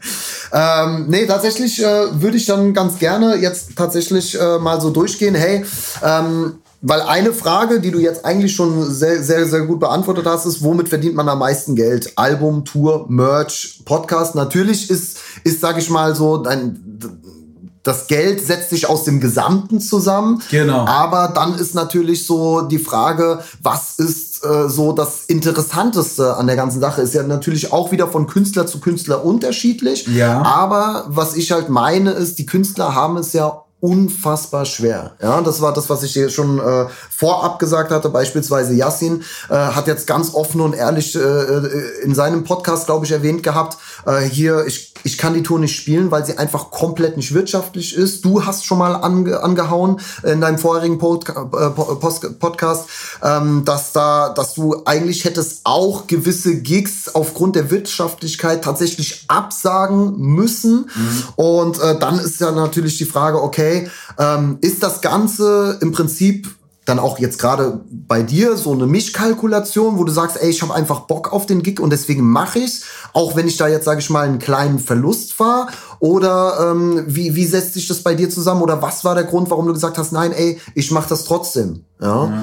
ähm, 0.52 1.06
nee, 1.08 1.26
tatsächlich 1.26 1.82
äh, 1.82 2.20
würde 2.22 2.36
ich 2.36 2.46
dann 2.46 2.72
ganz 2.72 2.98
gerne 2.98 3.36
jetzt 3.36 3.76
tatsächlich 3.76 4.38
äh, 4.40 4.58
mal 4.58 4.80
so 4.80 4.90
durchgehen. 4.90 5.34
Hey, 5.34 5.64
ähm, 6.02 6.54
weil 6.80 7.02
eine 7.02 7.32
Frage, 7.32 7.80
die 7.80 7.90
du 7.90 7.98
jetzt 7.98 8.24
eigentlich 8.24 8.54
schon 8.54 8.88
sehr, 8.88 9.22
sehr, 9.22 9.46
sehr 9.46 9.62
gut 9.62 9.80
beantwortet 9.80 10.26
hast, 10.26 10.46
ist, 10.46 10.62
womit 10.62 10.88
verdient 10.88 11.16
man 11.16 11.28
am 11.28 11.40
meisten 11.40 11.74
Geld? 11.74 12.12
Album, 12.16 12.64
Tour, 12.64 13.06
Merch, 13.08 13.82
Podcast. 13.84 14.36
Natürlich 14.36 14.88
ist, 14.88 15.18
ist 15.42 15.60
sag 15.60 15.76
ich 15.76 15.90
mal 15.90 16.14
so, 16.14 16.36
dein, 16.36 16.87
das 17.88 18.06
Geld 18.06 18.46
setzt 18.46 18.68
sich 18.68 18.86
aus 18.86 19.04
dem 19.04 19.18
Gesamten 19.18 19.80
zusammen. 19.80 20.42
Genau. 20.50 20.84
Aber 20.86 21.32
dann 21.34 21.54
ist 21.54 21.74
natürlich 21.74 22.26
so 22.26 22.60
die 22.60 22.78
Frage, 22.78 23.42
was 23.62 23.98
ist 23.98 24.44
äh, 24.44 24.68
so 24.68 24.92
das 24.92 25.24
Interessanteste 25.24 26.36
an 26.36 26.46
der 26.46 26.56
ganzen 26.56 26.80
Sache? 26.80 27.00
Ist 27.00 27.14
ja 27.14 27.22
natürlich 27.22 27.72
auch 27.72 27.90
wieder 27.90 28.06
von 28.06 28.26
Künstler 28.26 28.66
zu 28.66 28.80
Künstler 28.80 29.24
unterschiedlich. 29.24 30.06
Ja. 30.06 30.42
Aber 30.42 31.06
was 31.08 31.34
ich 31.34 31.50
halt 31.50 31.70
meine, 31.70 32.10
ist, 32.10 32.38
die 32.38 32.44
Künstler 32.44 32.94
haben 32.94 33.16
es 33.16 33.32
ja 33.32 33.64
unfassbar 33.80 34.64
schwer. 34.64 35.12
Ja, 35.22 35.40
das 35.40 35.60
war 35.60 35.72
das, 35.72 35.88
was 35.88 36.02
ich 36.02 36.12
hier 36.12 36.30
schon 36.30 36.58
äh, 36.58 36.86
vorab 37.10 37.60
gesagt 37.60 37.92
hatte. 37.92 38.08
Beispielsweise 38.08 38.74
Yassin 38.74 39.22
äh, 39.48 39.54
hat 39.54 39.86
jetzt 39.86 40.08
ganz 40.08 40.34
offen 40.34 40.60
und 40.60 40.74
ehrlich 40.74 41.14
äh, 41.14 41.20
äh 41.20 42.02
in 42.02 42.14
seinem 42.14 42.42
Podcast, 42.42 42.86
glaube 42.86 43.06
ich, 43.06 43.12
erwähnt 43.12 43.44
gehabt, 43.44 43.76
äh, 44.04 44.20
hier, 44.22 44.66
ich, 44.66 44.94
ich 45.04 45.16
kann 45.16 45.34
die 45.34 45.44
Tour 45.44 45.60
nicht 45.60 45.76
spielen, 45.76 46.10
weil 46.10 46.26
sie 46.26 46.38
einfach 46.38 46.72
komplett 46.72 47.16
nicht 47.16 47.32
wirtschaftlich 47.34 47.94
ist. 47.94 48.24
Du 48.24 48.44
hast 48.44 48.66
schon 48.66 48.78
mal 48.78 48.96
ange, 48.96 49.40
angehauen 49.40 50.00
in 50.24 50.40
deinem 50.40 50.58
vorherigen 50.58 50.98
Pod, 50.98 51.28
äh, 51.28 52.32
Podcast, 52.40 52.88
ähm, 53.22 53.64
dass 53.64 53.92
da, 53.92 54.30
dass 54.30 54.54
du 54.54 54.82
eigentlich 54.86 55.24
hättest 55.24 55.60
auch 55.62 56.08
gewisse 56.08 56.56
Gigs 56.56 57.14
aufgrund 57.14 57.54
der 57.54 57.70
Wirtschaftlichkeit 57.70 58.64
tatsächlich 58.64 59.24
absagen 59.28 60.18
müssen. 60.18 60.90
Mhm. 60.94 61.22
Und 61.36 61.80
äh, 61.80 61.96
dann 61.96 62.18
ist 62.18 62.40
ja 62.40 62.50
natürlich 62.50 62.98
die 62.98 63.04
Frage, 63.04 63.40
okay, 63.40 63.67
okay, 63.68 63.90
ähm, 64.18 64.58
ist 64.60 64.82
das 64.82 65.00
Ganze 65.00 65.78
im 65.80 65.92
Prinzip 65.92 66.54
dann 66.84 66.98
auch 66.98 67.18
jetzt 67.18 67.38
gerade 67.38 67.82
bei 67.90 68.22
dir 68.22 68.56
so 68.56 68.72
eine 68.72 68.86
Mischkalkulation, 68.86 69.98
wo 69.98 70.04
du 70.04 70.12
sagst, 70.12 70.40
ey, 70.40 70.48
ich 70.48 70.62
habe 70.62 70.74
einfach 70.74 71.00
Bock 71.00 71.34
auf 71.34 71.44
den 71.44 71.62
Gig 71.62 71.80
und 71.80 71.90
deswegen 71.90 72.22
mache 72.22 72.60
ich's, 72.60 72.84
auch 73.12 73.36
wenn 73.36 73.46
ich 73.46 73.58
da 73.58 73.68
jetzt 73.68 73.84
sage 73.84 74.00
ich 74.00 74.08
mal 74.08 74.26
einen 74.26 74.38
kleinen 74.38 74.78
Verlust 74.78 75.34
fahre 75.34 75.66
oder 76.00 76.70
ähm, 76.70 77.04
wie 77.06 77.34
wie 77.34 77.44
setzt 77.44 77.74
sich 77.74 77.88
das 77.88 78.02
bei 78.02 78.14
dir 78.14 78.30
zusammen 78.30 78.62
oder 78.62 78.80
was 78.80 79.04
war 79.04 79.14
der 79.14 79.24
Grund, 79.24 79.50
warum 79.50 79.66
du 79.66 79.74
gesagt 79.74 79.98
hast, 79.98 80.12
nein, 80.12 80.32
ey, 80.32 80.58
ich 80.74 80.90
mache 80.90 81.10
das 81.10 81.24
trotzdem, 81.24 81.84
ja? 82.00 82.24
ja. 82.24 82.42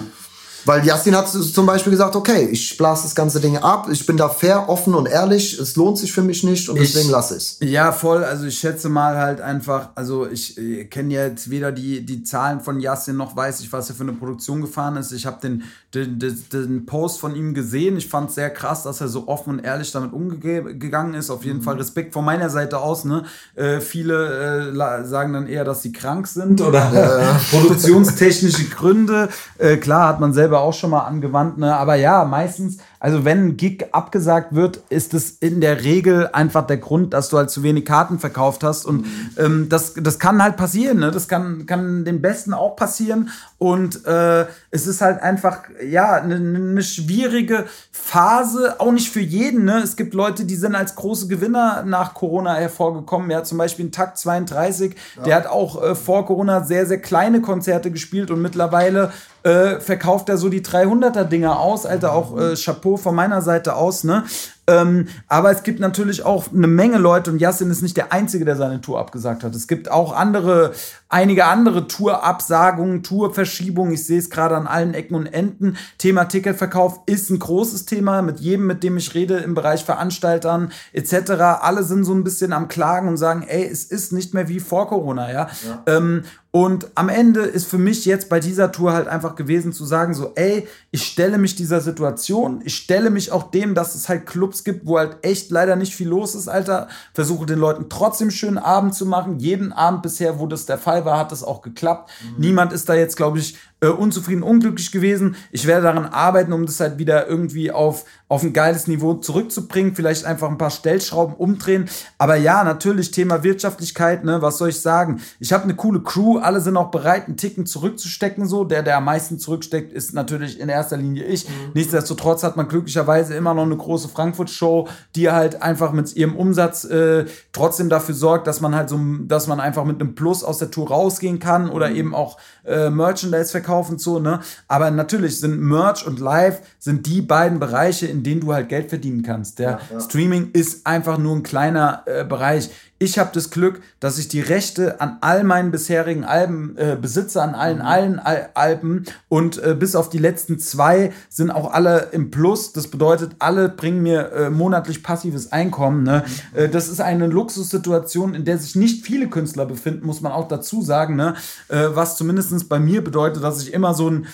Weil 0.66 0.86
Jasmin 0.86 1.16
hat 1.16 1.30
zum 1.30 1.66
Beispiel 1.66 1.92
gesagt, 1.92 2.16
okay, 2.16 2.50
ich 2.52 2.76
blase 2.78 3.04
das 3.04 3.16
ganze 3.16 3.40
Ding 3.40 3.58
ab, 3.58 3.88
ich 3.92 4.06
bin 4.06 4.18
da 4.18 4.30
fair, 4.30 4.68
offen 4.68 4.96
und 4.96 5.08
ehrlich, 5.08 5.60
es 5.60 5.76
lohnt 5.76 5.98
sich 5.98 6.12
für 6.12 6.24
mich 6.24 6.44
nicht 6.44 6.68
und 6.70 6.80
deswegen 6.80 7.10
lasse 7.10 7.36
ich 7.36 7.44
es. 7.44 7.58
Ja, 7.62 7.92
voll. 7.92 8.24
Also 8.24 8.46
ich 8.46 8.58
schätze 8.58 8.90
mal 8.90 9.18
halt 9.18 9.42
einfach, 9.42 9.90
also 9.96 10.28
ich 10.28 10.58
äh, 10.58 10.86
kenne 10.86 11.14
jetzt 11.14 11.50
weder 11.50 11.72
die, 11.72 12.06
die 12.06 12.24
Zahlen 12.24 12.62
von 12.62 12.80
Jasmin 12.80 13.18
noch 13.18 13.36
weiß 13.36 13.60
ich, 13.62 13.72
was 13.72 13.90
er 13.90 13.96
für 13.96 14.04
eine 14.04 14.14
Produktion 14.14 14.62
gefahren 14.62 14.98
ist. 14.98 15.12
Ich 15.12 15.26
habe 15.26 15.38
den, 15.42 15.64
den, 15.94 16.20
den, 16.20 16.44
den, 16.52 16.86
Post 16.86 17.20
von 17.20 17.36
ihm 17.36 17.54
gesehen. 17.54 17.98
Ich 17.98 18.08
fand 18.08 18.30
es 18.30 18.36
sehr 18.36 18.50
krass, 18.50 18.84
dass 18.84 19.02
er 19.02 19.08
so 19.08 19.28
offen 19.28 19.56
und 19.56 19.60
ehrlich 19.60 19.92
damit 19.92 20.14
umgegangen 20.14 21.14
ist. 21.14 21.30
Auf 21.30 21.46
jeden 21.46 21.60
mhm. 21.60 21.64
Fall 21.64 21.76
Respekt 21.78 22.14
von 22.14 22.26
meiner 22.26 22.50
Seite 22.50 22.80
aus. 22.80 23.06
Ne? 23.06 23.24
Äh, 23.56 23.80
viele 23.80 24.72
äh, 24.72 25.06
sagen 25.06 25.34
dann 25.34 25.48
eher, 25.48 25.64
dass 25.64 25.82
sie 25.82 25.92
krank 25.92 26.28
sind 26.28 26.62
oder 26.62 26.92
ja. 26.94 27.42
produktionstechnische 27.52 28.66
Gründe. 28.66 29.30
Äh, 29.58 29.78
klar 29.78 30.08
hat 30.10 30.20
man 30.20 30.34
selber 30.34 30.55
selber 30.56 30.62
auch 30.62 30.74
schon 30.74 30.92
mal 30.92 31.02
angewandt, 31.02 31.58
ne? 31.58 31.76
aber 31.76 31.96
ja, 31.96 32.24
meistens 32.26 32.78
also 33.06 33.24
wenn 33.24 33.50
ein 33.50 33.58
Gig 33.58 33.86
abgesagt 33.92 34.56
wird, 34.56 34.82
ist 34.90 35.14
es 35.14 35.30
in 35.30 35.62
der 35.62 35.84
Regel 35.84 36.28
einfach 36.34 36.66
der 36.66 36.78
Grund, 36.78 37.14
dass 37.14 37.30
du 37.30 37.38
halt 37.38 37.52
zu 37.52 37.62
wenig 37.62 37.86
Karten 37.86 38.18
verkauft 38.18 38.64
hast. 38.64 38.84
Und 38.84 39.06
ähm, 39.38 39.70
das, 39.70 39.94
das 39.94 40.18
kann 40.18 40.42
halt 40.42 40.58
passieren. 40.58 41.02
Ne? 41.02 41.12
Das 41.12 41.28
kann, 41.28 41.68
kann 41.68 42.04
den 42.04 42.20
Besten 42.20 42.52
auch 42.52 42.76
passieren. 42.76 43.30
Und 43.60 44.08
äh, 44.08 44.48
es 44.72 44.88
ist 44.88 45.02
halt 45.02 45.22
einfach, 45.22 45.60
ja, 45.88 46.14
eine 46.14 46.40
ne 46.40 46.82
schwierige 46.82 47.66
Phase, 47.92 48.80
auch 48.80 48.92
nicht 48.92 49.12
für 49.12 49.22
jeden. 49.22 49.66
Ne? 49.66 49.82
Es 49.84 49.98
gibt 49.98 50.16
Leute, 50.16 50.44
die 50.46 50.56
sind 50.56 50.74
als 50.74 50.96
große 50.96 51.28
Gewinner 51.28 51.84
nach 51.86 52.16
Corona 52.16 52.56
hervorgekommen. 52.56 53.30
Ja, 53.30 53.44
zum 53.44 53.60
Beispiel 53.60 53.86
ein 53.86 53.92
Takt 53.92 54.18
32, 54.18 54.96
ja. 55.18 55.24
der 55.24 55.36
hat 55.36 55.46
auch 55.46 55.84
äh, 55.84 55.94
vor 55.94 56.26
Corona 56.26 56.64
sehr, 56.64 56.88
sehr 56.88 57.02
kleine 57.02 57.42
Konzerte 57.42 57.92
gespielt 57.92 58.32
und 58.32 58.42
mittlerweile 58.42 59.12
äh, 59.46 59.80
verkauft 59.80 60.28
er 60.30 60.38
so 60.38 60.50
die 60.50 60.62
300er 60.62 61.24
Dinger 61.24 61.60
aus. 61.60 61.86
Alter, 61.86 62.14
auch 62.14 62.36
äh, 62.36 62.56
Chapeau 62.56 62.95
von 62.98 63.16
meiner 63.16 63.42
Seite 63.42 63.76
aus, 63.76 64.04
ne? 64.04 64.24
Ähm, 64.68 65.08
aber 65.28 65.52
es 65.52 65.62
gibt 65.62 65.80
natürlich 65.80 66.26
auch 66.26 66.52
eine 66.52 66.68
Menge 66.68 66.98
Leute 66.98 67.30
und 67.30 67.40
Yassin 67.40 67.70
ist 67.70 67.84
nicht 67.84 67.98
der 67.98 68.12
Einzige, 68.12 68.46
der 68.46 68.56
seine 68.56 68.82
Tour 68.82 69.00
abgesagt 69.00 69.44
hat. 69.44 69.54
Es 69.54 69.68
gibt 69.68 69.92
auch 69.92 70.12
andere, 70.16 70.74
einige 71.08 71.46
andere 71.46 71.88
Tourabsagungen, 71.88 73.04
Tourverschiebungen. 73.04 73.94
Ich 73.94 74.08
sehe 74.08 74.18
es 74.18 74.32
gerade 74.32 74.56
an 74.56 74.66
allen 74.66 74.96
Ecken 74.96 75.16
und 75.16 75.28
Enden. 75.28 75.78
Thema 76.00 76.26
Ticketverkauf 76.26 77.02
ist 77.06 77.30
ein 77.30 77.38
großes 77.38 77.86
Thema 77.86 78.24
mit 78.24 78.40
jedem, 78.40 78.66
mit 78.66 78.82
dem 78.82 78.98
ich 78.98 79.14
rede 79.14 79.38
im 79.38 79.54
Bereich 79.54 79.86
Veranstaltern 79.86 80.72
etc. 80.94 81.32
Alle 81.62 81.84
sind 81.84 82.04
so 82.04 82.14
ein 82.14 82.24
bisschen 82.24 82.52
am 82.52 82.68
Klagen 82.68 83.08
und 83.08 83.18
sagen, 83.18 83.46
ey, 83.48 83.68
es 83.68 83.84
ist 83.84 84.14
nicht 84.14 84.34
mehr 84.34 84.48
wie 84.48 84.60
vor 84.60 84.88
Corona, 84.88 85.32
ja. 85.32 85.48
ja. 85.68 85.84
Ähm, 85.86 86.24
und 86.56 86.88
am 86.96 87.10
Ende 87.10 87.42
ist 87.42 87.68
für 87.68 87.78
mich 87.78 88.06
jetzt 88.06 88.30
bei 88.30 88.40
dieser 88.40 88.72
Tour 88.72 88.94
halt 88.94 89.10
einfach 89.10 89.36
gewesen 89.36 89.74
zu 89.74 89.84
sagen, 89.84 90.14
so, 90.14 90.32
ey, 90.36 90.66
ich 90.90 91.06
stelle 91.06 91.38
mich 91.38 91.58
dieser 91.58 91.82
Situation, 91.82 92.62
ich 92.64 92.78
stelle 92.78 93.10
mich 93.10 93.34
auch 93.34 93.52
dem, 93.52 93.76
dass 93.76 93.94
es 93.94 94.08
halt 94.08 94.26
Clubs 94.26 94.64
gibt, 94.64 94.86
wo 94.86 94.98
halt 94.98 95.18
echt 95.22 95.52
leider 95.52 95.76
nicht 95.76 95.94
viel 95.94 96.08
los 96.08 96.34
ist, 96.34 96.48
Alter. 96.48 96.88
Versuche 97.14 97.46
den 97.46 97.60
Leuten 97.60 97.88
trotzdem 97.90 98.32
schönen 98.32 98.58
Abend 98.58 98.96
zu 98.96 99.06
machen. 99.06 99.38
Jeden 99.38 99.74
Abend 99.74 100.02
bisher, 100.02 100.40
wo 100.40 100.48
das 100.48 100.66
der 100.66 100.78
Fall 100.78 101.04
war, 101.04 101.20
hat 101.20 101.34
das 101.34 101.44
auch 101.44 101.62
geklappt. 101.62 102.10
Mhm. 102.24 102.36
Niemand 102.38 102.72
ist 102.72 102.88
da 102.88 102.94
jetzt, 102.94 103.18
glaube 103.18 103.40
ich, 103.40 103.58
äh, 103.86 103.90
unzufrieden, 103.90 104.44
unglücklich 104.44 104.92
gewesen. 104.92 105.36
Ich 105.52 105.68
werde 105.68 105.84
daran 105.84 106.06
arbeiten, 106.06 106.54
um 106.54 106.66
das 106.66 106.80
halt 106.80 106.98
wieder 106.98 107.28
irgendwie 107.28 107.72
auf, 107.72 108.06
auf 108.28 108.44
ein 108.44 108.54
geiles 108.54 108.88
Niveau 108.88 109.14
zurückzubringen. 109.14 109.96
Vielleicht 109.96 110.26
einfach 110.26 110.50
ein 110.50 110.58
paar 110.58 110.72
Stellschrauben 110.72 111.36
umdrehen. 111.36 111.88
Aber 112.18 112.36
ja, 112.36 112.64
natürlich 112.64 113.12
Thema 113.12 113.44
Wirtschaftlichkeit, 113.44 114.24
ne, 114.24 114.42
was 114.42 114.58
soll 114.58 114.70
ich 114.70 114.82
sagen? 114.82 115.22
Ich 115.40 115.54
habe 115.54 115.64
eine 115.66 115.76
coole 115.76 116.02
Crew, 116.02 116.40
alle 116.40 116.62
sind 116.62 116.78
auch 116.78 116.92
bereit, 116.92 117.28
einen 117.28 117.38
Ticken 117.38 117.66
zurückzustecken. 117.66 118.48
So, 118.48 118.64
der, 118.64 118.84
der 118.84 118.98
am 118.98 119.06
meisten 119.06 119.40
zurücksteckt, 119.40 119.94
ist 119.94 120.14
natürlich 120.14 120.60
in 120.60 120.70
erster 120.70 120.98
Linie 120.98 121.24
ich. 121.26 121.48
Mhm. 121.48 121.72
Nichtsdestotrotz 121.74 122.44
hat 122.44 122.58
man 122.58 122.68
glücklicherweise 122.68 123.36
immer 123.36 123.54
noch 123.54 123.64
eine 123.64 123.78
große 123.78 124.10
Frankfurt-Show, 124.10 124.88
die 125.16 125.30
halt 125.30 125.62
einfach 125.62 125.92
mit 125.92 126.16
ihrem 126.16 126.36
Umsatz 126.36 126.86
äh, 126.86 127.26
trotzdem 127.52 127.90
dafür 127.90 128.16
sorgt, 128.16 128.48
dass 128.48 128.62
man 128.62 128.76
halt 128.76 128.90
so, 128.90 129.00
dass 129.28 129.48
man 129.48 129.60
einfach 129.60 129.86
mit 129.86 130.02
einem 130.02 130.16
Plus 130.16 130.44
aus 130.44 130.58
der 130.58 130.72
Tour 130.72 130.88
rausgehen 130.88 131.40
kann 131.40 131.70
oder 131.70 131.90
mhm. 131.90 131.96
eben 131.96 132.16
auch 132.16 132.38
äh, 132.66 132.90
Merchandise 132.90 133.52
verkaufen 133.76 133.94
und 133.94 134.02
so, 134.02 134.20
ne? 134.20 134.40
Aber 134.68 134.92
natürlich 134.92 135.40
sind 135.40 135.60
Merch 135.60 136.06
und 136.06 136.20
Live 136.20 136.62
sind 136.80 137.06
die 137.06 137.22
beiden 137.22 137.60
Bereiche, 137.60 138.08
in 138.08 138.24
denen 138.24 138.42
du 138.42 138.54
halt 138.54 138.70
Geld 138.70 138.90
verdienen 138.90 139.24
kannst. 139.24 139.60
Der 139.60 139.72
ja, 139.72 139.80
ja. 139.92 140.00
Streaming 140.00 140.52
ist 140.54 140.86
einfach 140.86 141.18
nur 141.18 141.36
ein 141.36 141.44
kleiner 141.44 142.04
äh, 142.06 142.24
Bereich. 142.24 142.70
Ich 143.06 143.20
habe 143.20 143.30
das 143.36 143.52
Glück, 143.52 143.82
dass 144.00 144.18
ich 144.18 144.30
die 144.30 144.42
Rechte 144.42 145.00
an 145.00 145.18
all 145.22 145.44
meinen 145.44 145.70
bisherigen 145.70 146.24
Alben 146.24 146.76
äh, 146.76 146.98
besitze, 147.00 147.40
an 147.40 147.54
allen, 147.54 147.78
mhm. 147.78 147.86
allen 147.86 148.20
Al 148.20 148.50
Alben 148.56 149.06
und 149.30 149.62
äh, 149.62 149.76
bis 149.78 149.96
auf 149.96 150.10
die 150.10 150.18
letzten 150.18 150.58
zwei 150.58 151.14
sind 151.30 151.52
auch 151.52 151.72
alle 151.72 152.10
im 152.14 152.32
Plus. 152.32 152.74
Das 152.74 152.88
bedeutet, 152.88 153.36
alle 153.38 153.70
bringen 153.70 154.02
mir 154.02 154.32
äh, 154.32 154.50
monatlich 154.50 155.04
passives 155.04 155.52
Einkommen. 155.52 156.02
Ne? 156.02 156.24
Mhm. 156.26 156.58
Äh, 156.58 156.70
das 156.70 156.90
ist 156.90 157.00
eine 157.00 157.28
Luxussituation, 157.28 158.34
in 158.34 158.44
der 158.44 158.58
sich 158.58 158.76
nicht 158.76 159.06
viele 159.06 159.30
Künstler 159.30 159.68
befinden, 159.68 160.08
muss 160.08 160.22
man 160.22 160.32
auch 160.32 160.48
dazu 160.48 160.82
sagen. 160.82 161.16
Ne? 161.16 161.36
Äh, 161.68 161.90
was 161.90 162.18
zumindest 162.18 162.68
bei 162.70 162.80
mir 162.80 163.04
bedeutet, 163.04 163.44
dass 163.44 163.62
ich 163.62 163.72
immer 163.72 163.94
so 163.94 164.10
ein 164.10 164.26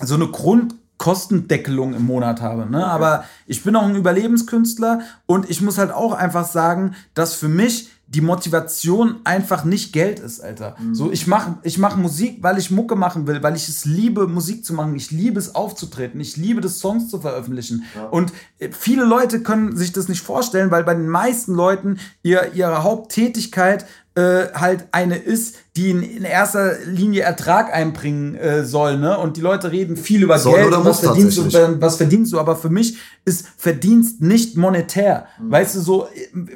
so 0.00 0.16
eine 0.16 0.26
Grund 0.26 0.74
Kostendeckelung 0.98 1.94
im 1.94 2.06
Monat 2.06 2.40
habe. 2.40 2.70
Ne? 2.70 2.78
Okay. 2.78 2.86
Aber 2.86 3.24
ich 3.46 3.62
bin 3.62 3.76
auch 3.76 3.84
ein 3.84 3.96
Überlebenskünstler 3.96 5.00
und 5.26 5.50
ich 5.50 5.60
muss 5.60 5.78
halt 5.78 5.92
auch 5.92 6.12
einfach 6.12 6.46
sagen, 6.46 6.94
dass 7.14 7.34
für 7.34 7.48
mich 7.48 7.90
die 8.08 8.20
Motivation 8.20 9.16
einfach 9.24 9.64
nicht 9.64 9.92
Geld 9.92 10.20
ist, 10.20 10.40
Alter. 10.40 10.76
Mhm. 10.78 10.94
So, 10.94 11.10
ich 11.10 11.26
mache 11.26 11.58
ich 11.64 11.76
mach 11.78 11.96
Musik, 11.96 12.38
weil 12.40 12.56
ich 12.56 12.70
Mucke 12.70 12.94
machen 12.94 13.26
will, 13.26 13.42
weil 13.42 13.56
ich 13.56 13.68
es 13.68 13.84
liebe, 13.84 14.28
Musik 14.28 14.64
zu 14.64 14.74
machen. 14.74 14.94
Ich 14.94 15.10
liebe 15.10 15.40
es 15.40 15.56
aufzutreten. 15.56 16.20
Ich 16.20 16.36
liebe 16.36 16.64
es, 16.64 16.78
Songs 16.78 17.08
zu 17.08 17.20
veröffentlichen. 17.20 17.84
Ja. 17.96 18.04
Und 18.04 18.32
äh, 18.58 18.70
viele 18.70 19.04
Leute 19.04 19.42
können 19.42 19.76
sich 19.76 19.92
das 19.92 20.08
nicht 20.08 20.22
vorstellen, 20.22 20.70
weil 20.70 20.84
bei 20.84 20.94
den 20.94 21.08
meisten 21.08 21.54
Leuten 21.54 21.98
ihr, 22.22 22.52
ihre 22.54 22.84
Haupttätigkeit 22.84 23.86
äh, 24.14 24.52
halt 24.54 24.86
eine 24.92 25.16
ist, 25.16 25.56
die 25.76 25.90
in, 25.90 26.02
in, 26.02 26.24
erster 26.24 26.78
Linie 26.86 27.22
Ertrag 27.22 27.72
einbringen 27.72 28.34
äh, 28.34 28.64
soll, 28.64 28.96
ne? 28.96 29.18
Und 29.18 29.36
die 29.36 29.42
Leute 29.42 29.70
reden 29.70 29.96
viel 29.96 30.22
über 30.22 30.38
soll 30.38 30.54
Geld, 30.54 30.72
was 30.72 31.00
verdienst 31.00 31.36
du, 31.36 31.80
was 31.80 31.96
verdienst 31.96 32.32
du, 32.32 32.40
aber 32.40 32.56
für 32.56 32.70
mich 32.70 32.96
ist 33.26 33.46
Verdienst 33.58 34.22
nicht 34.22 34.56
monetär. 34.56 35.26
Mhm. 35.40 35.50
Weißt 35.50 35.74
du, 35.74 35.80
so 35.80 36.08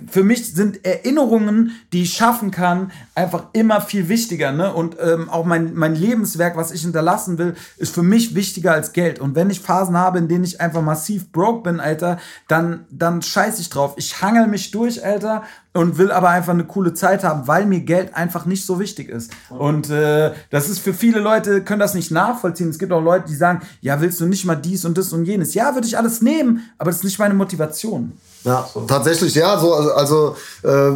für 0.08 0.22
mich 0.22 0.54
sind 0.54 0.84
Erinnerungen, 0.84 1.72
die 1.92 2.02
ich 2.02 2.14
schaffen 2.14 2.52
kann, 2.52 2.92
einfach 3.14 3.46
immer 3.52 3.80
viel 3.80 4.08
wichtiger, 4.08 4.52
ne? 4.52 4.72
Und 4.72 4.96
ähm, 5.00 5.28
auch 5.28 5.44
mein, 5.44 5.74
mein 5.74 5.94
Lebenswerk, 5.94 6.56
was 6.56 6.70
ich 6.70 6.82
hinterlassen 6.82 7.36
will, 7.38 7.54
ist 7.76 7.92
für 7.92 8.04
mich 8.04 8.34
wichtiger 8.34 8.72
als 8.72 8.92
Geld. 8.92 9.18
Und 9.18 9.34
wenn 9.34 9.50
ich 9.50 9.60
Phasen 9.60 9.98
habe, 9.98 10.18
in 10.18 10.28
denen 10.28 10.44
ich 10.44 10.60
einfach 10.60 10.82
massiv 10.82 11.30
broke 11.32 11.64
bin, 11.64 11.80
Alter, 11.80 12.18
dann, 12.48 12.86
dann 12.90 13.20
scheiß 13.20 13.58
ich 13.58 13.68
drauf. 13.68 13.94
Ich 13.96 14.22
hangel 14.22 14.46
mich 14.46 14.70
durch, 14.70 15.04
Alter, 15.04 15.42
und 15.72 15.98
will 15.98 16.10
aber 16.10 16.30
einfach 16.30 16.52
eine 16.52 16.64
coole 16.64 16.94
Zeit 16.94 17.22
haben, 17.22 17.46
weil 17.46 17.66
mir 17.66 17.80
Geld 17.80 18.14
einfach 18.14 18.44
nicht 18.44 18.66
so 18.66 18.80
wichtig 18.80 19.08
ist. 19.08 19.09
Und 19.50 19.90
äh, 19.90 20.32
das 20.50 20.68
ist 20.68 20.80
für 20.80 20.94
viele 20.94 21.20
Leute, 21.20 21.62
können 21.62 21.80
das 21.80 21.94
nicht 21.94 22.10
nachvollziehen. 22.10 22.70
Es 22.70 22.78
gibt 22.78 22.92
auch 22.92 23.02
Leute, 23.02 23.26
die 23.28 23.34
sagen, 23.34 23.62
ja, 23.80 24.00
willst 24.00 24.20
du 24.20 24.26
nicht 24.26 24.44
mal 24.44 24.56
dies 24.56 24.84
und 24.84 24.96
das 24.98 25.12
und 25.12 25.24
jenes? 25.24 25.54
Ja, 25.54 25.74
würde 25.74 25.86
ich 25.86 25.96
alles 25.96 26.22
nehmen, 26.22 26.70
aber 26.78 26.90
das 26.90 26.98
ist 26.98 27.04
nicht 27.04 27.18
meine 27.18 27.34
Motivation. 27.34 28.12
Ja, 28.44 28.66
so. 28.72 28.80
tatsächlich, 28.82 29.34
ja, 29.34 29.58
so, 29.58 29.74
also, 29.74 29.92
also 29.92 30.36
äh, 30.62 30.92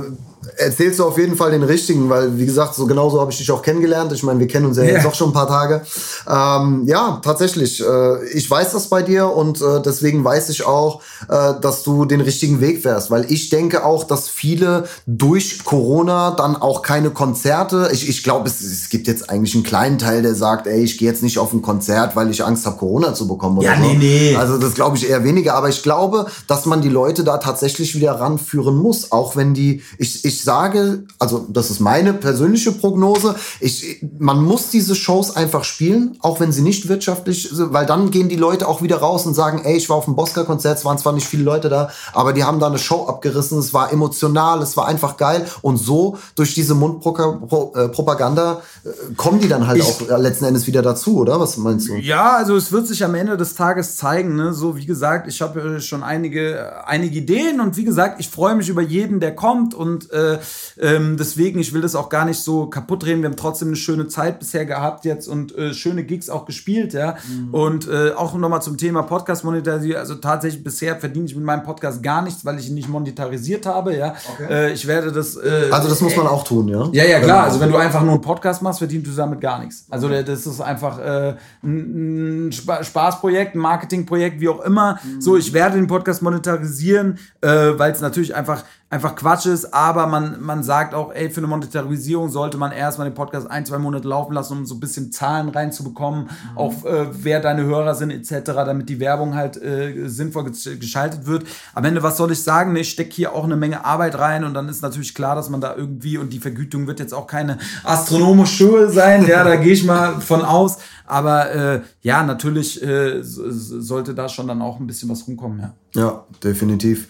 erzählst 0.57 0.99
du 0.99 1.05
auf 1.05 1.19
jeden 1.19 1.37
Fall 1.37 1.51
den 1.51 1.63
richtigen, 1.63 2.09
weil 2.09 2.39
wie 2.39 2.47
gesagt, 2.47 2.75
so 2.75 2.87
genauso 2.87 3.21
habe 3.21 3.31
ich 3.31 3.39
dich 3.39 3.51
auch 3.51 3.63
kennengelernt. 3.63 4.13
Ich 4.13 4.23
meine, 4.23 4.41
wir 4.41 4.47
kennen 4.47 4.67
uns 4.67 4.77
ja, 4.77 4.85
ja. 4.85 4.97
jetzt 4.97 5.07
auch 5.07 5.15
schon 5.15 5.31
ein 5.31 5.33
paar 5.33 5.49
Tage. 5.49 5.83
Ähm, 6.29 6.85
ja, 6.87 7.21
tatsächlich. 7.23 7.83
Äh, 7.83 8.25
ich 8.29 8.51
weiß 8.51 8.73
das 8.73 8.89
bei 8.89 9.03
dir 9.03 9.29
und 9.29 9.61
äh, 9.61 9.81
deswegen 9.85 10.25
weiß 10.25 10.49
ich 10.51 10.67
auch, 10.67 11.01
äh, 11.29 11.55
dass 11.61 11.83
du 11.83 12.05
den 12.05 12.21
richtigen 12.21 12.61
Weg 12.61 12.83
fährst, 12.83 13.11
weil 13.11 13.31
ich 13.31 13.51
denke 13.51 13.85
auch, 13.85 14.05
dass 14.05 14.29
viele 14.29 14.85
durch 15.07 15.65
Corona 15.65 16.33
dann 16.33 16.57
auch 16.57 16.83
keine 16.83 17.11
Konzerte. 17.11 17.91
Ich, 17.93 18.09
ich 18.09 18.23
glaube, 18.23 18.49
es, 18.49 18.61
es 18.61 18.89
gibt 18.89 19.07
jetzt 19.07 19.31
eigentlich 19.31 19.55
einen 19.55 19.65
kleinen 19.65 19.99
Teil, 19.99 20.23
der 20.23 20.35
sagt, 20.35 20.67
ey, 20.67 20.83
ich 20.83 20.99
gehe 20.99 21.09
jetzt 21.09 21.23
nicht 21.23 21.39
auf 21.39 21.53
ein 21.53 21.63
Konzert, 21.63 22.17
weil 22.17 22.31
ich 22.31 22.45
Angst 22.45 22.67
habe, 22.67 22.77
Corona 22.77 23.15
zu 23.15 23.29
bekommen 23.29 23.59
oder 23.59 23.69
ja, 23.69 23.77
so. 23.77 23.83
Nee, 23.83 23.97
nee. 23.99 24.37
Also 24.37 24.59
das 24.59 24.75
glaube 24.75 24.97
ich 24.97 25.09
eher 25.09 25.25
weniger. 25.25 25.55
Aber 25.55 25.69
ich 25.69 25.83
glaube, 25.83 26.27
dass 26.47 26.67
man 26.67 26.83
die 26.83 26.89
Leute 26.89 27.25
da 27.25 27.39
tatsächlich 27.39 27.95
wieder 27.95 28.13
ranführen 28.13 28.77
muss, 28.77 29.13
auch 29.13 29.37
wenn 29.37 29.55
die, 29.55 29.83
ich, 29.99 30.25
ich 30.25 30.34
ich 30.35 30.43
sage, 30.43 31.05
also 31.21 31.47
das 31.49 31.71
ist 31.71 31.79
meine 31.81 32.13
persönliche 32.13 32.73
Prognose, 32.73 33.37
ich, 33.61 34.05
man 34.19 34.43
muss 34.43 34.69
diese 34.69 34.97
Shows 34.97 35.37
einfach 35.37 35.63
spielen, 35.63 36.19
auch 36.21 36.41
wenn 36.41 36.51
sie 36.51 36.63
nicht 36.63 36.89
wirtschaftlich 36.89 37.51
sind, 37.53 37.73
weil 37.73 37.87
dann 37.87 38.11
gehen 38.11 38.29
die 38.29 38.37
Leute 38.37 38.67
auch 38.67 38.83
wieder 38.83 38.97
raus 38.97 39.27
und 39.27 39.35
sagen, 39.35 39.63
ey, 39.65 39.77
ich 39.77 39.89
war 39.89 39.97
auf 39.97 40.07
dem 40.07 40.17
Bosca-Konzert, 40.17 40.79
es 40.79 40.85
waren 40.85 40.99
zwar 40.99 41.13
nicht 41.13 41.29
viele 41.29 41.45
Leute 41.45 41.69
da, 41.69 41.91
aber 42.13 42.33
die 42.33 42.43
haben 42.43 42.59
da 42.59 42.67
eine 42.67 42.79
Show 42.79 43.07
abgerissen, 43.07 43.61
es 43.61 43.73
war 43.73 43.93
emotional, 43.93 44.61
es 44.61 44.77
war 44.77 44.89
einfach 44.89 45.17
geil 45.17 45.47
und 45.63 45.77
so 45.77 46.19
durch 46.35 46.55
diese 46.55 46.75
Mundpropaganda 46.75 48.63
äh, 48.85 48.89
kommen 49.17 49.41
die 49.41 49.49
dann 49.49 49.69
halt 49.69 49.79
ich, 49.79 49.85
auch 49.85 50.19
letzten 50.19 50.47
Endes 50.47 50.67
wieder 50.67 50.83
dazu, 50.83 51.19
oder? 51.19 51.39
Was 51.39 51.57
meinst 51.59 51.89
du? 51.89 51.95
Ja, 51.95 52.37
also 52.37 52.57
es 52.57 52.73
wird 52.73 52.89
sich 52.89 53.05
am 53.05 53.15
Ende 53.15 53.37
des 53.37 53.55
Tages 53.55 53.97
zeigen, 53.97 54.35
ne? 54.35 54.53
so 54.53 54.77
wie 54.77 54.87
gesagt, 54.87 55.29
ich 55.29 55.41
habe 55.41 55.81
schon 55.81 56.03
einige, 56.03 56.85
einige 56.87 57.19
Ideen 57.19 57.61
und 57.61 57.77
wie 57.77 57.85
gesagt, 57.85 58.19
ich 58.19 58.29
freue 58.29 58.57
mich 58.57 58.69
über 58.69 58.83
jeden, 58.83 59.21
der 59.21 59.37
kommt 59.37 59.75
und 59.75 60.11
äh, 60.11 60.24
äh, 60.25 60.39
ähm, 60.81 61.17
deswegen, 61.17 61.59
ich 61.59 61.73
will 61.73 61.81
das 61.81 61.95
auch 61.95 62.09
gar 62.09 62.25
nicht 62.25 62.39
so 62.39 62.67
kaputt 62.67 63.05
reden. 63.07 63.23
Wir 63.23 63.29
haben 63.29 63.37
trotzdem 63.37 63.69
eine 63.69 63.77
schöne 63.77 64.09
Zeit 64.09 64.39
bisher 64.39 64.67
gehabt 64.67 65.05
jetzt 65.05 65.29
und 65.29 65.57
äh, 65.57 65.75
schöne 65.75 66.05
Gigs 66.05 66.29
auch 66.29 66.45
gespielt, 66.47 66.93
ja. 66.93 67.17
Mhm. 67.29 67.55
Und 67.55 67.89
äh, 67.89 68.13
auch 68.13 68.35
nochmal 68.35 68.63
zum 68.63 68.77
Thema 68.77 69.03
Podcast-Monetarisieren. 69.03 69.99
Also 69.99 70.17
tatsächlich 70.17 70.65
bisher 70.65 70.97
verdiene 70.97 71.27
ich 71.27 71.37
mit 71.37 71.45
meinem 71.45 71.63
Podcast 71.63 72.03
gar 72.03 72.23
nichts, 72.23 72.45
weil 72.45 72.59
ich 72.59 72.69
ihn 72.69 72.75
nicht 72.75 72.89
monetarisiert 72.89 73.67
habe, 73.67 73.97
ja. 73.97 74.15
Okay. 74.33 74.53
Äh, 74.53 74.73
ich 74.73 74.87
werde 74.87 75.13
das. 75.13 75.37
Äh, 75.37 75.69
also 75.71 75.89
das 75.89 76.01
muss 76.01 76.17
man 76.17 76.27
auch 76.27 76.45
tun, 76.45 76.69
ja. 76.69 76.89
Ja, 76.93 77.05
ja, 77.05 77.21
klar. 77.21 77.45
Also 77.45 77.61
wenn 77.61 77.71
du 77.71 77.77
einfach 77.77 78.03
nur 78.03 78.13
einen 78.13 78.21
Podcast 78.21 78.63
machst, 78.63 78.79
verdienst 78.79 79.11
du 79.11 79.15
damit 79.15 79.41
gar 79.41 79.61
nichts. 79.61 79.87
Also 79.91 80.09
das 80.09 80.47
ist 80.47 80.61
einfach 80.61 80.99
äh, 80.99 81.35
ein 81.63 82.51
Spaßprojekt, 82.53 83.55
ein 83.55 83.59
Marketingprojekt, 83.59 84.41
wie 84.41 84.49
auch 84.49 84.61
immer. 84.63 84.99
Mhm. 85.03 85.21
So, 85.21 85.37
ich 85.37 85.53
werde 85.53 85.77
den 85.77 85.87
Podcast 85.87 86.23
monetarisieren, 86.23 87.19
weil 87.41 87.93
es 87.93 88.01
natürlich 88.01 88.35
einfach 88.35 88.65
einfach 88.91 89.17
Quatsch 89.17 89.47
ist, 89.47 89.75
aber 89.75 90.07
man, 90.07 90.41
man 90.41 90.63
sagt 90.63 90.95
auch, 90.95 91.13
ey, 91.13 91.29
für 91.29 91.39
eine 91.39 91.49
Monetarisierung 91.49 92.31
sollte 92.31 92.59
man 92.59 92.71
erstmal 92.71 93.09
den 93.09 93.15
Podcast 93.15 93.51
ein, 93.51 93.67
zwei 93.67 93.79
Monate 93.79 94.07
laufen 94.07 94.33
lassen, 94.35 94.59
um 94.59 94.67
so 94.67 94.75
ein 94.75 94.81
bisschen 94.81 95.11
Zahlen 95.11 95.49
reinzubekommen, 95.49 96.25
mhm. 96.25 96.59
auch 96.59 96.85
äh, 96.85 97.07
wer 97.11 97.41
deine 97.41 97.65
Hörer 97.65 97.95
sind 97.95 98.11
etc., 98.11 98.53
damit 98.55 98.89
die 98.89 99.01
Werbung 99.01 99.35
halt 99.35 99.61
äh, 99.61 100.09
sinnvoll 100.09 100.45
geschaltet 100.45 101.27
wird. 101.27 101.45
Am 101.75 101.85
Ende, 101.85 102.03
was 102.03 102.17
soll 102.17 102.31
ich 102.31 102.43
sagen? 102.43 102.77
Ich 102.77 102.91
stecke 102.91 103.13
hier 103.13 103.35
auch 103.35 103.45
eine 103.45 103.57
Menge 103.57 103.85
Arbeit 103.85 104.19
rein 104.19 104.45
und 104.45 104.55
dann 104.55 104.69
ist 104.69 104.83
natürlich 104.83 105.15
klar, 105.15 105.35
dass 105.35 105.51
man 105.51 105.61
da 105.61 105.75
irgendwie, 105.75 106.19
und 106.19 106.33
die 106.33 106.39
Vergütung 106.39 106.87
wird 106.87 107.01
jetzt 107.01 107.15
auch 107.15 107.27
keine 107.27 107.59
astronomische 107.83 108.69
Höhe 108.69 108.91
sein, 108.91 109.27
ja, 109.27 109.43
da 109.43 109.57
gehe 109.57 109.73
ich 109.73 109.85
mal 109.85 110.21
von 110.21 110.43
aus, 110.43 110.79
aber 111.07 111.51
äh, 111.51 111.81
ja, 112.03 112.23
natürlich 112.23 112.83
äh, 112.83 113.23
sollte 113.23 114.15
da 114.15 114.29
schon 114.29 114.47
dann 114.47 114.63
auch 114.63 114.79
ein 114.79 114.87
bisschen 114.87 115.09
was 115.09 115.27
rumkommen, 115.27 115.59
ja. 115.61 115.75
Ja, 115.95 116.25
definitiv. 116.43 117.09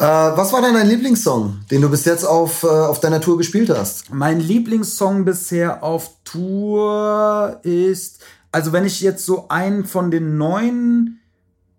Äh, 0.00 0.02
was 0.02 0.50
war 0.54 0.62
denn 0.62 0.72
dein 0.72 0.88
Lieblingssong, 0.88 1.60
den 1.70 1.82
du 1.82 1.90
bis 1.90 2.06
jetzt 2.06 2.24
auf, 2.24 2.62
äh, 2.62 2.68
auf 2.68 3.00
deiner 3.00 3.20
Tour 3.20 3.36
gespielt 3.36 3.68
hast? 3.68 4.10
Mein 4.10 4.40
Lieblingssong 4.40 5.26
bisher 5.26 5.84
auf 5.84 6.12
Tour 6.24 7.60
ist, 7.64 8.22
also 8.50 8.72
wenn 8.72 8.86
ich 8.86 9.02
jetzt 9.02 9.26
so 9.26 9.48
einen 9.50 9.84
von 9.84 10.10
den 10.10 10.38
neuen 10.38 11.20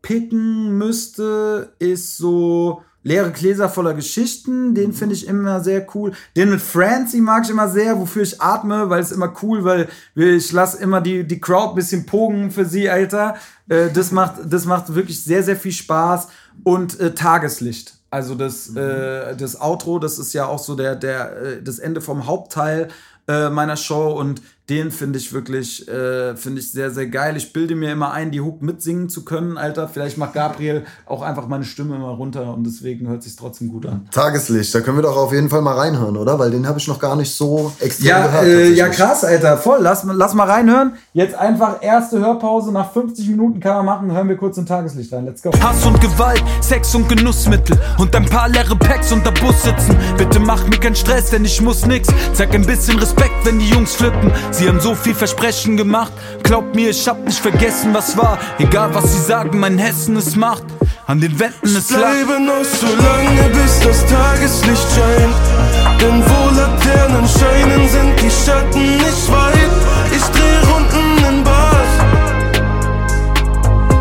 picken 0.04 0.78
müsste, 0.78 1.74
ist 1.80 2.16
so 2.18 2.84
Leere 3.02 3.32
Gläser 3.32 3.70
voller 3.70 3.96
Geschichten, 3.96 4.76
den 4.76 4.94
finde 4.94 5.16
ich 5.16 5.26
immer 5.26 5.60
sehr 5.62 5.88
cool. 5.96 6.12
Den 6.36 6.52
mit 6.52 6.62
Francie 6.62 7.22
mag 7.22 7.46
ich 7.46 7.50
immer 7.50 7.70
sehr, 7.70 7.98
wofür 7.98 8.22
ich 8.22 8.40
atme, 8.40 8.92
weil 8.92 9.02
es 9.02 9.12
immer 9.12 9.34
cool, 9.42 9.64
weil 9.64 9.90
ich 10.14 10.52
lasse 10.52 10.78
immer 10.78 11.02
die, 11.02 11.24
die 11.26 11.42
Crowd 11.42 11.70
ein 11.70 11.76
bisschen 11.76 12.06
pogen 12.06 12.52
für 12.52 12.66
sie, 12.66 12.88
Alter. 12.88 13.38
Äh, 13.68 13.90
das, 13.92 14.12
macht, 14.12 14.36
das 14.46 14.66
macht 14.66 14.94
wirklich 14.94 15.24
sehr, 15.24 15.42
sehr 15.42 15.56
viel 15.56 15.72
Spaß. 15.72 16.28
Und 16.64 17.00
äh, 17.00 17.16
Tageslicht. 17.16 18.01
Also 18.12 18.36
das, 18.36 18.76
äh, 18.76 19.38
das 19.38 19.60
Outro, 19.60 19.98
das 19.98 20.20
ist 20.20 20.34
ja 20.34 20.46
auch 20.46 20.60
so 20.60 20.76
der, 20.76 20.98
der, 20.98 21.38
äh, 21.38 21.64
das 21.64 21.80
Ende 21.80 22.02
vom 22.02 22.28
Hauptteil 22.28 22.90
äh, 23.30 23.50
meiner 23.50 23.78
Show 23.78 24.12
und 24.12 24.42
den 24.72 24.90
finde 24.90 25.20
ich 25.20 25.34
wirklich, 25.34 25.86
äh, 25.90 26.38
finde 26.38 26.62
ich 26.62 26.72
sehr, 26.72 26.92
sehr 26.92 27.08
geil. 27.08 27.36
Ich 27.36 27.52
bilde 27.52 27.76
mir 27.76 27.92
immer 27.92 28.14
ein, 28.14 28.32
die 28.32 28.40
Hook 28.40 28.62
mitsingen 28.62 29.10
zu 29.10 29.26
können, 29.26 29.58
Alter. 29.58 29.90
Vielleicht 29.90 30.18
macht 30.18 30.34
Gabriel 30.34 30.86
auch 31.06 31.22
einfach 31.22 31.48
meine 31.48 31.66
Stimme 31.66 31.98
immer 31.98 32.12
runter 32.12 32.54
und 32.54 32.64
deswegen 32.64 33.10
hört 33.10 33.22
sich 33.22 33.36
trotzdem 33.36 33.68
gut 33.68 33.86
an. 33.86 34.08
Tageslicht, 34.12 34.74
da 34.74 34.80
können 34.80 34.98
wir 34.98 35.02
doch 35.02 35.18
auf 35.18 35.34
jeden 35.34 35.50
Fall 35.50 35.62
mal 35.62 35.78
reinhören, 35.78 36.16
oder? 36.16 36.40
Weil 36.40 36.52
den 36.52 36.66
habe 36.66 36.80
ich 36.80 36.88
noch 36.88 37.00
gar 37.00 37.18
nicht 37.18 37.36
so 37.36 37.74
extrem 37.82 38.08
ja, 38.08 38.26
gehört. 38.26 38.46
Äh, 38.46 38.70
ja, 38.70 38.88
krass, 38.88 39.26
Alter. 39.26 39.58
Voll. 39.58 39.80
Lass, 39.82 40.06
lass 40.06 40.34
mal 40.36 40.50
reinhören. 40.50 40.94
Jetzt 41.12 41.36
einfach 41.36 41.84
erste 41.84 42.20
Hörpause. 42.20 42.72
Nach 42.72 42.94
50 42.94 43.28
Minuten 43.28 43.60
kann 43.60 43.76
man 43.76 43.86
machen. 43.86 44.12
Hören 44.14 44.30
wir 44.30 44.38
kurz 44.38 44.58
in 44.58 44.66
Tageslicht 44.66 45.12
rein. 45.12 45.26
Let's 45.26 45.42
go. 45.42 45.52
Hass 45.62 45.86
und 45.86 46.00
Gewalt, 46.00 46.44
Sex 46.62 46.96
und 46.96 47.10
Genussmittel 47.10 47.78
und 47.98 48.16
ein 48.16 48.26
paar 48.26 48.48
leere 48.48 48.78
Packs 48.78 49.12
unter 49.12 49.34
Bus 49.34 49.64
sitzen. 49.64 49.98
Bitte 50.18 50.40
mach 50.40 50.66
mir 50.66 50.80
keinen 50.80 50.96
Stress, 50.96 51.30
denn 51.30 51.44
ich 51.44 51.62
muss 51.62 51.86
nix. 51.86 52.08
Zeig 52.32 52.56
ein 52.56 52.66
bisschen 52.66 52.98
Respekt, 53.00 53.36
wenn 53.44 53.60
die 53.60 53.68
Jungs 53.68 53.96
flippen. 53.96 54.32
Sie 54.52 54.61
haben 54.68 54.80
so 54.80 54.94
viel 54.94 55.16
Versprechen 55.16 55.76
gemacht. 55.76 56.12
Glaubt 56.44 56.76
mir, 56.76 56.92
ich 56.92 57.08
hab 57.08 57.26
nicht 57.26 57.40
vergessen, 57.40 57.94
was 57.94 58.16
war. 58.16 58.38
Egal 58.60 58.94
was 58.94 59.12
sie 59.12 59.22
sagen, 59.22 59.60
mein 59.60 59.80
Hessen 59.80 60.16
es 60.18 60.36
macht. 60.36 60.64
An 61.08 61.20
den 61.20 61.40
Wänden 61.40 61.76
ist 61.76 61.90
Ich 61.90 61.98
bleibe 61.98 62.40
noch 62.40 62.64
so 62.64 62.86
lange, 62.86 63.50
bis 63.50 63.80
das 63.80 64.06
Tageslicht 64.06 64.88
scheint. 64.96 65.36
Denn 66.00 66.24
wo 66.26 66.56
Laternen 66.56 67.28
scheinen, 67.28 67.90
sind 67.90 68.20
die 68.22 68.30
Schatten 68.30 68.98
nicht 68.98 69.32
weit. 69.32 69.72
Ich 70.16 70.24
dreh 70.36 70.60
Runden 70.72 71.26
in 71.30 71.44
Bars. 71.44 71.92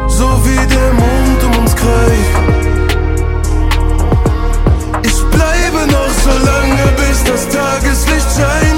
So 0.09 0.29
wie 0.45 0.67
der 0.67 0.93
Mond 0.93 1.45
um 1.45 1.63
uns 1.63 1.75
kreist. 1.75 2.35
Ich 5.03 5.25
bleibe 5.31 5.87
noch 5.91 6.13
so 6.23 6.31
lange, 6.45 6.85
bis 6.97 7.25
das 7.25 7.49
Tageslicht 7.49 8.29
scheint. 8.37 8.70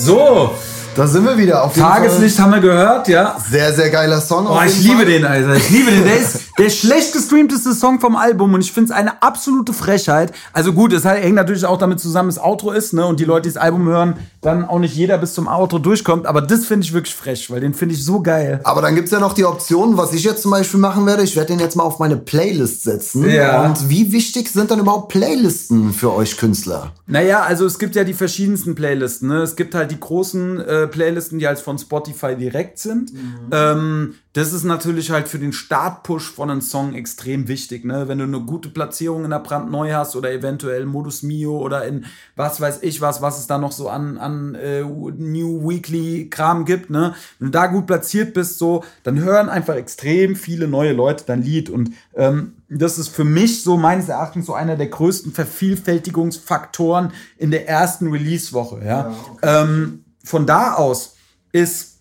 So, 0.00 0.56
da 0.96 1.06
sind 1.06 1.24
wir 1.24 1.38
wieder. 1.38 1.64
Auf 1.64 1.74
Tageslicht 1.74 2.38
haben 2.38 2.52
wir 2.52 2.60
gehört, 2.60 3.08
ja. 3.08 3.36
Sehr, 3.50 3.72
sehr 3.72 3.90
geiler 3.90 4.20
Song. 4.20 4.46
Oh, 4.48 4.58
ich 4.64 4.82
liebe 4.82 4.96
Fall. 4.96 5.04
den, 5.06 5.24
Alter. 5.24 5.56
Ich 5.56 5.70
liebe 5.70 5.90
den. 5.90 6.04
Der 6.04 6.16
ist 6.18 6.40
der 6.58 6.70
schlecht 6.70 7.12
gestreamteste 7.12 7.72
Song 7.74 8.00
vom 8.00 8.16
Album 8.16 8.54
und 8.54 8.60
ich 8.60 8.72
finde 8.72 8.92
es 8.92 8.98
eine 8.98 9.22
absolute 9.22 9.72
Frechheit. 9.72 10.32
Also 10.52 10.72
gut, 10.72 10.92
es 10.92 11.04
hängt 11.04 11.34
natürlich 11.34 11.64
auch 11.64 11.78
damit 11.78 12.00
zusammen, 12.00 12.28
das 12.28 12.42
Outro 12.42 12.72
ist, 12.72 12.92
ne? 12.92 13.06
Und 13.06 13.20
die 13.20 13.24
Leute, 13.24 13.48
die 13.48 13.54
das 13.54 13.62
Album 13.62 13.86
hören, 13.86 14.16
dann 14.40 14.64
auch 14.64 14.78
nicht 14.78 14.94
jeder 14.94 15.18
bis 15.18 15.34
zum 15.34 15.48
Outro 15.48 15.78
durchkommt. 15.78 16.26
Aber 16.26 16.40
das 16.40 16.66
finde 16.66 16.84
ich 16.84 16.92
wirklich 16.92 17.14
frech, 17.14 17.50
weil 17.50 17.60
den 17.60 17.74
finde 17.74 17.94
ich 17.94 18.04
so 18.04 18.20
geil. 18.20 18.60
Aber 18.64 18.82
dann 18.82 18.94
gibt 18.94 19.06
es 19.06 19.12
ja 19.12 19.20
noch 19.20 19.32
die 19.32 19.44
Option, 19.44 19.96
was 19.96 20.12
ich 20.12 20.24
jetzt 20.24 20.42
zum 20.42 20.50
Beispiel 20.50 20.80
machen 20.80 21.06
werde. 21.06 21.22
Ich 21.22 21.36
werde 21.36 21.48
den 21.48 21.60
jetzt 21.60 21.76
mal 21.76 21.84
auf 21.84 21.98
meine 21.98 22.16
Playlist 22.16 22.82
setzen. 22.82 23.28
Ja. 23.28 23.64
Und 23.64 23.88
wie 23.88 24.12
wichtig 24.12 24.48
sind 24.48 24.70
dann 24.70 24.80
überhaupt 24.80 25.08
Playlisten 25.08 25.92
für 25.92 26.12
euch 26.12 26.36
Künstler? 26.36 26.92
Naja, 27.06 27.42
also 27.42 27.64
es 27.66 27.78
gibt 27.78 27.96
ja 27.96 28.04
die 28.04 28.14
verschiedensten 28.14 28.74
Playlisten. 28.74 29.28
Ne? 29.28 29.42
Es 29.42 29.56
gibt 29.56 29.74
halt 29.74 29.90
die 29.90 30.00
großen 30.00 30.60
äh, 30.60 30.79
Playlisten, 30.86 31.38
die 31.38 31.46
halt 31.46 31.58
von 31.58 31.78
Spotify 31.78 32.36
direkt 32.36 32.78
sind. 32.78 33.12
Mhm. 33.12 33.48
Ähm, 33.52 34.14
das 34.32 34.52
ist 34.52 34.62
natürlich 34.62 35.10
halt 35.10 35.26
für 35.26 35.40
den 35.40 35.52
Startpush 35.52 36.30
von 36.30 36.50
einem 36.50 36.60
Song 36.60 36.94
extrem 36.94 37.48
wichtig. 37.48 37.84
Ne? 37.84 38.06
Wenn 38.06 38.18
du 38.18 38.24
eine 38.24 38.40
gute 38.40 38.68
Platzierung 38.68 39.24
in 39.24 39.30
der 39.30 39.40
Brandneu 39.40 39.92
hast 39.92 40.14
oder 40.14 40.32
eventuell 40.32 40.86
Modus 40.86 41.24
Mio 41.24 41.58
oder 41.58 41.84
in 41.84 42.06
was 42.36 42.60
weiß 42.60 42.78
ich 42.82 43.00
was, 43.00 43.22
was 43.22 43.40
es 43.40 43.48
da 43.48 43.58
noch 43.58 43.72
so 43.72 43.88
an, 43.88 44.18
an 44.18 44.54
äh, 44.54 44.82
New 44.82 45.68
Weekly 45.68 46.30
Kram 46.30 46.64
gibt. 46.64 46.90
Ne? 46.90 47.14
Wenn 47.40 47.48
du 47.48 47.50
da 47.52 47.66
gut 47.66 47.88
platziert 47.88 48.32
bist, 48.32 48.58
so, 48.58 48.84
dann 49.02 49.18
hören 49.18 49.48
einfach 49.48 49.74
extrem 49.74 50.36
viele 50.36 50.68
neue 50.68 50.92
Leute 50.92 51.24
dein 51.26 51.42
Lied. 51.42 51.68
Und 51.68 51.90
ähm, 52.14 52.52
das 52.68 52.98
ist 52.98 53.08
für 53.08 53.24
mich 53.24 53.64
so 53.64 53.76
meines 53.76 54.08
Erachtens 54.08 54.46
so 54.46 54.54
einer 54.54 54.76
der 54.76 54.86
größten 54.86 55.32
Vervielfältigungsfaktoren 55.32 57.12
in 57.36 57.50
der 57.50 57.68
ersten 57.68 58.12
Release-Woche. 58.12 58.78
Ja? 58.78 58.86
ja 58.86 59.16
okay. 59.32 59.38
ähm, 59.42 60.04
von 60.24 60.46
da 60.46 60.74
aus 60.74 61.16
ist 61.52 62.00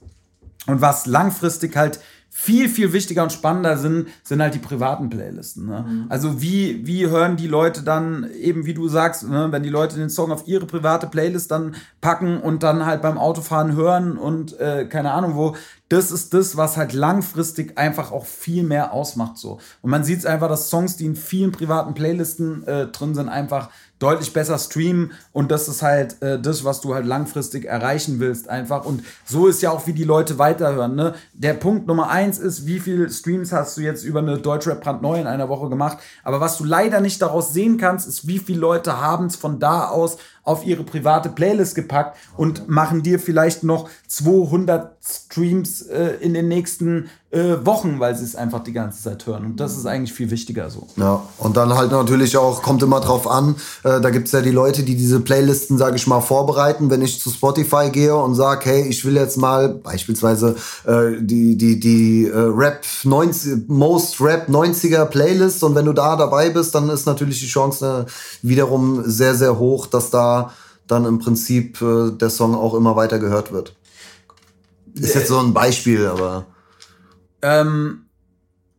und 0.68 0.82
was 0.82 1.06
langfristig 1.06 1.76
halt 1.76 2.00
viel, 2.42 2.70
viel 2.70 2.94
wichtiger 2.94 3.24
und 3.24 3.34
spannender 3.34 3.76
sind, 3.78 4.08
sind 4.24 4.42
halt 4.42 4.54
die 4.54 4.60
privaten 4.60 5.10
Playlisten. 5.10 5.66
Ne? 5.66 5.86
Mhm. 5.86 6.06
Also 6.08 6.42
wie, 6.42 6.88
wie 6.88 7.08
hören 7.08 7.36
die 7.36 7.48
Leute 7.48 7.84
dann, 7.84 8.30
eben 8.32 8.66
wie 8.66 8.74
du 8.74 8.88
sagst, 8.88 9.28
ne, 9.28 9.48
wenn 9.52 9.62
die 9.62 9.70
Leute 9.70 9.98
den 9.98 10.10
Song 10.10 10.32
auf 10.32 10.48
ihre 10.48 10.66
private 10.66 11.08
Playlist 11.08 11.52
dann 11.52 11.76
packen 12.00 12.40
und 12.40 12.64
dann 12.64 12.86
halt 12.86 13.02
beim 13.02 13.18
Autofahren 13.18 13.76
hören 13.76 14.18
und 14.18 14.58
äh, 14.58 14.86
keine 14.86 15.12
Ahnung 15.12 15.36
wo, 15.36 15.58
das 15.90 16.12
ist 16.12 16.34
das, 16.34 16.56
was 16.56 16.78
halt 16.78 16.94
langfristig 16.94 17.78
einfach 17.78 18.14
auch 18.14 18.26
viel 18.26 18.64
mehr 18.64 18.94
ausmacht 18.94 19.38
so. 19.38 19.60
Und 19.82 19.90
man 19.90 20.06
sieht 20.06 20.20
es 20.20 20.26
einfach, 20.26 20.48
dass 20.48 20.70
Songs, 20.70 20.96
die 20.96 21.08
in 21.08 21.18
vielen 21.18 21.52
privaten 21.52 21.94
Playlisten 21.94 22.64
äh, 22.66 22.88
drin 22.88 23.16
sind, 23.16 23.28
einfach 23.28 23.70
deutlich 24.00 24.34
besser 24.34 24.58
streamen 24.58 25.12
und 25.34 25.52
das 25.52 25.68
ist 25.68 25.82
halt 25.82 26.22
äh, 26.22 26.40
das, 26.40 26.64
was 26.64 26.82
du 26.82 26.96
halt 26.96 27.06
langfristig 27.06 27.66
erreichen 27.66 28.20
willst 28.20 28.50
einfach 28.50 28.86
und 28.86 29.04
so 29.26 29.48
ist 29.48 29.62
ja 29.62 29.72
auch, 29.72 29.86
wie 29.88 29.94
die 29.94 30.04
Leute 30.06 30.40
weiterhören. 30.40 30.96
Ne? 30.96 31.14
Der 31.34 31.54
Punkt 31.54 31.88
Nummer 31.88 32.10
eins 32.10 32.40
ist, 32.40 32.66
wie 32.66 32.80
viele 32.80 33.10
Streams 33.10 33.52
hast 33.52 33.78
du 33.78 33.82
jetzt 33.82 34.04
über 34.04 34.20
eine 34.20 34.38
Deutschrap 34.38 34.82
brandneu 34.82 35.20
in 35.20 35.28
einer 35.28 35.50
Woche 35.50 35.70
gemacht, 35.70 35.98
aber 36.24 36.40
was 36.40 36.58
du 36.58 36.64
leider 36.64 37.02
nicht 37.02 37.22
daraus 37.22 37.54
sehen 37.54 37.78
kannst, 37.78 38.08
ist, 38.08 38.28
wie 38.28 38.40
viele 38.40 38.60
Leute 38.60 39.00
haben 39.00 39.26
es 39.26 39.36
von 39.36 39.60
da 39.60 39.88
aus 39.90 40.18
auf 40.44 40.66
ihre 40.66 40.84
private 40.84 41.30
Playlist 41.30 41.76
gepackt 41.76 42.18
und 42.38 42.68
machen 42.68 43.04
dir 43.04 43.20
vielleicht 43.20 43.64
noch 43.64 43.90
200 44.08 44.98
Streams 45.02 45.82
äh, 45.84 46.18
in 46.22 46.34
den 46.34 46.48
nächsten 46.48 47.10
äh, 47.32 47.64
Wochen, 47.64 48.00
weil 48.00 48.16
sie 48.16 48.24
es 48.24 48.36
einfach 48.36 48.64
die 48.64 48.74
ganze 48.74 49.04
Zeit 49.04 49.28
hören. 49.28 49.46
Und 49.46 49.60
das 49.60 49.78
ist 49.78 49.86
eigentlich 49.86 50.14
viel 50.14 50.32
wichtiger 50.32 50.70
so. 50.70 50.88
Ja, 50.96 51.24
und 51.38 51.58
dann 51.58 51.76
halt 51.76 51.92
natürlich 51.92 52.38
auch, 52.38 52.64
kommt 52.64 52.82
immer 52.82 53.00
drauf 53.00 53.30
an, 53.30 53.56
äh, 53.84 54.02
da 54.02 54.10
gibt 54.10 54.28
es 54.28 54.34
ja 54.34 54.42
die 54.42 54.52
Leute, 54.52 54.84
die 54.84 54.96
diese 54.96 55.20
Playlisten, 55.20 55.78
sage 55.78 55.96
ich 55.96 56.08
mal, 56.08 56.22
vorbereiten. 56.22 56.90
Wenn 56.90 57.02
ich 57.02 57.20
zu 57.22 57.30
Spotify 57.30 57.90
gehe 57.92 58.16
und 58.16 58.34
sage, 58.36 58.66
hey, 58.66 58.88
ich 58.88 59.06
will 59.06 59.16
jetzt 59.16 59.38
mal 59.38 59.70
beispielsweise 59.70 60.56
äh, 60.86 61.22
die, 61.22 61.56
die, 61.56 61.80
die 61.80 62.26
äh, 62.26 62.36
Rap 62.36 62.84
90, 63.04 63.68
Most 63.68 64.20
Rap 64.22 64.50
90er 64.50 65.06
Playlist 65.06 65.64
und 65.64 65.76
wenn 65.76 65.86
du 65.86 65.94
da 65.94 66.16
dabei 66.16 66.50
bist, 66.50 66.74
dann 66.74 66.90
ist 66.90 67.06
natürlich 67.06 67.40
die 67.40 67.48
Chance 67.48 68.08
äh, 68.08 68.48
wiederum 68.48 69.04
sehr, 69.06 69.36
sehr 69.36 69.60
hoch, 69.60 69.86
dass 69.86 70.10
da 70.10 70.29
dann 70.88 71.06
im 71.06 71.20
Prinzip 71.20 71.82
äh, 71.82 72.12
der 72.12 72.30
Song 72.30 72.56
auch 72.56 72.74
immer 72.74 72.96
weiter 72.96 73.20
gehört 73.20 73.52
wird. 73.52 73.76
Ist 74.96 75.16
jetzt 75.16 75.28
so 75.28 75.40
ein 75.40 75.54
Beispiel, 75.54 76.08
aber. 76.08 76.48
Ähm, 77.42 78.06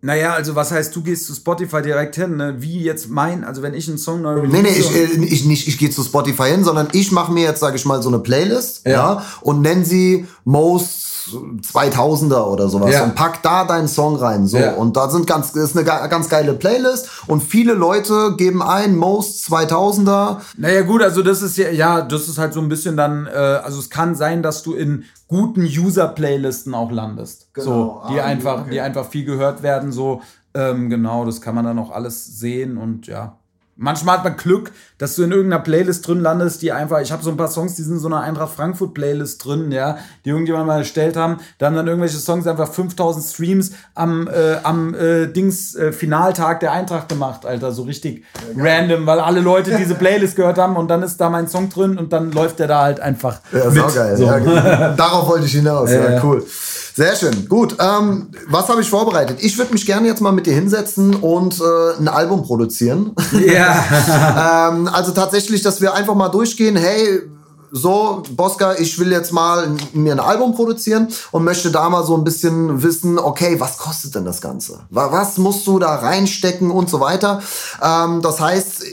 naja, 0.02 0.32
also 0.32 0.54
was 0.54 0.70
heißt, 0.70 0.96
du 0.96 1.02
gehst 1.02 1.26
zu 1.26 1.34
Spotify 1.34 1.82
direkt 1.82 2.16
hin, 2.16 2.36
ne? 2.36 2.56
Wie 2.58 2.80
jetzt 2.82 3.10
mein, 3.10 3.44
also 3.44 3.62
wenn 3.62 3.74
ich 3.74 3.88
einen 3.88 3.98
Song 3.98 4.22
neu 4.22 4.40
release. 4.40 4.52
Nee, 4.52 4.62
nee, 4.62 4.76
ich, 4.76 4.94
äh, 4.94 5.24
ich 5.24 5.44
nicht, 5.44 5.68
ich 5.68 5.78
gehe 5.78 5.90
zu 5.90 6.02
Spotify 6.02 6.50
hin, 6.50 6.64
sondern 6.64 6.88
ich 6.92 7.12
mache 7.12 7.32
mir 7.32 7.44
jetzt, 7.44 7.60
sage 7.60 7.76
ich 7.76 7.84
mal, 7.84 8.02
so 8.02 8.08
eine 8.08 8.18
Playlist, 8.18 8.86
ja, 8.86 8.92
ja 8.92 9.26
und 9.42 9.60
nenne 9.60 9.84
sie 9.84 10.26
Most 10.44 11.09
2000er 11.28 12.44
oder 12.46 12.68
sowas 12.68 12.92
ja. 12.92 13.04
und 13.04 13.14
pack 13.14 13.42
da 13.42 13.64
deinen 13.64 13.88
Song 13.88 14.16
rein. 14.16 14.46
So. 14.46 14.58
Ja. 14.58 14.74
Und 14.74 14.96
da 14.96 15.08
sind 15.10 15.26
ganz, 15.26 15.50
ist 15.50 15.76
eine 15.76 15.84
ganz 15.84 16.28
geile 16.28 16.54
Playlist 16.54 17.08
und 17.26 17.42
viele 17.42 17.74
Leute 17.74 18.34
geben 18.36 18.62
ein 18.62 18.96
Most 18.96 19.50
2000er. 19.52 20.38
Naja, 20.56 20.82
gut, 20.82 21.02
also 21.02 21.22
das 21.22 21.42
ist 21.42 21.56
ja, 21.56 21.70
ja, 21.70 22.02
das 22.02 22.28
ist 22.28 22.38
halt 22.38 22.52
so 22.52 22.60
ein 22.60 22.68
bisschen 22.68 22.96
dann, 22.96 23.26
äh, 23.26 23.30
also 23.30 23.78
es 23.78 23.90
kann 23.90 24.14
sein, 24.14 24.42
dass 24.42 24.62
du 24.62 24.74
in 24.74 25.04
guten 25.28 25.62
User-Playlisten 25.62 26.74
auch 26.74 26.90
landest. 26.90 27.48
Genau. 27.54 27.66
So, 27.66 28.12
die 28.12 28.20
ah, 28.20 28.24
einfach, 28.24 28.62
okay. 28.62 28.70
die 28.72 28.80
einfach 28.80 29.06
viel 29.06 29.24
gehört 29.24 29.62
werden, 29.62 29.92
so. 29.92 30.22
Ähm, 30.52 30.90
genau, 30.90 31.24
das 31.24 31.40
kann 31.40 31.54
man 31.54 31.64
dann 31.64 31.78
auch 31.78 31.92
alles 31.92 32.38
sehen 32.38 32.76
und 32.76 33.06
ja. 33.06 33.36
Manchmal 33.82 34.18
hat 34.18 34.24
man 34.24 34.36
Glück, 34.36 34.72
dass 34.98 35.16
du 35.16 35.22
in 35.22 35.32
irgendeiner 35.32 35.62
Playlist 35.62 36.06
drin 36.06 36.20
landest, 36.20 36.60
die 36.60 36.70
einfach, 36.70 37.00
ich 37.00 37.10
habe 37.10 37.22
so 37.22 37.30
ein 37.30 37.38
paar 37.38 37.48
Songs, 37.48 37.76
die 37.76 37.82
sind 37.82 37.94
in 37.94 37.98
so 37.98 38.08
einer 38.08 38.20
Eintracht 38.20 38.52
Frankfurt 38.54 38.92
Playlist 38.92 39.42
drin, 39.42 39.72
ja, 39.72 39.96
die 40.26 40.28
irgendjemand 40.28 40.66
mal 40.66 40.80
erstellt 40.80 41.16
haben. 41.16 41.38
Da 41.56 41.64
haben 41.64 41.76
dann 41.76 41.86
irgendwelche 41.86 42.18
Songs 42.18 42.46
einfach 42.46 42.70
5000 42.70 43.24
Streams 43.24 43.70
am, 43.94 44.28
äh, 44.28 44.56
am 44.64 44.94
äh, 44.94 45.28
Dings 45.28 45.74
äh, 45.76 45.92
Finaltag 45.92 46.60
der 46.60 46.72
Eintracht 46.72 47.08
gemacht, 47.08 47.46
Alter, 47.46 47.72
so 47.72 47.84
richtig 47.84 48.22
ja, 48.54 48.62
random, 48.62 49.06
weil 49.06 49.18
alle 49.18 49.40
Leute 49.40 49.74
diese 49.78 49.94
Playlist 49.96 50.36
gehört 50.36 50.58
haben 50.58 50.76
und 50.76 50.88
dann 50.88 51.02
ist 51.02 51.16
da 51.16 51.30
mein 51.30 51.48
Song 51.48 51.70
drin 51.70 51.96
und 51.96 52.12
dann 52.12 52.32
läuft 52.32 52.58
der 52.58 52.68
da 52.68 52.82
halt 52.82 53.00
einfach. 53.00 53.40
Ja, 53.50 53.70
mit. 53.70 53.94
geil. 53.94 54.14
So. 54.14 54.24
Ja, 54.26 54.92
darauf 54.92 55.26
wollte 55.26 55.46
ich 55.46 55.52
hinaus, 55.52 55.90
ja, 55.92 56.22
cool. 56.22 56.44
Sehr 56.94 57.16
schön. 57.16 57.48
Gut. 57.48 57.76
Ähm, 57.78 58.28
was 58.48 58.68
habe 58.68 58.80
ich 58.80 58.90
vorbereitet? 58.90 59.38
Ich 59.40 59.56
würde 59.58 59.72
mich 59.72 59.86
gerne 59.86 60.06
jetzt 60.08 60.20
mal 60.20 60.32
mit 60.32 60.46
dir 60.46 60.54
hinsetzen 60.54 61.14
und 61.14 61.60
äh, 61.60 61.98
ein 61.98 62.08
Album 62.08 62.42
produzieren. 62.42 63.14
Ja. 63.46 64.68
ähm, 64.72 64.88
also 64.88 65.12
tatsächlich, 65.12 65.62
dass 65.62 65.80
wir 65.80 65.94
einfach 65.94 66.14
mal 66.14 66.28
durchgehen. 66.28 66.76
Hey, 66.76 67.22
so, 67.72 68.22
Bosca, 68.30 68.74
ich 68.74 68.98
will 68.98 69.12
jetzt 69.12 69.32
mal 69.32 69.68
mir 69.92 70.12
ein 70.12 70.20
Album 70.20 70.54
produzieren 70.54 71.08
und 71.30 71.44
möchte 71.44 71.70
da 71.70 71.88
mal 71.88 72.04
so 72.04 72.16
ein 72.16 72.24
bisschen 72.24 72.82
wissen, 72.82 73.18
okay, 73.18 73.60
was 73.60 73.78
kostet 73.78 74.14
denn 74.14 74.24
das 74.24 74.40
Ganze? 74.40 74.80
Was 74.90 75.38
musst 75.38 75.66
du 75.66 75.78
da 75.78 75.94
reinstecken 75.94 76.70
und 76.70 76.90
so 76.90 77.00
weiter? 77.00 77.40
Ähm, 77.80 78.22
das 78.22 78.40
heißt, 78.40 78.84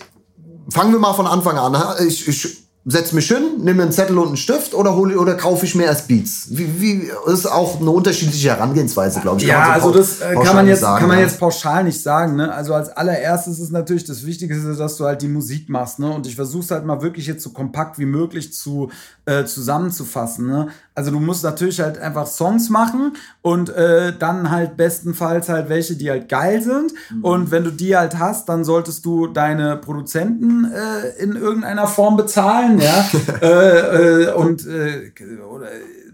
fangen 0.70 0.92
wir 0.92 1.00
mal 1.00 1.14
von 1.14 1.28
Anfang 1.28 1.58
an. 1.58 1.76
Ich, 2.06 2.28
ich 2.28 2.67
setze 2.90 3.16
mich 3.16 3.28
hin, 3.28 3.58
nehme 3.60 3.84
einen 3.84 3.92
Zettel 3.92 4.18
und 4.18 4.28
einen 4.28 4.38
Stift 4.38 4.74
oder 4.74 4.96
hole 4.96 5.20
oder 5.20 5.36
kaufe 5.36 5.66
ich 5.66 5.76
mir 5.76 5.84
erst 5.84 6.08
Beats? 6.08 6.48
Wie, 6.52 6.82
wie 6.82 7.12
ist 7.30 7.46
auch 7.46 7.82
eine 7.82 7.92
unterschiedliche 7.92 8.48
Herangehensweise, 8.48 9.20
glaube 9.20 9.42
ich. 9.42 9.48
Ja, 9.48 9.72
also 9.72 9.92
das 9.92 10.22
äh, 10.22 10.34
kann 10.36 10.56
man 10.56 10.68
jetzt 10.68 10.80
sagen, 10.80 11.00
kann 11.00 11.10
man 11.10 11.20
jetzt 11.20 11.38
pauschal 11.38 11.84
nicht 11.84 12.02
sagen. 12.02 12.38
Ne? 12.38 12.50
Also 12.54 12.74
als 12.74 12.88
allererstes 12.90 13.60
ist 13.60 13.74
natürlich 13.74 14.06
das 14.06 14.26
Wichtigste, 14.26 14.74
dass 14.74 14.96
du 14.96 15.04
halt 15.04 15.22
die 15.22 15.28
Musik 15.28 15.68
machst. 15.68 16.00
Ne? 16.00 16.10
Und 16.10 16.28
ich 16.28 16.36
versuche 16.36 16.64
es 16.64 16.72
halt 16.72 16.86
mal 16.86 17.02
wirklich 17.02 17.28
jetzt 17.28 17.44
so 17.44 17.50
kompakt 17.50 18.00
wie 18.00 18.06
möglich 18.06 18.54
zu 18.54 18.90
äh, 19.26 19.44
zusammenzufassen. 19.44 20.48
Ne? 20.48 20.70
Also 20.98 21.12
du 21.12 21.20
musst 21.20 21.44
natürlich 21.44 21.80
halt 21.80 22.00
einfach 22.00 22.26
Songs 22.26 22.72
machen 22.72 23.18
und 23.44 23.70
äh, 23.70 24.14
dann 24.18 24.50
halt 24.50 24.78
bestenfalls 24.78 25.48
halt 25.48 25.70
welche, 25.70 25.96
die 25.96 26.10
halt 26.10 26.28
geil 26.28 26.60
sind. 26.64 26.92
Mhm. 27.12 27.24
Und 27.24 27.52
wenn 27.52 27.64
du 27.64 27.70
die 27.70 27.96
halt 27.96 28.18
hast, 28.18 28.50
dann 28.50 28.64
solltest 28.64 29.06
du 29.06 29.28
deine 29.28 29.78
Produzenten 29.78 30.66
äh, 30.66 31.10
in 31.22 31.36
irgendeiner 31.36 31.86
Form 31.86 32.18
bezahlen, 32.18 32.80
ja. 32.80 33.08
äh, 33.44 34.24
äh, 34.24 34.34
und 34.34 34.66
äh, 34.66 35.12
oder, 35.48 35.68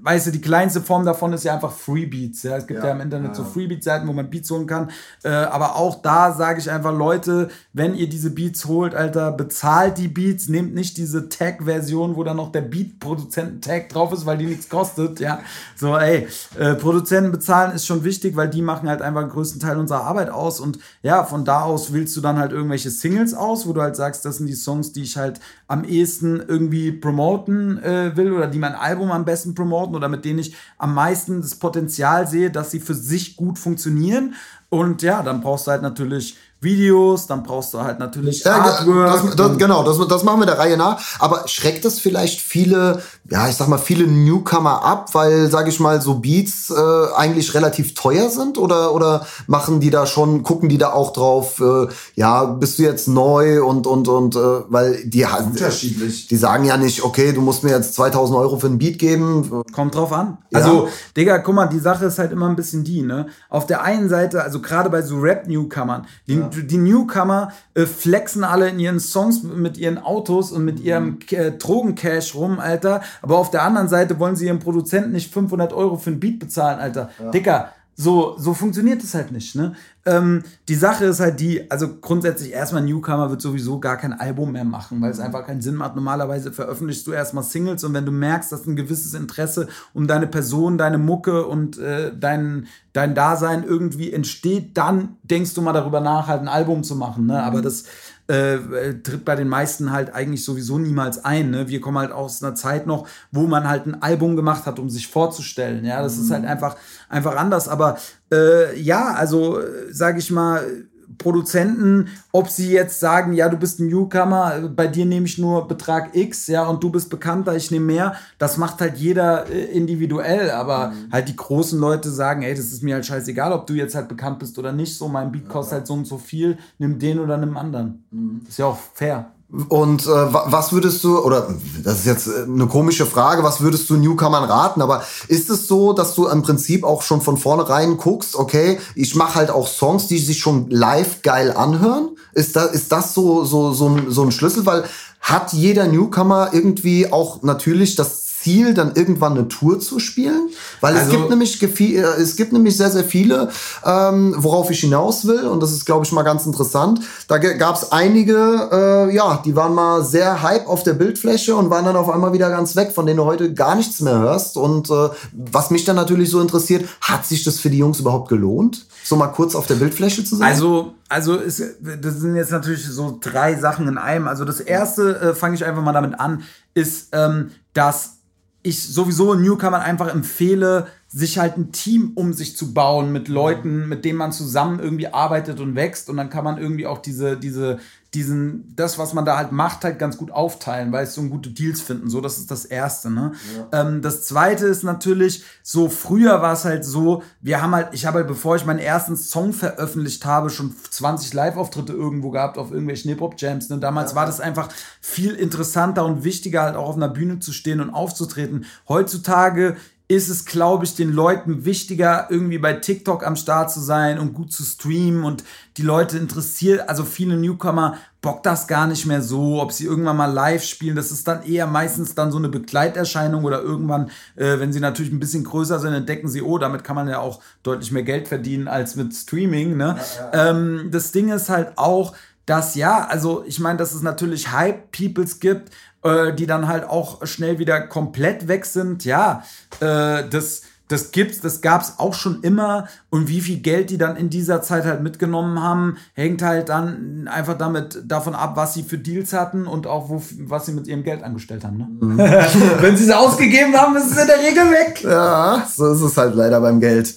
weißt 0.04 0.28
du, 0.28 0.32
die 0.32 0.42
kleinste 0.42 0.82
Form 0.82 1.06
davon 1.06 1.32
ist 1.32 1.46
ja 1.46 1.54
einfach 1.54 1.72
Freebeats. 1.72 2.44
Ja? 2.44 2.58
Es 2.58 2.68
gibt 2.68 2.82
ja, 2.82 2.88
ja 2.88 2.92
im 2.92 3.00
Internet 3.00 3.30
ja. 3.30 3.36
so 3.36 3.44
Freebeat-Seiten, 3.46 4.08
wo 4.08 4.12
man 4.12 4.30
Beats 4.30 4.52
holen 4.52 4.68
kann. 4.68 4.92
Äh, 5.24 5.30
aber 5.30 5.78
auch 5.78 6.02
da 6.02 6.34
sage 6.34 6.60
ich 6.60 6.70
einfach, 6.70 6.94
Leute, 6.94 7.50
wenn 7.72 7.96
ihr 7.96 8.10
diese 8.10 8.30
Beats 8.30 8.66
holt, 8.66 8.96
Alter, 8.96 9.32
bezahlt 9.32 9.98
die 9.98 10.10
Beats, 10.10 10.50
nehmt 10.50 10.76
nicht 10.76 10.98
diese 10.98 11.30
Tag-Version, 11.30 12.18
wo 12.18 12.24
dann 12.26 12.38
noch 12.38 12.52
der 12.52 12.62
Beat-Produzenten-Tag 12.62 13.90
drauf 13.90 14.12
ist, 14.12 14.26
weil 14.26 14.38
die 14.38 14.46
nichts 14.46 14.68
kostet. 14.68 15.22
Ja, 15.22 15.40
so, 15.76 15.98
ey, 15.98 16.28
äh, 16.60 16.76
Produzenten 16.76 17.32
bezahlen 17.32 17.72
ist 17.74 17.86
schon 17.86 18.04
wichtig, 18.04 18.36
weil 18.36 18.50
die 18.50 18.62
machen 18.62 18.90
halt 18.90 19.02
einfach 19.02 19.22
den 19.22 19.30
größten 19.30 19.62
Teil 19.62 19.78
unserer 19.78 20.04
Arbeit 20.04 20.30
aus. 20.30 20.60
Und 20.60 20.80
ja, 21.02 21.24
von 21.24 21.46
da 21.46 21.62
aus 21.62 21.94
willst 21.94 22.16
du 22.18 22.22
dann 22.22 22.38
halt 22.38 22.52
irgendwelche 22.52 22.90
Singles 22.90 23.34
aus, 23.34 23.66
wo 23.66 23.72
du 23.72 23.82
halt 23.82 23.96
sagst, 23.96 24.26
das 24.26 24.38
sind 24.38 24.48
die 24.48 24.54
Songs, 24.54 24.92
die 24.92 25.04
ich 25.04 25.16
halt 25.16 25.40
am 25.68 25.86
ehesten 25.86 26.44
irgendwie 26.46 26.92
promoten 26.92 27.82
äh, 27.82 28.16
will 28.16 28.34
oder 28.34 28.48
die 28.48 28.60
mein 28.60 28.76
Album 28.76 29.12
am 29.12 29.26
besten 29.26 29.56
promoten 29.56 29.93
Produkten 29.94 29.96
oder 29.96 30.10
mit 30.10 30.26
denen 30.26 30.40
ich 30.40 30.56
am 30.78 30.94
meisten 30.94 31.42
das 31.42 31.56
Potenzial 31.56 32.28
sehe, 32.28 32.52
dass 32.52 32.72
sie 32.72 32.80
für 32.80 32.96
sich 32.96 33.36
gut 33.36 33.60
funktionieren. 33.60 34.36
Und 34.70 35.02
ja, 35.02 35.22
dann 35.22 35.42
brauchst 35.42 35.68
du 35.68 35.72
halt 35.72 35.82
natürlich 35.82 36.38
Videos, 36.64 37.28
dann 37.28 37.44
brauchst 37.44 37.74
du 37.74 37.82
halt 37.82 38.00
natürlich 38.00 38.44
ja, 38.44 38.56
Artwork. 38.56 39.08
Das, 39.08 39.36
das, 39.36 39.58
genau, 39.58 39.84
das, 39.84 40.08
das 40.08 40.24
machen 40.24 40.40
wir 40.40 40.46
der 40.46 40.58
Reihe 40.58 40.78
nach. 40.78 41.02
Aber 41.20 41.48
schreckt 41.48 41.86
das 41.86 42.00
vielleicht 42.00 42.42
viele, 42.42 43.02
ja, 43.30 43.48
ich 43.48 43.56
sag 43.56 43.68
mal, 43.68 43.78
viele 43.78 44.08
Newcomer 44.08 44.84
ab, 44.84 45.14
weil, 45.14 45.50
sag 45.50 45.68
ich 45.68 45.80
mal, 45.80 46.02
so 46.02 46.16
Beats 46.16 46.70
äh, 46.70 47.14
eigentlich 47.16 47.54
relativ 47.54 47.94
teuer 47.94 48.30
sind? 48.30 48.58
Oder, 48.58 48.94
oder 48.94 49.26
machen 49.48 49.80
die 49.80 49.90
da 49.90 50.06
schon, 50.06 50.44
gucken 50.44 50.70
die 50.70 50.78
da 50.78 50.94
auch 50.94 51.14
drauf, 51.14 51.60
äh, 51.60 51.88
ja, 52.16 52.46
bist 52.46 52.80
du 52.80 52.84
jetzt 52.84 53.08
neu 53.08 53.64
und, 53.64 53.86
und, 53.86 54.08
und, 54.08 54.36
äh, 54.36 54.40
weil 54.70 55.04
die, 55.06 55.26
Unterschiedlich. 55.26 56.28
die 56.28 56.36
sagen 56.38 56.66
ja 56.66 56.78
nicht, 56.78 57.04
okay, 57.04 57.34
du 57.34 57.42
musst 57.42 57.64
mir 57.64 57.72
jetzt 57.72 57.96
2000 57.96 58.38
Euro 58.38 58.58
für 58.58 58.68
ein 58.68 58.78
Beat 58.78 59.00
geben. 59.00 59.64
Kommt 59.74 59.96
drauf 59.96 60.14
an. 60.14 60.38
Ja. 60.52 60.60
Also, 60.60 60.88
Digga, 61.16 61.40
guck 61.40 61.56
mal, 61.56 61.68
die 61.68 61.80
Sache 61.80 62.06
ist 62.06 62.20
halt 62.20 62.32
immer 62.32 62.48
ein 62.48 62.56
bisschen 62.56 62.84
die, 62.84 63.02
ne? 63.02 63.28
Auf 63.50 63.68
der 63.68 63.84
einen 63.84 64.10
Seite, 64.10 64.44
also 64.44 64.62
gerade 64.62 64.90
bei 64.90 65.02
so 65.02 65.18
Rap-Newcomern, 65.18 66.06
die, 66.28 66.36
ja 66.36 66.53
die 66.62 66.78
Newcomer 66.78 67.52
äh, 67.74 67.86
flexen 67.86 68.44
alle 68.44 68.70
in 68.70 68.80
ihren 68.80 69.00
Songs 69.00 69.44
mit 69.44 69.78
ihren 69.78 69.98
Autos 69.98 70.52
und 70.52 70.66
mit 70.66 70.80
ihrem 70.80 71.20
äh, 71.32 71.52
Drogencash 71.52 72.36
rum, 72.36 72.60
Alter. 72.60 73.02
Aber 73.22 73.38
auf 73.38 73.52
der 73.52 73.64
anderen 73.64 73.88
Seite 73.88 74.20
wollen 74.20 74.36
sie 74.36 74.48
ihrem 74.48 74.60
Produzenten 74.60 75.12
nicht 75.12 75.34
500 75.34 75.74
Euro 75.74 75.98
für 75.98 76.12
ein 76.12 76.20
Beat 76.20 76.40
bezahlen, 76.40 76.80
Alter. 76.80 77.10
Ja. 77.20 77.32
Dicker, 77.32 77.70
so, 77.96 78.36
so 78.38 78.54
funktioniert 78.54 79.04
es 79.04 79.14
halt 79.14 79.32
nicht. 79.32 79.56
Ne? 79.56 79.74
Ähm, 80.06 80.44
die 80.68 80.76
Sache 80.76 81.06
ist 81.06 81.20
halt 81.20 81.40
die, 81.40 81.70
also 81.70 81.88
grundsätzlich 82.02 82.52
erstmal 82.52 82.82
Newcomer 82.82 83.30
wird 83.30 83.42
sowieso 83.42 83.80
gar 83.80 83.98
kein 83.98 84.14
Album 84.14 84.52
mehr 84.52 84.66
machen, 84.66 85.00
weil 85.02 85.12
es 85.12 85.20
mhm. 85.20 85.26
einfach 85.26 85.46
keinen 85.46 85.62
Sinn 85.62 85.76
macht. 85.76 85.96
Normalerweise 85.96 86.52
veröffentlichst 86.52 87.06
du 87.08 87.12
erstmal 87.12 87.44
Singles 87.44 87.84
und 87.84 87.94
wenn 87.94 88.06
du 88.06 88.12
merkst, 88.12 88.52
dass 88.52 88.66
ein 88.66 88.76
gewisses 88.76 89.14
Interesse 89.14 89.68
um 89.94 90.08
deine 90.08 90.28
Person, 90.28 90.78
deine 90.78 90.98
Mucke 90.98 91.46
und 91.46 91.78
äh, 91.78 92.12
dein, 92.18 92.68
dein 92.94 93.16
Dasein 93.16 93.64
irgendwie 93.64 94.12
entsteht, 94.12 94.78
dann 94.78 95.18
denkst 95.24 95.54
du 95.54 95.62
mal 95.62 95.74
darüber 95.74 96.02
nach, 96.02 96.28
halt 96.28 96.42
ein 96.42 96.48
Album 96.48 96.84
zu 96.84 96.96
machen. 96.96 97.28
Ne? 97.28 97.42
Aber 97.42 97.60
mhm. 97.60 97.64
das 97.64 97.86
äh, 98.28 98.94
tritt 99.04 99.26
bei 99.26 99.36
den 99.36 99.48
meisten 99.48 99.92
halt 99.92 100.14
eigentlich 100.14 100.46
sowieso 100.46 100.80
niemals 100.80 101.24
ein. 101.26 101.52
Ne? 101.52 101.68
Wir 101.68 101.82
kommen 101.82 101.98
halt 101.98 102.12
aus 102.12 102.44
einer 102.44 102.56
Zeit 102.56 102.88
noch, 102.88 103.08
wo 103.32 103.48
man 103.48 103.68
halt 103.68 103.86
ein 103.86 104.02
Album 104.02 104.36
gemacht 104.36 104.66
hat, 104.66 104.80
um 104.80 104.90
sich 104.90 105.08
vorzustellen. 105.08 105.84
Ja, 105.84 106.02
das 106.02 106.18
mhm. 106.18 106.24
ist 106.24 106.32
halt 106.32 106.46
einfach, 106.46 106.76
einfach 107.10 107.36
anders. 107.36 107.68
Aber 107.68 107.98
äh, 108.32 108.80
ja, 108.80 109.14
also 109.14 109.60
sage 109.92 110.20
ich 110.20 110.32
mal, 110.32 110.88
Produzenten, 111.24 112.10
ob 112.32 112.50
sie 112.50 112.72
jetzt 112.72 113.00
sagen, 113.00 113.34
ja, 113.34 113.50
du 113.50 113.58
bist 113.58 113.80
ein 113.80 113.88
Newcomer, 113.88 114.70
bei 114.76 114.88
dir 114.88 115.06
nehme 115.06 115.26
ich 115.26 115.38
nur 115.38 115.68
Betrag 115.68 116.16
X, 116.16 116.48
ja, 116.48 116.68
und 116.68 116.84
du 116.84 116.92
bist 116.92 117.10
bekannter, 117.10 117.56
ich 117.56 117.72
nehme 117.72 117.86
mehr. 117.86 118.16
Das 118.38 118.58
macht 118.58 118.82
halt 118.82 118.98
jeder 118.98 119.50
äh, 119.50 119.64
individuell, 119.72 120.52
aber 120.52 120.90
mhm. 120.90 121.12
halt 121.12 121.30
die 121.30 121.36
großen 121.36 121.80
Leute 121.80 122.12
sagen, 122.12 122.44
ey, 122.44 122.54
das 122.54 122.66
ist 122.66 122.84
mir 122.84 122.96
halt 122.96 123.06
scheißegal, 123.06 123.54
ob 123.54 123.66
du 123.66 123.74
jetzt 123.74 123.96
halt 123.96 124.10
bekannt 124.10 124.40
bist 124.40 124.60
oder 124.60 124.72
nicht. 124.72 124.96
So, 124.96 125.08
mein 125.08 125.32
Beat 125.32 125.50
kostet 125.50 125.80
halt 125.80 125.88
so 125.88 125.94
und 125.94 126.06
so 126.06 126.18
viel, 126.18 126.58
nimm 126.78 127.00
den 127.00 127.20
oder 127.20 127.38
nimm 127.38 127.58
anderen. 127.58 128.04
Mhm. 128.12 128.42
Ist 128.48 128.60
ja 128.60 128.66
auch 128.66 128.78
fair. 128.94 129.32
Und 129.68 130.08
äh, 130.08 130.10
was 130.10 130.72
würdest 130.72 131.04
du, 131.04 131.20
oder 131.20 131.48
das 131.84 132.00
ist 132.00 132.06
jetzt 132.08 132.28
äh, 132.28 132.44
eine 132.44 132.66
komische 132.66 133.06
Frage, 133.06 133.44
was 133.44 133.62
würdest 133.62 133.88
du 133.88 133.98
Newcomern 133.98 134.46
raten? 134.46 134.82
Aber 134.82 135.04
ist 135.28 135.52
es 135.52 135.68
so, 135.68 135.94
dass 135.94 136.16
du 136.16 136.26
im 136.26 136.42
Prinzip 136.42 136.84
auch 136.84 137.04
schon 137.04 137.22
von 137.22 137.38
vornherein 137.38 137.98
guckst, 137.98 138.36
okay, 138.36 138.80
ich 138.96 139.14
mache 139.14 139.36
halt 139.36 139.52
auch 139.52 139.68
Songs, 139.68 140.08
die 140.08 140.18
sich 140.18 140.40
schon 140.40 140.72
live 140.72 141.22
geil 141.22 141.52
anhören? 141.52 142.18
Ist, 142.34 142.56
da, 142.56 142.66
ist 142.66 142.92
das 142.92 143.14
so, 143.14 143.46
so, 143.46 143.74
so, 143.74 143.96
so 144.08 144.24
ein 144.24 144.32
Schlüssel? 144.32 144.66
Weil 144.66 144.86
hat 145.22 145.54
jeder 145.54 145.86
Newcomer 145.88 146.50
irgendwie 146.52 147.12
auch 147.12 147.44
natürlich 147.44 147.96
das 147.96 148.23
Ziel, 148.44 148.74
dann 148.74 148.94
irgendwann 148.96 149.34
eine 149.34 149.48
Tour 149.48 149.80
zu 149.80 150.00
spielen? 150.00 150.50
Weil 150.82 150.96
also, 150.96 151.06
es 151.06 151.12
gibt 151.12 151.30
nämlich 151.30 151.62
äh, 151.62 152.00
es 152.20 152.36
gibt 152.36 152.54
nämlich 152.54 152.78
sehr, 152.78 152.92
sehr 152.92 153.04
viele, 153.04 153.50
ähm, 153.86 154.36
worauf 154.38 154.70
ich 154.70 154.82
hinaus 154.82 155.26
will, 155.26 155.48
und 155.48 155.64
das 155.64 155.72
ist, 155.72 155.86
glaube 155.86 156.06
ich, 156.06 156.12
mal 156.12 156.24
ganz 156.24 156.46
interessant. 156.46 157.00
Da 157.28 157.38
gab 157.38 157.76
es 157.76 157.92
einige, 157.92 158.70
äh, 158.72 159.16
ja, 159.16 159.42
die 159.44 159.56
waren 159.56 159.74
mal 159.74 160.04
sehr 160.04 160.42
hype 160.42 160.68
auf 160.68 160.84
der 160.84 160.94
Bildfläche 160.94 161.56
und 161.56 161.70
waren 161.70 161.86
dann 161.86 161.96
auf 161.96 162.10
einmal 162.10 162.34
wieder 162.34 162.50
ganz 162.50 162.76
weg, 162.76 162.92
von 162.94 163.06
denen 163.06 163.18
du 163.18 163.26
heute 163.26 163.54
gar 163.54 163.76
nichts 163.76 164.02
mehr 164.02 164.20
hörst. 164.20 164.58
Und 164.58 164.90
äh, 164.90 165.10
was 165.32 165.72
mich 165.72 165.86
dann 165.86 165.96
natürlich 165.96 166.30
so 166.30 166.42
interessiert, 166.42 166.86
hat 167.02 167.26
sich 167.26 167.44
das 167.44 167.60
für 167.60 167.70
die 167.70 167.78
Jungs 167.78 168.00
überhaupt 168.00 168.30
gelohnt? 168.30 168.86
So 169.04 169.16
mal 169.16 169.28
kurz 169.28 169.56
auf 169.56 169.68
der 169.68 169.76
Bildfläche 169.76 170.24
zu 170.24 170.36
sein? 170.36 170.50
Also, 170.50 170.94
also 171.10 171.36
ist, 171.36 171.62
das 171.82 172.16
sind 172.16 172.36
jetzt 172.36 172.52
natürlich 172.52 172.86
so 172.86 173.18
drei 173.22 173.56
Sachen 173.56 173.88
in 173.88 173.98
einem. 173.98 174.28
Also 174.28 174.46
das 174.46 174.60
erste, 174.60 175.20
äh, 175.20 175.36
fange 175.36 175.56
ich 175.56 175.66
einfach 175.66 175.84
mal 175.84 175.94
damit 175.94 176.20
an, 176.20 176.44
ist, 176.74 177.10
ähm, 177.12 177.52
dass 177.74 178.18
ich 178.64 178.82
sowieso 178.82 179.34
Newcomern 179.36 179.82
einfach 179.82 180.08
empfehle, 180.08 180.88
sich 181.10 181.38
halt 181.38 181.58
ein 181.58 181.72
Team 181.72 182.14
um 182.16 182.34
sich 182.34 182.58
zu 182.58 182.74
bauen 182.74 183.12
mit 183.12 183.28
Leuten, 183.28 183.88
mit 183.88 184.06
denen 184.06 184.18
man 184.18 184.32
zusammen 184.32 184.80
irgendwie 184.80 185.08
arbeitet 185.08 185.60
und 185.60 185.76
wächst. 185.76 186.10
Und 186.10 186.18
dann 186.18 186.30
kann 186.30 186.46
man 186.46 186.58
irgendwie 186.58 186.88
auch 186.88 187.00
diese, 187.00 187.38
diese, 187.38 187.80
diesen, 188.14 188.76
das, 188.76 189.00
was 189.00 189.14
man 189.14 189.26
da 189.26 189.38
halt 189.38 189.52
macht, 189.52 189.84
halt 189.84 189.98
ganz 189.98 190.18
gut 190.18 190.30
aufteilen, 190.30 190.92
weil 190.92 191.06
es 191.06 191.16
so 191.16 191.24
gute 191.24 191.50
Deals 191.50 191.82
finden. 191.82 192.10
So, 192.10 192.22
das 192.22 192.38
ist 192.38 192.52
das 192.52 192.66
Erste. 192.66 193.10
Ne? 193.10 193.34
Ja. 193.72 193.82
Ähm, 193.82 194.02
das 194.02 194.26
Zweite 194.26 194.68
ist 194.68 194.84
natürlich, 194.84 195.44
so 195.64 195.90
früher 195.90 196.42
war 196.42 196.54
es 196.54 196.64
halt 196.64 196.86
so, 196.86 197.24
wir 197.42 197.62
haben 197.62 197.74
halt, 197.74 197.90
ich 197.94 198.06
habe 198.06 198.20
halt, 198.20 198.28
bevor 198.28 198.56
ich 198.56 198.66
meinen 198.66 198.80
ersten 198.80 199.18
Song 199.18 199.52
veröffentlicht 199.52 200.26
habe, 200.26 200.52
schon 200.52 200.76
20 200.92 201.34
Live-Auftritte 201.34 201.94
irgendwo 201.94 202.30
gehabt 202.30 202.58
auf 202.58 202.72
irgendwelchen 202.72 203.10
Hip-Hop-Jams. 203.10 203.70
Ne? 203.70 203.80
Damals 203.80 204.12
ja. 204.12 204.16
war 204.16 204.26
das 204.28 204.40
einfach 204.40 204.70
viel 205.02 205.34
interessanter 205.34 206.06
und 206.06 206.24
wichtiger, 206.24 206.62
halt 206.62 206.76
auch 206.76 206.90
auf 206.90 206.96
einer 206.96 207.10
Bühne 207.10 207.40
zu 207.40 207.52
stehen 207.52 207.82
und 207.82 207.90
aufzutreten. 207.90 208.66
Heutzutage 208.88 209.76
ist 210.10 210.30
es, 210.30 210.46
glaube 210.46 210.84
ich, 210.84 210.96
den 210.96 211.12
Leuten 211.12 211.66
wichtiger, 211.66 212.28
irgendwie 212.30 212.58
bei 212.58 212.74
TikTok 212.74 213.26
am 213.26 213.36
Start 213.36 213.72
zu 213.72 213.80
sein 213.80 214.20
und 214.20 214.34
gut 214.34 214.52
zu 214.52 214.64
streamen 214.64 215.24
und 215.24 215.44
die 215.78 215.82
Leute 215.82 216.18
interessiert, 216.18 216.90
also 216.90 217.06
viele 217.06 217.38
Newcomer 217.38 217.98
bockt 218.22 218.46
das 218.46 218.68
gar 218.68 218.86
nicht 218.86 219.06
mehr 219.06 219.22
so, 219.22 219.62
ob 219.62 219.72
sie 219.72 219.86
irgendwann 219.86 220.18
mal 220.18 220.32
live 220.32 220.64
spielen. 220.64 220.96
Das 220.96 221.12
ist 221.12 221.28
dann 221.28 221.44
eher 221.44 221.68
meistens 221.68 222.16
dann 222.16 222.32
so 222.32 222.38
eine 222.38 222.50
Begleiterscheinung 222.50 223.44
oder 223.44 223.62
irgendwann, 223.62 224.12
äh, 224.36 224.60
wenn 224.60 224.74
sie 224.74 224.80
natürlich 224.80 225.12
ein 225.12 225.20
bisschen 225.20 225.44
größer 225.44 225.80
sind, 225.80 225.94
entdecken 225.94 226.28
sie, 226.28 226.42
oh, 226.42 226.58
damit 226.58 226.84
kann 226.84 226.96
man 226.96 227.08
ja 227.08 227.20
auch 227.20 227.42
deutlich 227.64 227.92
mehr 227.92 228.04
Geld 228.04 228.28
verdienen 228.28 228.68
als 228.68 228.96
mit 228.96 229.14
Streaming. 229.14 229.78
Ne? 229.78 229.98
Ja, 230.18 230.32
ja. 230.34 230.50
Ähm, 230.50 230.90
das 230.92 231.12
Ding 231.12 231.30
ist 231.32 231.50
halt 231.50 231.78
auch, 231.78 232.14
dass 232.46 232.76
ja, 232.76 233.06
also 233.08 233.44
ich 233.48 233.60
meine, 233.60 233.78
dass 233.78 233.94
es 233.94 234.02
natürlich 234.02 234.52
Hype-Peoples 234.52 235.40
gibt, 235.40 235.72
äh, 236.04 236.34
die 236.34 236.46
dann 236.46 236.68
halt 236.68 236.86
auch 236.90 237.26
schnell 237.26 237.60
wieder 237.60 237.82
komplett 237.82 238.48
weg 238.48 238.66
sind. 238.66 239.06
Ja, 239.06 239.44
äh, 239.80 240.28
das 240.30 240.64
das 240.90 241.12
gibt's, 241.12 241.40
das 241.40 241.62
gab's 241.62 241.94
auch 241.98 242.14
schon 242.14 242.42
immer 242.42 242.88
und 243.10 243.28
wie 243.28 243.42
viel 243.42 243.60
Geld 243.60 243.90
die 243.90 243.98
dann 243.98 244.16
in 244.16 244.30
dieser 244.30 244.62
Zeit 244.62 244.84
halt 244.86 245.02
mitgenommen 245.02 245.62
haben, 245.62 245.98
hängt 246.14 246.42
halt 246.42 246.70
dann 246.70 247.28
einfach 247.32 247.58
damit 247.58 248.04
davon 248.06 248.36
ab, 248.36 248.56
was 248.56 248.74
sie 248.74 248.84
für 248.84 248.98
Deals 248.98 249.34
hatten 249.34 249.66
und 249.66 249.88
auch 249.88 250.10
wo, 250.10 250.22
was 250.42 250.66
sie 250.66 250.74
mit 250.74 250.88
ihrem 250.88 251.04
Geld 251.04 251.24
angestellt 251.24 251.64
haben. 251.64 251.78
Ne? 251.78 251.88
Mhm. 252.00 252.18
Wenn 252.82 252.98
sie 252.98 253.06
es 253.06 253.12
ausgegeben 253.12 253.76
haben, 253.76 253.96
ist 253.96 254.12
es 254.12 254.18
in 254.18 254.28
der 254.28 254.40
Regel 254.40 254.72
weg. 254.72 255.02
Ja, 255.04 255.66
so 255.74 255.94
ist 255.94 256.02
es 256.02 256.18
halt 256.18 256.36
leider 256.36 256.60
beim 256.60 256.80
Geld. 256.80 257.16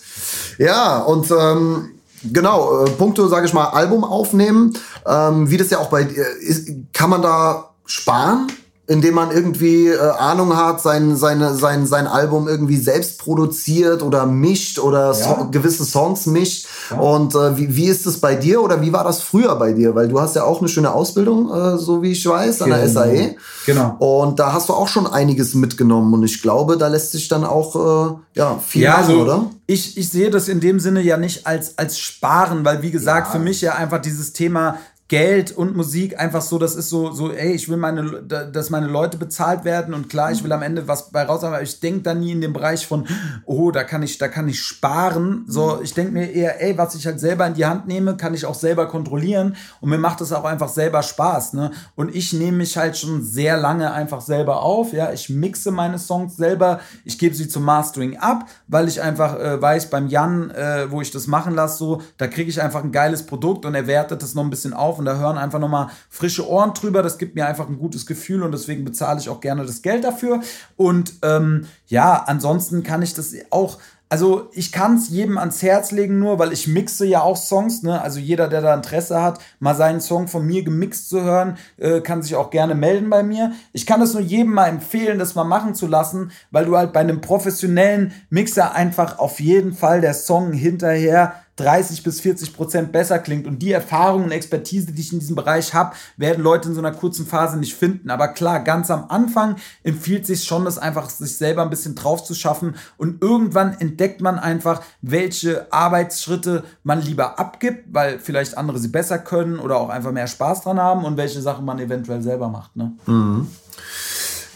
Ja, 0.59 1.01
und 1.01 1.31
ähm, 1.31 1.91
genau, 2.33 2.85
äh, 2.85 2.91
Punkte, 2.91 3.29
sage 3.29 3.47
ich 3.47 3.53
mal, 3.53 3.67
Album 3.67 4.05
aufnehmen. 4.05 4.73
Ähm, 5.05 5.51
wie 5.51 5.57
das 5.57 5.71
ja 5.71 5.79
auch 5.79 5.91
bei 5.91 6.03
ist, 6.03 6.71
kann 6.93 7.11
man 7.11 7.21
da 7.21 7.71
sparen? 7.85 8.47
Indem 8.89 9.15
man 9.15 9.33
irgendwie 9.33 9.89
äh, 9.89 9.99
Ahnung 9.99 10.57
hat, 10.57 10.81
sein, 10.81 11.17
seine, 11.17 11.55
sein, 11.55 11.87
sein 11.87 12.07
Album 12.07 12.47
irgendwie 12.47 12.77
selbst 12.77 13.19
produziert 13.19 14.03
oder 14.03 14.27
mischt 14.27 14.79
oder 14.79 15.13
so, 15.13 15.25
ja. 15.25 15.49
gewisse 15.51 15.85
Songs 15.85 16.27
mischt. 16.27 16.67
Ja. 16.91 16.99
Und 16.99 17.35
äh, 17.35 17.57
wie, 17.57 17.75
wie 17.75 17.87
ist 17.87 18.07
es 18.07 18.21
bei 18.21 18.37
dir 18.37 18.63
oder 18.63 18.81
wie 18.83 18.93
war 18.93 19.03
das 19.03 19.21
früher 19.21 19.57
bei 19.57 19.73
dir? 19.73 19.95
Weil 19.97 20.09
du 20.09 20.21
hast 20.21 20.37
ja 20.37 20.45
auch 20.45 20.61
eine 20.61 20.69
schöne 20.69 20.93
Ausbildung, 20.93 21.53
äh, 21.53 21.79
so 21.79 22.01
wie 22.03 22.13
ich 22.13 22.25
weiß, 22.25 22.63
an 22.63 22.71
genau. 22.71 22.81
der 22.81 22.89
SAE. 22.89 23.37
Genau. 23.67 23.97
Und 23.99 24.39
da 24.39 24.53
hast 24.53 24.69
du 24.69 24.73
auch 24.73 24.89
schon 24.89 25.09
einiges 25.09 25.55
mitgenommen 25.55 26.15
und 26.15 26.23
ich 26.23 26.41
glaube, 26.41 26.77
da 26.77 26.87
lässt 26.87 27.11
sich 27.11 27.27
dann 27.27 27.45
auch 27.45 27.75
äh, 27.75 28.39
ja, 28.39 28.61
viel 28.65 28.83
ja, 28.83 28.93
machen, 28.93 29.05
also, 29.07 29.23
oder? 29.23 29.51
Ich, 29.67 29.97
ich 29.97 30.09
sehe 30.11 30.31
das 30.31 30.47
in 30.47 30.61
dem 30.61 30.79
Sinne 30.79 31.01
ja 31.01 31.17
nicht 31.17 31.45
als, 31.45 31.77
als 31.77 31.99
Sparen, 31.99 32.65
weil 32.65 32.83
wie 32.83 32.93
gesagt, 32.93 33.29
ja. 33.29 33.33
für 33.33 33.39
mich 33.41 33.61
ja 33.63 33.75
einfach 33.75 34.01
dieses 34.01 34.33
Thema 34.33 34.79
Geld 35.09 35.53
und 35.53 35.77
Musik 35.77 36.19
einfach 36.19 36.43
so, 36.43 36.59
das 36.59 36.75
ist 36.75 36.91
so, 36.91 37.13
so, 37.13 37.31
ey, 37.31 37.53
ich 37.53 37.69
will 37.69 37.77
meine, 37.77 38.23
dass 38.23 38.71
meine 38.71 38.89
Leute 38.89 39.19
bezahlt 39.19 39.65
werden 39.65 39.95
und 39.95 40.09
klar, 40.09 40.33
ich 40.33 40.43
will 40.43 40.51
am 40.51 40.63
Ende 40.63 40.89
was 40.89 41.11
bei 41.11 41.23
raus, 41.23 41.45
aber 41.45 41.63
ich 41.63 41.79
denke 41.79 42.03
da 42.03 42.13
nie 42.13 42.33
in 42.33 42.41
dem 42.41 42.53
Bereich 42.53 42.89
von, 42.89 43.07
oh, 43.45 43.71
da 43.71 43.85
kann 43.85 44.03
ich, 44.03 44.19
da 44.19 44.27
kann 44.27 44.49
ich 44.49 44.61
sparen. 44.61 45.45
So, 45.47 45.81
ich 45.81 45.95
denke 45.95 46.13
mir 46.13 46.33
eher, 46.33 46.61
ey, 46.61 46.77
was 46.77 46.97
ich 46.97 47.07
halt 47.07 47.21
selber 47.21 47.47
in 47.47 47.55
die 47.55 47.67
Hand 47.67 47.87
nehme, 47.87 48.17
kann 48.17 48.35
ich 48.35 48.47
auch 48.47 48.57
selber 48.57 48.89
kontrollieren 48.89 49.55
und 49.81 49.91
mir 49.91 49.99
macht 49.99 50.21
es 50.23 50.33
auch 50.33 50.45
einfach 50.45 50.69
selber 50.69 51.05
Spaß, 51.05 51.53
ne? 51.53 51.71
Und 51.95 52.13
ich 52.13 52.33
nehme 52.33 52.57
mich 52.57 52.77
halt 52.77 52.97
schon 52.97 53.23
sehr 53.23 53.57
lange 53.57 53.93
einfach 53.93 54.21
selber 54.21 54.63
auf, 54.63 54.93
ja, 54.93 55.13
ich 55.13 55.31
mixe 55.31 55.71
meine 55.71 56.01
Songs 56.01 56.37
selber, 56.37 56.81
ich 57.05 57.17
gebe 57.17 57.35
sie 57.37 57.47
zum 57.47 57.63
Mastering 57.63 58.17
ab, 58.17 58.47
weil 58.67 58.89
ich 58.89 59.01
einfach 59.01 59.39
äh, 59.39 59.63
weiß, 59.63 59.89
beim 59.89 60.09
Jan, 60.09 60.51
äh, 60.51 60.91
wo 60.91 61.01
ich 61.01 61.13
das 61.13 61.29
machen 61.29 61.55
lasse, 61.55 61.79
so, 61.79 62.03
da 62.19 62.27
kriege 62.27 62.51
ich 62.51 62.61
einfach 62.61 62.83
ein 62.83 62.91
geiles 62.91 63.25
Produkt 63.25 63.65
und 63.65 63.77
er 63.77 63.87
wertet 63.87 64.23
das 64.23 64.35
noch 64.35 64.43
ein 64.43 64.51
bisschen 64.51 64.73
auf 64.73 64.96
und 64.99 65.05
da 65.05 65.17
hören 65.17 65.39
einfach 65.39 65.59
nochmal 65.59 65.89
frische 66.09 66.49
Ohren 66.49 66.75
drüber. 66.75 67.03
Das 67.03 67.19
gibt 67.19 67.35
mir 67.35 67.47
einfach 67.47 67.69
ein 67.69 67.79
gutes 67.79 68.07
Gefühl 68.07 68.43
und 68.43 68.53
deswegen 68.53 68.85
bezahle 68.85 69.21
ich 69.21 69.29
auch 69.29 69.41
gerne 69.41 69.65
das 69.65 69.83
Geld 69.83 70.05
dafür. 70.05 70.41
Und 70.77 71.15
ähm, 71.23 71.67
ja, 71.87 72.25
ansonsten 72.27 72.83
kann 72.83 73.03
ich 73.03 73.15
das 73.15 73.35
auch 73.51 73.79
also 74.09 74.51
ich 74.53 74.71
kann 74.71 74.97
es 74.97 75.09
jedem 75.09 75.37
ans 75.37 75.63
Herz 75.63 75.91
legen, 75.91 76.21
nur 76.21 76.39
weil 76.39 76.53
ich 76.53 76.69
mixe 76.69 77.05
ja 77.07 77.23
auch 77.23 77.37
Songs. 77.37 77.83
Ne? 77.83 78.01
Also 78.01 78.21
jeder, 78.21 78.47
der 78.47 78.61
da 78.61 78.73
Interesse 78.73 79.21
hat, 79.21 79.41
mal 79.59 79.75
seinen 79.75 80.01
Song 80.01 80.29
von 80.29 80.47
mir 80.47 80.63
gemixt 80.63 81.09
zu 81.09 81.23
hören, 81.23 81.57
äh, 81.77 82.01
kann 82.01 82.23
sich 82.23 82.37
auch 82.37 82.51
gerne 82.51 82.77
melden 82.77 83.11
bei 83.11 83.25
mir. 83.25 83.53
Ich 83.73 83.85
kann 83.85 84.01
es 84.01 84.13
nur 84.13 84.23
jedem 84.23 84.53
mal 84.53 84.69
empfehlen, 84.69 85.19
das 85.19 85.35
mal 85.35 85.45
machen 85.45 85.75
zu 85.75 85.89
lassen, 85.89 86.31
weil 86.53 86.67
du 86.67 86.77
halt 86.77 86.93
bei 86.93 87.01
einem 87.01 87.21
professionellen 87.21 88.13
Mixer 88.31 88.75
einfach 88.75 89.19
auf 89.19 89.41
jeden 89.41 89.73
Fall 89.73 90.01
der 90.01 90.15
Song 90.15 90.53
hinterher 90.53 91.35
30 91.57 92.03
bis 92.03 92.21
40 92.21 92.55
Prozent 92.55 92.93
besser 92.93 93.19
klingt. 93.19 93.47
Und 93.47 93.61
die 93.61 93.73
Erfahrung 93.73 94.25
und 94.25 94.31
Expertise, 94.31 94.93
die 94.93 95.01
ich 95.01 95.13
in 95.13 95.21
diesem 95.21 95.37
Bereich 95.37 95.75
habe, 95.75 95.95
werden 96.17 96.43
Leute 96.43 96.69
in 96.69 96.75
so 96.75 96.81
einer 96.81 96.93
kurzen 96.93 97.27
Phase 97.27 97.59
nicht 97.59 97.75
finden. 97.75 98.11
Aber 98.11 98.29
klar, 98.29 98.61
ganz 98.61 98.91
am 98.91 99.07
Anfang 99.09 99.57
empfiehlt 99.83 100.27
sich 100.27 100.45
schon, 100.45 100.65
das 100.65 100.79
einfach 100.79 101.09
sich 101.09 101.37
selber 101.37 101.63
ein 101.63 101.71
bisschen 101.71 101.95
drauf 101.95 102.25
zu 102.25 102.35
schaffen. 102.35 102.77
Und 102.99 103.23
irgendwann 103.23 103.79
entdeckt 103.81 104.21
man 104.21 104.39
einfach, 104.39 104.83
welche 105.01 105.73
Arbeitsschritte 105.73 106.65
man 106.83 107.01
lieber 107.01 107.39
abgibt, 107.39 107.85
weil 107.93 108.19
vielleicht 108.19 108.59
andere 108.59 108.79
sie 108.79 108.89
besser 108.89 109.19
können 109.19 109.59
oder 109.59 109.79
auch 109.79 109.89
einfach 109.89 110.13
mehr 110.13 110.27
Spaß 110.27 110.63
dran 110.63 110.79
haben 110.79 111.05
und 111.05 111.17
welche 111.17 111.41
Sachen 111.41 111.65
man 111.65 111.79
eventuell 111.79 112.23
selber 112.23 112.49
macht. 112.49 112.77
Ne? 112.77 112.93
Mhm. 113.07 113.49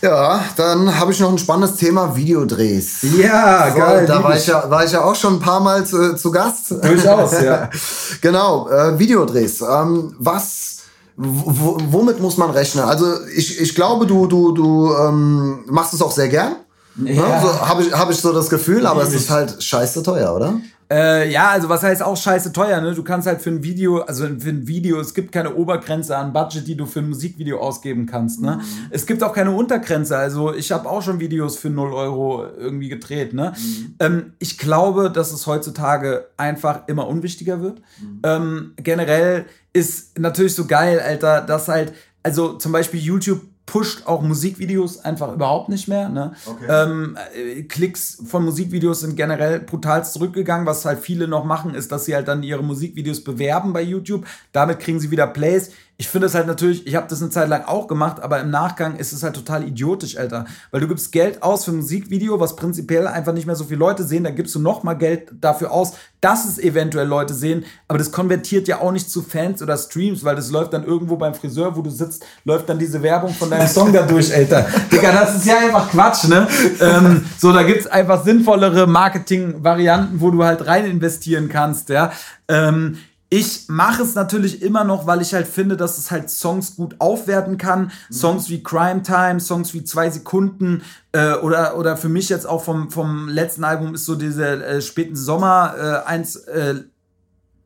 Ja, 0.03 0.43
dann 0.57 0.99
habe 0.99 1.13
ich 1.13 1.21
noch 1.21 1.31
ein 1.31 1.39
spannendes 1.39 1.77
Thema 1.77 2.17
Videodrehs. 2.17 3.03
Ja, 3.03 3.71
so, 3.71 3.79
geil. 3.79 4.07
Da 4.07 4.23
war 4.23 4.37
ich, 4.37 4.47
ja, 4.47 4.69
war 4.71 4.85
ich 4.85 4.93
ja 4.93 5.05
auch 5.05 5.15
schon 5.15 5.35
ein 5.35 5.41
paar 5.41 5.61
Mal 5.61 5.85
zu, 5.85 6.17
zu 6.17 6.31
Gast. 6.31 6.71
Durchaus, 6.83 7.41
ja. 7.43 7.69
genau, 8.21 8.69
äh, 8.69 8.99
Videodrehs. 8.99 9.61
Ähm, 9.61 10.15
was, 10.19 10.79
womit 11.17 12.21
muss 12.21 12.39
man 12.39 12.51
rechnen? 12.51 12.85
Also 12.85 13.07
ich, 13.37 13.61
ich 13.61 13.75
glaube, 13.75 14.07
du, 14.07 14.27
du, 14.27 14.53
du 14.53 14.95
ähm, 14.95 15.65
machst 15.67 15.93
es 15.93 16.01
auch 16.01 16.13
sehr 16.13 16.29
gern. 16.29 16.57
Ja. 16.97 17.15
Ne? 17.15 17.41
So, 17.43 17.61
habe 17.61 17.83
ich, 17.83 17.93
hab 17.93 18.11
ich 18.11 18.17
so 18.17 18.33
das 18.33 18.49
Gefühl, 18.49 18.87
aber 18.87 19.03
es 19.03 19.13
ist 19.13 19.31
halt 19.31 19.63
scheiße 19.63 20.03
teuer, 20.03 20.35
oder? 20.35 20.55
Äh, 20.93 21.31
ja, 21.31 21.51
also 21.51 21.69
was 21.69 21.85
heißt 21.85 22.03
auch 22.03 22.17
scheiße 22.17 22.53
teuer, 22.53 22.81
ne? 22.81 22.95
Du 22.95 23.05
kannst 23.05 23.29
halt 23.29 23.41
für 23.41 23.51
ein 23.51 23.63
Video, 23.63 24.01
also 24.01 24.25
für 24.27 24.49
ein 24.49 24.67
Video, 24.67 24.99
es 24.99 25.15
gibt 25.15 25.31
keine 25.31 25.55
Obergrenze 25.55 26.17
an 26.17 26.33
Budget, 26.33 26.67
die 26.67 26.77
du 26.77 26.85
für 26.85 26.99
ein 26.99 27.09
Musikvideo 27.09 27.61
ausgeben 27.61 28.07
kannst, 28.07 28.43
ne? 28.43 28.57
Mhm. 28.57 28.87
Es 28.91 29.07
gibt 29.07 29.23
auch 29.23 29.33
keine 29.33 29.53
Untergrenze, 29.53 30.17
also 30.17 30.53
ich 30.53 30.73
habe 30.73 30.89
auch 30.89 31.01
schon 31.01 31.21
Videos 31.21 31.59
für 31.59 31.71
0 31.71 31.93
Euro 31.93 32.45
irgendwie 32.59 32.89
gedreht, 32.89 33.35
ne? 33.35 33.53
Mhm. 33.57 33.95
Ähm, 34.01 34.33
ich 34.41 34.59
glaube, 34.59 35.13
dass 35.13 35.33
es 35.33 35.47
heutzutage 35.47 36.27
einfach 36.37 36.89
immer 36.89 37.07
unwichtiger 37.07 37.61
wird. 37.61 37.81
Mhm. 38.01 38.21
Ähm, 38.25 38.73
generell 38.77 39.45
ist 39.73 40.19
natürlich 40.19 40.57
so 40.57 40.67
geil, 40.67 40.99
Alter, 40.99 41.41
dass 41.41 41.69
halt, 41.69 41.93
also 42.25 42.55
zum 42.55 42.73
Beispiel 42.73 42.99
YouTube 42.99 43.43
pusht 43.71 44.05
auch 44.09 44.21
Musikvideos 44.21 45.05
einfach 45.05 45.33
überhaupt 45.33 45.69
nicht 45.69 45.87
mehr. 45.87 46.09
Ne? 46.09 46.33
Okay. 46.45 46.67
Ähm, 46.69 47.17
äh, 47.37 47.63
Klicks 47.63 48.21
von 48.27 48.45
Musikvideos 48.45 48.99
sind 48.99 49.15
generell 49.15 49.61
brutal 49.61 50.05
zurückgegangen. 50.05 50.67
Was 50.67 50.85
halt 50.85 50.99
viele 50.99 51.29
noch 51.29 51.45
machen, 51.45 51.77
ist, 51.77 51.93
dass 51.93 52.05
sie 52.05 52.17
halt 52.17 52.27
dann 52.27 52.43
ihre 52.43 52.65
Musikvideos 52.65 53.23
bewerben 53.23 53.73
bei 53.73 53.83
YouTube. 53.83 54.27
Damit 54.51 54.81
kriegen 54.81 54.99
sie 54.99 55.13
wieder 55.13 55.29
Plays 55.29 55.71
ich 56.01 56.09
finde 56.09 56.29
es 56.29 56.35
halt 56.35 56.47
natürlich, 56.47 56.87
ich 56.87 56.97
habe 56.97 57.07
das 57.11 57.21
eine 57.21 57.29
Zeit 57.29 57.51
lang 57.51 57.65
auch 57.67 57.87
gemacht, 57.87 58.23
aber 58.23 58.41
im 58.41 58.49
Nachgang 58.49 58.97
ist 58.97 59.13
es 59.13 59.23
halt 59.23 59.35
total 59.35 59.65
idiotisch, 59.65 60.17
Alter. 60.17 60.47
Weil 60.71 60.81
du 60.81 60.89
gibst 60.89 61.13
Geld 61.13 61.43
aus 61.43 61.67
für 61.67 61.73
ein 61.73 61.77
Musikvideo, 61.77 62.41
was 62.41 62.57
prinzipiell 62.57 63.07
einfach 63.07 63.35
nicht 63.35 63.45
mehr 63.47 63.55
so 63.55 63.65
viele 63.65 63.81
Leute 63.81 64.03
sehen, 64.03 64.25
dann 64.25 64.35
gibst 64.35 64.55
du 64.55 64.61
noch 64.61 64.83
mal 64.83 64.95
Geld 64.95 65.31
dafür 65.39 65.71
aus, 65.71 65.93
dass 66.23 66.47
es 66.47 66.59
eventuell 66.59 67.07
Leute 67.07 67.35
sehen, 67.35 67.67
aber 67.87 67.99
das 67.99 68.13
konvertiert 68.13 68.67
ja 68.67 68.81
auch 68.81 68.93
nicht 68.93 69.11
zu 69.11 69.21
Fans 69.21 69.63
oder 69.63 69.77
Streams, 69.77 70.25
weil 70.25 70.37
das 70.37 70.51
läuft 70.51 70.73
dann 70.73 70.85
irgendwo 70.85 71.17
beim 71.17 71.35
Friseur, 71.35 71.77
wo 71.77 71.83
du 71.83 71.91
sitzt, 71.91 72.25
läuft 72.47 72.71
dann 72.71 72.79
diese 72.79 73.03
Werbung 73.03 73.35
von 73.35 73.51
deinem 73.51 73.69
Song 73.69 73.93
da 73.93 74.01
durch, 74.01 74.35
Alter. 74.35 74.67
Digga, 74.91 75.13
das 75.13 75.37
ist 75.37 75.45
ja 75.45 75.59
einfach 75.59 75.91
Quatsch, 75.91 76.29
ne? 76.29 76.49
Ähm, 76.81 77.27
so, 77.39 77.53
da 77.53 77.63
gibt 77.63 77.81
es 77.81 77.87
einfach 77.87 78.25
sinnvollere 78.25 78.87
Marketing-Varianten, 78.87 80.19
wo 80.23 80.31
du 80.31 80.45
halt 80.45 80.67
rein 80.67 80.87
investieren 80.87 81.51
kannst, 81.51 81.91
ja. 81.91 82.11
Ähm, 82.49 82.97
ich 83.33 83.69
mache 83.69 84.03
es 84.03 84.17
natürlich 84.17 84.61
immer 84.61 84.83
noch, 84.83 85.07
weil 85.07 85.23
ich 85.23 85.33
halt 85.33 85.47
finde, 85.47 85.77
dass 85.77 85.99
es 85.99 86.11
halt 86.11 86.29
Songs 86.29 86.75
gut 86.75 86.97
aufwerten 86.99 87.59
kann. 87.59 87.93
Mhm. 88.11 88.15
Songs 88.15 88.51
wie 88.51 88.61
Crime 88.61 89.03
Time, 89.05 89.39
Songs 89.39 89.73
wie 89.73 89.85
Zwei 89.85 90.11
Sekunden 90.11 90.83
äh, 91.13 91.35
oder, 91.35 91.79
oder 91.79 91.97
für 91.97 92.09
mich 92.09 92.29
jetzt 92.29 92.47
auch 92.47 92.65
vom, 92.65 92.91
vom 92.91 93.29
letzten 93.29 93.63
Album 93.63 93.95
ist 93.95 94.05
so 94.05 94.17
diese 94.17 94.65
äh, 94.65 94.83
späten 94.83 95.15
Sommer 95.15 95.75
äh, 95.79 96.09
eins, 96.09 96.35
äh, 96.37 96.83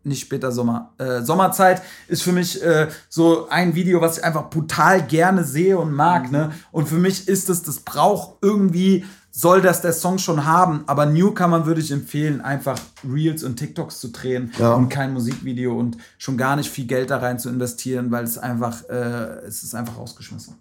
nicht 0.05 0.21
später 0.21 0.53
Sommer, 0.53 0.93
äh, 0.99 1.23
Sommerzeit 1.23 1.81
ist 2.09 2.23
für 2.23 2.33
mich 2.33 2.63
äh, 2.63 2.89
so 3.09 3.49
ein 3.49 3.75
Video, 3.75 4.03
was 4.03 4.19
ich 4.19 4.25
einfach 4.25 4.51
brutal 4.51 5.01
gerne 5.03 5.45
sehe 5.45 5.79
und 5.79 5.95
mag. 5.95 6.27
Mhm. 6.27 6.33
Ne? 6.33 6.53
Und 6.73 6.91
für 6.91 6.99
mich 6.99 7.27
ist 7.27 7.49
es, 7.49 7.63
das 7.63 7.81
braucht 7.81 8.37
irgendwie 8.43 9.07
soll 9.37 9.61
das 9.61 9.83
der 9.83 9.93
Song 9.93 10.19
schon 10.19 10.47
haben, 10.47 10.85
aber 10.87 11.07
Newcomer 11.07 11.67
würde 11.67 11.81
ich 11.81 11.91
empfehlen, 11.91 12.41
einfach 12.41 12.79
Reels 13.05 13.43
und 13.43 13.57
TikToks 13.57 13.99
zu 13.99 14.09
drehen 14.09 14.53
ja. 14.59 14.75
und 14.75 14.89
kein 14.89 15.13
Musikvideo 15.13 15.77
und 15.77 15.97
schon 16.19 16.37
gar 16.37 16.55
nicht 16.55 16.71
viel 16.71 16.87
Geld 16.87 17.11
da 17.11 17.19
rein 17.19 17.41
zu 17.41 17.49
investieren, 17.49 18.13
weil 18.13 18.23
es 18.23 18.39
einfach, 18.39 18.89
äh, 18.89 19.45
es 19.45 19.65
ist 19.65 19.75
einfach 19.75 19.99
rausgeschmissen. 19.99 20.55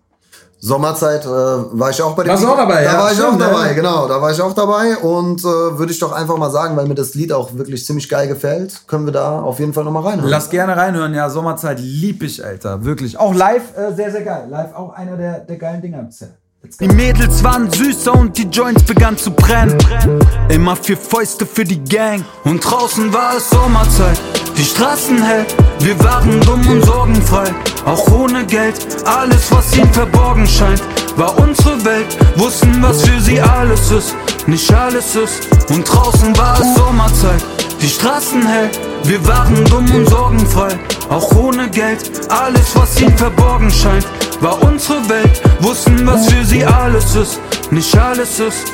Sommerzeit 0.57 1.24
äh, 1.26 1.30
war 1.30 1.91
ich 1.91 2.01
auch 2.01 2.15
bei 2.15 2.24
dem. 2.24 2.30
Warst 2.30 2.43
du 2.43 2.47
auch 2.47 2.57
dabei? 2.57 2.84
Da 2.86 2.93
ja, 2.93 2.99
war 2.99 3.11
ich 3.11 3.17
stimmt, 3.17 3.34
auch 3.34 3.38
dabei, 3.38 3.67
ja. 3.67 3.74
genau. 3.74 4.07
Da 4.07 4.21
war 4.21 4.32
ich 4.32 4.41
auch 4.41 4.53
dabei 4.53 4.97
und 4.97 5.41
äh, 5.41 5.43
würde 5.43 5.91
ich 5.91 5.99
doch 5.99 6.13
einfach 6.13 6.38
mal 6.38 6.49
sagen, 6.49 6.76
weil 6.76 6.88
mir 6.88 6.95
das 6.95 7.13
Lied 7.13 7.32
auch 7.32 7.53
wirklich 7.53 7.86
ziemlich 7.86 8.09
geil 8.09 8.28
gefällt, 8.28 8.88
können 8.88 9.05
wir 9.05 9.11
da 9.11 9.41
auf 9.41 9.59
jeden 9.59 9.74
Fall 9.74 9.84
nochmal 9.84 10.03
reinhören. 10.03 10.30
Lass 10.30 10.49
gerne 10.49 10.76
reinhören, 10.76 11.13
ja. 11.13 11.30
Sommerzeit 11.30 11.80
lieb 11.80 12.24
ich, 12.24 12.43
Alter. 12.43 12.84
Wirklich. 12.86 13.19
Auch 13.19 13.36
live 13.36 13.78
äh, 13.78 13.93
sehr, 13.93 14.11
sehr 14.11 14.24
geil. 14.24 14.47
Live 14.49 14.74
auch 14.74 14.93
einer 14.93 15.17
der, 15.17 15.41
der 15.41 15.57
geilen 15.57 15.82
Dinger 15.82 16.01
bisher. 16.01 16.30
Die 16.80 16.88
Mädels 16.88 17.43
waren 17.43 17.70
süßer 17.70 18.14
und 18.14 18.38
die 18.38 18.43
Joints 18.43 18.84
begannen 18.84 19.18
zu 19.18 19.32
brennen. 19.32 19.78
Immer 20.47 20.78
vier 20.78 20.95
Fäuste 20.95 21.45
für 21.45 21.66
die 21.66 21.84
Gang. 21.84 22.24
Und 22.45 22.61
draußen 22.61 23.11
war 23.11 23.36
es 23.36 23.49
Sommerzeit, 23.49 24.18
die 24.57 24.64
Straßen 24.64 25.22
hell. 25.22 25.45
Wir 25.80 26.01
waren 26.01 26.39
dumm 26.39 26.66
und 26.66 26.86
sorgenfrei, 26.86 27.53
auch 27.86 28.09
ohne 28.14 28.45
Geld. 28.45 28.76
Alles, 29.03 29.51
was 29.51 29.76
ihnen 29.76 29.91
verborgen 29.91 30.47
scheint, 30.47 30.82
war 31.18 31.38
unsere 31.38 31.84
Welt. 31.84 32.18
Wussten, 32.38 32.82
was 32.82 33.03
für 33.03 33.20
sie 33.20 33.41
alles 33.41 33.91
ist, 33.91 34.16
nicht 34.47 34.73
alles 34.73 35.15
ist. 35.15 35.47
Und 35.69 35.83
draußen 35.83 36.37
war 36.37 36.59
es 36.59 36.75
Sommerzeit, 36.75 37.43
die 37.81 37.87
Straßen 37.87 38.45
hell. 38.45 38.69
Wir 39.03 39.25
waren 39.27 39.63
dumm 39.65 39.89
und 39.93 40.09
sorgenfrei, 40.09 40.79
auch 41.09 41.35
ohne 41.35 41.69
Geld. 41.69 42.09
Alles, 42.29 42.75
was 42.75 43.01
ihnen 43.01 43.17
verborgen 43.17 43.69
scheint, 43.69 44.07
war 44.41 44.61
unsere 44.63 45.07
Welt. 45.09 45.41
Wussten, 45.59 46.05
was 46.05 46.31
für 46.31 46.45
sie 46.45 46.63
alles 46.63 47.15
ist, 47.15 47.39
nicht 47.71 47.97
alles 47.97 48.39
ist. 48.39 48.65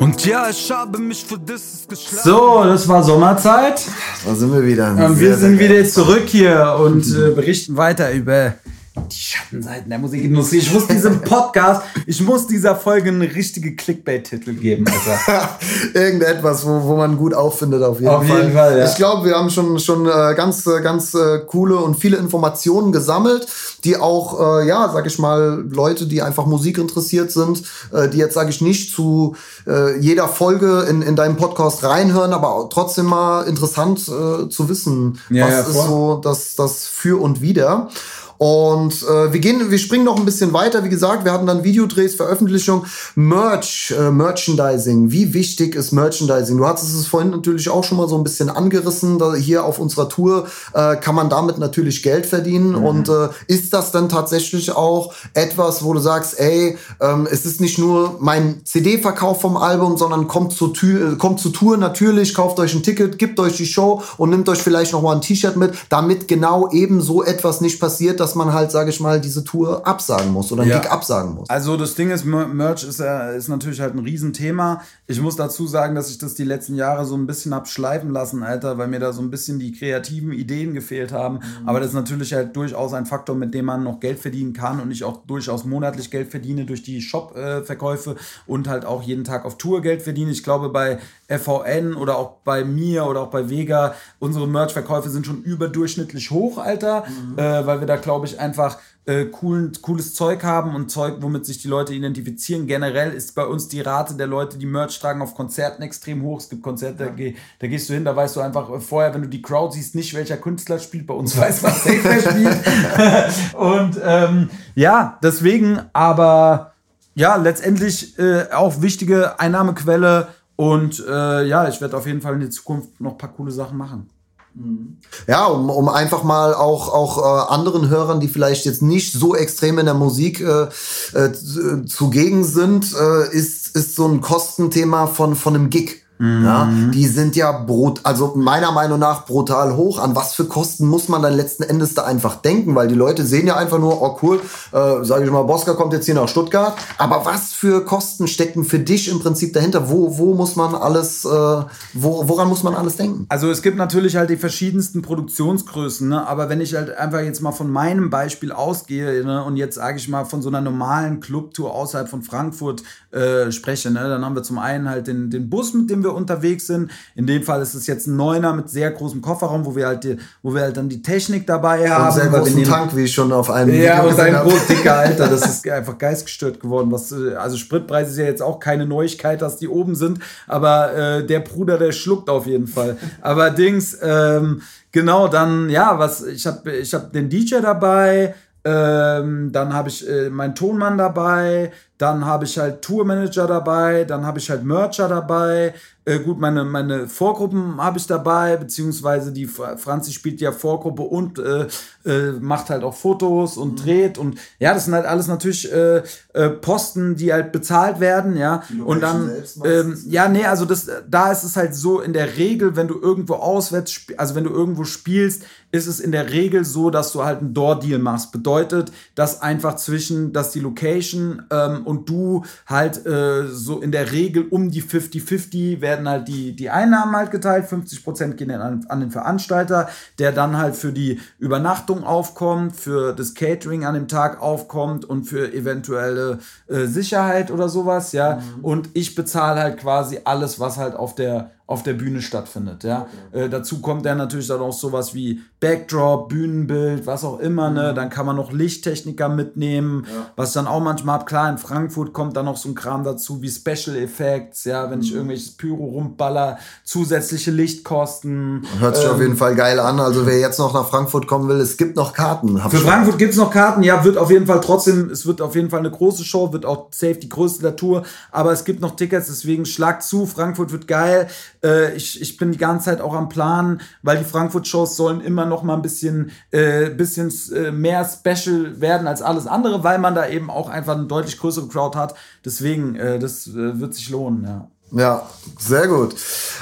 Und 0.00 0.24
ja, 0.26 0.48
ich 0.50 0.70
habe 0.70 0.98
mich 0.98 1.24
für 1.24 1.38
das 1.38 1.86
geschlagen. 1.88 2.22
So, 2.24 2.64
das 2.64 2.88
war 2.88 3.02
Sommerzeit. 3.02 3.80
Da 4.26 4.34
sind 4.34 4.52
wir 4.52 4.64
wieder. 4.64 4.90
Und 4.90 5.20
wir 5.20 5.36
sind 5.36 5.58
wieder 5.58 5.84
zurück 5.84 6.24
hier 6.26 6.76
und 6.80 7.06
äh, 7.06 7.30
berichten 7.30 7.76
weiter 7.76 8.12
über 8.12 8.54
die 8.96 9.16
Schattenseiten 9.16 9.90
der 9.90 9.98
Musikindustrie. 9.98 10.58
Ich 10.58 10.72
muss 10.72 10.86
diesem 10.86 11.20
Podcast, 11.20 11.82
ich 12.06 12.20
muss 12.20 12.46
dieser 12.46 12.76
Folge 12.76 13.08
einen 13.08 13.22
richtigen 13.22 13.76
Clickbait-Titel 13.76 14.54
geben, 14.54 14.84
Alter. 14.86 15.58
Irgendetwas, 15.94 16.64
wo, 16.64 16.82
wo 16.84 16.96
man 16.96 17.16
gut 17.16 17.34
auffindet, 17.34 17.82
auf 17.82 17.98
jeden 17.98 18.12
auf 18.12 18.26
Fall. 18.26 18.42
Jeden 18.42 18.52
Fall 18.52 18.78
ja. 18.78 18.84
Ich 18.84 18.94
glaube, 18.94 19.26
wir 19.26 19.34
haben 19.34 19.50
schon, 19.50 19.78
schon 19.80 20.06
äh, 20.06 20.34
ganz, 20.36 20.66
äh, 20.66 20.80
ganz 20.80 21.14
äh, 21.14 21.40
coole 21.46 21.76
und 21.76 21.96
viele 21.96 22.18
Informationen 22.18 22.92
gesammelt, 22.92 23.46
die 23.82 23.96
auch, 23.96 24.60
äh, 24.60 24.68
ja, 24.68 24.88
sag 24.92 25.06
ich 25.06 25.18
mal, 25.18 25.64
Leute, 25.68 26.06
die 26.06 26.22
einfach 26.22 26.46
Musik 26.46 26.78
interessiert 26.78 27.32
sind, 27.32 27.64
äh, 27.92 28.08
die 28.08 28.18
jetzt, 28.18 28.34
sage 28.34 28.50
ich 28.50 28.60
nicht, 28.60 28.92
zu 28.92 29.34
äh, 29.66 29.98
jeder 29.98 30.28
Folge 30.28 30.86
in, 30.88 31.02
in 31.02 31.16
deinem 31.16 31.36
Podcast 31.36 31.82
reinhören, 31.82 32.32
aber 32.32 32.68
trotzdem 32.70 33.06
mal 33.06 33.42
interessant 33.42 34.00
äh, 34.08 34.48
zu 34.48 34.68
wissen, 34.68 35.18
ja, 35.30 35.46
was 35.46 35.52
ja, 35.52 35.60
ist 35.60 35.86
so 35.86 36.20
das, 36.22 36.54
das 36.54 36.86
Für 36.86 37.20
und 37.20 37.42
Wider. 37.42 37.90
Und 38.38 39.02
äh, 39.02 39.32
wir 39.32 39.40
gehen, 39.40 39.70
wir 39.70 39.78
springen 39.78 40.04
noch 40.04 40.18
ein 40.18 40.24
bisschen 40.24 40.52
weiter. 40.52 40.84
Wie 40.84 40.88
gesagt, 40.88 41.24
wir 41.24 41.32
hatten 41.32 41.46
dann 41.46 41.64
Videodrehs, 41.64 42.14
Veröffentlichung, 42.14 42.84
Merch, 43.14 43.94
äh, 43.98 44.10
Merchandising. 44.10 45.10
Wie 45.10 45.34
wichtig 45.34 45.74
ist 45.74 45.92
Merchandising? 45.92 46.58
Du 46.58 46.66
hattest 46.66 46.94
es 46.94 47.06
vorhin 47.06 47.30
natürlich 47.30 47.68
auch 47.70 47.84
schon 47.84 47.98
mal 47.98 48.08
so 48.08 48.16
ein 48.16 48.24
bisschen 48.24 48.50
angerissen. 48.50 49.20
Hier 49.36 49.64
auf 49.64 49.78
unserer 49.78 50.08
Tour 50.08 50.46
äh, 50.72 50.96
kann 50.96 51.14
man 51.14 51.28
damit 51.30 51.58
natürlich 51.58 52.02
Geld 52.02 52.26
verdienen. 52.26 52.70
Mhm. 52.70 52.84
Und 52.84 53.08
äh, 53.08 53.28
ist 53.46 53.72
das 53.72 53.92
dann 53.92 54.08
tatsächlich 54.08 54.72
auch 54.72 55.12
etwas, 55.32 55.84
wo 55.84 55.92
du 55.92 56.00
sagst, 56.00 56.38
ey, 56.38 56.76
ähm, 57.00 57.28
es 57.30 57.46
ist 57.46 57.60
nicht 57.60 57.78
nur 57.78 58.16
mein 58.20 58.64
CD-Verkauf 58.64 59.40
vom 59.40 59.56
Album, 59.56 59.96
sondern 59.96 60.26
kommt 60.26 60.52
zur, 60.52 60.74
Tür, 60.74 61.12
äh, 61.12 61.16
kommt 61.16 61.40
zur 61.40 61.52
Tour 61.52 61.76
natürlich, 61.76 62.34
kauft 62.34 62.58
euch 62.58 62.74
ein 62.74 62.82
Ticket, 62.82 63.18
gibt 63.18 63.38
euch 63.40 63.56
die 63.56 63.66
Show 63.66 64.02
und 64.16 64.30
nimmt 64.30 64.48
euch 64.48 64.58
vielleicht 64.58 64.92
noch 64.92 65.02
mal 65.02 65.14
ein 65.14 65.20
T-Shirt 65.20 65.56
mit, 65.56 65.74
damit 65.88 66.28
genau 66.28 66.70
eben 66.70 67.00
so 67.00 67.22
etwas 67.22 67.60
nicht 67.60 67.80
passiert, 67.80 68.20
dass 68.24 68.34
man 68.34 68.54
halt, 68.54 68.70
sage 68.70 68.88
ich 68.88 69.00
mal, 69.00 69.20
diese 69.20 69.44
Tour 69.44 69.86
absagen 69.86 70.32
muss 70.32 70.50
oder 70.50 70.62
einen 70.62 70.70
ja. 70.70 70.78
Gig 70.78 70.90
absagen 70.90 71.34
muss. 71.34 71.50
Also 71.50 71.76
das 71.76 71.94
Ding 71.94 72.10
ist, 72.10 72.24
Merch 72.24 72.82
ist, 72.82 72.98
äh, 72.98 73.36
ist 73.36 73.48
natürlich 73.48 73.82
halt 73.82 73.94
ein 73.94 73.98
Riesenthema. 73.98 74.80
Ich 75.06 75.20
muss 75.20 75.36
dazu 75.36 75.66
sagen, 75.66 75.94
dass 75.94 76.08
ich 76.08 76.16
das 76.16 76.32
die 76.32 76.44
letzten 76.44 76.74
Jahre 76.74 77.04
so 77.04 77.16
ein 77.16 77.26
bisschen 77.26 77.52
hab 77.52 77.68
schleifen 77.68 78.10
lassen, 78.10 78.42
Alter, 78.42 78.78
weil 78.78 78.88
mir 78.88 78.98
da 78.98 79.12
so 79.12 79.20
ein 79.20 79.30
bisschen 79.30 79.58
die 79.58 79.72
kreativen 79.72 80.32
Ideen 80.32 80.72
gefehlt 80.72 81.12
haben. 81.12 81.34
Mhm. 81.34 81.68
Aber 81.68 81.80
das 81.80 81.90
ist 81.90 81.94
natürlich 81.94 82.32
halt 82.32 82.56
durchaus 82.56 82.94
ein 82.94 83.04
Faktor, 83.04 83.36
mit 83.36 83.52
dem 83.52 83.66
man 83.66 83.84
noch 83.84 84.00
Geld 84.00 84.18
verdienen 84.18 84.54
kann 84.54 84.80
und 84.80 84.90
ich 84.90 85.04
auch 85.04 85.26
durchaus 85.26 85.64
monatlich 85.64 86.10
Geld 86.10 86.30
verdiene 86.30 86.64
durch 86.64 86.82
die 86.82 87.02
Shop-Verkäufe 87.02 88.12
äh, 88.12 88.50
und 88.50 88.68
halt 88.68 88.86
auch 88.86 89.02
jeden 89.02 89.24
Tag 89.24 89.44
auf 89.44 89.58
Tour 89.58 89.82
Geld 89.82 90.00
verdiene. 90.00 90.30
Ich 90.30 90.42
glaube, 90.42 90.70
bei 90.70 90.98
FVN 91.28 91.94
oder 91.94 92.18
auch 92.18 92.36
bei 92.44 92.64
mir 92.64 93.06
oder 93.06 93.22
auch 93.22 93.30
bei 93.30 93.48
Vega, 93.48 93.94
unsere 94.18 94.46
Merch-Verkäufe 94.46 95.08
sind 95.08 95.26
schon 95.26 95.42
überdurchschnittlich 95.42 96.30
hoch, 96.30 96.58
Alter, 96.58 97.04
mhm. 97.06 97.38
äh, 97.38 97.66
weil 97.66 97.80
wir 97.80 97.86
da, 97.86 97.96
glaube 97.96 98.26
ich, 98.26 98.38
einfach 98.38 98.78
äh, 99.06 99.26
coolen, 99.26 99.72
cooles 99.82 100.14
Zeug 100.14 100.42
haben 100.44 100.74
und 100.74 100.90
Zeug, 100.90 101.16
womit 101.20 101.44
sich 101.44 101.60
die 101.60 101.68
Leute 101.68 101.92
identifizieren. 101.92 102.66
Generell 102.66 103.12
ist 103.12 103.34
bei 103.34 103.44
uns 103.44 103.68
die 103.68 103.80
Rate 103.80 104.14
der 104.14 104.26
Leute, 104.26 104.58
die 104.58 104.66
Merch 104.66 104.98
tragen, 104.98 105.20
auf 105.20 105.34
Konzerten 105.34 105.82
extrem 105.82 106.22
hoch. 106.22 106.40
Es 106.40 106.48
gibt 106.48 106.62
Konzerte, 106.62 107.04
ja. 107.04 107.10
da, 107.10 107.38
da, 107.58 107.66
gehst 107.66 107.88
du 107.88 107.94
hin, 107.94 108.04
da 108.04 108.16
weißt 108.16 108.36
du 108.36 108.40
einfach 108.40 108.70
äh, 108.70 108.80
vorher, 108.80 109.12
wenn 109.14 109.22
du 109.22 109.28
die 109.28 109.42
Crowd 109.42 109.74
siehst, 109.74 109.94
nicht 109.94 110.14
welcher 110.14 110.36
Künstler 110.36 110.78
spielt. 110.78 111.06
Bei 111.06 111.14
uns 111.14 111.36
weiß 111.38 111.62
man 111.62 111.72
wer 111.84 112.20
spielt. 112.20 113.54
und 113.54 114.00
ähm, 114.02 114.50
ja, 114.74 115.18
deswegen, 115.22 115.80
aber 115.92 116.72
ja, 117.14 117.36
letztendlich 117.36 118.18
äh, 118.18 118.50
auch 118.52 118.82
wichtige 118.82 119.38
Einnahmequelle 119.38 120.28
und 120.56 121.04
äh, 121.06 121.46
ja, 121.46 121.68
ich 121.68 121.80
werde 121.80 121.96
auf 121.96 122.06
jeden 122.06 122.20
Fall 122.20 122.34
in 122.34 122.40
der 122.40 122.50
Zukunft 122.50 123.00
noch 123.00 123.12
ein 123.12 123.18
paar 123.18 123.32
coole 123.32 123.50
Sachen 123.50 123.76
machen. 123.76 124.10
Mhm. 124.54 124.98
Ja, 125.26 125.46
um, 125.46 125.68
um 125.68 125.88
einfach 125.88 126.22
mal 126.22 126.54
auch, 126.54 126.92
auch 126.92 127.18
äh, 127.18 127.52
anderen 127.52 127.88
Hörern, 127.88 128.20
die 128.20 128.28
vielleicht 128.28 128.64
jetzt 128.66 128.82
nicht 128.82 129.12
so 129.12 129.34
extrem 129.34 129.78
in 129.78 129.86
der 129.86 129.94
Musik 129.94 130.40
äh, 130.40 130.68
äh, 131.12 131.84
zugegen 131.86 132.44
sind, 132.44 132.94
äh, 132.94 133.34
ist, 133.34 133.74
ist 133.74 133.96
so 133.96 134.06
ein 134.06 134.20
Kostenthema 134.20 135.08
von, 135.08 135.34
von 135.34 135.54
einem 135.54 135.70
Gig. 135.70 136.03
Mhm. 136.18 136.44
Ja, 136.44 136.68
die 136.92 137.06
sind 137.06 137.34
ja 137.34 137.50
brut, 137.50 138.00
also 138.04 138.34
meiner 138.36 138.70
Meinung 138.70 139.00
nach 139.00 139.26
brutal 139.26 139.76
hoch. 139.76 139.98
An 139.98 140.14
was 140.14 140.34
für 140.34 140.44
Kosten 140.44 140.86
muss 140.86 141.08
man 141.08 141.22
dann 141.22 141.34
letzten 141.34 141.64
Endes 141.64 141.94
da 141.94 142.04
einfach 142.04 142.36
denken? 142.36 142.74
Weil 142.74 142.86
die 142.86 142.94
Leute 142.94 143.24
sehen 143.24 143.48
ja 143.48 143.56
einfach 143.56 143.78
nur, 143.78 144.00
oh 144.00 144.16
cool, 144.22 144.40
äh, 144.72 145.04
sage 145.04 145.24
ich 145.24 145.30
mal, 145.30 145.42
Bosca 145.42 145.74
kommt 145.74 145.92
jetzt 145.92 146.06
hier 146.06 146.14
nach 146.14 146.28
Stuttgart. 146.28 146.74
Aber 146.98 147.24
was 147.24 147.52
für 147.52 147.84
Kosten 147.84 148.28
stecken 148.28 148.64
für 148.64 148.78
dich 148.78 149.10
im 149.10 149.18
Prinzip 149.18 149.52
dahinter? 149.54 149.90
Wo, 149.90 150.16
wo 150.16 150.34
muss 150.34 150.54
man 150.54 150.74
alles, 150.74 151.24
äh, 151.24 151.28
wo, 151.28 152.28
woran 152.28 152.48
muss 152.48 152.62
man 152.62 152.76
alles 152.76 152.96
denken? 152.96 153.26
Also 153.28 153.50
es 153.50 153.62
gibt 153.62 153.76
natürlich 153.76 154.16
halt 154.16 154.30
die 154.30 154.36
verschiedensten 154.36 155.02
Produktionsgrößen, 155.02 156.08
ne? 156.08 156.26
aber 156.26 156.48
wenn 156.48 156.60
ich 156.60 156.74
halt 156.74 156.96
einfach 156.96 157.20
jetzt 157.20 157.40
mal 157.40 157.52
von 157.52 157.70
meinem 157.70 158.10
Beispiel 158.10 158.52
ausgehe 158.52 159.24
ne? 159.24 159.42
und 159.44 159.56
jetzt 159.56 159.74
sage 159.74 159.98
ich 159.98 160.08
mal 160.08 160.24
von 160.24 160.42
so 160.42 160.48
einer 160.48 160.60
normalen 160.60 161.20
Clubtour 161.20 161.74
außerhalb 161.74 162.08
von 162.08 162.22
Frankfurt 162.22 162.82
äh, 163.14 163.52
spreche, 163.52 163.90
ne? 163.90 164.00
dann 164.00 164.24
haben 164.24 164.34
wir 164.34 164.42
zum 164.42 164.58
einen 164.58 164.88
halt 164.88 165.06
den, 165.06 165.30
den 165.30 165.48
Bus, 165.48 165.72
mit 165.72 165.88
dem 165.88 166.02
wir 166.02 166.14
unterwegs 166.14 166.66
sind. 166.66 166.90
In 167.14 167.26
dem 167.26 167.42
Fall 167.42 167.62
ist 167.62 167.74
es 167.74 167.86
jetzt 167.86 168.06
ein 168.06 168.16
Neuner 168.16 168.52
mit 168.52 168.68
sehr 168.68 168.90
großem 168.90 169.22
Kofferraum, 169.22 169.64
wo 169.64 169.76
wir 169.76 169.86
halt, 169.86 170.04
die, 170.04 170.16
wo 170.42 170.52
wir 170.52 170.62
halt 170.62 170.76
dann 170.76 170.88
die 170.88 171.00
Technik 171.00 171.46
dabei 171.46 171.88
haben. 171.88 172.06
Und 172.06 172.12
sehr 172.12 172.26
großen 172.26 172.54
nehmen, 172.54 172.66
Tank, 172.66 172.96
wie 172.96 173.04
ich 173.04 173.14
schon 173.14 173.32
auf 173.32 173.50
einem 173.50 173.74
Ja, 173.80 174.02
und 174.02 174.18
ein 174.18 174.34
groß 174.34 174.66
dicker 174.66 174.96
Alter, 174.98 175.28
das 175.28 175.46
ist 175.46 175.68
einfach 175.68 175.96
geistgestört 175.96 176.60
geworden. 176.60 176.90
Was, 176.90 177.12
äh, 177.12 177.34
also 177.34 177.56
Spritpreis 177.56 178.10
ist 178.10 178.18
ja 178.18 178.24
jetzt 178.24 178.42
auch 178.42 178.58
keine 178.58 178.86
Neuigkeit, 178.86 179.40
dass 179.42 179.58
die 179.58 179.68
oben 179.68 179.94
sind, 179.94 180.18
aber 180.46 180.94
äh, 180.94 181.26
der 181.26 181.40
Bruder, 181.40 181.78
der 181.78 181.92
schluckt 181.92 182.28
auf 182.28 182.46
jeden 182.46 182.66
Fall. 182.66 182.96
Aber 183.20 183.50
Dings, 183.50 183.96
ähm, 184.02 184.62
genau, 184.90 185.28
dann, 185.28 185.70
ja, 185.70 185.98
was, 185.98 186.24
ich 186.24 186.46
habe 186.46 186.72
ich 186.72 186.92
hab 186.94 187.12
den 187.12 187.28
DJ 187.28 187.60
dabei, 187.60 188.34
ähm, 188.64 189.52
dann 189.52 189.74
habe 189.74 189.90
ich 189.90 190.08
äh, 190.08 190.30
meinen 190.30 190.54
Tonmann 190.54 190.96
dabei, 190.96 191.70
dann 191.98 192.24
habe 192.24 192.44
ich 192.44 192.58
halt 192.58 192.82
Tourmanager 192.82 193.46
dabei, 193.46 194.04
dann 194.04 194.26
habe 194.26 194.38
ich 194.38 194.50
halt 194.50 194.64
Mercher 194.64 195.08
dabei, 195.08 195.74
äh, 196.06 196.18
gut, 196.18 196.38
meine, 196.38 196.64
meine 196.64 197.08
Vorgruppen 197.08 197.80
habe 197.80 197.98
ich 197.98 198.06
dabei, 198.06 198.56
beziehungsweise 198.56 199.32
die 199.32 199.46
Franzi 199.46 200.12
spielt 200.12 200.40
ja 200.40 200.52
Vorgruppe 200.52 201.02
und 201.02 201.38
äh, 201.38 201.66
äh, 202.04 202.32
macht 202.40 202.68
halt 202.68 202.84
auch 202.84 202.94
Fotos 202.94 203.56
und 203.56 203.72
mhm. 203.72 203.76
dreht 203.76 204.18
und 204.18 204.38
ja, 204.58 204.74
das 204.74 204.84
sind 204.84 204.94
halt 204.94 205.06
alles 205.06 205.28
natürlich 205.28 205.72
äh, 205.72 206.02
äh, 206.34 206.50
Posten, 206.50 207.16
die 207.16 207.32
halt 207.32 207.52
bezahlt 207.52 208.00
werden, 208.00 208.36
ja. 208.36 208.62
Und 208.84 209.00
dann, 209.00 209.30
ähm, 209.64 209.98
ja, 210.06 210.28
nee, 210.28 210.44
also 210.44 210.66
das, 210.66 210.88
da 211.08 211.32
ist 211.32 211.42
es 211.42 211.56
halt 211.56 211.74
so 211.74 212.00
in 212.00 212.12
der 212.12 212.36
Regel, 212.36 212.76
wenn 212.76 212.88
du 212.88 213.00
irgendwo 213.00 213.34
auswärts, 213.34 214.02
also 214.18 214.34
wenn 214.34 214.44
du 214.44 214.50
irgendwo 214.50 214.84
spielst, 214.84 215.44
ist 215.72 215.86
es 215.88 215.98
in 215.98 216.12
der 216.12 216.30
Regel 216.30 216.64
so, 216.64 216.90
dass 216.90 217.12
du 217.12 217.24
halt 217.24 217.40
einen 217.40 217.52
Door-Deal 217.52 217.98
machst. 217.98 218.30
Bedeutet, 218.30 218.92
dass 219.16 219.42
einfach 219.42 219.74
zwischen, 219.74 220.32
dass 220.32 220.52
die 220.52 220.60
Location 220.60 221.42
ähm, 221.50 221.83
und 221.84 222.08
du 222.08 222.44
halt 222.66 223.06
äh, 223.06 223.46
so 223.48 223.80
in 223.80 223.92
der 223.92 224.12
Regel 224.12 224.46
um 224.50 224.70
die 224.70 224.82
50-50 224.82 225.80
werden 225.80 225.94
werden 225.94 226.08
halt 226.08 226.28
die, 226.28 226.56
die 226.56 226.70
Einnahmen 226.70 227.14
halt 227.14 227.30
geteilt. 227.30 227.66
50% 227.66 228.34
gehen 228.34 228.50
an, 228.50 228.84
an 228.88 229.00
den 229.00 229.10
Veranstalter, 229.10 229.88
der 230.18 230.32
dann 230.32 230.56
halt 230.56 230.76
für 230.76 230.92
die 230.92 231.20
Übernachtung 231.38 232.04
aufkommt, 232.04 232.76
für 232.76 233.12
das 233.12 233.34
Catering 233.34 233.84
an 233.84 233.94
dem 233.94 234.08
Tag 234.08 234.42
aufkommt 234.42 235.04
und 235.04 235.24
für 235.24 235.52
eventuelle 235.52 236.38
äh, 236.66 236.86
Sicherheit 236.86 237.50
oder 237.50 237.68
sowas, 237.68 238.12
ja. 238.12 238.36
Mhm. 238.36 238.64
Und 238.64 238.90
ich 238.94 239.14
bezahle 239.14 239.60
halt 239.60 239.78
quasi 239.78 240.20
alles, 240.24 240.60
was 240.60 240.76
halt 240.76 240.94
auf 240.94 241.14
der 241.14 241.50
auf 241.66 241.82
der 241.82 241.94
Bühne 241.94 242.20
stattfindet. 242.20 242.84
Ja? 242.84 243.06
Okay. 243.30 243.44
Äh, 243.44 243.48
dazu 243.48 243.80
kommt 243.80 244.04
dann 244.04 244.18
natürlich 244.18 244.48
dann 244.48 244.60
auch 244.60 244.74
sowas 244.74 245.14
wie 245.14 245.40
Backdrop, 245.60 246.28
Bühnenbild, 246.28 247.06
was 247.06 247.24
auch 247.24 247.38
immer. 247.38 247.70
Ne? 247.70 247.92
Mhm. 247.92 247.96
Dann 247.96 248.10
kann 248.10 248.26
man 248.26 248.36
noch 248.36 248.52
Lichttechniker 248.52 249.30
mitnehmen, 249.30 250.06
ja. 250.06 250.26
was 250.36 250.52
dann 250.52 250.66
auch 250.66 250.82
manchmal 250.82 251.20
ab. 251.20 251.26
Klar, 251.26 251.48
in 251.48 251.56
Frankfurt 251.56 252.12
kommt 252.12 252.36
dann 252.36 252.44
noch 252.44 252.58
so 252.58 252.68
ein 252.68 252.74
Kram 252.74 253.02
dazu 253.02 253.40
wie 253.40 253.48
Special 253.48 253.96
Effects, 253.96 254.64
ja, 254.64 254.90
wenn 254.90 254.98
mhm. 254.98 255.04
ich 255.04 255.14
irgendwelches 255.14 255.52
Pyro 255.52 255.86
rumballer, 255.86 256.58
zusätzliche 256.84 257.50
Lichtkosten. 257.50 258.66
Hört 258.78 258.96
sich 258.96 259.06
ähm, 259.06 259.12
auf 259.12 259.20
jeden 259.20 259.36
Fall 259.38 259.54
geil 259.54 259.80
an. 259.80 260.00
Also 260.00 260.26
wer 260.26 260.38
jetzt 260.38 260.58
noch 260.58 260.74
nach 260.74 260.86
Frankfurt 260.86 261.26
kommen 261.26 261.48
will, 261.48 261.60
es 261.60 261.78
gibt 261.78 261.96
noch 261.96 262.12
Karten. 262.12 262.62
Hab 262.62 262.72
für 262.72 262.76
Frankfurt 262.76 263.16
gibt 263.16 263.32
es 263.32 263.38
noch 263.38 263.50
Karten, 263.50 263.82
ja, 263.82 264.04
wird 264.04 264.18
auf 264.18 264.30
jeden 264.30 264.46
Fall 264.46 264.60
trotzdem, 264.60 265.08
es 265.08 265.24
wird 265.24 265.40
auf 265.40 265.54
jeden 265.54 265.70
Fall 265.70 265.80
eine 265.80 265.90
große 265.90 266.24
Show, 266.24 266.52
wird 266.52 266.66
auch 266.66 266.88
safe 266.90 267.14
die 267.14 267.30
größte 267.30 267.62
der 267.62 267.76
Tour, 267.76 268.02
aber 268.30 268.52
es 268.52 268.66
gibt 268.66 268.82
noch 268.82 268.96
Tickets, 268.96 269.28
deswegen 269.28 269.64
schlag 269.64 270.02
zu, 270.02 270.26
Frankfurt 270.26 270.72
wird 270.72 270.86
geil. 270.86 271.28
Äh, 271.64 271.94
ich, 271.94 272.20
ich 272.20 272.36
bin 272.36 272.52
die 272.52 272.58
ganze 272.58 272.86
Zeit 272.86 273.00
auch 273.00 273.14
am 273.14 273.28
Plan, 273.28 273.80
weil 274.02 274.18
die 274.18 274.24
Frankfurt-Shows 274.24 274.96
sollen 274.96 275.20
immer 275.20 275.46
noch 275.46 275.62
mal 275.62 275.74
ein 275.74 275.82
bisschen, 275.82 276.30
äh, 276.50 276.90
bisschen 276.90 277.32
äh, 277.54 277.72
mehr 277.72 278.04
special 278.04 278.80
werden 278.80 279.06
als 279.06 279.22
alles 279.22 279.46
andere, 279.46 279.82
weil 279.82 279.98
man 279.98 280.14
da 280.14 280.28
eben 280.28 280.50
auch 280.50 280.68
einfach 280.68 280.96
eine 280.96 281.06
deutlich 281.06 281.38
größere 281.38 281.68
Crowd 281.68 281.98
hat. 281.98 282.14
Deswegen, 282.44 282.94
äh, 282.96 283.18
das 283.18 283.48
äh, 283.48 283.80
wird 283.80 283.94
sich 283.94 284.10
lohnen, 284.10 284.44
ja. 284.44 284.68
Ja, 284.90 285.22
sehr 285.58 285.88
gut. 285.88 286.14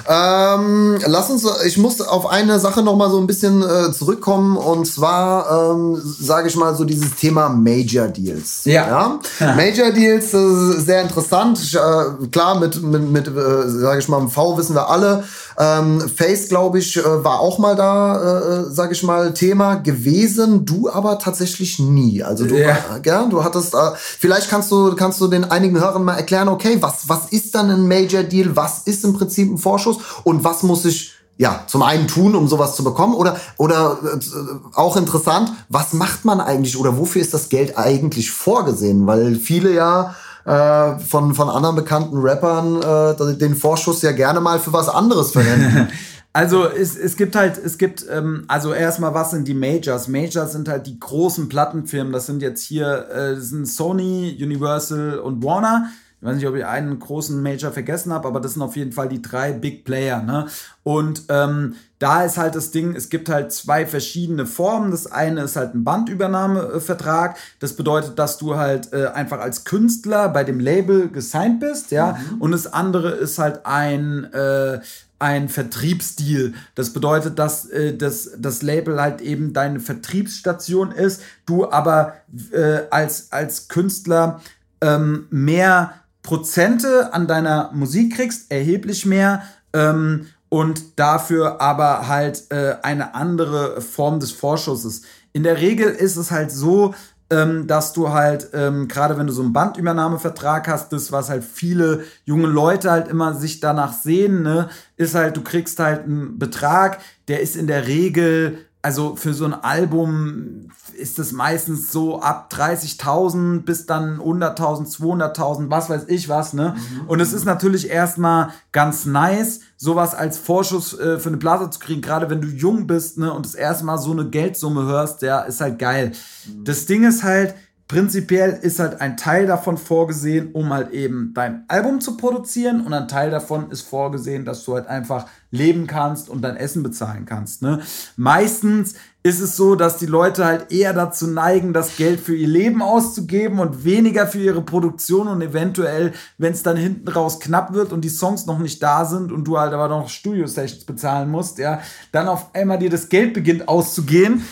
Ähm, 0.09 0.99
lass 1.07 1.31
uns, 1.31 1.47
ich 1.65 1.79
muss 1.79 2.01
auf 2.01 2.27
eine 2.27 2.59
Sache 2.59 2.83
noch 2.83 2.97
mal 2.97 3.11
so 3.11 3.19
ein 3.19 3.27
bisschen 3.27 3.63
äh, 3.63 3.93
zurückkommen 3.93 4.57
und 4.57 4.87
zwar 4.87 5.73
ähm, 5.73 6.01
sage 6.03 6.49
ich 6.49 6.57
mal 6.57 6.75
so 6.75 6.85
dieses 6.85 7.15
Thema 7.15 7.49
Major 7.49 8.09
Deals. 8.09 8.65
Ja. 8.65 9.21
ja? 9.39 9.55
Major 9.55 9.93
Deals, 9.93 10.35
äh, 10.35 10.81
sehr 10.81 11.03
interessant. 11.03 11.61
Ich, 11.63 11.75
äh, 11.75 12.27
klar, 12.31 12.59
mit 12.59 12.83
mit, 12.83 13.11
mit 13.11 13.29
äh, 13.29 13.69
sage 13.69 14.01
ich 14.01 14.09
mal, 14.09 14.21
im 14.21 14.31
V 14.31 14.59
wissen 14.59 14.75
wir 14.75 14.89
alle. 14.89 15.25
Ähm, 15.59 16.01
Face, 16.01 16.49
glaube 16.49 16.79
ich, 16.79 16.97
äh, 16.97 17.25
war 17.25 17.41
auch 17.41 17.59
mal 17.59 17.77
da, 17.77 18.63
äh, 18.63 18.71
sage 18.71 18.95
ich 18.95 19.03
mal, 19.03 19.35
Thema 19.35 19.77
gewesen. 19.77 20.65
Du 20.65 20.91
aber 20.91 21.19
tatsächlich 21.19 21.79
nie. 21.79 22.23
Also 22.23 22.47
du, 22.47 22.59
ja. 22.59 22.79
ja 23.05 23.27
du 23.27 23.45
hattest. 23.45 23.75
Äh, 23.75 23.79
vielleicht 23.97 24.49
kannst 24.49 24.71
du 24.71 24.95
kannst 24.97 25.21
du 25.21 25.29
den 25.29 25.45
einigen 25.45 25.79
Hörern 25.79 26.05
mal 26.05 26.17
erklären. 26.17 26.49
Okay, 26.49 26.79
was 26.81 27.09
was 27.09 27.27
ist 27.31 27.55
dann 27.55 27.71
ein 27.71 27.87
Major 27.87 28.12
Deal? 28.21 28.55
Was 28.55 28.83
ist 28.87 29.05
im 29.05 29.15
Prinzip 29.15 29.51
ein 29.51 29.59
Vorschuss? 29.59 29.99
und 30.25 30.45
was 30.45 30.63
muss 30.63 30.85
ich 30.85 31.13
ja, 31.39 31.65
zum 31.67 31.83
einen 31.83 32.07
tun, 32.07 32.37
um 32.37 32.47
sowas 32.47 32.77
zu 32.77 32.85
bekommen 32.85 33.15
oder 33.15 33.37
oder 33.57 33.99
äh, 34.03 34.77
auch 34.77 34.97
interessant, 34.97 35.51
was 35.69 35.93
macht 35.93 36.25
man 36.25 36.41
eigentlich 36.41 36.79
oder 36.79 36.99
wofür 36.99 37.23
ist 37.23 37.35
das 37.35 37.49
Geld 37.49 37.79
eigentlich 37.79 38.31
vorgesehen? 38.31 39.07
Weil 39.07 39.37
viele 39.37 39.73
ja 39.73 40.15
äh, 40.45 40.99
von 41.01 41.35
von 41.35 41.49
anderen 41.49 41.75
bekannten 41.77 42.19
Rappern 42.19 42.83
äh, 42.83 43.37
den 43.39 43.57
Vorschuss 43.57 44.03
ja 44.03 44.13
gerne 44.13 44.41
mal 44.41 44.61
für 44.61 44.73
was 44.73 44.89
anderes 44.89 45.33
verwenden. 45.33 45.89
Also 46.35 46.67
es, 46.67 46.97
es 46.97 47.19
gibt 47.19 47.37
halt, 47.37 47.59
es 47.59 47.77
gibt, 47.77 48.07
ähm, 48.11 48.45
also 48.49 48.73
erstmal, 48.73 49.13
was 49.13 49.33
sind 49.33 49.47
die 49.47 49.53
Majors? 49.53 50.09
Majors 50.09 50.53
sind 50.53 50.67
halt 50.67 50.87
die 50.87 50.99
großen 50.99 51.51
Plattenfirmen. 51.51 52.11
Das 52.11 52.25
sind 52.25 52.41
jetzt 52.41 52.63
hier, 52.63 53.07
äh, 53.11 53.37
sind 53.39 53.69
Sony, 53.69 54.35
Universal 54.41 55.19
und 55.19 55.45
Warner. 55.45 55.91
Ich 56.23 56.29
weiß 56.29 56.37
nicht, 56.37 56.47
ob 56.47 56.55
ich 56.55 56.65
einen 56.65 57.01
großen 57.01 57.43
Major 57.43 57.73
vergessen 57.73 58.13
habe, 58.13 58.29
aber 58.29 58.39
das 58.39 58.53
sind 58.53 58.63
auf 58.63 58.77
jeden 58.77 58.93
Fall 58.93 59.09
die 59.09 59.21
drei 59.21 59.51
Big 59.51 59.85
Player. 59.85 60.23
Ne? 60.23 60.47
Und 60.85 61.25
ähm, 61.29 61.75
da 61.99 62.23
ist 62.23 62.39
halt 62.39 62.55
das 62.55 62.71
Ding, 62.71 62.95
es 62.95 63.09
gibt 63.09 63.29
halt 63.29 63.51
zwei 63.51 63.87
verschiedene 63.87 64.47
Formen. 64.47 64.93
Das 64.93 65.11
eine 65.11 65.43
ist 65.43 65.57
halt 65.57 65.75
ein 65.75 65.83
Bandübernahmevertrag. 65.83 67.37
Das 67.59 67.75
bedeutet, 67.75 68.21
dass 68.21 68.39
du 68.39 68.55
halt 68.55 68.93
äh, 68.93 69.07
einfach 69.07 69.41
als 69.41 69.65
Künstler 69.65 70.29
bei 70.29 70.45
dem 70.45 70.61
Label 70.61 71.09
gesigned 71.09 71.59
bist, 71.59 71.91
ja. 71.91 72.13
Mhm. 72.13 72.41
Und 72.41 72.53
das 72.53 72.73
andere 72.73 73.11
ist 73.11 73.41
halt 73.41 73.67
ein, 73.67 74.33
äh, 74.33 74.79
ein 75.19 75.49
Vertriebsdeal. 75.49 76.53
Das 76.77 76.91
bedeutet, 76.91 77.41
dass 77.41 77.67
äh, 77.67 77.97
das, 77.97 78.31
das 78.39 78.63
Label 78.63 79.03
halt 79.03 79.23
eben 79.23 79.53
deine 79.53 79.81
Vertriebsstation 79.81 80.93
ist, 80.93 81.21
du 81.47 81.69
aber 81.69 82.15
äh, 82.53 82.83
als, 82.93 83.33
als 83.33 83.67
Künstler 83.67 84.41
ähm, 84.81 85.27
mehr 85.31 85.95
Prozente 86.23 87.13
an 87.13 87.27
deiner 87.27 87.71
Musik 87.73 88.17
kriegst, 88.17 88.51
erheblich 88.51 89.07
mehr. 89.07 89.43
Ähm, 89.73 90.27
und 90.49 90.99
dafür 90.99 91.63
aber 91.63 92.09
halt 92.09 92.51
äh, 92.51 92.77
eine 92.83 93.15
andere 93.15 93.81
Form 93.81 94.21
des 94.21 94.33
Vorschusses. 94.33 95.01
In 95.33 95.45
der 95.45 95.59
Regel 95.63 95.89
ist 95.89 96.17
es 96.17 96.31
halt 96.31 96.53
so, 96.53 96.95
ähm, 97.31 97.67
dass 97.67 97.95
du 97.95 98.11
halt, 98.11 98.51
ähm, 98.53 98.87
gerade 98.87 99.17
wenn 99.17 99.27
du 99.27 99.33
so 99.33 99.41
einen 99.41 99.55
Bandübernahmevertrag 99.55 100.69
hast, 100.69 100.93
das, 100.93 101.11
was 101.11 101.31
halt 101.31 101.43
viele 101.43 102.05
junge 102.27 102.49
Leute 102.49 102.91
halt 102.91 103.09
immer 103.09 103.33
sich 103.33 103.61
danach 103.61 103.95
sehen, 103.95 104.43
ne, 104.43 104.69
ist 104.99 105.15
halt, 105.15 105.39
du 105.39 105.43
kriegst 105.43 105.79
halt 105.79 106.05
einen 106.05 106.39
Betrag, 106.39 106.99
der 107.29 107.41
ist 107.41 107.57
in 107.57 107.67
der 107.67 107.87
Regel 107.87 108.59
also 108.83 109.15
für 109.15 109.33
so 109.33 109.45
ein 109.45 109.55
Album 109.55 110.69
ist 110.99 111.21
es 111.21 111.31
meistens 111.31 111.93
so 111.93 112.21
ab 112.21 112.53
30.000 112.53 113.61
bis 113.61 113.87
dann 113.87 114.19
100.000, 114.19 114.93
200.000, 114.99 115.71
was 115.71 115.89
weiß 115.89 116.05
ich 116.09 116.29
was, 116.29 116.53
ne? 116.53 116.75
Mhm. 116.77 117.09
Und 117.09 117.21
es 117.21 117.33
ist 117.33 117.45
natürlich 117.45 117.89
erstmal 117.89 118.51
ganz 118.73 119.07
nice, 119.07 119.61
sowas 119.77 120.17
als 120.17 120.39
Vorschuss 120.39 120.99
äh, 120.99 121.21
für 121.21 121.29
eine 121.29 121.39
Platte 121.39 121.71
zu 121.71 121.79
kriegen, 121.79 122.03
gerade 122.03 122.29
wenn 122.29 122.41
du 122.41 122.49
jung 122.49 122.89
bist, 122.89 123.19
ne? 123.19 123.33
Und 123.33 123.47
das 123.47 123.55
erste 123.55 123.85
Mal 123.85 123.99
so 123.99 124.11
eine 124.11 124.29
Geldsumme 124.29 124.85
hörst, 124.85 125.23
ja, 125.23 125.43
ist 125.43 125.61
halt 125.61 125.79
geil. 125.79 126.13
Mhm. 126.47 126.65
Das 126.65 126.87
Ding 126.87 127.05
ist 127.05 127.23
halt, 127.23 127.55
Prinzipiell 127.93 128.59
ist 128.63 128.79
halt 128.79 129.03
ein 129.03 129.19
Teil 129.19 129.47
davon 129.47 129.77
vorgesehen, 129.77 130.53
um 130.53 130.73
halt 130.73 130.93
eben 130.93 131.33
dein 131.35 131.65
Album 131.69 132.01
zu 132.01 132.17
produzieren 132.17 132.87
und 132.87 132.95
ein 132.95 133.07
Teil 133.07 133.31
davon 133.31 133.71
ist 133.71 133.83
vorgesehen, 133.83 134.47
dass 134.47 134.65
du 134.65 134.77
halt 134.77 134.87
einfach 134.87 135.27
leben 135.51 135.87
kannst 135.87 136.31
und 136.31 136.41
dein 136.41 136.57
Essen 136.57 136.83
bezahlen 136.83 137.27
kannst. 137.27 137.61
Ne? 137.61 137.81
Meistens 138.17 138.95
ist 139.23 139.41
es 139.41 139.59
so, 139.59 139.75
dass 139.75 139.99
die 139.99 140.07
Leute 140.07 140.47
halt 140.47 140.73
eher 140.73 140.95
dazu 140.95 141.27
neigen, 141.27 141.75
das 141.75 141.99
Geld 141.99 142.19
für 142.19 142.35
ihr 142.35 142.49
Leben 142.49 142.81
auszugeben 142.81 143.59
und 143.59 143.85
weniger 143.85 144.27
für 144.27 144.41
ihre 144.41 144.63
Produktion 144.63 145.29
und 145.29 145.43
eventuell, 145.43 146.15
wenn 146.39 146.55
es 146.55 146.63
dann 146.63 146.79
hinten 146.79 147.09
raus 147.09 147.41
knapp 147.41 147.75
wird 147.75 147.93
und 147.93 148.07
die 148.07 148.09
Songs 148.09 148.47
noch 148.47 148.59
nicht 148.59 148.83
da 148.83 149.05
sind 149.05 149.31
und 149.31 149.45
du 149.45 149.59
halt 149.59 149.75
aber 149.75 149.89
noch 149.89 150.09
Studio-Sessions 150.09 150.87
bezahlen 150.87 151.31
musst, 151.31 151.59
ja, 151.59 151.83
dann 152.11 152.27
auf 152.29 152.55
einmal 152.55 152.79
dir 152.79 152.89
das 152.89 153.11
Geld 153.11 153.35
beginnt 153.35 153.69
auszugehen 153.69 154.43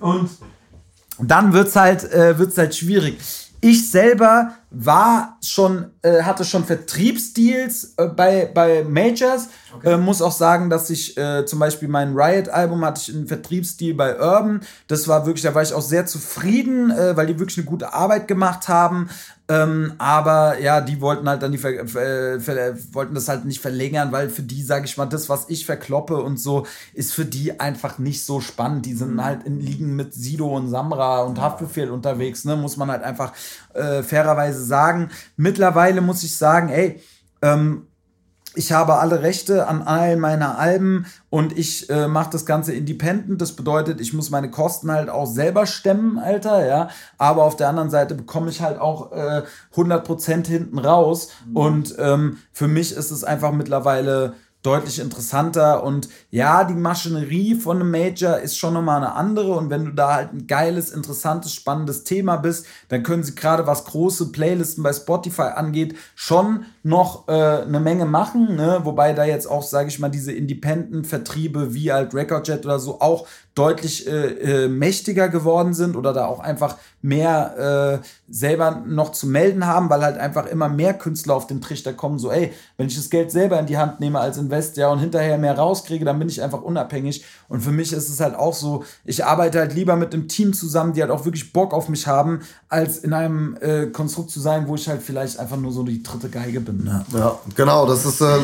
und 0.00 0.30
dann 1.30 1.52
wird's 1.52 1.76
halt, 1.76 2.10
äh, 2.12 2.38
wird's 2.38 2.58
halt 2.58 2.74
schwierig. 2.74 3.18
Ich 3.60 3.90
selber 3.90 4.54
war 4.74 5.38
schon, 5.42 5.90
äh, 6.02 6.22
hatte 6.22 6.44
schon 6.44 6.64
Vertriebsdeals 6.64 7.94
äh, 7.96 8.06
bei, 8.06 8.50
bei 8.52 8.84
Majors. 8.84 9.48
Okay. 9.76 9.92
Äh, 9.92 9.96
muss 9.98 10.22
auch 10.22 10.32
sagen, 10.32 10.70
dass 10.70 10.90
ich 10.90 11.16
äh, 11.16 11.44
zum 11.44 11.58
Beispiel 11.58 11.88
mein 11.88 12.14
Riot-Album 12.16 12.84
hatte 12.84 13.02
ich 13.02 13.14
einen 13.14 13.26
Vertriebsdeal 13.26 13.94
bei 13.94 14.18
Urban. 14.18 14.62
Das 14.88 15.08
war 15.08 15.26
wirklich, 15.26 15.42
da 15.42 15.54
war 15.54 15.62
ich 15.62 15.74
auch 15.74 15.82
sehr 15.82 16.06
zufrieden, 16.06 16.90
äh, 16.90 17.16
weil 17.16 17.26
die 17.26 17.38
wirklich 17.38 17.58
eine 17.58 17.66
gute 17.66 17.92
Arbeit 17.92 18.28
gemacht 18.28 18.68
haben. 18.68 19.08
Ähm, 19.48 19.94
aber 19.98 20.60
ja, 20.60 20.80
die 20.80 21.00
wollten 21.00 21.28
halt 21.28 21.42
dann 21.42 21.52
die 21.52 21.58
ver, 21.58 21.86
ver, 21.86 22.40
ver, 22.40 22.76
wollten 22.92 23.14
das 23.14 23.28
halt 23.28 23.44
nicht 23.44 23.60
verlängern, 23.60 24.12
weil 24.12 24.30
für 24.30 24.42
die, 24.42 24.62
sage 24.62 24.84
ich 24.86 24.96
mal, 24.96 25.06
das, 25.06 25.28
was 25.28 25.46
ich 25.48 25.66
verkloppe 25.66 26.16
und 26.22 26.38
so, 26.38 26.64
ist 26.94 27.12
für 27.12 27.24
die 27.24 27.58
einfach 27.60 27.98
nicht 27.98 28.24
so 28.24 28.40
spannend. 28.40 28.86
Die 28.86 28.94
sind 28.94 29.14
mhm. 29.14 29.24
halt 29.24 29.44
in 29.44 29.60
Ligen 29.60 29.96
mit 29.96 30.14
Sido 30.14 30.46
und 30.56 30.68
Samra 30.68 31.22
und 31.22 31.40
Haftbefehl 31.40 31.90
unterwegs, 31.90 32.44
ne? 32.44 32.56
Muss 32.56 32.76
man 32.76 32.90
halt 32.90 33.02
einfach 33.02 33.32
äh, 33.74 34.02
fairerweise 34.02 34.61
sagen. 34.62 35.10
Mittlerweile 35.36 36.00
muss 36.00 36.22
ich 36.22 36.36
sagen, 36.36 36.68
ey, 36.68 37.00
ähm, 37.42 37.86
ich 38.54 38.72
habe 38.72 38.98
alle 38.98 39.22
Rechte 39.22 39.66
an 39.66 39.82
all 39.82 40.16
meiner 40.16 40.58
Alben 40.58 41.06
und 41.30 41.56
ich 41.56 41.88
äh, 41.88 42.06
mache 42.06 42.30
das 42.30 42.44
Ganze 42.44 42.72
independent. 42.74 43.40
Das 43.40 43.52
bedeutet, 43.52 44.00
ich 44.00 44.12
muss 44.12 44.30
meine 44.30 44.50
Kosten 44.50 44.90
halt 44.90 45.08
auch 45.08 45.26
selber 45.26 45.66
stemmen, 45.66 46.18
Alter, 46.18 46.66
ja. 46.66 46.88
Aber 47.16 47.44
auf 47.44 47.56
der 47.56 47.68
anderen 47.68 47.90
Seite 47.90 48.14
bekomme 48.14 48.50
ich 48.50 48.60
halt 48.60 48.78
auch 48.78 49.12
äh, 49.12 49.42
100% 49.74 50.46
hinten 50.46 50.78
raus. 50.78 51.28
Mhm. 51.46 51.56
Und 51.56 51.94
ähm, 51.98 52.38
für 52.52 52.68
mich 52.68 52.92
ist 52.92 53.10
es 53.10 53.24
einfach 53.24 53.52
mittlerweile 53.52 54.34
deutlich 54.62 54.98
interessanter. 54.98 55.82
Und 55.82 56.08
ja, 56.30 56.64
die 56.64 56.74
Maschinerie 56.74 57.54
von 57.54 57.80
einem 57.80 57.90
Major 57.90 58.38
ist 58.38 58.56
schon 58.56 58.74
nochmal 58.74 58.98
eine 58.98 59.14
andere. 59.14 59.54
Und 59.54 59.70
wenn 59.70 59.84
du 59.84 59.92
da 59.92 60.14
halt 60.14 60.32
ein 60.32 60.46
geiles, 60.46 60.90
interessantes, 60.90 61.52
spannendes 61.52 62.04
Thema 62.04 62.36
bist, 62.36 62.66
dann 62.88 63.02
können 63.02 63.24
sie 63.24 63.34
gerade 63.34 63.66
was 63.66 63.84
große 63.84 64.32
Playlisten 64.32 64.82
bei 64.82 64.92
Spotify 64.92 65.52
angeht, 65.54 65.96
schon 66.14 66.66
noch 66.84 67.28
äh, 67.28 67.32
eine 67.32 67.78
Menge 67.78 68.06
machen, 68.06 68.56
ne? 68.56 68.80
wobei 68.82 69.12
da 69.12 69.24
jetzt 69.24 69.46
auch, 69.46 69.62
sage 69.62 69.88
ich 69.88 69.98
mal, 70.00 70.08
diese 70.08 70.32
Independent-Vertriebe 70.32 71.74
wie 71.74 71.92
halt 71.92 72.12
Recordjet 72.12 72.64
oder 72.64 72.80
so 72.80 73.00
auch 73.00 73.26
deutlich 73.54 74.06
äh, 74.06 74.64
äh, 74.64 74.68
mächtiger 74.68 75.28
geworden 75.28 75.74
sind 75.74 75.94
oder 75.94 76.12
da 76.12 76.24
auch 76.24 76.40
einfach 76.40 76.78
mehr 77.02 78.00
äh, 78.00 78.06
selber 78.28 78.82
noch 78.86 79.12
zu 79.12 79.26
melden 79.26 79.66
haben, 79.66 79.90
weil 79.90 80.02
halt 80.02 80.16
einfach 80.16 80.46
immer 80.46 80.68
mehr 80.68 80.94
Künstler 80.94 81.34
auf 81.34 81.46
den 81.46 81.60
Trichter 81.60 81.92
kommen, 81.92 82.18
so 82.18 82.30
ey, 82.30 82.52
wenn 82.78 82.86
ich 82.86 82.96
das 82.96 83.10
Geld 83.10 83.30
selber 83.30 83.58
in 83.58 83.66
die 83.66 83.76
Hand 83.76 84.00
nehme 84.00 84.20
als 84.20 84.38
Invest, 84.38 84.78
ja, 84.78 84.88
und 84.88 85.00
hinterher 85.00 85.36
mehr 85.36 85.58
rauskriege, 85.58 86.04
dann 86.04 86.18
bin 86.18 86.28
ich 86.28 86.42
einfach 86.42 86.62
unabhängig. 86.62 87.24
Und 87.48 87.60
für 87.60 87.72
mich 87.72 87.92
ist 87.92 88.08
es 88.08 88.20
halt 88.20 88.34
auch 88.34 88.54
so, 88.54 88.84
ich 89.04 89.24
arbeite 89.24 89.58
halt 89.58 89.74
lieber 89.74 89.96
mit 89.96 90.14
einem 90.14 90.28
Team 90.28 90.54
zusammen, 90.54 90.94
die 90.94 91.02
halt 91.02 91.10
auch 91.10 91.26
wirklich 91.26 91.52
Bock 91.52 91.74
auf 91.74 91.90
mich 91.90 92.06
haben, 92.06 92.40
als 92.68 92.98
in 92.98 93.12
einem 93.12 93.58
äh, 93.60 93.86
Konstrukt 93.86 94.30
zu 94.30 94.40
sein, 94.40 94.66
wo 94.66 94.76
ich 94.76 94.88
halt 94.88 95.02
vielleicht 95.02 95.38
einfach 95.38 95.58
nur 95.58 95.72
so 95.72 95.82
die 95.82 96.02
dritte 96.02 96.30
Geige 96.30 96.60
bin. 96.60 96.71
Ne? 96.78 97.04
Ja, 97.14 97.38
genau, 97.54 97.86
das 97.86 98.04
ist, 98.04 98.20
äh, 98.20 98.38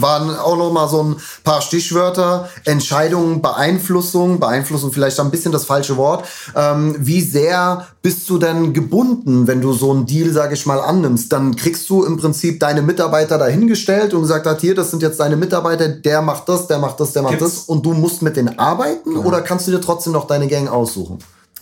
waren 0.00 0.36
auch 0.36 0.56
noch 0.56 0.72
mal 0.72 0.88
so 0.88 1.02
ein 1.02 1.16
paar 1.44 1.60
Stichwörter, 1.60 2.48
Entscheidungen, 2.64 3.42
Beeinflussung, 3.42 4.40
beeinflussen 4.40 4.92
vielleicht 4.92 5.18
ein 5.20 5.30
bisschen 5.30 5.52
das 5.52 5.64
falsche 5.64 5.96
Wort. 5.96 6.26
Ähm, 6.54 6.96
wie 6.98 7.20
sehr 7.20 7.86
bist 8.02 8.28
du 8.30 8.38
denn 8.38 8.72
gebunden, 8.72 9.46
wenn 9.46 9.60
du 9.60 9.72
so 9.72 9.90
einen 9.90 10.06
Deal, 10.06 10.32
sage 10.32 10.54
ich 10.54 10.66
mal, 10.66 10.80
annimmst? 10.80 11.32
Dann 11.32 11.56
kriegst 11.56 11.88
du 11.90 12.04
im 12.04 12.16
Prinzip 12.16 12.60
deine 12.60 12.82
Mitarbeiter 12.82 13.38
dahingestellt 13.38 14.14
und 14.14 14.22
gesagt 14.22 14.46
hat, 14.46 14.60
hier, 14.60 14.74
das 14.74 14.90
sind 14.90 15.02
jetzt 15.02 15.20
deine 15.20 15.36
Mitarbeiter, 15.36 15.88
der 15.88 16.22
macht 16.22 16.48
das, 16.48 16.66
der 16.66 16.78
macht 16.78 17.00
das, 17.00 17.12
der 17.12 17.22
macht 17.22 17.38
Gibt's? 17.38 17.54
das 17.54 17.64
und 17.64 17.84
du 17.84 17.92
musst 17.92 18.22
mit 18.22 18.36
denen 18.36 18.58
arbeiten 18.58 19.12
ja. 19.12 19.18
oder 19.20 19.42
kannst 19.42 19.66
du 19.66 19.72
dir 19.72 19.80
trotzdem 19.80 20.12
noch 20.12 20.26
deine 20.26 20.48
Gang 20.48 20.68
aussuchen? 20.68 21.18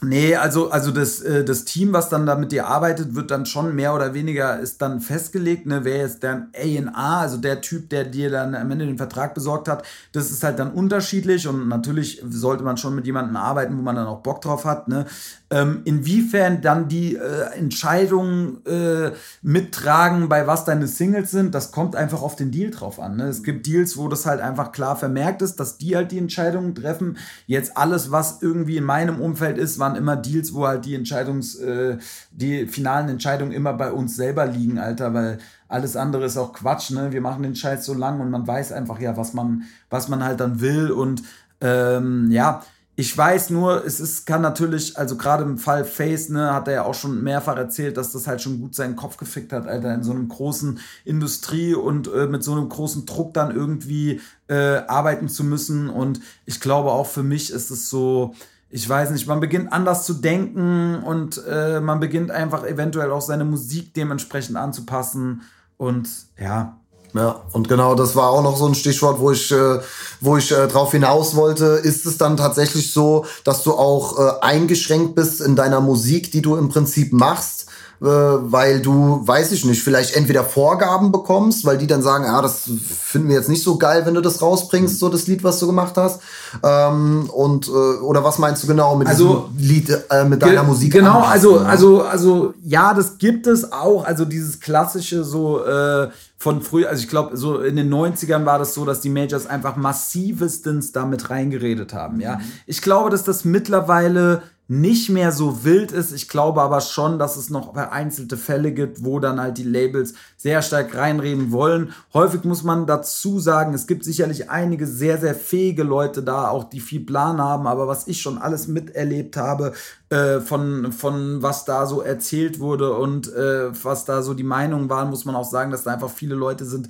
Nee, 0.07 0.37
also, 0.37 0.71
also 0.71 0.91
das, 0.91 1.21
äh, 1.23 1.45
das 1.45 1.65
Team, 1.65 1.93
was 1.93 2.09
dann 2.11 2.27
da 2.27 2.35
mit 2.35 2.53
dir 2.53 2.67
arbeitet, 2.67 3.15
wird 3.15 3.31
dann 3.31 3.47
schon 3.47 3.75
mehr 3.75 3.95
oder 3.95 4.13
weniger 4.13 4.59
ist 4.59 4.83
dann 4.83 5.01
festgelegt, 5.01 5.67
ne, 5.67 5.85
wer 5.85 5.99
jetzt 5.99 6.23
der 6.23 6.49
A&A, 6.55 7.21
also 7.21 7.39
der 7.39 7.61
Typ, 7.63 7.89
der 7.89 8.05
dir 8.05 8.29
dann 8.29 8.55
am 8.55 8.71
Ende 8.71 8.87
den 8.87 8.99
Vertrag 8.99 9.35
besorgt 9.35 9.67
hat, 9.69 9.85
das 10.13 10.31
ist 10.31 10.43
halt 10.43 10.59
dann 10.59 10.73
unterschiedlich 10.73 11.49
und 11.49 11.69
natürlich 11.69 12.23
sollte 12.29 12.65
man 12.65 12.77
schon 12.77 12.95
mit 12.95 13.07
jemandem 13.07 13.37
arbeiten, 13.37 13.79
wo 13.79 13.83
man 13.83 13.97
dann 13.97 14.07
auch 14.07 14.21
Bock 14.21 14.43
drauf 14.43 14.65
hat, 14.65 14.89
ne. 14.89 15.07
Ähm, 15.55 15.83
inwiefern 15.85 16.63
dann 16.63 16.89
die 16.89 17.15
äh, 17.15 17.57
Entscheidungen 17.57 18.67
äh, 18.67 19.13
mittragen, 19.41 20.29
bei 20.29 20.49
was 20.49 20.65
deine 20.65 20.89
Singles 20.89 21.31
sind, 21.31 21.55
das 21.55 21.71
kommt 21.71 21.95
einfach 21.95 22.23
auf 22.23 22.35
den 22.35 22.51
Deal 22.51 22.73
drauf 22.73 22.99
an, 22.99 23.17
ne. 23.17 23.29
Es 23.29 23.45
gibt 23.45 23.65
Deals, 23.65 23.97
wo 23.97 24.09
das 24.09 24.27
halt 24.27 24.41
einfach 24.41 24.73
klar 24.73 24.97
vermerkt 24.97 25.43
ist, 25.43 25.61
dass 25.61 25.79
die 25.79 25.95
halt 25.95 26.11
die 26.11 26.19
Entscheidungen 26.19 26.75
treffen. 26.75 27.19
Jetzt 27.47 27.77
alles, 27.77 28.11
was 28.11 28.43
irgendwie 28.43 28.79
in 28.79 28.83
meinem 28.85 29.21
Umfeld 29.21 29.57
ist, 29.57 29.79
waren 29.79 29.95
immer 29.95 30.17
Deals, 30.17 30.55
wo 30.55 30.67
halt 30.67 30.87
die 30.87 30.97
Entscheidungs, 30.97 31.55
äh, 31.55 31.99
die 32.33 32.67
finalen 32.67 33.09
Entscheidungen 33.09 33.53
immer 33.53 33.75
bei 33.75 33.93
uns 33.93 34.17
selber 34.17 34.47
liegen, 34.47 34.81
Alter, 34.81 35.15
weil 35.15 35.39
alles 35.69 35.95
andere 35.95 36.25
ist 36.25 36.37
auch 36.37 36.53
Quatsch, 36.53 36.91
ne? 36.91 37.13
Wir 37.13 37.21
machen 37.21 37.45
den 37.45 37.55
Scheiß 37.55 37.87
so 37.87 37.95
lang 37.95 38.19
und 38.21 38.29
man 38.29 38.45
weiß 38.45 38.73
einfach 38.73 38.99
ja, 38.99 39.17
was 39.17 39.35
man, 39.35 39.63
was 39.89 40.09
man 40.09 40.25
halt 40.25 40.41
dann 40.41 40.61
will 40.61 40.91
und 40.91 41.23
ähm, 41.61 42.31
ja, 42.33 42.63
ich 42.97 43.17
weiß 43.17 43.51
nur, 43.51 43.85
es 43.85 43.99
ist, 43.99 44.25
kann 44.25 44.41
natürlich, 44.41 44.97
also 44.97 45.17
gerade 45.17 45.43
im 45.43 45.59
Fall 45.59 45.85
Face, 45.85 46.29
ne, 46.29 46.53
hat 46.53 46.69
er 46.69 46.75
ja 46.75 46.85
auch 46.85 46.95
schon 46.95 47.25
mehrfach 47.25 47.57
erzählt, 47.57 47.97
dass 47.97 48.13
das 48.13 48.29
halt 48.29 48.41
schon 48.41 48.61
gut 48.61 48.75
seinen 48.77 48.95
Kopf 48.95 49.17
gefickt 49.17 49.53
hat, 49.53 49.67
Alter, 49.67 49.93
in 49.95 50.05
so 50.05 50.13
einem 50.13 50.29
großen 50.29 50.79
Industrie 51.05 51.75
und 51.75 52.07
äh, 52.13 52.27
mit 52.27 52.45
so 52.45 52.53
einem 52.53 52.69
großen 52.69 53.05
Druck 53.05 53.35
dann 53.35 53.55
irgendwie 53.55 54.21
äh, 54.47 54.77
arbeiten 54.87 55.29
zu 55.29 55.43
müssen. 55.43 55.89
Und 55.89 56.21
ich 56.47 56.61
glaube 56.61 56.93
auch 56.93 57.07
für 57.09 57.25
mich 57.25 57.51
ist 57.51 57.71
es 57.71 57.91
so, 57.91 58.35
ich 58.71 58.89
weiß 58.89 59.11
nicht, 59.11 59.27
man 59.27 59.41
beginnt 59.41 59.73
anders 59.73 60.07
zu 60.07 60.15
denken 60.15 61.03
und 61.03 61.43
äh, 61.49 61.81
man 61.81 61.99
beginnt 61.99 62.31
einfach 62.31 62.65
eventuell 62.65 63.11
auch 63.11 63.23
seine 63.23 63.45
Musik 63.45 63.93
dementsprechend 63.95 64.57
anzupassen. 64.57 65.43
Und 65.77 66.09
ja, 66.39 66.79
ja, 67.15 67.43
und 67.53 67.69
genau, 67.69 67.95
das 67.95 68.17
war 68.17 68.31
auch 68.31 68.43
noch 68.43 68.57
so 68.57 68.67
ein 68.67 68.75
Stichwort, 68.75 69.21
wo 69.21 69.31
ich, 69.31 69.53
äh, 69.53 69.79
wo 70.21 70.37
ich 70.37 70.51
äh, 70.51 70.67
drauf 70.67 70.91
hinaus 70.91 71.37
wollte. 71.37 71.65
Ist 71.65 72.07
es 72.07 72.19
dann 72.19 72.37
tatsächlich 72.37 72.93
so, 72.93 73.25
dass 73.45 73.63
du 73.63 73.73
auch 73.73 74.19
äh, 74.19 74.41
eingeschränkt 74.41 75.15
bist 75.15 75.41
in 75.41 75.55
deiner 75.55 75.81
Musik, 75.81 76.33
die 76.33 76.43
du 76.43 76.57
im 76.57 76.69
Prinzip 76.69 77.13
machst? 77.13 77.64
Äh, 78.05 78.53
weil 78.53 78.83
du, 78.83 79.27
weiß 79.27 79.53
ich 79.53 79.65
nicht, 79.65 79.83
vielleicht 79.83 80.15
entweder 80.15 80.45
Vorgaben 80.45 81.11
bekommst, 81.11 81.65
weil 81.65 81.79
die 81.79 81.87
dann 81.87 82.03
sagen, 82.03 82.25
ja, 82.25 82.43
das 82.43 82.65
finden 82.87 83.29
wir 83.29 83.37
jetzt 83.37 83.49
nicht 83.49 83.63
so 83.63 83.79
geil, 83.79 84.05
wenn 84.05 84.13
du 84.13 84.21
das 84.21 84.43
rausbringst, 84.43 84.99
so 84.99 85.09
das 85.09 85.27
Lied, 85.27 85.43
was 85.43 85.59
du 85.59 85.67
gemacht 85.67 85.95
hast. 85.97 86.21
Ähm, 86.63 87.31
und 87.33 87.67
äh, 87.69 87.71
oder 87.71 88.23
was 88.23 88.39
meinst 88.39 88.63
du 88.63 88.67
genau 88.67 88.95
mit 88.97 89.09
also, 89.09 89.49
diesem 89.57 89.69
Lied, 89.69 90.05
äh, 90.11 90.25
mit 90.25 90.43
deiner 90.43 90.65
Musik? 90.65 90.93
Genau, 90.93 91.21
also, 91.21 91.61
also, 91.61 92.03
also 92.03 92.53
ja, 92.63 92.93
das 92.93 93.17
gibt 93.17 93.47
es 93.47 93.73
auch. 93.73 94.05
Also 94.05 94.27
dieses 94.27 94.61
klassische 94.61 95.25
so 95.25 95.65
äh, 95.65 96.09
von 96.37 96.61
früher, 96.61 96.91
also 96.91 97.03
ich 97.03 97.09
glaube, 97.09 97.39
so 97.39 97.61
in 97.61 97.77
den 97.77 97.93
90ern 97.93 98.45
war 98.45 98.59
das 98.59 98.75
so, 98.75 98.85
dass 98.85 99.01
die 99.01 99.09
Majors 99.09 99.47
einfach 99.47 99.77
massivestens 99.77 100.93
damit 100.93 101.31
reingeredet 101.31 101.95
haben. 101.95 102.21
Ja, 102.21 102.39
ich 102.67 102.83
glaube, 102.83 103.09
dass 103.09 103.25
das 103.25 103.47
mittlerweile 103.47 104.43
nicht 104.67 105.11
mehr 105.11 105.31
so 105.31 105.63
wild 105.65 105.93
ist. 105.93 106.13
Ich 106.13 106.29
glaube 106.29 106.63
aber 106.63 106.81
schon, 106.81 107.19
dass 107.19 107.37
es 107.37 107.51
noch 107.51 107.75
vereinzelte 107.75 108.39
Fälle 108.39 108.73
gibt, 108.73 109.05
wo 109.05 109.21
dann 109.21 109.39
halt 109.39 109.59
die 109.59 109.63
Labels 109.63 110.15
sehr 110.39 110.63
stark 110.63 110.95
reinreden 110.95 111.53
wollen. 111.53 111.93
Häufig 112.15 112.45
muss 112.45 112.63
man 112.63 112.87
dazu 112.87 113.39
sagen, 113.39 113.75
es 113.75 113.87
gibt 113.87 114.05
sicherlich 114.05 114.49
einige 114.49 114.87
sehr, 114.87 115.19
sehr 115.19 115.35
fähige 115.35 115.83
Leute 115.83 116.23
da, 116.23 116.49
auch 116.49 116.65
die 116.65 116.81
viel 116.81 117.05
Plan 117.05 117.43
haben, 117.43 117.67
aber 117.67 117.89
was 117.89 118.09
ich 118.09 118.23
schon 118.23 118.39
alles 118.39 118.67
miterlebt 118.67 119.37
habe, 119.37 119.75
äh, 120.09 120.41
von, 120.41 120.93
von 120.93 121.43
was 121.43 121.67
da 121.67 121.85
so 121.85 122.01
erzählt 122.01 122.59
wurde 122.59 122.95
und 122.95 123.31
äh, 123.35 123.71
was 123.85 124.07
da 124.07 124.23
so 124.23 124.33
die 124.33 124.45
Meinungen 124.45 124.89
waren, 124.89 125.11
muss 125.11 125.27
man 125.27 125.37
auch 125.37 125.49
sagen, 125.49 125.73
dass 125.73 125.85
da 125.85 125.93
einfach 125.93 126.11
viele 126.11 126.37
Leute 126.37 126.65
sind. 126.65 126.89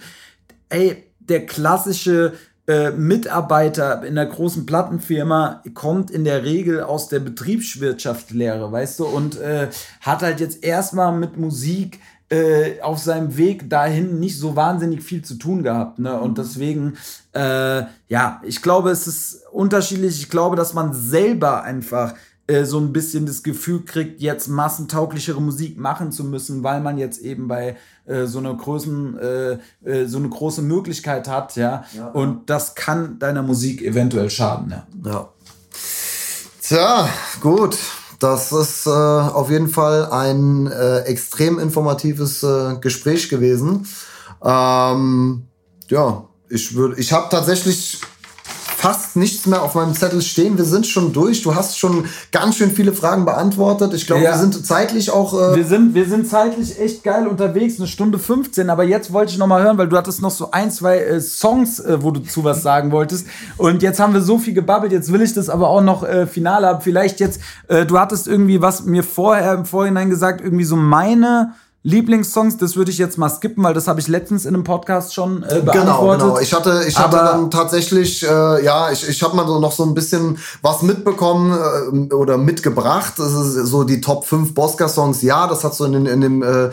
Ey, 0.68 1.10
der 1.18 1.46
klassische 1.46 2.34
äh, 2.66 2.90
Mitarbeiter 2.92 4.02
in 4.04 4.14
der 4.14 4.26
großen 4.26 4.64
Plattenfirma 4.64 5.62
kommt 5.74 6.10
in 6.10 6.24
der 6.24 6.44
Regel 6.44 6.82
aus 6.82 7.08
der 7.08 7.20
Betriebswirtschaftslehre, 7.20 8.72
weißt 8.72 9.00
du, 9.00 9.06
und 9.06 9.38
äh, 9.38 9.68
hat 10.00 10.22
halt 10.22 10.40
jetzt 10.40 10.64
erstmal 10.64 11.12
mit 11.12 11.36
Musik 11.36 12.00
äh, 12.30 12.80
auf 12.80 12.98
seinem 12.98 13.36
Weg 13.36 13.68
dahin 13.68 14.18
nicht 14.18 14.38
so 14.38 14.56
wahnsinnig 14.56 15.02
viel 15.02 15.22
zu 15.22 15.34
tun 15.34 15.62
gehabt. 15.62 15.98
Ne? 15.98 16.18
Und 16.18 16.38
deswegen, 16.38 16.96
äh, 17.32 17.82
ja, 18.08 18.40
ich 18.42 18.62
glaube, 18.62 18.90
es 18.90 19.06
ist 19.06 19.42
unterschiedlich. 19.52 20.18
Ich 20.20 20.30
glaube, 20.30 20.56
dass 20.56 20.72
man 20.72 20.94
selber 20.94 21.62
einfach 21.64 22.14
äh, 22.46 22.64
so 22.64 22.78
ein 22.78 22.92
bisschen 22.92 23.24
das 23.24 23.42
Gefühl 23.42 23.84
kriegt, 23.84 24.20
jetzt 24.20 24.48
massentauglichere 24.48 25.40
Musik 25.40 25.78
machen 25.78 26.12
zu 26.12 26.24
müssen, 26.24 26.62
weil 26.62 26.80
man 26.80 26.98
jetzt 26.98 27.18
eben 27.20 27.48
bei 27.48 27.76
äh, 28.04 28.26
so 28.26 28.38
einer 28.38 28.54
großen, 28.54 29.18
äh, 29.18 29.58
äh, 29.84 30.06
so 30.06 30.18
eine 30.18 30.28
große 30.28 30.60
Möglichkeit 30.62 31.26
hat, 31.26 31.56
ja? 31.56 31.84
ja. 31.96 32.08
Und 32.08 32.50
das 32.50 32.74
kann 32.74 33.18
deiner 33.18 33.42
Musik 33.42 33.80
eventuell 33.82 34.28
schaden, 34.28 34.70
ja. 34.70 34.86
ja. 35.04 35.28
Tja, 36.60 37.08
gut. 37.40 37.78
Das 38.20 38.52
ist 38.52 38.86
äh, 38.86 38.90
auf 38.90 39.50
jeden 39.50 39.68
Fall 39.68 40.06
ein 40.10 40.66
äh, 40.66 41.00
extrem 41.00 41.58
informatives 41.58 42.42
äh, 42.42 42.76
Gespräch 42.80 43.28
gewesen. 43.28 43.86
Ähm, 44.42 45.44
ja, 45.88 46.24
ich 46.48 46.74
würde, 46.74 46.98
ich 46.98 47.12
habe 47.12 47.26
tatsächlich 47.30 48.00
fast 48.85 49.16
nichts 49.16 49.47
mehr 49.47 49.62
auf 49.62 49.77
meinem 49.77 49.94
Zettel 49.94 50.20
stehen. 50.20 50.59
Wir 50.59 50.66
sind 50.66 50.86
schon 50.86 51.15
durch. 51.15 51.40
Du 51.40 51.55
hast 51.55 51.78
schon 51.78 52.05
ganz 52.32 52.56
schön 52.56 52.70
viele 52.70 52.93
Fragen 52.93 53.24
beantwortet. 53.24 53.94
Ich 53.94 54.06
glaube, 54.06 54.23
ja. 54.23 54.32
wir 54.32 54.39
sind 54.39 54.66
zeitlich 54.66 55.11
auch. 55.11 55.32
Äh 55.32 55.56
wir, 55.56 55.65
sind, 55.65 55.94
wir 55.94 56.05
sind 56.05 56.28
zeitlich 56.28 56.78
echt 56.78 57.02
geil 57.02 57.27
unterwegs, 57.27 57.78
eine 57.78 57.89
Stunde 57.89 58.19
15. 58.19 58.69
Aber 58.69 58.85
jetzt 58.85 59.11
wollte 59.11 59.32
ich 59.32 59.39
noch 59.39 59.47
mal 59.47 59.62
hören, 59.62 59.78
weil 59.78 59.89
du 59.89 59.97
hattest 59.97 60.20
noch 60.20 60.31
so 60.31 60.51
ein, 60.51 60.70
zwei 60.70 60.98
äh, 60.98 61.19
Songs, 61.19 61.81
äh, 61.81 62.02
wo 62.02 62.11
du 62.11 62.20
zu 62.20 62.44
was 62.44 62.62
sagen 62.62 62.93
wolltest. 62.93 63.27
Und 63.56 63.82
jetzt 63.82 64.01
haben 64.01 64.12
wir 64.12 64.20
so 64.20 64.36
viel 64.36 64.52
gebabbelt. 64.52 64.93
Jetzt 64.93 65.11
will 65.11 65.23
ich 65.23 65.32
das 65.32 65.48
aber 65.48 65.70
auch 65.70 65.81
noch 65.81 66.02
äh, 66.02 66.27
final 66.27 66.66
haben. 66.66 66.82
Vielleicht 66.82 67.20
jetzt, 67.20 67.40
äh, 67.69 67.86
du 67.86 67.98
hattest 67.98 68.28
irgendwie 68.28 68.61
was 68.61 68.85
mir 68.85 69.02
vorher 69.02 69.55
im 69.55 69.65
Vorhinein 69.65 70.11
gesagt, 70.11 70.43
irgendwie 70.43 70.65
so 70.65 70.77
meine 70.77 71.55
Lieblingssongs, 71.86 72.56
das 72.56 72.77
würde 72.77 72.90
ich 72.90 72.97
jetzt 72.97 73.19
mal 73.19 73.28
skippen, 73.28 73.62
weil 73.62 73.74
das 73.74 73.89
habe 73.89 74.01
ich 74.01 74.09
letztens 74.09 74.47
in 74.47 74.55
einem 74.55 74.65
Podcast 74.65 75.12
schon 75.12 75.43
äh, 75.43 75.61
beantwortet. 75.61 75.74
Genau, 75.74 76.12
genau. 76.12 76.39
Ich 76.39 76.55
hatte, 76.55 76.82
ich 76.89 76.98
hatte 76.98 77.16
dann 77.16 77.51
tatsächlich, 77.51 78.23
äh, 78.23 78.65
ja, 78.65 78.90
ich, 78.90 79.06
ich 79.06 79.23
habe 79.23 79.36
mal 79.36 79.47
so 79.47 79.61
noch 79.61 79.73
so 79.73 79.82
ein 79.82 79.93
bisschen 79.93 80.39
was 80.62 80.81
mitbekommen 80.81 81.52
äh, 82.11 82.15
oder 82.15 82.39
mitgebracht. 82.39 83.12
Das 83.19 83.32
ist 83.32 83.66
so 83.66 83.85
die 83.85 84.01
Top 84.01 84.24
5 84.24 84.55
Bosca-Songs. 84.55 85.20
Ja, 85.20 85.47
das 85.47 85.62
hast 85.62 85.78
du 85.78 85.85
in, 85.85 85.93
in, 85.93 86.06
in 86.06 86.20
dem, 86.23 86.43
äh, 86.43 86.65
äh, 86.66 86.70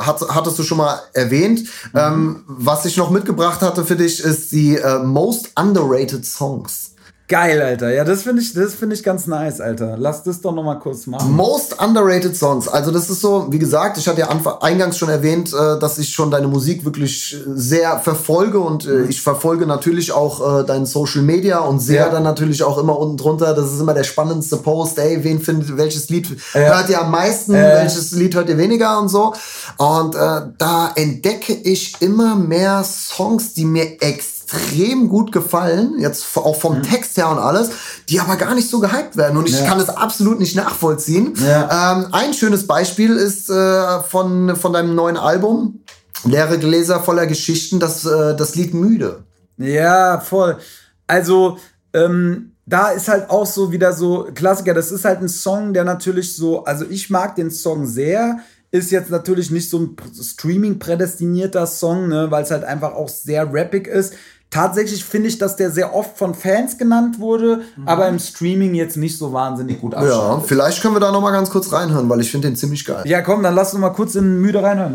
hat, 0.00 0.20
hattest 0.28 0.58
du 0.58 0.62
schon 0.62 0.76
mal 0.76 1.00
erwähnt. 1.14 1.60
Mhm. 1.94 1.98
Ähm, 1.98 2.44
was 2.46 2.84
ich 2.84 2.98
noch 2.98 3.08
mitgebracht 3.08 3.62
hatte 3.62 3.82
für 3.86 3.96
dich, 3.96 4.20
ist 4.20 4.52
die 4.52 4.76
äh, 4.76 4.98
Most 4.98 5.52
Underrated 5.58 6.26
Songs. 6.26 6.93
Geil, 7.26 7.62
Alter. 7.62 7.90
Ja, 7.90 8.04
das 8.04 8.22
finde 8.22 8.42
ich, 8.42 8.52
das 8.52 8.74
finde 8.74 8.94
ich 8.94 9.02
ganz 9.02 9.26
nice, 9.26 9.58
Alter. 9.58 9.96
Lass 9.96 10.24
das 10.24 10.42
doch 10.42 10.52
noch 10.52 10.62
mal 10.62 10.74
kurz 10.74 11.06
machen. 11.06 11.32
Most 11.32 11.80
underrated 11.82 12.36
Songs. 12.36 12.68
Also 12.68 12.90
das 12.90 13.08
ist 13.08 13.22
so, 13.22 13.46
wie 13.50 13.58
gesagt, 13.58 13.96
ich 13.96 14.06
hatte 14.06 14.20
ja 14.20 14.28
eingangs 14.60 14.98
schon 14.98 15.08
erwähnt, 15.08 15.54
äh, 15.54 15.78
dass 15.78 15.96
ich 15.96 16.10
schon 16.10 16.30
deine 16.30 16.48
Musik 16.48 16.84
wirklich 16.84 17.34
sehr 17.46 17.98
verfolge 17.98 18.60
und 18.60 18.86
äh, 18.86 18.90
mhm. 18.90 19.08
ich 19.08 19.22
verfolge 19.22 19.64
natürlich 19.64 20.12
auch 20.12 20.60
äh, 20.60 20.66
deinen 20.66 20.84
Social 20.84 21.22
Media 21.22 21.60
und 21.60 21.80
sehe 21.80 21.96
ja. 21.96 22.10
dann 22.10 22.24
natürlich 22.24 22.62
auch 22.62 22.76
immer 22.76 22.98
unten 22.98 23.16
drunter. 23.16 23.54
Das 23.54 23.72
ist 23.72 23.80
immer 23.80 23.94
der 23.94 24.04
spannendste 24.04 24.58
Post. 24.58 24.98
Ey, 24.98 25.24
wen 25.24 25.40
findet, 25.40 25.74
welches 25.78 26.10
Lied 26.10 26.28
ja. 26.52 26.60
hört 26.60 26.90
ihr 26.90 27.00
am 27.00 27.10
meisten? 27.10 27.54
Äh. 27.54 27.84
Welches 27.84 28.10
Lied 28.12 28.34
hört 28.34 28.50
ihr 28.50 28.58
weniger 28.58 29.00
und 29.00 29.08
so? 29.08 29.32
Und 29.78 30.14
äh, 30.14 30.42
da 30.58 30.92
entdecke 30.94 31.54
ich 31.54 31.94
immer 32.00 32.34
mehr 32.34 32.84
Songs, 32.84 33.54
die 33.54 33.64
mir 33.64 34.02
extrem 34.02 34.33
extrem 34.44 35.08
gut 35.08 35.32
gefallen, 35.32 35.98
jetzt 35.98 36.36
auch 36.36 36.56
vom 36.56 36.78
mhm. 36.78 36.82
Text 36.82 37.16
her 37.16 37.30
und 37.30 37.38
alles, 37.38 37.70
die 38.08 38.20
aber 38.20 38.36
gar 38.36 38.54
nicht 38.54 38.68
so 38.68 38.80
gehypt 38.80 39.16
werden. 39.16 39.36
Und 39.36 39.48
ich 39.48 39.58
ja. 39.58 39.66
kann 39.66 39.80
es 39.80 39.88
absolut 39.88 40.38
nicht 40.38 40.56
nachvollziehen. 40.56 41.34
Ja. 41.44 41.92
Ähm, 41.92 42.08
ein 42.12 42.34
schönes 42.34 42.66
Beispiel 42.66 43.16
ist 43.16 43.50
äh, 43.50 44.00
von, 44.02 44.56
von 44.56 44.72
deinem 44.72 44.94
neuen 44.94 45.16
Album, 45.16 45.80
Leere 46.24 46.58
Gläser 46.58 47.00
voller 47.00 47.26
Geschichten, 47.26 47.80
das, 47.80 48.04
äh, 48.04 48.36
das 48.36 48.54
Lied 48.54 48.74
Müde. 48.74 49.24
Ja, 49.56 50.20
voll. 50.20 50.58
Also, 51.06 51.58
ähm, 51.92 52.52
da 52.66 52.88
ist 52.88 53.08
halt 53.08 53.28
auch 53.28 53.46
so 53.46 53.72
wieder 53.72 53.92
so 53.92 54.28
Klassiker. 54.34 54.72
Das 54.72 54.90
ist 54.90 55.04
halt 55.04 55.20
ein 55.20 55.28
Song, 55.28 55.74
der 55.74 55.84
natürlich 55.84 56.34
so, 56.34 56.64
also 56.64 56.86
ich 56.88 57.10
mag 57.10 57.36
den 57.36 57.50
Song 57.50 57.86
sehr. 57.86 58.38
Ist 58.70 58.90
jetzt 58.90 59.10
natürlich 59.10 59.50
nicht 59.50 59.70
so 59.70 59.78
ein 59.78 59.96
Streaming 60.20 60.78
prädestinierter 60.78 61.66
Song, 61.66 62.08
ne, 62.08 62.30
weil 62.30 62.42
es 62.42 62.50
halt 62.50 62.64
einfach 62.64 62.94
auch 62.94 63.08
sehr 63.08 63.52
rappig 63.52 63.86
ist. 63.86 64.14
Tatsächlich 64.54 65.04
finde 65.04 65.26
ich, 65.26 65.38
dass 65.38 65.56
der 65.56 65.72
sehr 65.72 65.96
oft 65.96 66.16
von 66.16 66.32
Fans 66.32 66.78
genannt 66.78 67.18
wurde, 67.18 67.62
mhm. 67.74 67.88
aber 67.88 68.06
im 68.06 68.20
Streaming 68.20 68.72
jetzt 68.74 68.96
nicht 68.96 69.18
so 69.18 69.32
wahnsinnig 69.32 69.80
gut 69.80 69.94
abschneidet. 69.94 70.16
Ja, 70.16 70.42
vielleicht 70.46 70.80
können 70.80 70.94
wir 70.94 71.00
da 71.00 71.10
noch 71.10 71.20
mal 71.20 71.32
ganz 71.32 71.50
kurz 71.50 71.72
reinhören, 71.72 72.08
weil 72.08 72.20
ich 72.20 72.30
finde 72.30 72.46
den 72.46 72.54
ziemlich 72.54 72.84
geil. 72.84 73.02
Ja, 73.04 73.20
komm, 73.20 73.42
dann 73.42 73.56
lass 73.56 73.72
uns 73.72 73.80
mal 73.80 73.90
kurz 73.90 74.14
in 74.14 74.40
Müde 74.40 74.62
reinhören. 74.62 74.94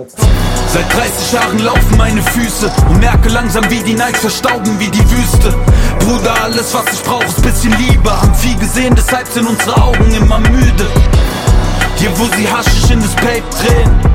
Seit 0.72 0.94
30 0.94 1.34
Jahren 1.34 1.60
laufen 1.60 1.98
meine 1.98 2.22
Füße 2.22 2.72
und 2.90 3.02
merke 3.02 3.27
langsam, 3.27 3.65
wie 3.69 3.84
die 3.84 3.95
Nikes 3.95 4.22
verstauben 4.22 4.80
wie 4.80 4.88
die 4.88 5.03
Wüste. 5.11 5.53
Bruder, 5.99 6.41
alles 6.41 6.73
was 6.73 6.94
ich 6.94 7.03
brauche 7.03 7.26
ist 7.26 7.41
bisschen 7.41 7.73
Liebe. 7.73 8.10
Haben 8.10 8.34
viel 8.36 8.57
gesehen, 8.60 8.95
deshalb 8.95 9.27
sind 9.27 9.45
unsere 9.45 9.76
Augen 9.76 10.10
immer 10.15 10.40
müde. 10.40 10.88
Hier, 11.98 12.18
wo 12.18 12.23
sie 12.38 12.48
haschig 12.48 12.91
in 12.91 13.02
das 13.02 13.14
Pape 13.15 13.44
drehen. 13.52 14.09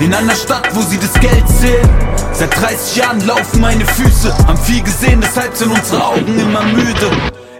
In 0.00 0.12
einer 0.12 0.34
Stadt, 0.34 0.68
wo 0.74 0.80
sie 0.82 0.98
das 0.98 1.12
Geld 1.20 1.48
sehen. 1.48 1.88
Seit 2.32 2.54
30 2.60 2.96
Jahren 2.96 3.20
laufen 3.26 3.60
meine 3.60 3.86
Füße. 3.86 4.36
Haben 4.46 4.58
viel 4.58 4.82
gesehen, 4.82 5.20
deshalb 5.20 5.56
sind 5.56 5.70
unsere 5.70 6.04
Augen 6.04 6.38
immer 6.38 6.62
müde. 6.64 7.10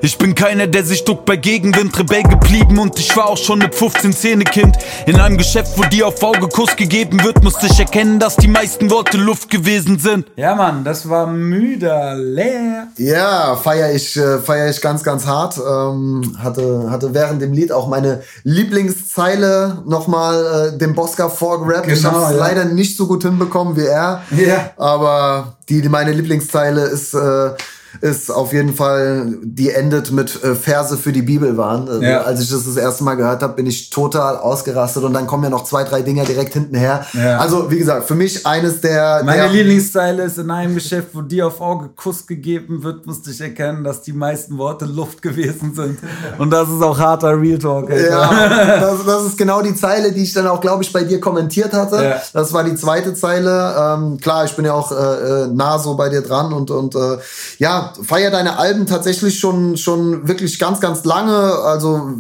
Ich 0.05 0.18
bin 0.18 0.35
keiner, 0.35 0.66
der 0.66 0.85
sich 0.85 1.02
duckt 1.05 1.24
bei 1.24 1.36
Gegenwind, 1.36 1.98
Rebell 1.98 2.24
geblieben 2.24 2.78
und 2.78 2.98
ich 2.98 3.16
war 3.16 3.24
auch 3.24 3.39
schon 3.39 3.60
mit 3.60 3.74
15 3.74 4.12
Zähnekind. 4.12 4.76
In 5.06 5.18
einem 5.18 5.39
Geschäft, 5.39 5.78
wo 5.78 5.82
dir 5.85 6.09
auf 6.09 6.22
Auge 6.22 6.47
Kuss 6.47 6.76
gegeben 6.76 7.24
wird, 7.24 7.43
musste 7.43 7.64
ich 7.64 7.81
erkennen, 7.81 8.18
dass 8.18 8.36
die 8.36 8.47
meisten 8.47 8.90
Worte 8.90 9.16
Luft 9.16 9.48
gewesen 9.48 9.98
sind. 9.98 10.26
Ja, 10.36 10.55
Mann, 10.56 10.85
das 10.85 11.09
war 11.09 11.26
müder, 11.26 12.16
leer. 12.16 12.89
Ja, 12.98 13.56
feier 13.56 13.94
ich, 13.94 14.14
äh, 14.18 14.40
feier 14.40 14.68
ich 14.68 14.82
ganz, 14.82 15.02
ganz 15.02 15.24
hart. 15.24 15.56
Ähm, 15.56 16.36
hatte, 16.39 16.90
hatte 16.90 17.14
während 17.14 17.40
dem 17.40 17.55
Lied 17.55 17.72
auch 17.72 17.89
meine 17.89 18.22
Lieblingszeile 18.43 19.85
nochmal 19.86 20.74
äh, 20.74 20.78
dem 20.78 20.94
Bosca 20.94 21.31
vorgerappt. 21.31 21.86
Genau, 21.86 21.97
ich 21.97 22.05
hab's 22.05 22.31
ja. 22.31 22.36
leider 22.36 22.66
nicht 22.66 22.98
so 22.98 23.06
gut 23.06 23.22
hinbekommen 23.22 23.74
wie 23.78 23.86
er. 23.86 24.22
Ja. 24.32 24.36
Yeah. 24.36 24.70
Aber 24.76 25.55
die, 25.70 25.81
die 25.81 25.89
meine 25.89 26.12
Lieblingszeile 26.12 26.82
ist, 26.82 27.14
äh, 27.14 27.52
ist 28.00 28.30
auf 28.30 28.52
jeden 28.52 28.74
Fall, 28.74 29.38
die 29.42 29.70
endet 29.70 30.12
mit 30.12 30.42
äh, 30.42 30.54
Verse 30.54 30.96
für 30.96 31.12
die 31.12 31.22
Bibel 31.22 31.56
waren. 31.56 31.88
Also, 31.88 32.02
ja. 32.02 32.22
Als 32.22 32.40
ich 32.40 32.50
das 32.50 32.64
das 32.64 32.76
erste 32.76 33.04
Mal 33.04 33.14
gehört 33.14 33.42
habe, 33.42 33.54
bin 33.54 33.66
ich 33.66 33.90
total 33.90 34.36
ausgerastet 34.36 35.04
und 35.04 35.12
dann 35.12 35.26
kommen 35.26 35.44
ja 35.44 35.50
noch 35.50 35.64
zwei, 35.64 35.84
drei 35.84 36.02
Dinger 36.02 36.24
direkt 36.24 36.54
hintenher. 36.54 37.06
Ja. 37.12 37.38
Also, 37.38 37.70
wie 37.70 37.78
gesagt, 37.78 38.06
für 38.06 38.14
mich 38.14 38.46
eines 38.46 38.80
der. 38.80 39.22
Meine 39.24 39.42
der 39.42 39.50
Lieblingszeile 39.50 40.24
ist 40.24 40.38
in 40.38 40.50
einem 40.50 40.74
Geschäft, 40.74 41.08
wo 41.12 41.22
dir 41.22 41.46
auf 41.46 41.60
Auge 41.60 41.90
Kuss 41.94 42.26
gegeben 42.26 42.82
wird, 42.82 43.06
musste 43.06 43.30
ich 43.30 43.40
erkennen, 43.40 43.84
dass 43.84 44.02
die 44.02 44.12
meisten 44.12 44.58
Worte 44.58 44.84
Luft 44.84 45.22
gewesen 45.22 45.74
sind. 45.74 45.98
Und 46.38 46.50
das 46.50 46.68
ist 46.68 46.82
auch 46.82 46.98
harter 46.98 47.40
Real 47.40 47.58
Talk. 47.58 47.90
Alter. 47.90 48.08
Ja, 48.08 48.80
das, 48.80 49.04
das, 49.04 49.24
ist 49.24 49.38
genau 49.38 49.62
die 49.62 49.74
Zeile, 49.74 50.12
die 50.12 50.22
ich 50.22 50.32
dann 50.32 50.46
auch, 50.46 50.60
glaube 50.60 50.82
ich, 50.82 50.92
bei 50.92 51.04
dir 51.04 51.20
kommentiert 51.20 51.72
hatte. 51.72 52.02
Ja. 52.02 52.22
Das 52.32 52.52
war 52.52 52.64
die 52.64 52.74
zweite 52.74 53.14
Zeile. 53.14 53.74
Ähm, 53.78 54.18
klar, 54.20 54.44
ich 54.44 54.54
bin 54.56 54.64
ja 54.64 54.74
auch 54.74 54.92
äh, 54.92 55.44
äh 55.44 55.46
nah 55.48 55.78
so 55.78 55.94
bei 55.94 56.08
dir 56.08 56.22
dran 56.22 56.52
und, 56.52 56.70
und 56.70 56.94
äh, 56.94 57.18
ja, 57.58 57.84
feier 58.02 58.31
deine 58.31 58.59
Alben 58.59 58.86
tatsächlich 58.86 59.39
schon, 59.39 59.77
schon 59.77 60.28
wirklich 60.28 60.59
ganz, 60.59 60.81
ganz 60.81 61.05
lange. 61.05 61.35
Also 61.35 62.15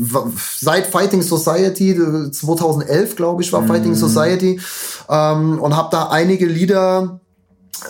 seit 0.60 0.86
Fighting 0.86 1.22
Society, 1.22 1.98
2011, 2.30 3.16
glaube 3.16 3.42
ich, 3.42 3.52
war 3.52 3.62
mm. 3.62 3.68
Fighting 3.68 3.94
Society. 3.94 4.60
Ähm, 5.08 5.60
und 5.60 5.76
habe 5.76 5.88
da 5.90 6.08
einige 6.08 6.46
Lieder 6.46 7.20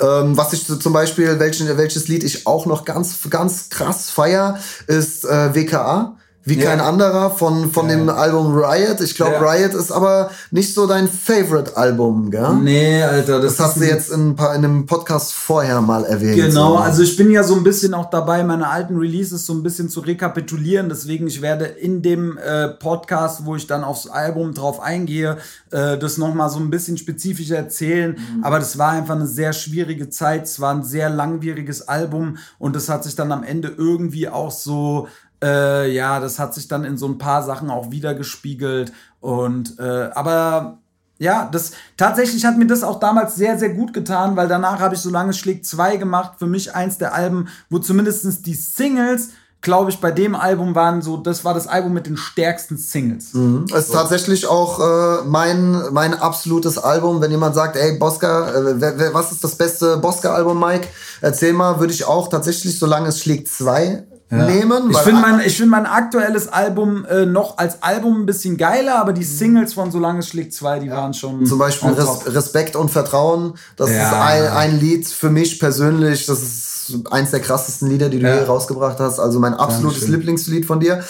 ähm, 0.00 0.36
was 0.36 0.52
ich 0.52 0.66
zum 0.66 0.92
Beispiel, 0.92 1.38
welchen, 1.38 1.76
welches 1.76 2.08
Lied 2.08 2.24
ich 2.24 2.46
auch 2.46 2.66
noch 2.66 2.84
ganz, 2.84 3.18
ganz 3.28 3.68
krass 3.68 4.10
feier, 4.10 4.58
ist 4.86 5.24
äh, 5.24 5.54
WKA 5.54 6.16
wie 6.46 6.58
ja. 6.58 6.66
kein 6.66 6.80
anderer 6.80 7.30
von, 7.30 7.72
von 7.72 7.88
ja. 7.88 7.96
dem 7.96 8.08
Album 8.10 8.54
Riot. 8.54 9.00
Ich 9.00 9.14
glaube, 9.14 9.32
ja. 9.32 9.40
Riot 9.40 9.72
ist 9.72 9.90
aber 9.90 10.30
nicht 10.50 10.74
so 10.74 10.86
dein 10.86 11.08
Favorite-Album, 11.08 12.30
gell? 12.30 12.54
Nee, 12.62 13.02
Alter. 13.02 13.40
Das, 13.40 13.56
das 13.56 13.66
hast 13.66 13.76
du 13.78 13.86
jetzt 13.86 14.10
in, 14.12 14.32
in, 14.32 14.38
einem 14.38 14.84
Podcast 14.84 15.32
vorher 15.32 15.80
mal 15.80 16.04
erwähnt. 16.04 16.36
Genau, 16.36 16.72
so. 16.72 16.78
also 16.78 17.02
ich 17.02 17.16
bin 17.16 17.30
ja 17.30 17.42
so 17.42 17.54
ein 17.54 17.64
bisschen 17.64 17.94
auch 17.94 18.10
dabei, 18.10 18.44
meine 18.44 18.68
alten 18.68 18.96
Releases 18.98 19.46
so 19.46 19.54
ein 19.54 19.62
bisschen 19.62 19.88
zu 19.88 20.00
rekapitulieren. 20.00 20.90
Deswegen, 20.90 21.26
ich 21.26 21.40
werde 21.40 21.64
in 21.64 22.02
dem 22.02 22.36
äh, 22.36 22.68
Podcast, 22.68 23.46
wo 23.46 23.56
ich 23.56 23.66
dann 23.66 23.82
aufs 23.82 24.06
Album 24.06 24.52
drauf 24.52 24.80
eingehe, 24.80 25.38
äh, 25.70 25.96
das 25.96 26.18
nochmal 26.18 26.50
so 26.50 26.58
ein 26.58 26.68
bisschen 26.68 26.98
spezifischer 26.98 27.56
erzählen. 27.56 28.12
Mhm. 28.12 28.44
Aber 28.44 28.58
das 28.58 28.76
war 28.76 28.90
einfach 28.90 29.14
eine 29.14 29.26
sehr 29.26 29.54
schwierige 29.54 30.10
Zeit. 30.10 30.44
Es 30.44 30.60
war 30.60 30.74
ein 30.74 30.82
sehr 30.82 31.08
langwieriges 31.08 31.88
Album 31.88 32.36
und 32.58 32.76
das 32.76 32.90
hat 32.90 33.02
sich 33.02 33.16
dann 33.16 33.32
am 33.32 33.42
Ende 33.44 33.72
irgendwie 33.76 34.28
auch 34.28 34.50
so 34.50 35.08
äh, 35.44 35.92
ja, 35.92 36.20
das 36.20 36.38
hat 36.38 36.54
sich 36.54 36.66
dann 36.68 36.84
in 36.84 36.96
so 36.96 37.06
ein 37.06 37.18
paar 37.18 37.42
Sachen 37.42 37.70
auch 37.70 37.90
wiedergespiegelt. 37.90 38.92
Und 39.20 39.78
äh, 39.78 40.10
aber 40.14 40.78
ja, 41.18 41.48
das 41.52 41.72
tatsächlich 41.96 42.44
hat 42.44 42.56
mir 42.56 42.66
das 42.66 42.82
auch 42.82 42.98
damals 42.98 43.36
sehr, 43.36 43.58
sehr 43.58 43.70
gut 43.70 43.92
getan, 43.92 44.36
weil 44.36 44.48
danach 44.48 44.80
habe 44.80 44.94
ich 44.94 45.00
Solange 45.00 45.30
es 45.30 45.38
schlägt 45.38 45.66
2 45.66 45.96
gemacht. 45.98 46.34
Für 46.38 46.46
mich 46.46 46.74
eins 46.74 46.98
der 46.98 47.14
Alben, 47.14 47.48
wo 47.68 47.78
zumindest 47.78 48.46
die 48.46 48.54
Singles 48.54 49.30
glaube 49.64 49.90
ich, 49.90 49.98
bei 49.98 50.12
dem 50.12 50.36
Album 50.36 50.74
waren 50.74 51.02
so, 51.02 51.16
das 51.16 51.44
war 51.44 51.54
das 51.54 51.66
Album 51.66 51.94
mit 51.94 52.06
den 52.06 52.16
stärksten 52.16 52.76
Singles. 52.76 53.32
Mhm. 53.32 53.64
Ist 53.74 53.88
so. 53.88 53.94
tatsächlich 53.94 54.46
auch 54.46 54.78
äh, 54.78 55.24
mein, 55.24 55.82
mein 55.90 56.14
absolutes 56.14 56.78
Album. 56.78 57.20
Wenn 57.20 57.30
jemand 57.30 57.54
sagt, 57.54 57.76
ey, 57.76 57.98
Bosca, 57.98 58.50
äh, 58.50 59.14
was 59.14 59.32
ist 59.32 59.42
das 59.42 59.56
beste 59.56 59.96
Bosca-Album, 59.96 60.60
Mike? 60.60 60.86
Erzähl 61.22 61.54
mal, 61.54 61.80
würde 61.80 61.94
ich 61.94 62.04
auch 62.04 62.28
tatsächlich, 62.28 62.78
solange 62.78 63.08
es 63.08 63.20
schlägt, 63.20 63.48
zwei 63.48 64.06
ja. 64.36 64.46
nehmen. 64.46 64.90
Ich 64.90 64.98
finde 64.98 65.20
mein, 65.20 65.40
find 65.40 65.70
mein 65.70 65.86
aktuelles 65.86 66.48
Album 66.48 67.04
äh, 67.06 67.26
noch 67.26 67.58
als 67.58 67.82
Album 67.82 68.22
ein 68.22 68.26
bisschen 68.26 68.56
geiler, 68.56 68.96
aber 68.96 69.12
die 69.12 69.24
Singles 69.24 69.74
von 69.74 69.90
Solange 69.90 70.20
es 70.20 70.28
schlägt 70.28 70.54
zwei, 70.54 70.78
die 70.78 70.86
ja. 70.86 70.96
waren 70.96 71.14
schon. 71.14 71.46
Zum 71.46 71.58
Beispiel 71.58 71.90
Res 71.90 72.34
Respekt 72.34 72.76
und 72.76 72.90
Vertrauen. 72.90 73.54
Das 73.76 73.90
ja. 73.90 74.06
ist 74.06 74.14
ein, 74.14 74.56
ein 74.56 74.80
Lied 74.80 75.06
für 75.06 75.30
mich 75.30 75.58
persönlich. 75.58 76.26
Das 76.26 76.42
ist 76.42 76.74
eins 77.10 77.30
der 77.30 77.40
krassesten 77.40 77.88
Lieder, 77.88 78.08
die 78.08 78.18
du 78.18 78.26
hier 78.26 78.46
rausgebracht 78.46 78.98
hast. 79.00 79.18
Also 79.18 79.40
mein 79.40 79.54
absolutes 79.54 80.08
Lieblingslied 80.08 80.66
von 80.66 80.80
dir. 80.80 81.02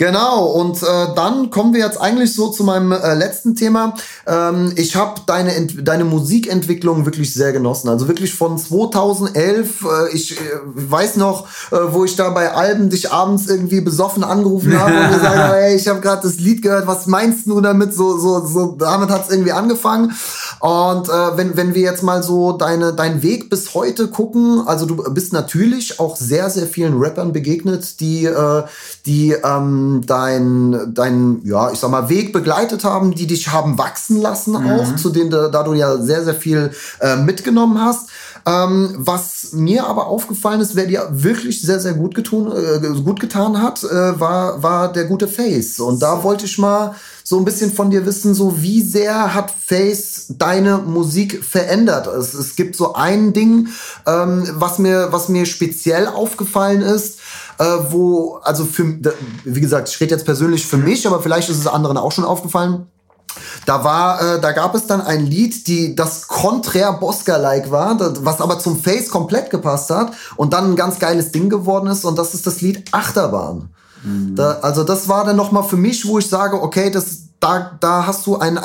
Genau, 0.00 0.46
und 0.46 0.82
äh, 0.82 1.14
dann 1.14 1.50
kommen 1.50 1.74
wir 1.74 1.80
jetzt 1.84 2.00
eigentlich 2.00 2.34
so 2.34 2.48
zu 2.48 2.64
meinem 2.64 2.90
äh, 2.90 3.12
letzten 3.12 3.54
Thema. 3.54 3.92
Ähm, 4.26 4.72
ich 4.76 4.96
habe 4.96 5.20
deine, 5.26 5.66
deine 5.66 6.06
Musikentwicklung 6.06 7.04
wirklich 7.04 7.34
sehr 7.34 7.52
genossen. 7.52 7.90
Also 7.90 8.08
wirklich 8.08 8.32
von 8.32 8.56
2011, 8.56 9.84
äh, 9.84 10.16
ich 10.16 10.40
äh, 10.40 10.42
weiß 10.64 11.16
noch, 11.16 11.46
äh, 11.70 11.76
wo 11.90 12.06
ich 12.06 12.16
da 12.16 12.30
bei 12.30 12.50
Alben 12.50 12.88
dich 12.88 13.12
abends 13.12 13.46
irgendwie 13.46 13.82
besoffen 13.82 14.24
angerufen 14.24 14.80
habe 14.80 14.90
und 14.90 15.12
gesagt 15.12 15.36
habe, 15.36 15.54
hey, 15.60 15.76
ich 15.76 15.86
habe 15.86 16.00
gerade 16.00 16.22
das 16.22 16.38
Lied 16.38 16.62
gehört, 16.62 16.86
was 16.86 17.06
meinst 17.06 17.46
du 17.46 17.60
damit? 17.60 17.92
So, 17.92 18.16
so, 18.16 18.46
so 18.46 18.76
damit 18.78 19.10
hat 19.10 19.26
es 19.26 19.30
irgendwie 19.30 19.52
angefangen. 19.52 20.14
Und 20.60 21.10
äh, 21.10 21.36
wenn, 21.36 21.58
wenn 21.58 21.74
wir 21.74 21.82
jetzt 21.82 22.02
mal 22.02 22.22
so 22.22 22.52
deine, 22.52 22.94
deinen 22.94 23.22
Weg 23.22 23.50
bis 23.50 23.74
heute 23.74 24.08
gucken, 24.08 24.62
also 24.66 24.86
du 24.86 24.96
bist 25.12 25.34
natürlich 25.34 26.00
auch 26.00 26.16
sehr, 26.16 26.48
sehr 26.48 26.66
vielen 26.66 26.96
Rappern 26.96 27.34
begegnet, 27.34 28.00
die, 28.00 28.24
äh, 28.24 28.62
die 29.04 29.32
ähm, 29.32 29.89
dein, 30.06 30.92
dein, 30.94 31.40
ja, 31.44 31.70
ich 31.70 31.78
sag 31.78 31.90
mal, 31.90 32.08
Weg 32.08 32.32
begleitet 32.32 32.84
haben, 32.84 33.14
die 33.14 33.26
dich 33.26 33.52
haben 33.52 33.78
wachsen 33.78 34.20
lassen 34.20 34.52
mhm. 34.52 34.70
auch, 34.70 34.96
zu 34.96 35.10
denen 35.10 35.30
da, 35.30 35.48
da, 35.48 35.62
du 35.62 35.74
ja 35.74 35.98
sehr, 35.98 36.24
sehr 36.24 36.34
viel 36.34 36.70
äh, 37.00 37.16
mitgenommen 37.16 37.80
hast. 37.80 38.08
Ähm, 38.46 38.94
was 38.96 39.52
mir 39.52 39.86
aber 39.86 40.06
aufgefallen 40.06 40.60
ist, 40.60 40.74
wer 40.74 40.86
dir 40.86 41.08
wirklich 41.10 41.60
sehr, 41.60 41.78
sehr 41.78 41.92
gut, 41.92 42.14
getun, 42.14 42.50
äh, 42.50 43.00
gut 43.02 43.20
getan 43.20 43.60
hat, 43.60 43.84
äh, 43.84 44.18
war, 44.18 44.62
war 44.62 44.92
der 44.92 45.04
gute 45.04 45.28
Face. 45.28 45.78
Und 45.78 46.00
da 46.00 46.22
wollte 46.22 46.46
ich 46.46 46.56
mal 46.56 46.94
so 47.22 47.38
ein 47.38 47.44
bisschen 47.44 47.70
von 47.72 47.90
dir 47.90 48.06
wissen, 48.06 48.34
so 48.34 48.60
wie 48.62 48.82
sehr 48.82 49.34
hat 49.34 49.50
Face 49.50 50.26
deine 50.30 50.78
Musik 50.78 51.44
verändert? 51.44 52.06
Es, 52.06 52.34
es 52.34 52.56
gibt 52.56 52.76
so 52.76 52.94
ein 52.94 53.32
Ding, 53.32 53.68
ähm, 54.06 54.48
was, 54.54 54.78
mir, 54.78 55.08
was 55.10 55.28
mir 55.28 55.46
speziell 55.46 56.06
aufgefallen 56.06 56.80
ist 56.80 57.19
äh, 57.60 57.92
wo, 57.92 58.40
also 58.42 58.64
für, 58.64 58.98
wie 59.44 59.60
gesagt, 59.60 59.90
ich 59.90 60.00
rede 60.00 60.14
jetzt 60.14 60.24
persönlich 60.24 60.66
für 60.66 60.78
mich, 60.78 61.06
aber 61.06 61.20
vielleicht 61.22 61.50
ist 61.50 61.58
es 61.58 61.66
anderen 61.66 61.98
auch 61.98 62.10
schon 62.10 62.24
aufgefallen. 62.24 62.86
Da 63.66 63.84
war, 63.84 64.20
äh, 64.20 64.40
da 64.40 64.52
gab 64.52 64.74
es 64.74 64.86
dann 64.86 65.02
ein 65.02 65.26
Lied, 65.26 65.68
die 65.68 65.94
das 65.94 66.26
konträr 66.26 66.94
Bosca-like 66.94 67.70
war, 67.70 67.96
das, 67.96 68.24
was 68.24 68.40
aber 68.40 68.58
zum 68.58 68.80
Face 68.80 69.10
komplett 69.10 69.50
gepasst 69.50 69.90
hat 69.90 70.12
und 70.36 70.54
dann 70.54 70.72
ein 70.72 70.76
ganz 70.76 70.98
geiles 70.98 71.32
Ding 71.32 71.50
geworden 71.50 71.86
ist 71.88 72.04
und 72.06 72.18
das 72.18 72.32
ist 72.32 72.46
das 72.46 72.62
Lied 72.62 72.92
Achterbahn. 72.92 73.68
Mhm. 74.02 74.34
Da, 74.36 74.60
also 74.62 74.82
das 74.82 75.06
war 75.08 75.26
dann 75.26 75.36
noch 75.36 75.52
mal 75.52 75.62
für 75.62 75.76
mich, 75.76 76.06
wo 76.06 76.18
ich 76.18 76.28
sage, 76.28 76.60
okay, 76.60 76.90
das, 76.90 77.24
da, 77.40 77.76
da 77.78 78.06
hast 78.06 78.26
du 78.26 78.38
einen 78.38 78.58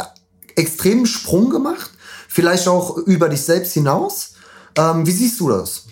extremen 0.55 1.05
Sprung 1.05 1.49
gemacht, 1.49 1.91
vielleicht 2.29 2.69
auch 2.69 2.95
über 2.97 3.27
dich 3.27 3.41
selbst 3.41 3.73
hinaus. 3.73 4.31
Ähm, 4.77 5.05
wie 5.05 5.11
siehst 5.11 5.39
du 5.41 5.49
das? 5.49 5.83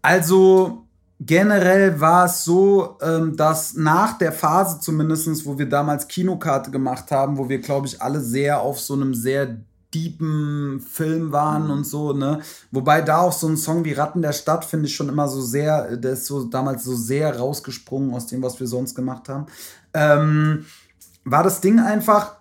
Also 0.00 0.87
generell 1.20 2.00
war 2.00 2.26
es 2.26 2.44
so, 2.44 2.96
ähm, 3.02 3.36
dass 3.36 3.74
nach 3.74 4.18
der 4.18 4.32
Phase 4.32 4.80
zumindest, 4.80 5.46
wo 5.46 5.58
wir 5.58 5.68
damals 5.68 6.08
Kinokarte 6.08 6.70
gemacht 6.70 7.10
haben, 7.10 7.38
wo 7.38 7.48
wir, 7.48 7.60
glaube 7.60 7.86
ich, 7.86 8.00
alle 8.00 8.20
sehr 8.20 8.60
auf 8.60 8.80
so 8.80 8.94
einem 8.94 9.14
sehr 9.14 9.58
deepen 9.94 10.80
Film 10.80 11.32
waren 11.32 11.64
mhm. 11.64 11.70
und 11.70 11.84
so, 11.84 12.12
ne? 12.12 12.40
Wobei 12.70 13.00
da 13.00 13.22
auch 13.22 13.32
so 13.32 13.48
ein 13.48 13.56
Song 13.56 13.84
wie 13.84 13.94
Ratten 13.94 14.22
der 14.22 14.32
Stadt 14.32 14.64
finde 14.64 14.86
ich 14.86 14.94
schon 14.94 15.08
immer 15.08 15.28
so 15.28 15.40
sehr, 15.40 15.96
der 15.96 16.12
ist 16.12 16.26
so 16.26 16.44
damals 16.44 16.84
so 16.84 16.94
sehr 16.94 17.36
rausgesprungen 17.36 18.14
aus 18.14 18.26
dem, 18.26 18.42
was 18.42 18.60
wir 18.60 18.66
sonst 18.66 18.94
gemacht 18.94 19.28
haben. 19.28 19.46
Ähm, 19.94 20.66
war 21.24 21.42
das 21.42 21.60
Ding 21.60 21.80
einfach, 21.80 22.36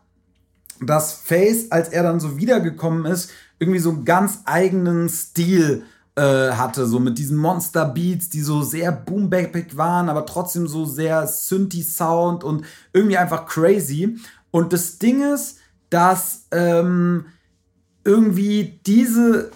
dass 0.81 1.13
Face, 1.13 1.71
als 1.71 1.89
er 1.89 2.03
dann 2.03 2.19
so 2.19 2.37
wiedergekommen 2.37 3.05
ist, 3.05 3.31
irgendwie 3.59 3.79
so 3.79 3.89
einen 3.89 4.05
ganz 4.05 4.39
eigenen 4.45 5.09
Stil 5.09 5.83
äh, 5.83 5.96
hatte, 6.21 6.87
so 6.87 6.99
mit 6.99 7.17
diesen 7.17 7.37
Monster-Beats, 7.37 8.29
die 8.29 8.41
so 8.41 8.63
sehr 8.63 8.91
boom 8.91 9.31
waren, 9.31 10.09
aber 10.09 10.25
trotzdem 10.25 10.67
so 10.67 10.85
sehr 10.85 11.27
Synthi-Sound 11.27 12.43
und 12.43 12.65
irgendwie 12.93 13.17
einfach 13.17 13.45
crazy. 13.45 14.17
Und 14.51 14.73
das 14.73 14.97
Ding 14.97 15.21
ist, 15.21 15.59
dass 15.89 16.47
ähm, 16.51 17.25
irgendwie 18.03 18.79
diese 18.85 19.51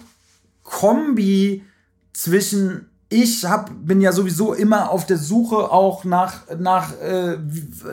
Kombi 0.62 1.64
zwischen 2.12 2.86
ich 3.12 3.44
hab, 3.44 3.70
bin 3.86 4.00
ja 4.00 4.10
sowieso 4.10 4.54
immer 4.54 4.90
auf 4.90 5.04
der 5.04 5.18
Suche 5.18 5.70
auch 5.70 6.04
nach, 6.04 6.44
nach, 6.58 6.98
äh, 6.98 7.36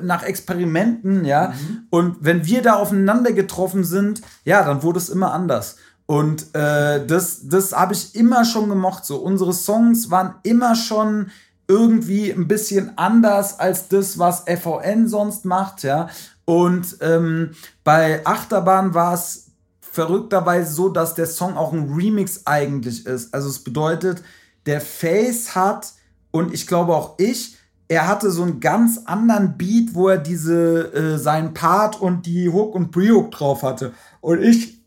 nach 0.01 0.23
Experimenten, 0.23 1.25
ja. 1.25 1.49
Mhm. 1.49 1.87
Und 1.89 2.17
wenn 2.21 2.45
wir 2.45 2.61
da 2.61 2.75
aufeinander 2.75 3.33
getroffen 3.33 3.83
sind, 3.83 4.21
ja, 4.45 4.63
dann 4.63 4.81
wurde 4.81 4.99
es 4.99 5.09
immer 5.09 5.33
anders. 5.33 5.75
Und 6.09 6.55
äh, 6.55 7.05
das, 7.05 7.41
das 7.43 7.71
habe 7.71 7.93
ich 7.93 8.15
immer 8.15 8.43
schon 8.43 8.67
gemocht. 8.67 9.05
So, 9.05 9.17
unsere 9.17 9.53
Songs 9.53 10.09
waren 10.09 10.33
immer 10.41 10.73
schon 10.73 11.29
irgendwie 11.67 12.31
ein 12.31 12.47
bisschen 12.47 12.97
anders 12.97 13.59
als 13.59 13.89
das, 13.89 14.17
was 14.17 14.43
FVN 14.47 15.07
sonst 15.07 15.45
macht, 15.45 15.83
ja. 15.83 16.09
Und 16.45 16.97
ähm, 17.01 17.51
bei 17.83 18.25
Achterbahn 18.25 18.95
war 18.95 19.13
es 19.13 19.51
verrückterweise 19.81 20.73
so, 20.73 20.89
dass 20.89 21.13
der 21.13 21.27
Song 21.27 21.55
auch 21.55 21.73
ein 21.73 21.93
Remix 21.93 22.41
eigentlich 22.47 23.05
ist. 23.05 23.31
Also 23.31 23.47
es 23.47 23.63
bedeutet, 23.63 24.23
der 24.65 24.81
Face 24.81 25.53
hat 25.53 25.93
und 26.31 26.55
ich 26.55 26.65
glaube 26.65 26.95
auch 26.95 27.19
ich, 27.19 27.55
er 27.87 28.07
hatte 28.07 28.31
so 28.31 28.41
einen 28.41 28.59
ganz 28.59 29.01
anderen 29.05 29.59
Beat, 29.59 29.93
wo 29.93 30.07
er 30.07 30.17
diese 30.17 30.91
äh, 30.91 31.17
seinen 31.19 31.53
Part 31.53 32.01
und 32.01 32.25
die 32.25 32.49
Hook 32.49 32.73
und 32.73 32.89
Pre-Hook 32.89 33.29
drauf 33.29 33.61
hatte. 33.61 33.93
Und 34.21 34.41
ich 34.41 34.78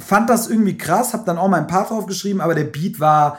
fand 0.00 0.30
das 0.30 0.48
irgendwie 0.48 0.76
krass, 0.76 1.12
habe 1.12 1.24
dann 1.24 1.38
auch 1.38 1.48
meinen 1.48 1.66
Part 1.66 1.90
drauf 1.90 2.06
geschrieben, 2.06 2.40
aber 2.40 2.54
der 2.54 2.64
Beat 2.64 3.00
war 3.00 3.38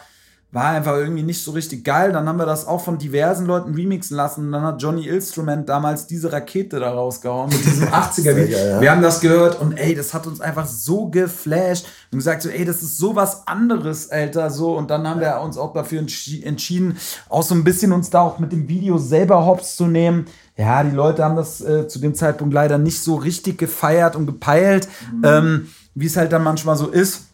war 0.52 0.66
einfach 0.66 0.96
irgendwie 0.96 1.24
nicht 1.24 1.44
so 1.44 1.52
richtig 1.52 1.86
geil. 1.86 2.12
Dann 2.12 2.28
haben 2.28 2.38
wir 2.38 2.46
das 2.46 2.68
auch 2.68 2.84
von 2.84 2.98
diversen 2.98 3.46
Leuten 3.46 3.74
remixen 3.74 4.18
lassen. 4.18 4.48
Und 4.48 4.52
dann 4.52 4.64
hat 4.64 4.82
Johnny 4.82 5.08
Instrument 5.08 5.70
damals 5.70 6.08
diese 6.08 6.32
Rakete 6.32 6.80
da 6.80 6.92
rausgehauen 6.92 7.50
mit 7.50 7.66
diesem 7.66 7.88
80er 7.88 8.34
Beat. 8.34 8.50
Ja. 8.50 8.82
Wir 8.82 8.92
haben 8.92 9.02
das 9.02 9.22
gehört 9.22 9.62
und 9.62 9.74
ey, 9.78 9.96
das 9.96 10.14
hat 10.14 10.28
uns 10.28 10.42
einfach 10.42 10.66
so 10.66 11.08
geflasht 11.08 11.86
und 12.12 12.18
gesagt 12.18 12.42
so, 12.42 12.50
ey, 12.50 12.66
das 12.66 12.84
ist 12.84 12.98
so 12.98 13.16
was 13.16 13.48
anderes, 13.48 14.10
Alter, 14.12 14.50
so. 14.50 14.78
Und 14.78 14.92
dann 14.92 15.08
haben 15.08 15.22
wir 15.22 15.40
uns 15.40 15.58
auch 15.58 15.74
dafür 15.74 16.00
entschieden, 16.00 16.98
auch 17.30 17.44
so 17.44 17.56
ein 17.56 17.64
bisschen 17.64 17.94
uns 17.94 18.10
da 18.10 18.22
auch 18.22 18.40
mit 18.40 18.52
dem 18.52 18.68
Video 18.68 18.98
selber 18.98 19.46
hops 19.46 19.78
zu 19.78 19.88
nehmen. 19.88 20.26
Ja, 20.58 20.84
die 20.84 20.94
Leute 20.94 21.24
haben 21.24 21.38
das 21.38 21.62
äh, 21.62 21.88
zu 21.88 22.00
dem 22.00 22.14
Zeitpunkt 22.14 22.54
leider 22.54 22.78
nicht 22.78 23.02
so 23.02 23.16
richtig 23.16 23.58
gefeiert 23.58 24.18
und 24.18 24.26
gepeilt, 24.26 24.90
mhm. 25.16 25.24
ähm, 25.24 25.68
wie 25.96 26.06
es 26.06 26.18
halt 26.18 26.32
dann 26.32 26.44
manchmal 26.44 26.78
so 26.78 26.88
ist. 26.88 27.28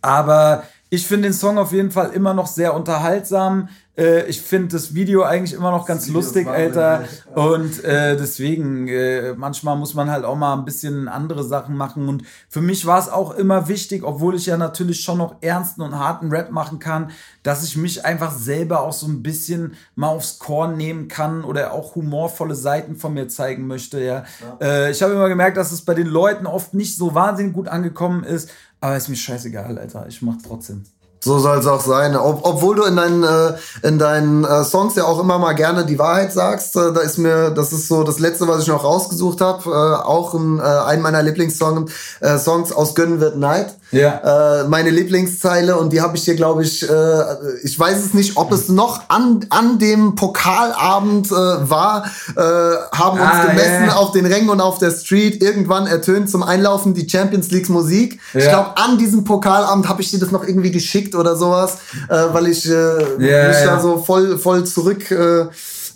Aber 0.00 0.64
ich 0.90 1.06
finde 1.06 1.28
den 1.28 1.34
Song 1.34 1.58
auf 1.58 1.72
jeden 1.72 1.90
Fall 1.90 2.10
immer 2.10 2.34
noch 2.34 2.46
sehr 2.46 2.74
unterhaltsam. 2.74 3.68
Äh, 3.96 4.26
ich 4.26 4.40
finde 4.42 4.68
das 4.68 4.94
Video 4.94 5.22
eigentlich 5.22 5.52
immer 5.52 5.70
noch 5.70 5.86
ganz 5.86 6.08
lustig, 6.08 6.48
Alter. 6.48 7.04
Und 7.34 7.82
äh, 7.84 8.16
deswegen, 8.16 8.88
äh, 8.88 9.34
manchmal 9.34 9.76
muss 9.76 9.94
man 9.94 10.10
halt 10.10 10.24
auch 10.24 10.36
mal 10.36 10.54
ein 10.54 10.64
bisschen 10.64 11.08
andere 11.08 11.44
Sachen 11.44 11.76
machen. 11.76 12.08
Und 12.08 12.24
für 12.48 12.60
mich 12.60 12.86
war 12.86 12.98
es 12.98 13.08
auch 13.08 13.34
immer 13.34 13.68
wichtig, 13.68 14.02
obwohl 14.04 14.34
ich 14.34 14.46
ja 14.46 14.56
natürlich 14.56 15.00
schon 15.00 15.18
noch 15.18 15.36
ernsten 15.40 15.82
und 15.82 15.98
harten 15.98 16.30
Rap 16.30 16.50
machen 16.50 16.78
kann, 16.78 17.10
dass 17.42 17.64
ich 17.64 17.76
mich 17.76 18.04
einfach 18.04 18.32
selber 18.32 18.80
auch 18.80 18.92
so 18.92 19.06
ein 19.06 19.22
bisschen 19.22 19.74
mal 19.94 20.08
aufs 20.08 20.38
Korn 20.38 20.76
nehmen 20.76 21.08
kann 21.08 21.44
oder 21.44 21.72
auch 21.72 21.94
humorvolle 21.94 22.54
Seiten 22.54 22.96
von 22.96 23.14
mir 23.14 23.28
zeigen 23.28 23.66
möchte. 23.66 24.02
Ja. 24.02 24.24
ja. 24.60 24.66
Äh, 24.66 24.90
ich 24.90 25.02
habe 25.02 25.12
immer 25.12 25.28
gemerkt, 25.28 25.56
dass 25.56 25.72
es 25.72 25.82
bei 25.82 25.94
den 25.94 26.06
Leuten 26.06 26.46
oft 26.46 26.74
nicht 26.74 26.96
so 26.96 27.14
wahnsinnig 27.14 27.52
gut 27.52 27.68
angekommen 27.68 28.24
ist. 28.24 28.50
Aber 28.80 28.96
ist 28.96 29.08
mir 29.08 29.16
scheißegal, 29.16 29.78
Alter. 29.78 30.06
Ich 30.08 30.20
mach 30.20 30.36
trotzdem. 30.46 30.84
So 31.24 31.38
soll 31.38 31.58
es 31.58 31.66
auch 31.66 31.80
sein. 31.80 32.16
Ob, 32.16 32.40
obwohl 32.42 32.76
du 32.76 32.84
in 32.84 32.96
deinen, 32.96 33.24
äh, 33.24 33.54
in 33.82 33.98
deinen 33.98 34.44
äh, 34.44 34.62
Songs 34.62 34.94
ja 34.94 35.04
auch 35.04 35.18
immer 35.18 35.38
mal 35.38 35.54
gerne 35.54 35.86
die 35.86 35.98
Wahrheit 35.98 36.32
sagst. 36.32 36.76
Äh, 36.76 36.92
da 36.92 37.00
ist 37.00 37.16
mir, 37.16 37.50
das 37.50 37.72
ist 37.72 37.88
so 37.88 38.04
das 38.04 38.18
Letzte, 38.18 38.46
was 38.46 38.62
ich 38.62 38.68
noch 38.68 38.84
rausgesucht 38.84 39.40
habe. 39.40 39.70
Äh, 39.70 40.04
auch 40.04 40.34
ein, 40.34 40.58
äh, 40.58 40.62
ein 40.62 41.00
meiner 41.00 41.22
Lieblingssongs 41.22 41.90
äh, 42.20 42.38
Songs 42.38 42.72
aus 42.72 42.94
Gönnen 42.94 43.20
wird 43.20 43.36
Night. 43.38 43.74
Ja. 43.90 44.62
Äh, 44.62 44.68
meine 44.68 44.90
Lieblingszeile 44.90 45.76
und 45.76 45.92
die 45.92 46.00
habe 46.00 46.16
ich 46.16 46.24
hier, 46.24 46.34
glaube 46.34 46.62
ich, 46.62 46.88
äh, 46.88 47.24
ich 47.62 47.78
weiß 47.78 48.04
es 48.04 48.14
nicht, 48.14 48.36
ob 48.36 48.52
es 48.52 48.68
noch 48.68 49.08
an, 49.08 49.46
an 49.50 49.78
dem 49.78 50.14
Pokalabend 50.14 51.26
äh, 51.26 51.34
war, 51.34 52.04
äh, 52.36 52.40
haben 52.40 53.20
uns 53.20 53.30
ah, 53.30 53.46
gemessen 53.46 53.84
yeah. 53.84 53.96
auf 53.96 54.12
den 54.12 54.26
Rängen 54.26 54.50
und 54.50 54.60
auf 54.60 54.78
der 54.78 54.90
Street. 54.90 55.42
Irgendwann 55.42 55.86
ertönt 55.86 56.30
zum 56.30 56.42
Einlaufen 56.42 56.94
die 56.94 57.08
Champions 57.08 57.50
League 57.50 57.68
Musik. 57.68 58.20
Ja. 58.32 58.40
Ich 58.40 58.48
glaube, 58.48 58.76
an 58.76 58.98
diesem 58.98 59.24
Pokalabend 59.24 59.88
habe 59.88 60.02
ich 60.02 60.10
dir 60.10 60.18
das 60.18 60.30
noch 60.30 60.46
irgendwie 60.46 60.70
geschickt 60.70 61.14
oder 61.14 61.36
sowas, 61.36 61.78
äh, 62.08 62.14
weil 62.32 62.48
ich 62.48 62.68
äh, 62.68 62.72
yeah, 62.72 63.18
mich 63.18 63.56
yeah. 63.58 63.76
da 63.76 63.80
so 63.80 63.98
voll, 63.98 64.38
voll 64.38 64.64
zurück 64.64 65.10
äh, 65.10 65.46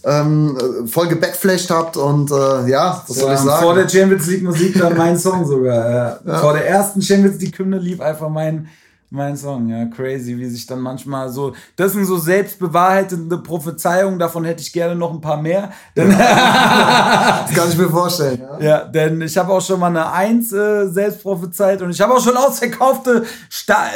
ähm, 0.08 0.86
voll 0.86 1.08
gebackflasht 1.08 1.70
habt 1.70 1.96
und 1.96 2.30
äh, 2.30 2.68
ja, 2.68 3.02
was 3.06 3.16
soll 3.16 3.34
ich 3.34 3.40
sagen? 3.40 3.62
Vor 3.62 3.74
der 3.74 3.88
Champions 3.88 4.26
League 4.26 4.42
Musik 4.42 4.78
dann 4.78 4.96
mein 4.96 5.18
Song 5.18 5.46
sogar. 5.46 6.20
Ja. 6.24 6.38
Vor 6.38 6.54
der 6.54 6.66
ersten 6.66 7.02
Champions 7.02 7.40
League 7.40 7.58
Hymne 7.58 7.78
lief 7.78 8.00
einfach 8.00 8.28
mein 8.28 8.68
mein 9.10 9.36
Song, 9.36 9.68
ja, 9.68 9.86
crazy, 9.86 10.36
wie 10.36 10.46
sich 10.46 10.66
dann 10.66 10.80
manchmal 10.80 11.30
so, 11.30 11.54
das 11.76 11.92
sind 11.92 12.04
so 12.04 12.18
selbstbewahrheitende 12.18 13.38
Prophezeiungen, 13.38 14.18
davon 14.18 14.44
hätte 14.44 14.60
ich 14.60 14.70
gerne 14.70 14.94
noch 14.94 15.12
ein 15.12 15.20
paar 15.20 15.40
mehr. 15.40 15.72
Denn 15.96 16.10
das 16.18 17.54
kann 17.54 17.70
ich 17.70 17.78
mir 17.78 17.88
vorstellen. 17.88 18.42
Ja, 18.60 18.66
ja 18.66 18.84
denn 18.84 19.22
ich 19.22 19.36
habe 19.38 19.52
auch 19.52 19.62
schon 19.62 19.80
mal 19.80 19.86
eine 19.86 20.12
Eins 20.12 20.52
äh, 20.52 20.88
selbst 20.88 21.22
prophezeit 21.22 21.80
und 21.80 21.90
ich 21.90 22.00
habe 22.00 22.12
auch 22.12 22.22
schon 22.22 22.36
ausverkaufte, 22.36 23.24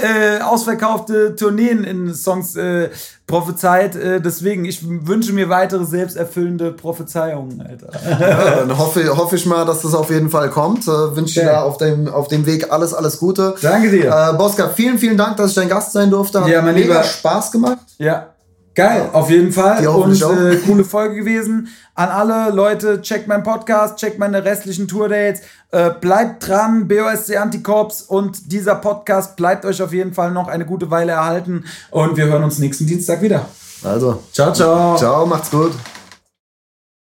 äh, 0.03 0.41
ausverkaufte 0.41 1.37
Tourneen 1.37 1.85
in 1.85 2.15
Songs 2.15 2.57
äh, 2.57 2.89
prophezeit. 3.33 3.97
Äh, 3.97 4.21
deswegen, 4.21 4.67
ich 4.67 4.87
wünsche 4.87 5.33
mir 5.33 5.49
weitere 5.49 5.87
selbsterfüllende 5.87 6.71
Prophezeiungen, 6.71 7.63
Alter. 7.63 7.91
Ja, 8.21 8.57
dann 8.57 8.79
hoffe, 8.79 9.17
hoffe 9.17 9.37
ich 9.37 9.47
mal, 9.47 9.65
dass 9.65 9.81
das 9.81 9.95
auf 9.95 10.11
jeden 10.11 10.29
Fall 10.29 10.51
kommt. 10.51 10.87
Äh, 10.87 11.17
wünsche 11.17 11.41
dir 11.41 11.47
da 11.47 11.63
auf 11.63 11.79
dem, 11.79 12.09
auf 12.09 12.29
dem 12.29 12.45
Weg 12.45 12.71
alles, 12.71 12.93
alles 12.93 13.19
Gute. 13.19 13.55
Danke 13.63 13.91
dir. 13.91 14.11
Äh, 14.11 14.37
Boska, 14.37 14.69
vielen, 14.69 14.99
vielen 14.99 15.17
Dank, 15.17 15.39
dass 15.39 15.51
ich 15.51 15.55
dein 15.55 15.71
Gast 15.71 15.93
sein 15.93 16.11
durfte. 16.11 16.43
Hat 16.43 16.49
ja, 16.49 16.61
mein 16.61 16.75
mega 16.75 16.93
Lieber. 16.93 17.05
Spaß 17.05 17.53
gemacht. 17.53 17.79
Ja. 17.97 18.27
Geil, 18.75 19.11
auf 19.13 19.29
jeden 19.29 19.53
Fall. 19.53 19.87
Und 19.87 20.21
äh, 20.23 20.57
coole 20.67 20.85
Folge 20.85 21.17
gewesen. 21.17 21.69
An 21.95 22.09
alle 22.09 22.55
Leute, 22.55 23.03
checkt 23.03 23.29
meinen 23.29 23.43
Podcast, 23.43 23.97
checkt 23.97 24.19
meine 24.19 24.45
restlichen 24.45 24.89
Tourdates. 24.89 25.43
Äh, 25.75 25.91
bleibt 25.99 26.47
dran, 26.47 26.87
BOSC 26.87 27.39
Antikorps 27.39 28.03
und 28.03 28.53
dieser 28.53 28.75
Podcast 28.75 29.37
bleibt 29.37 29.65
euch 29.65 29.81
auf 29.81 29.95
jeden 29.95 30.13
Fall 30.13 30.31
noch 30.31 30.49
eine 30.49 30.67
gute 30.67 30.91
Weile 30.91 31.13
erhalten. 31.13 31.65
Und 31.91 32.15
wir 32.19 32.27
hören 32.27 32.45
uns 32.45 32.59
nächsten 32.59 32.87
Dienstag 32.87 33.23
wieder. 33.23 33.47
Also, 33.83 34.23
ciao, 34.33 34.53
ciao. 34.53 34.97
Ciao, 34.97 35.25
macht's 35.25 35.51
gut. 35.51 35.73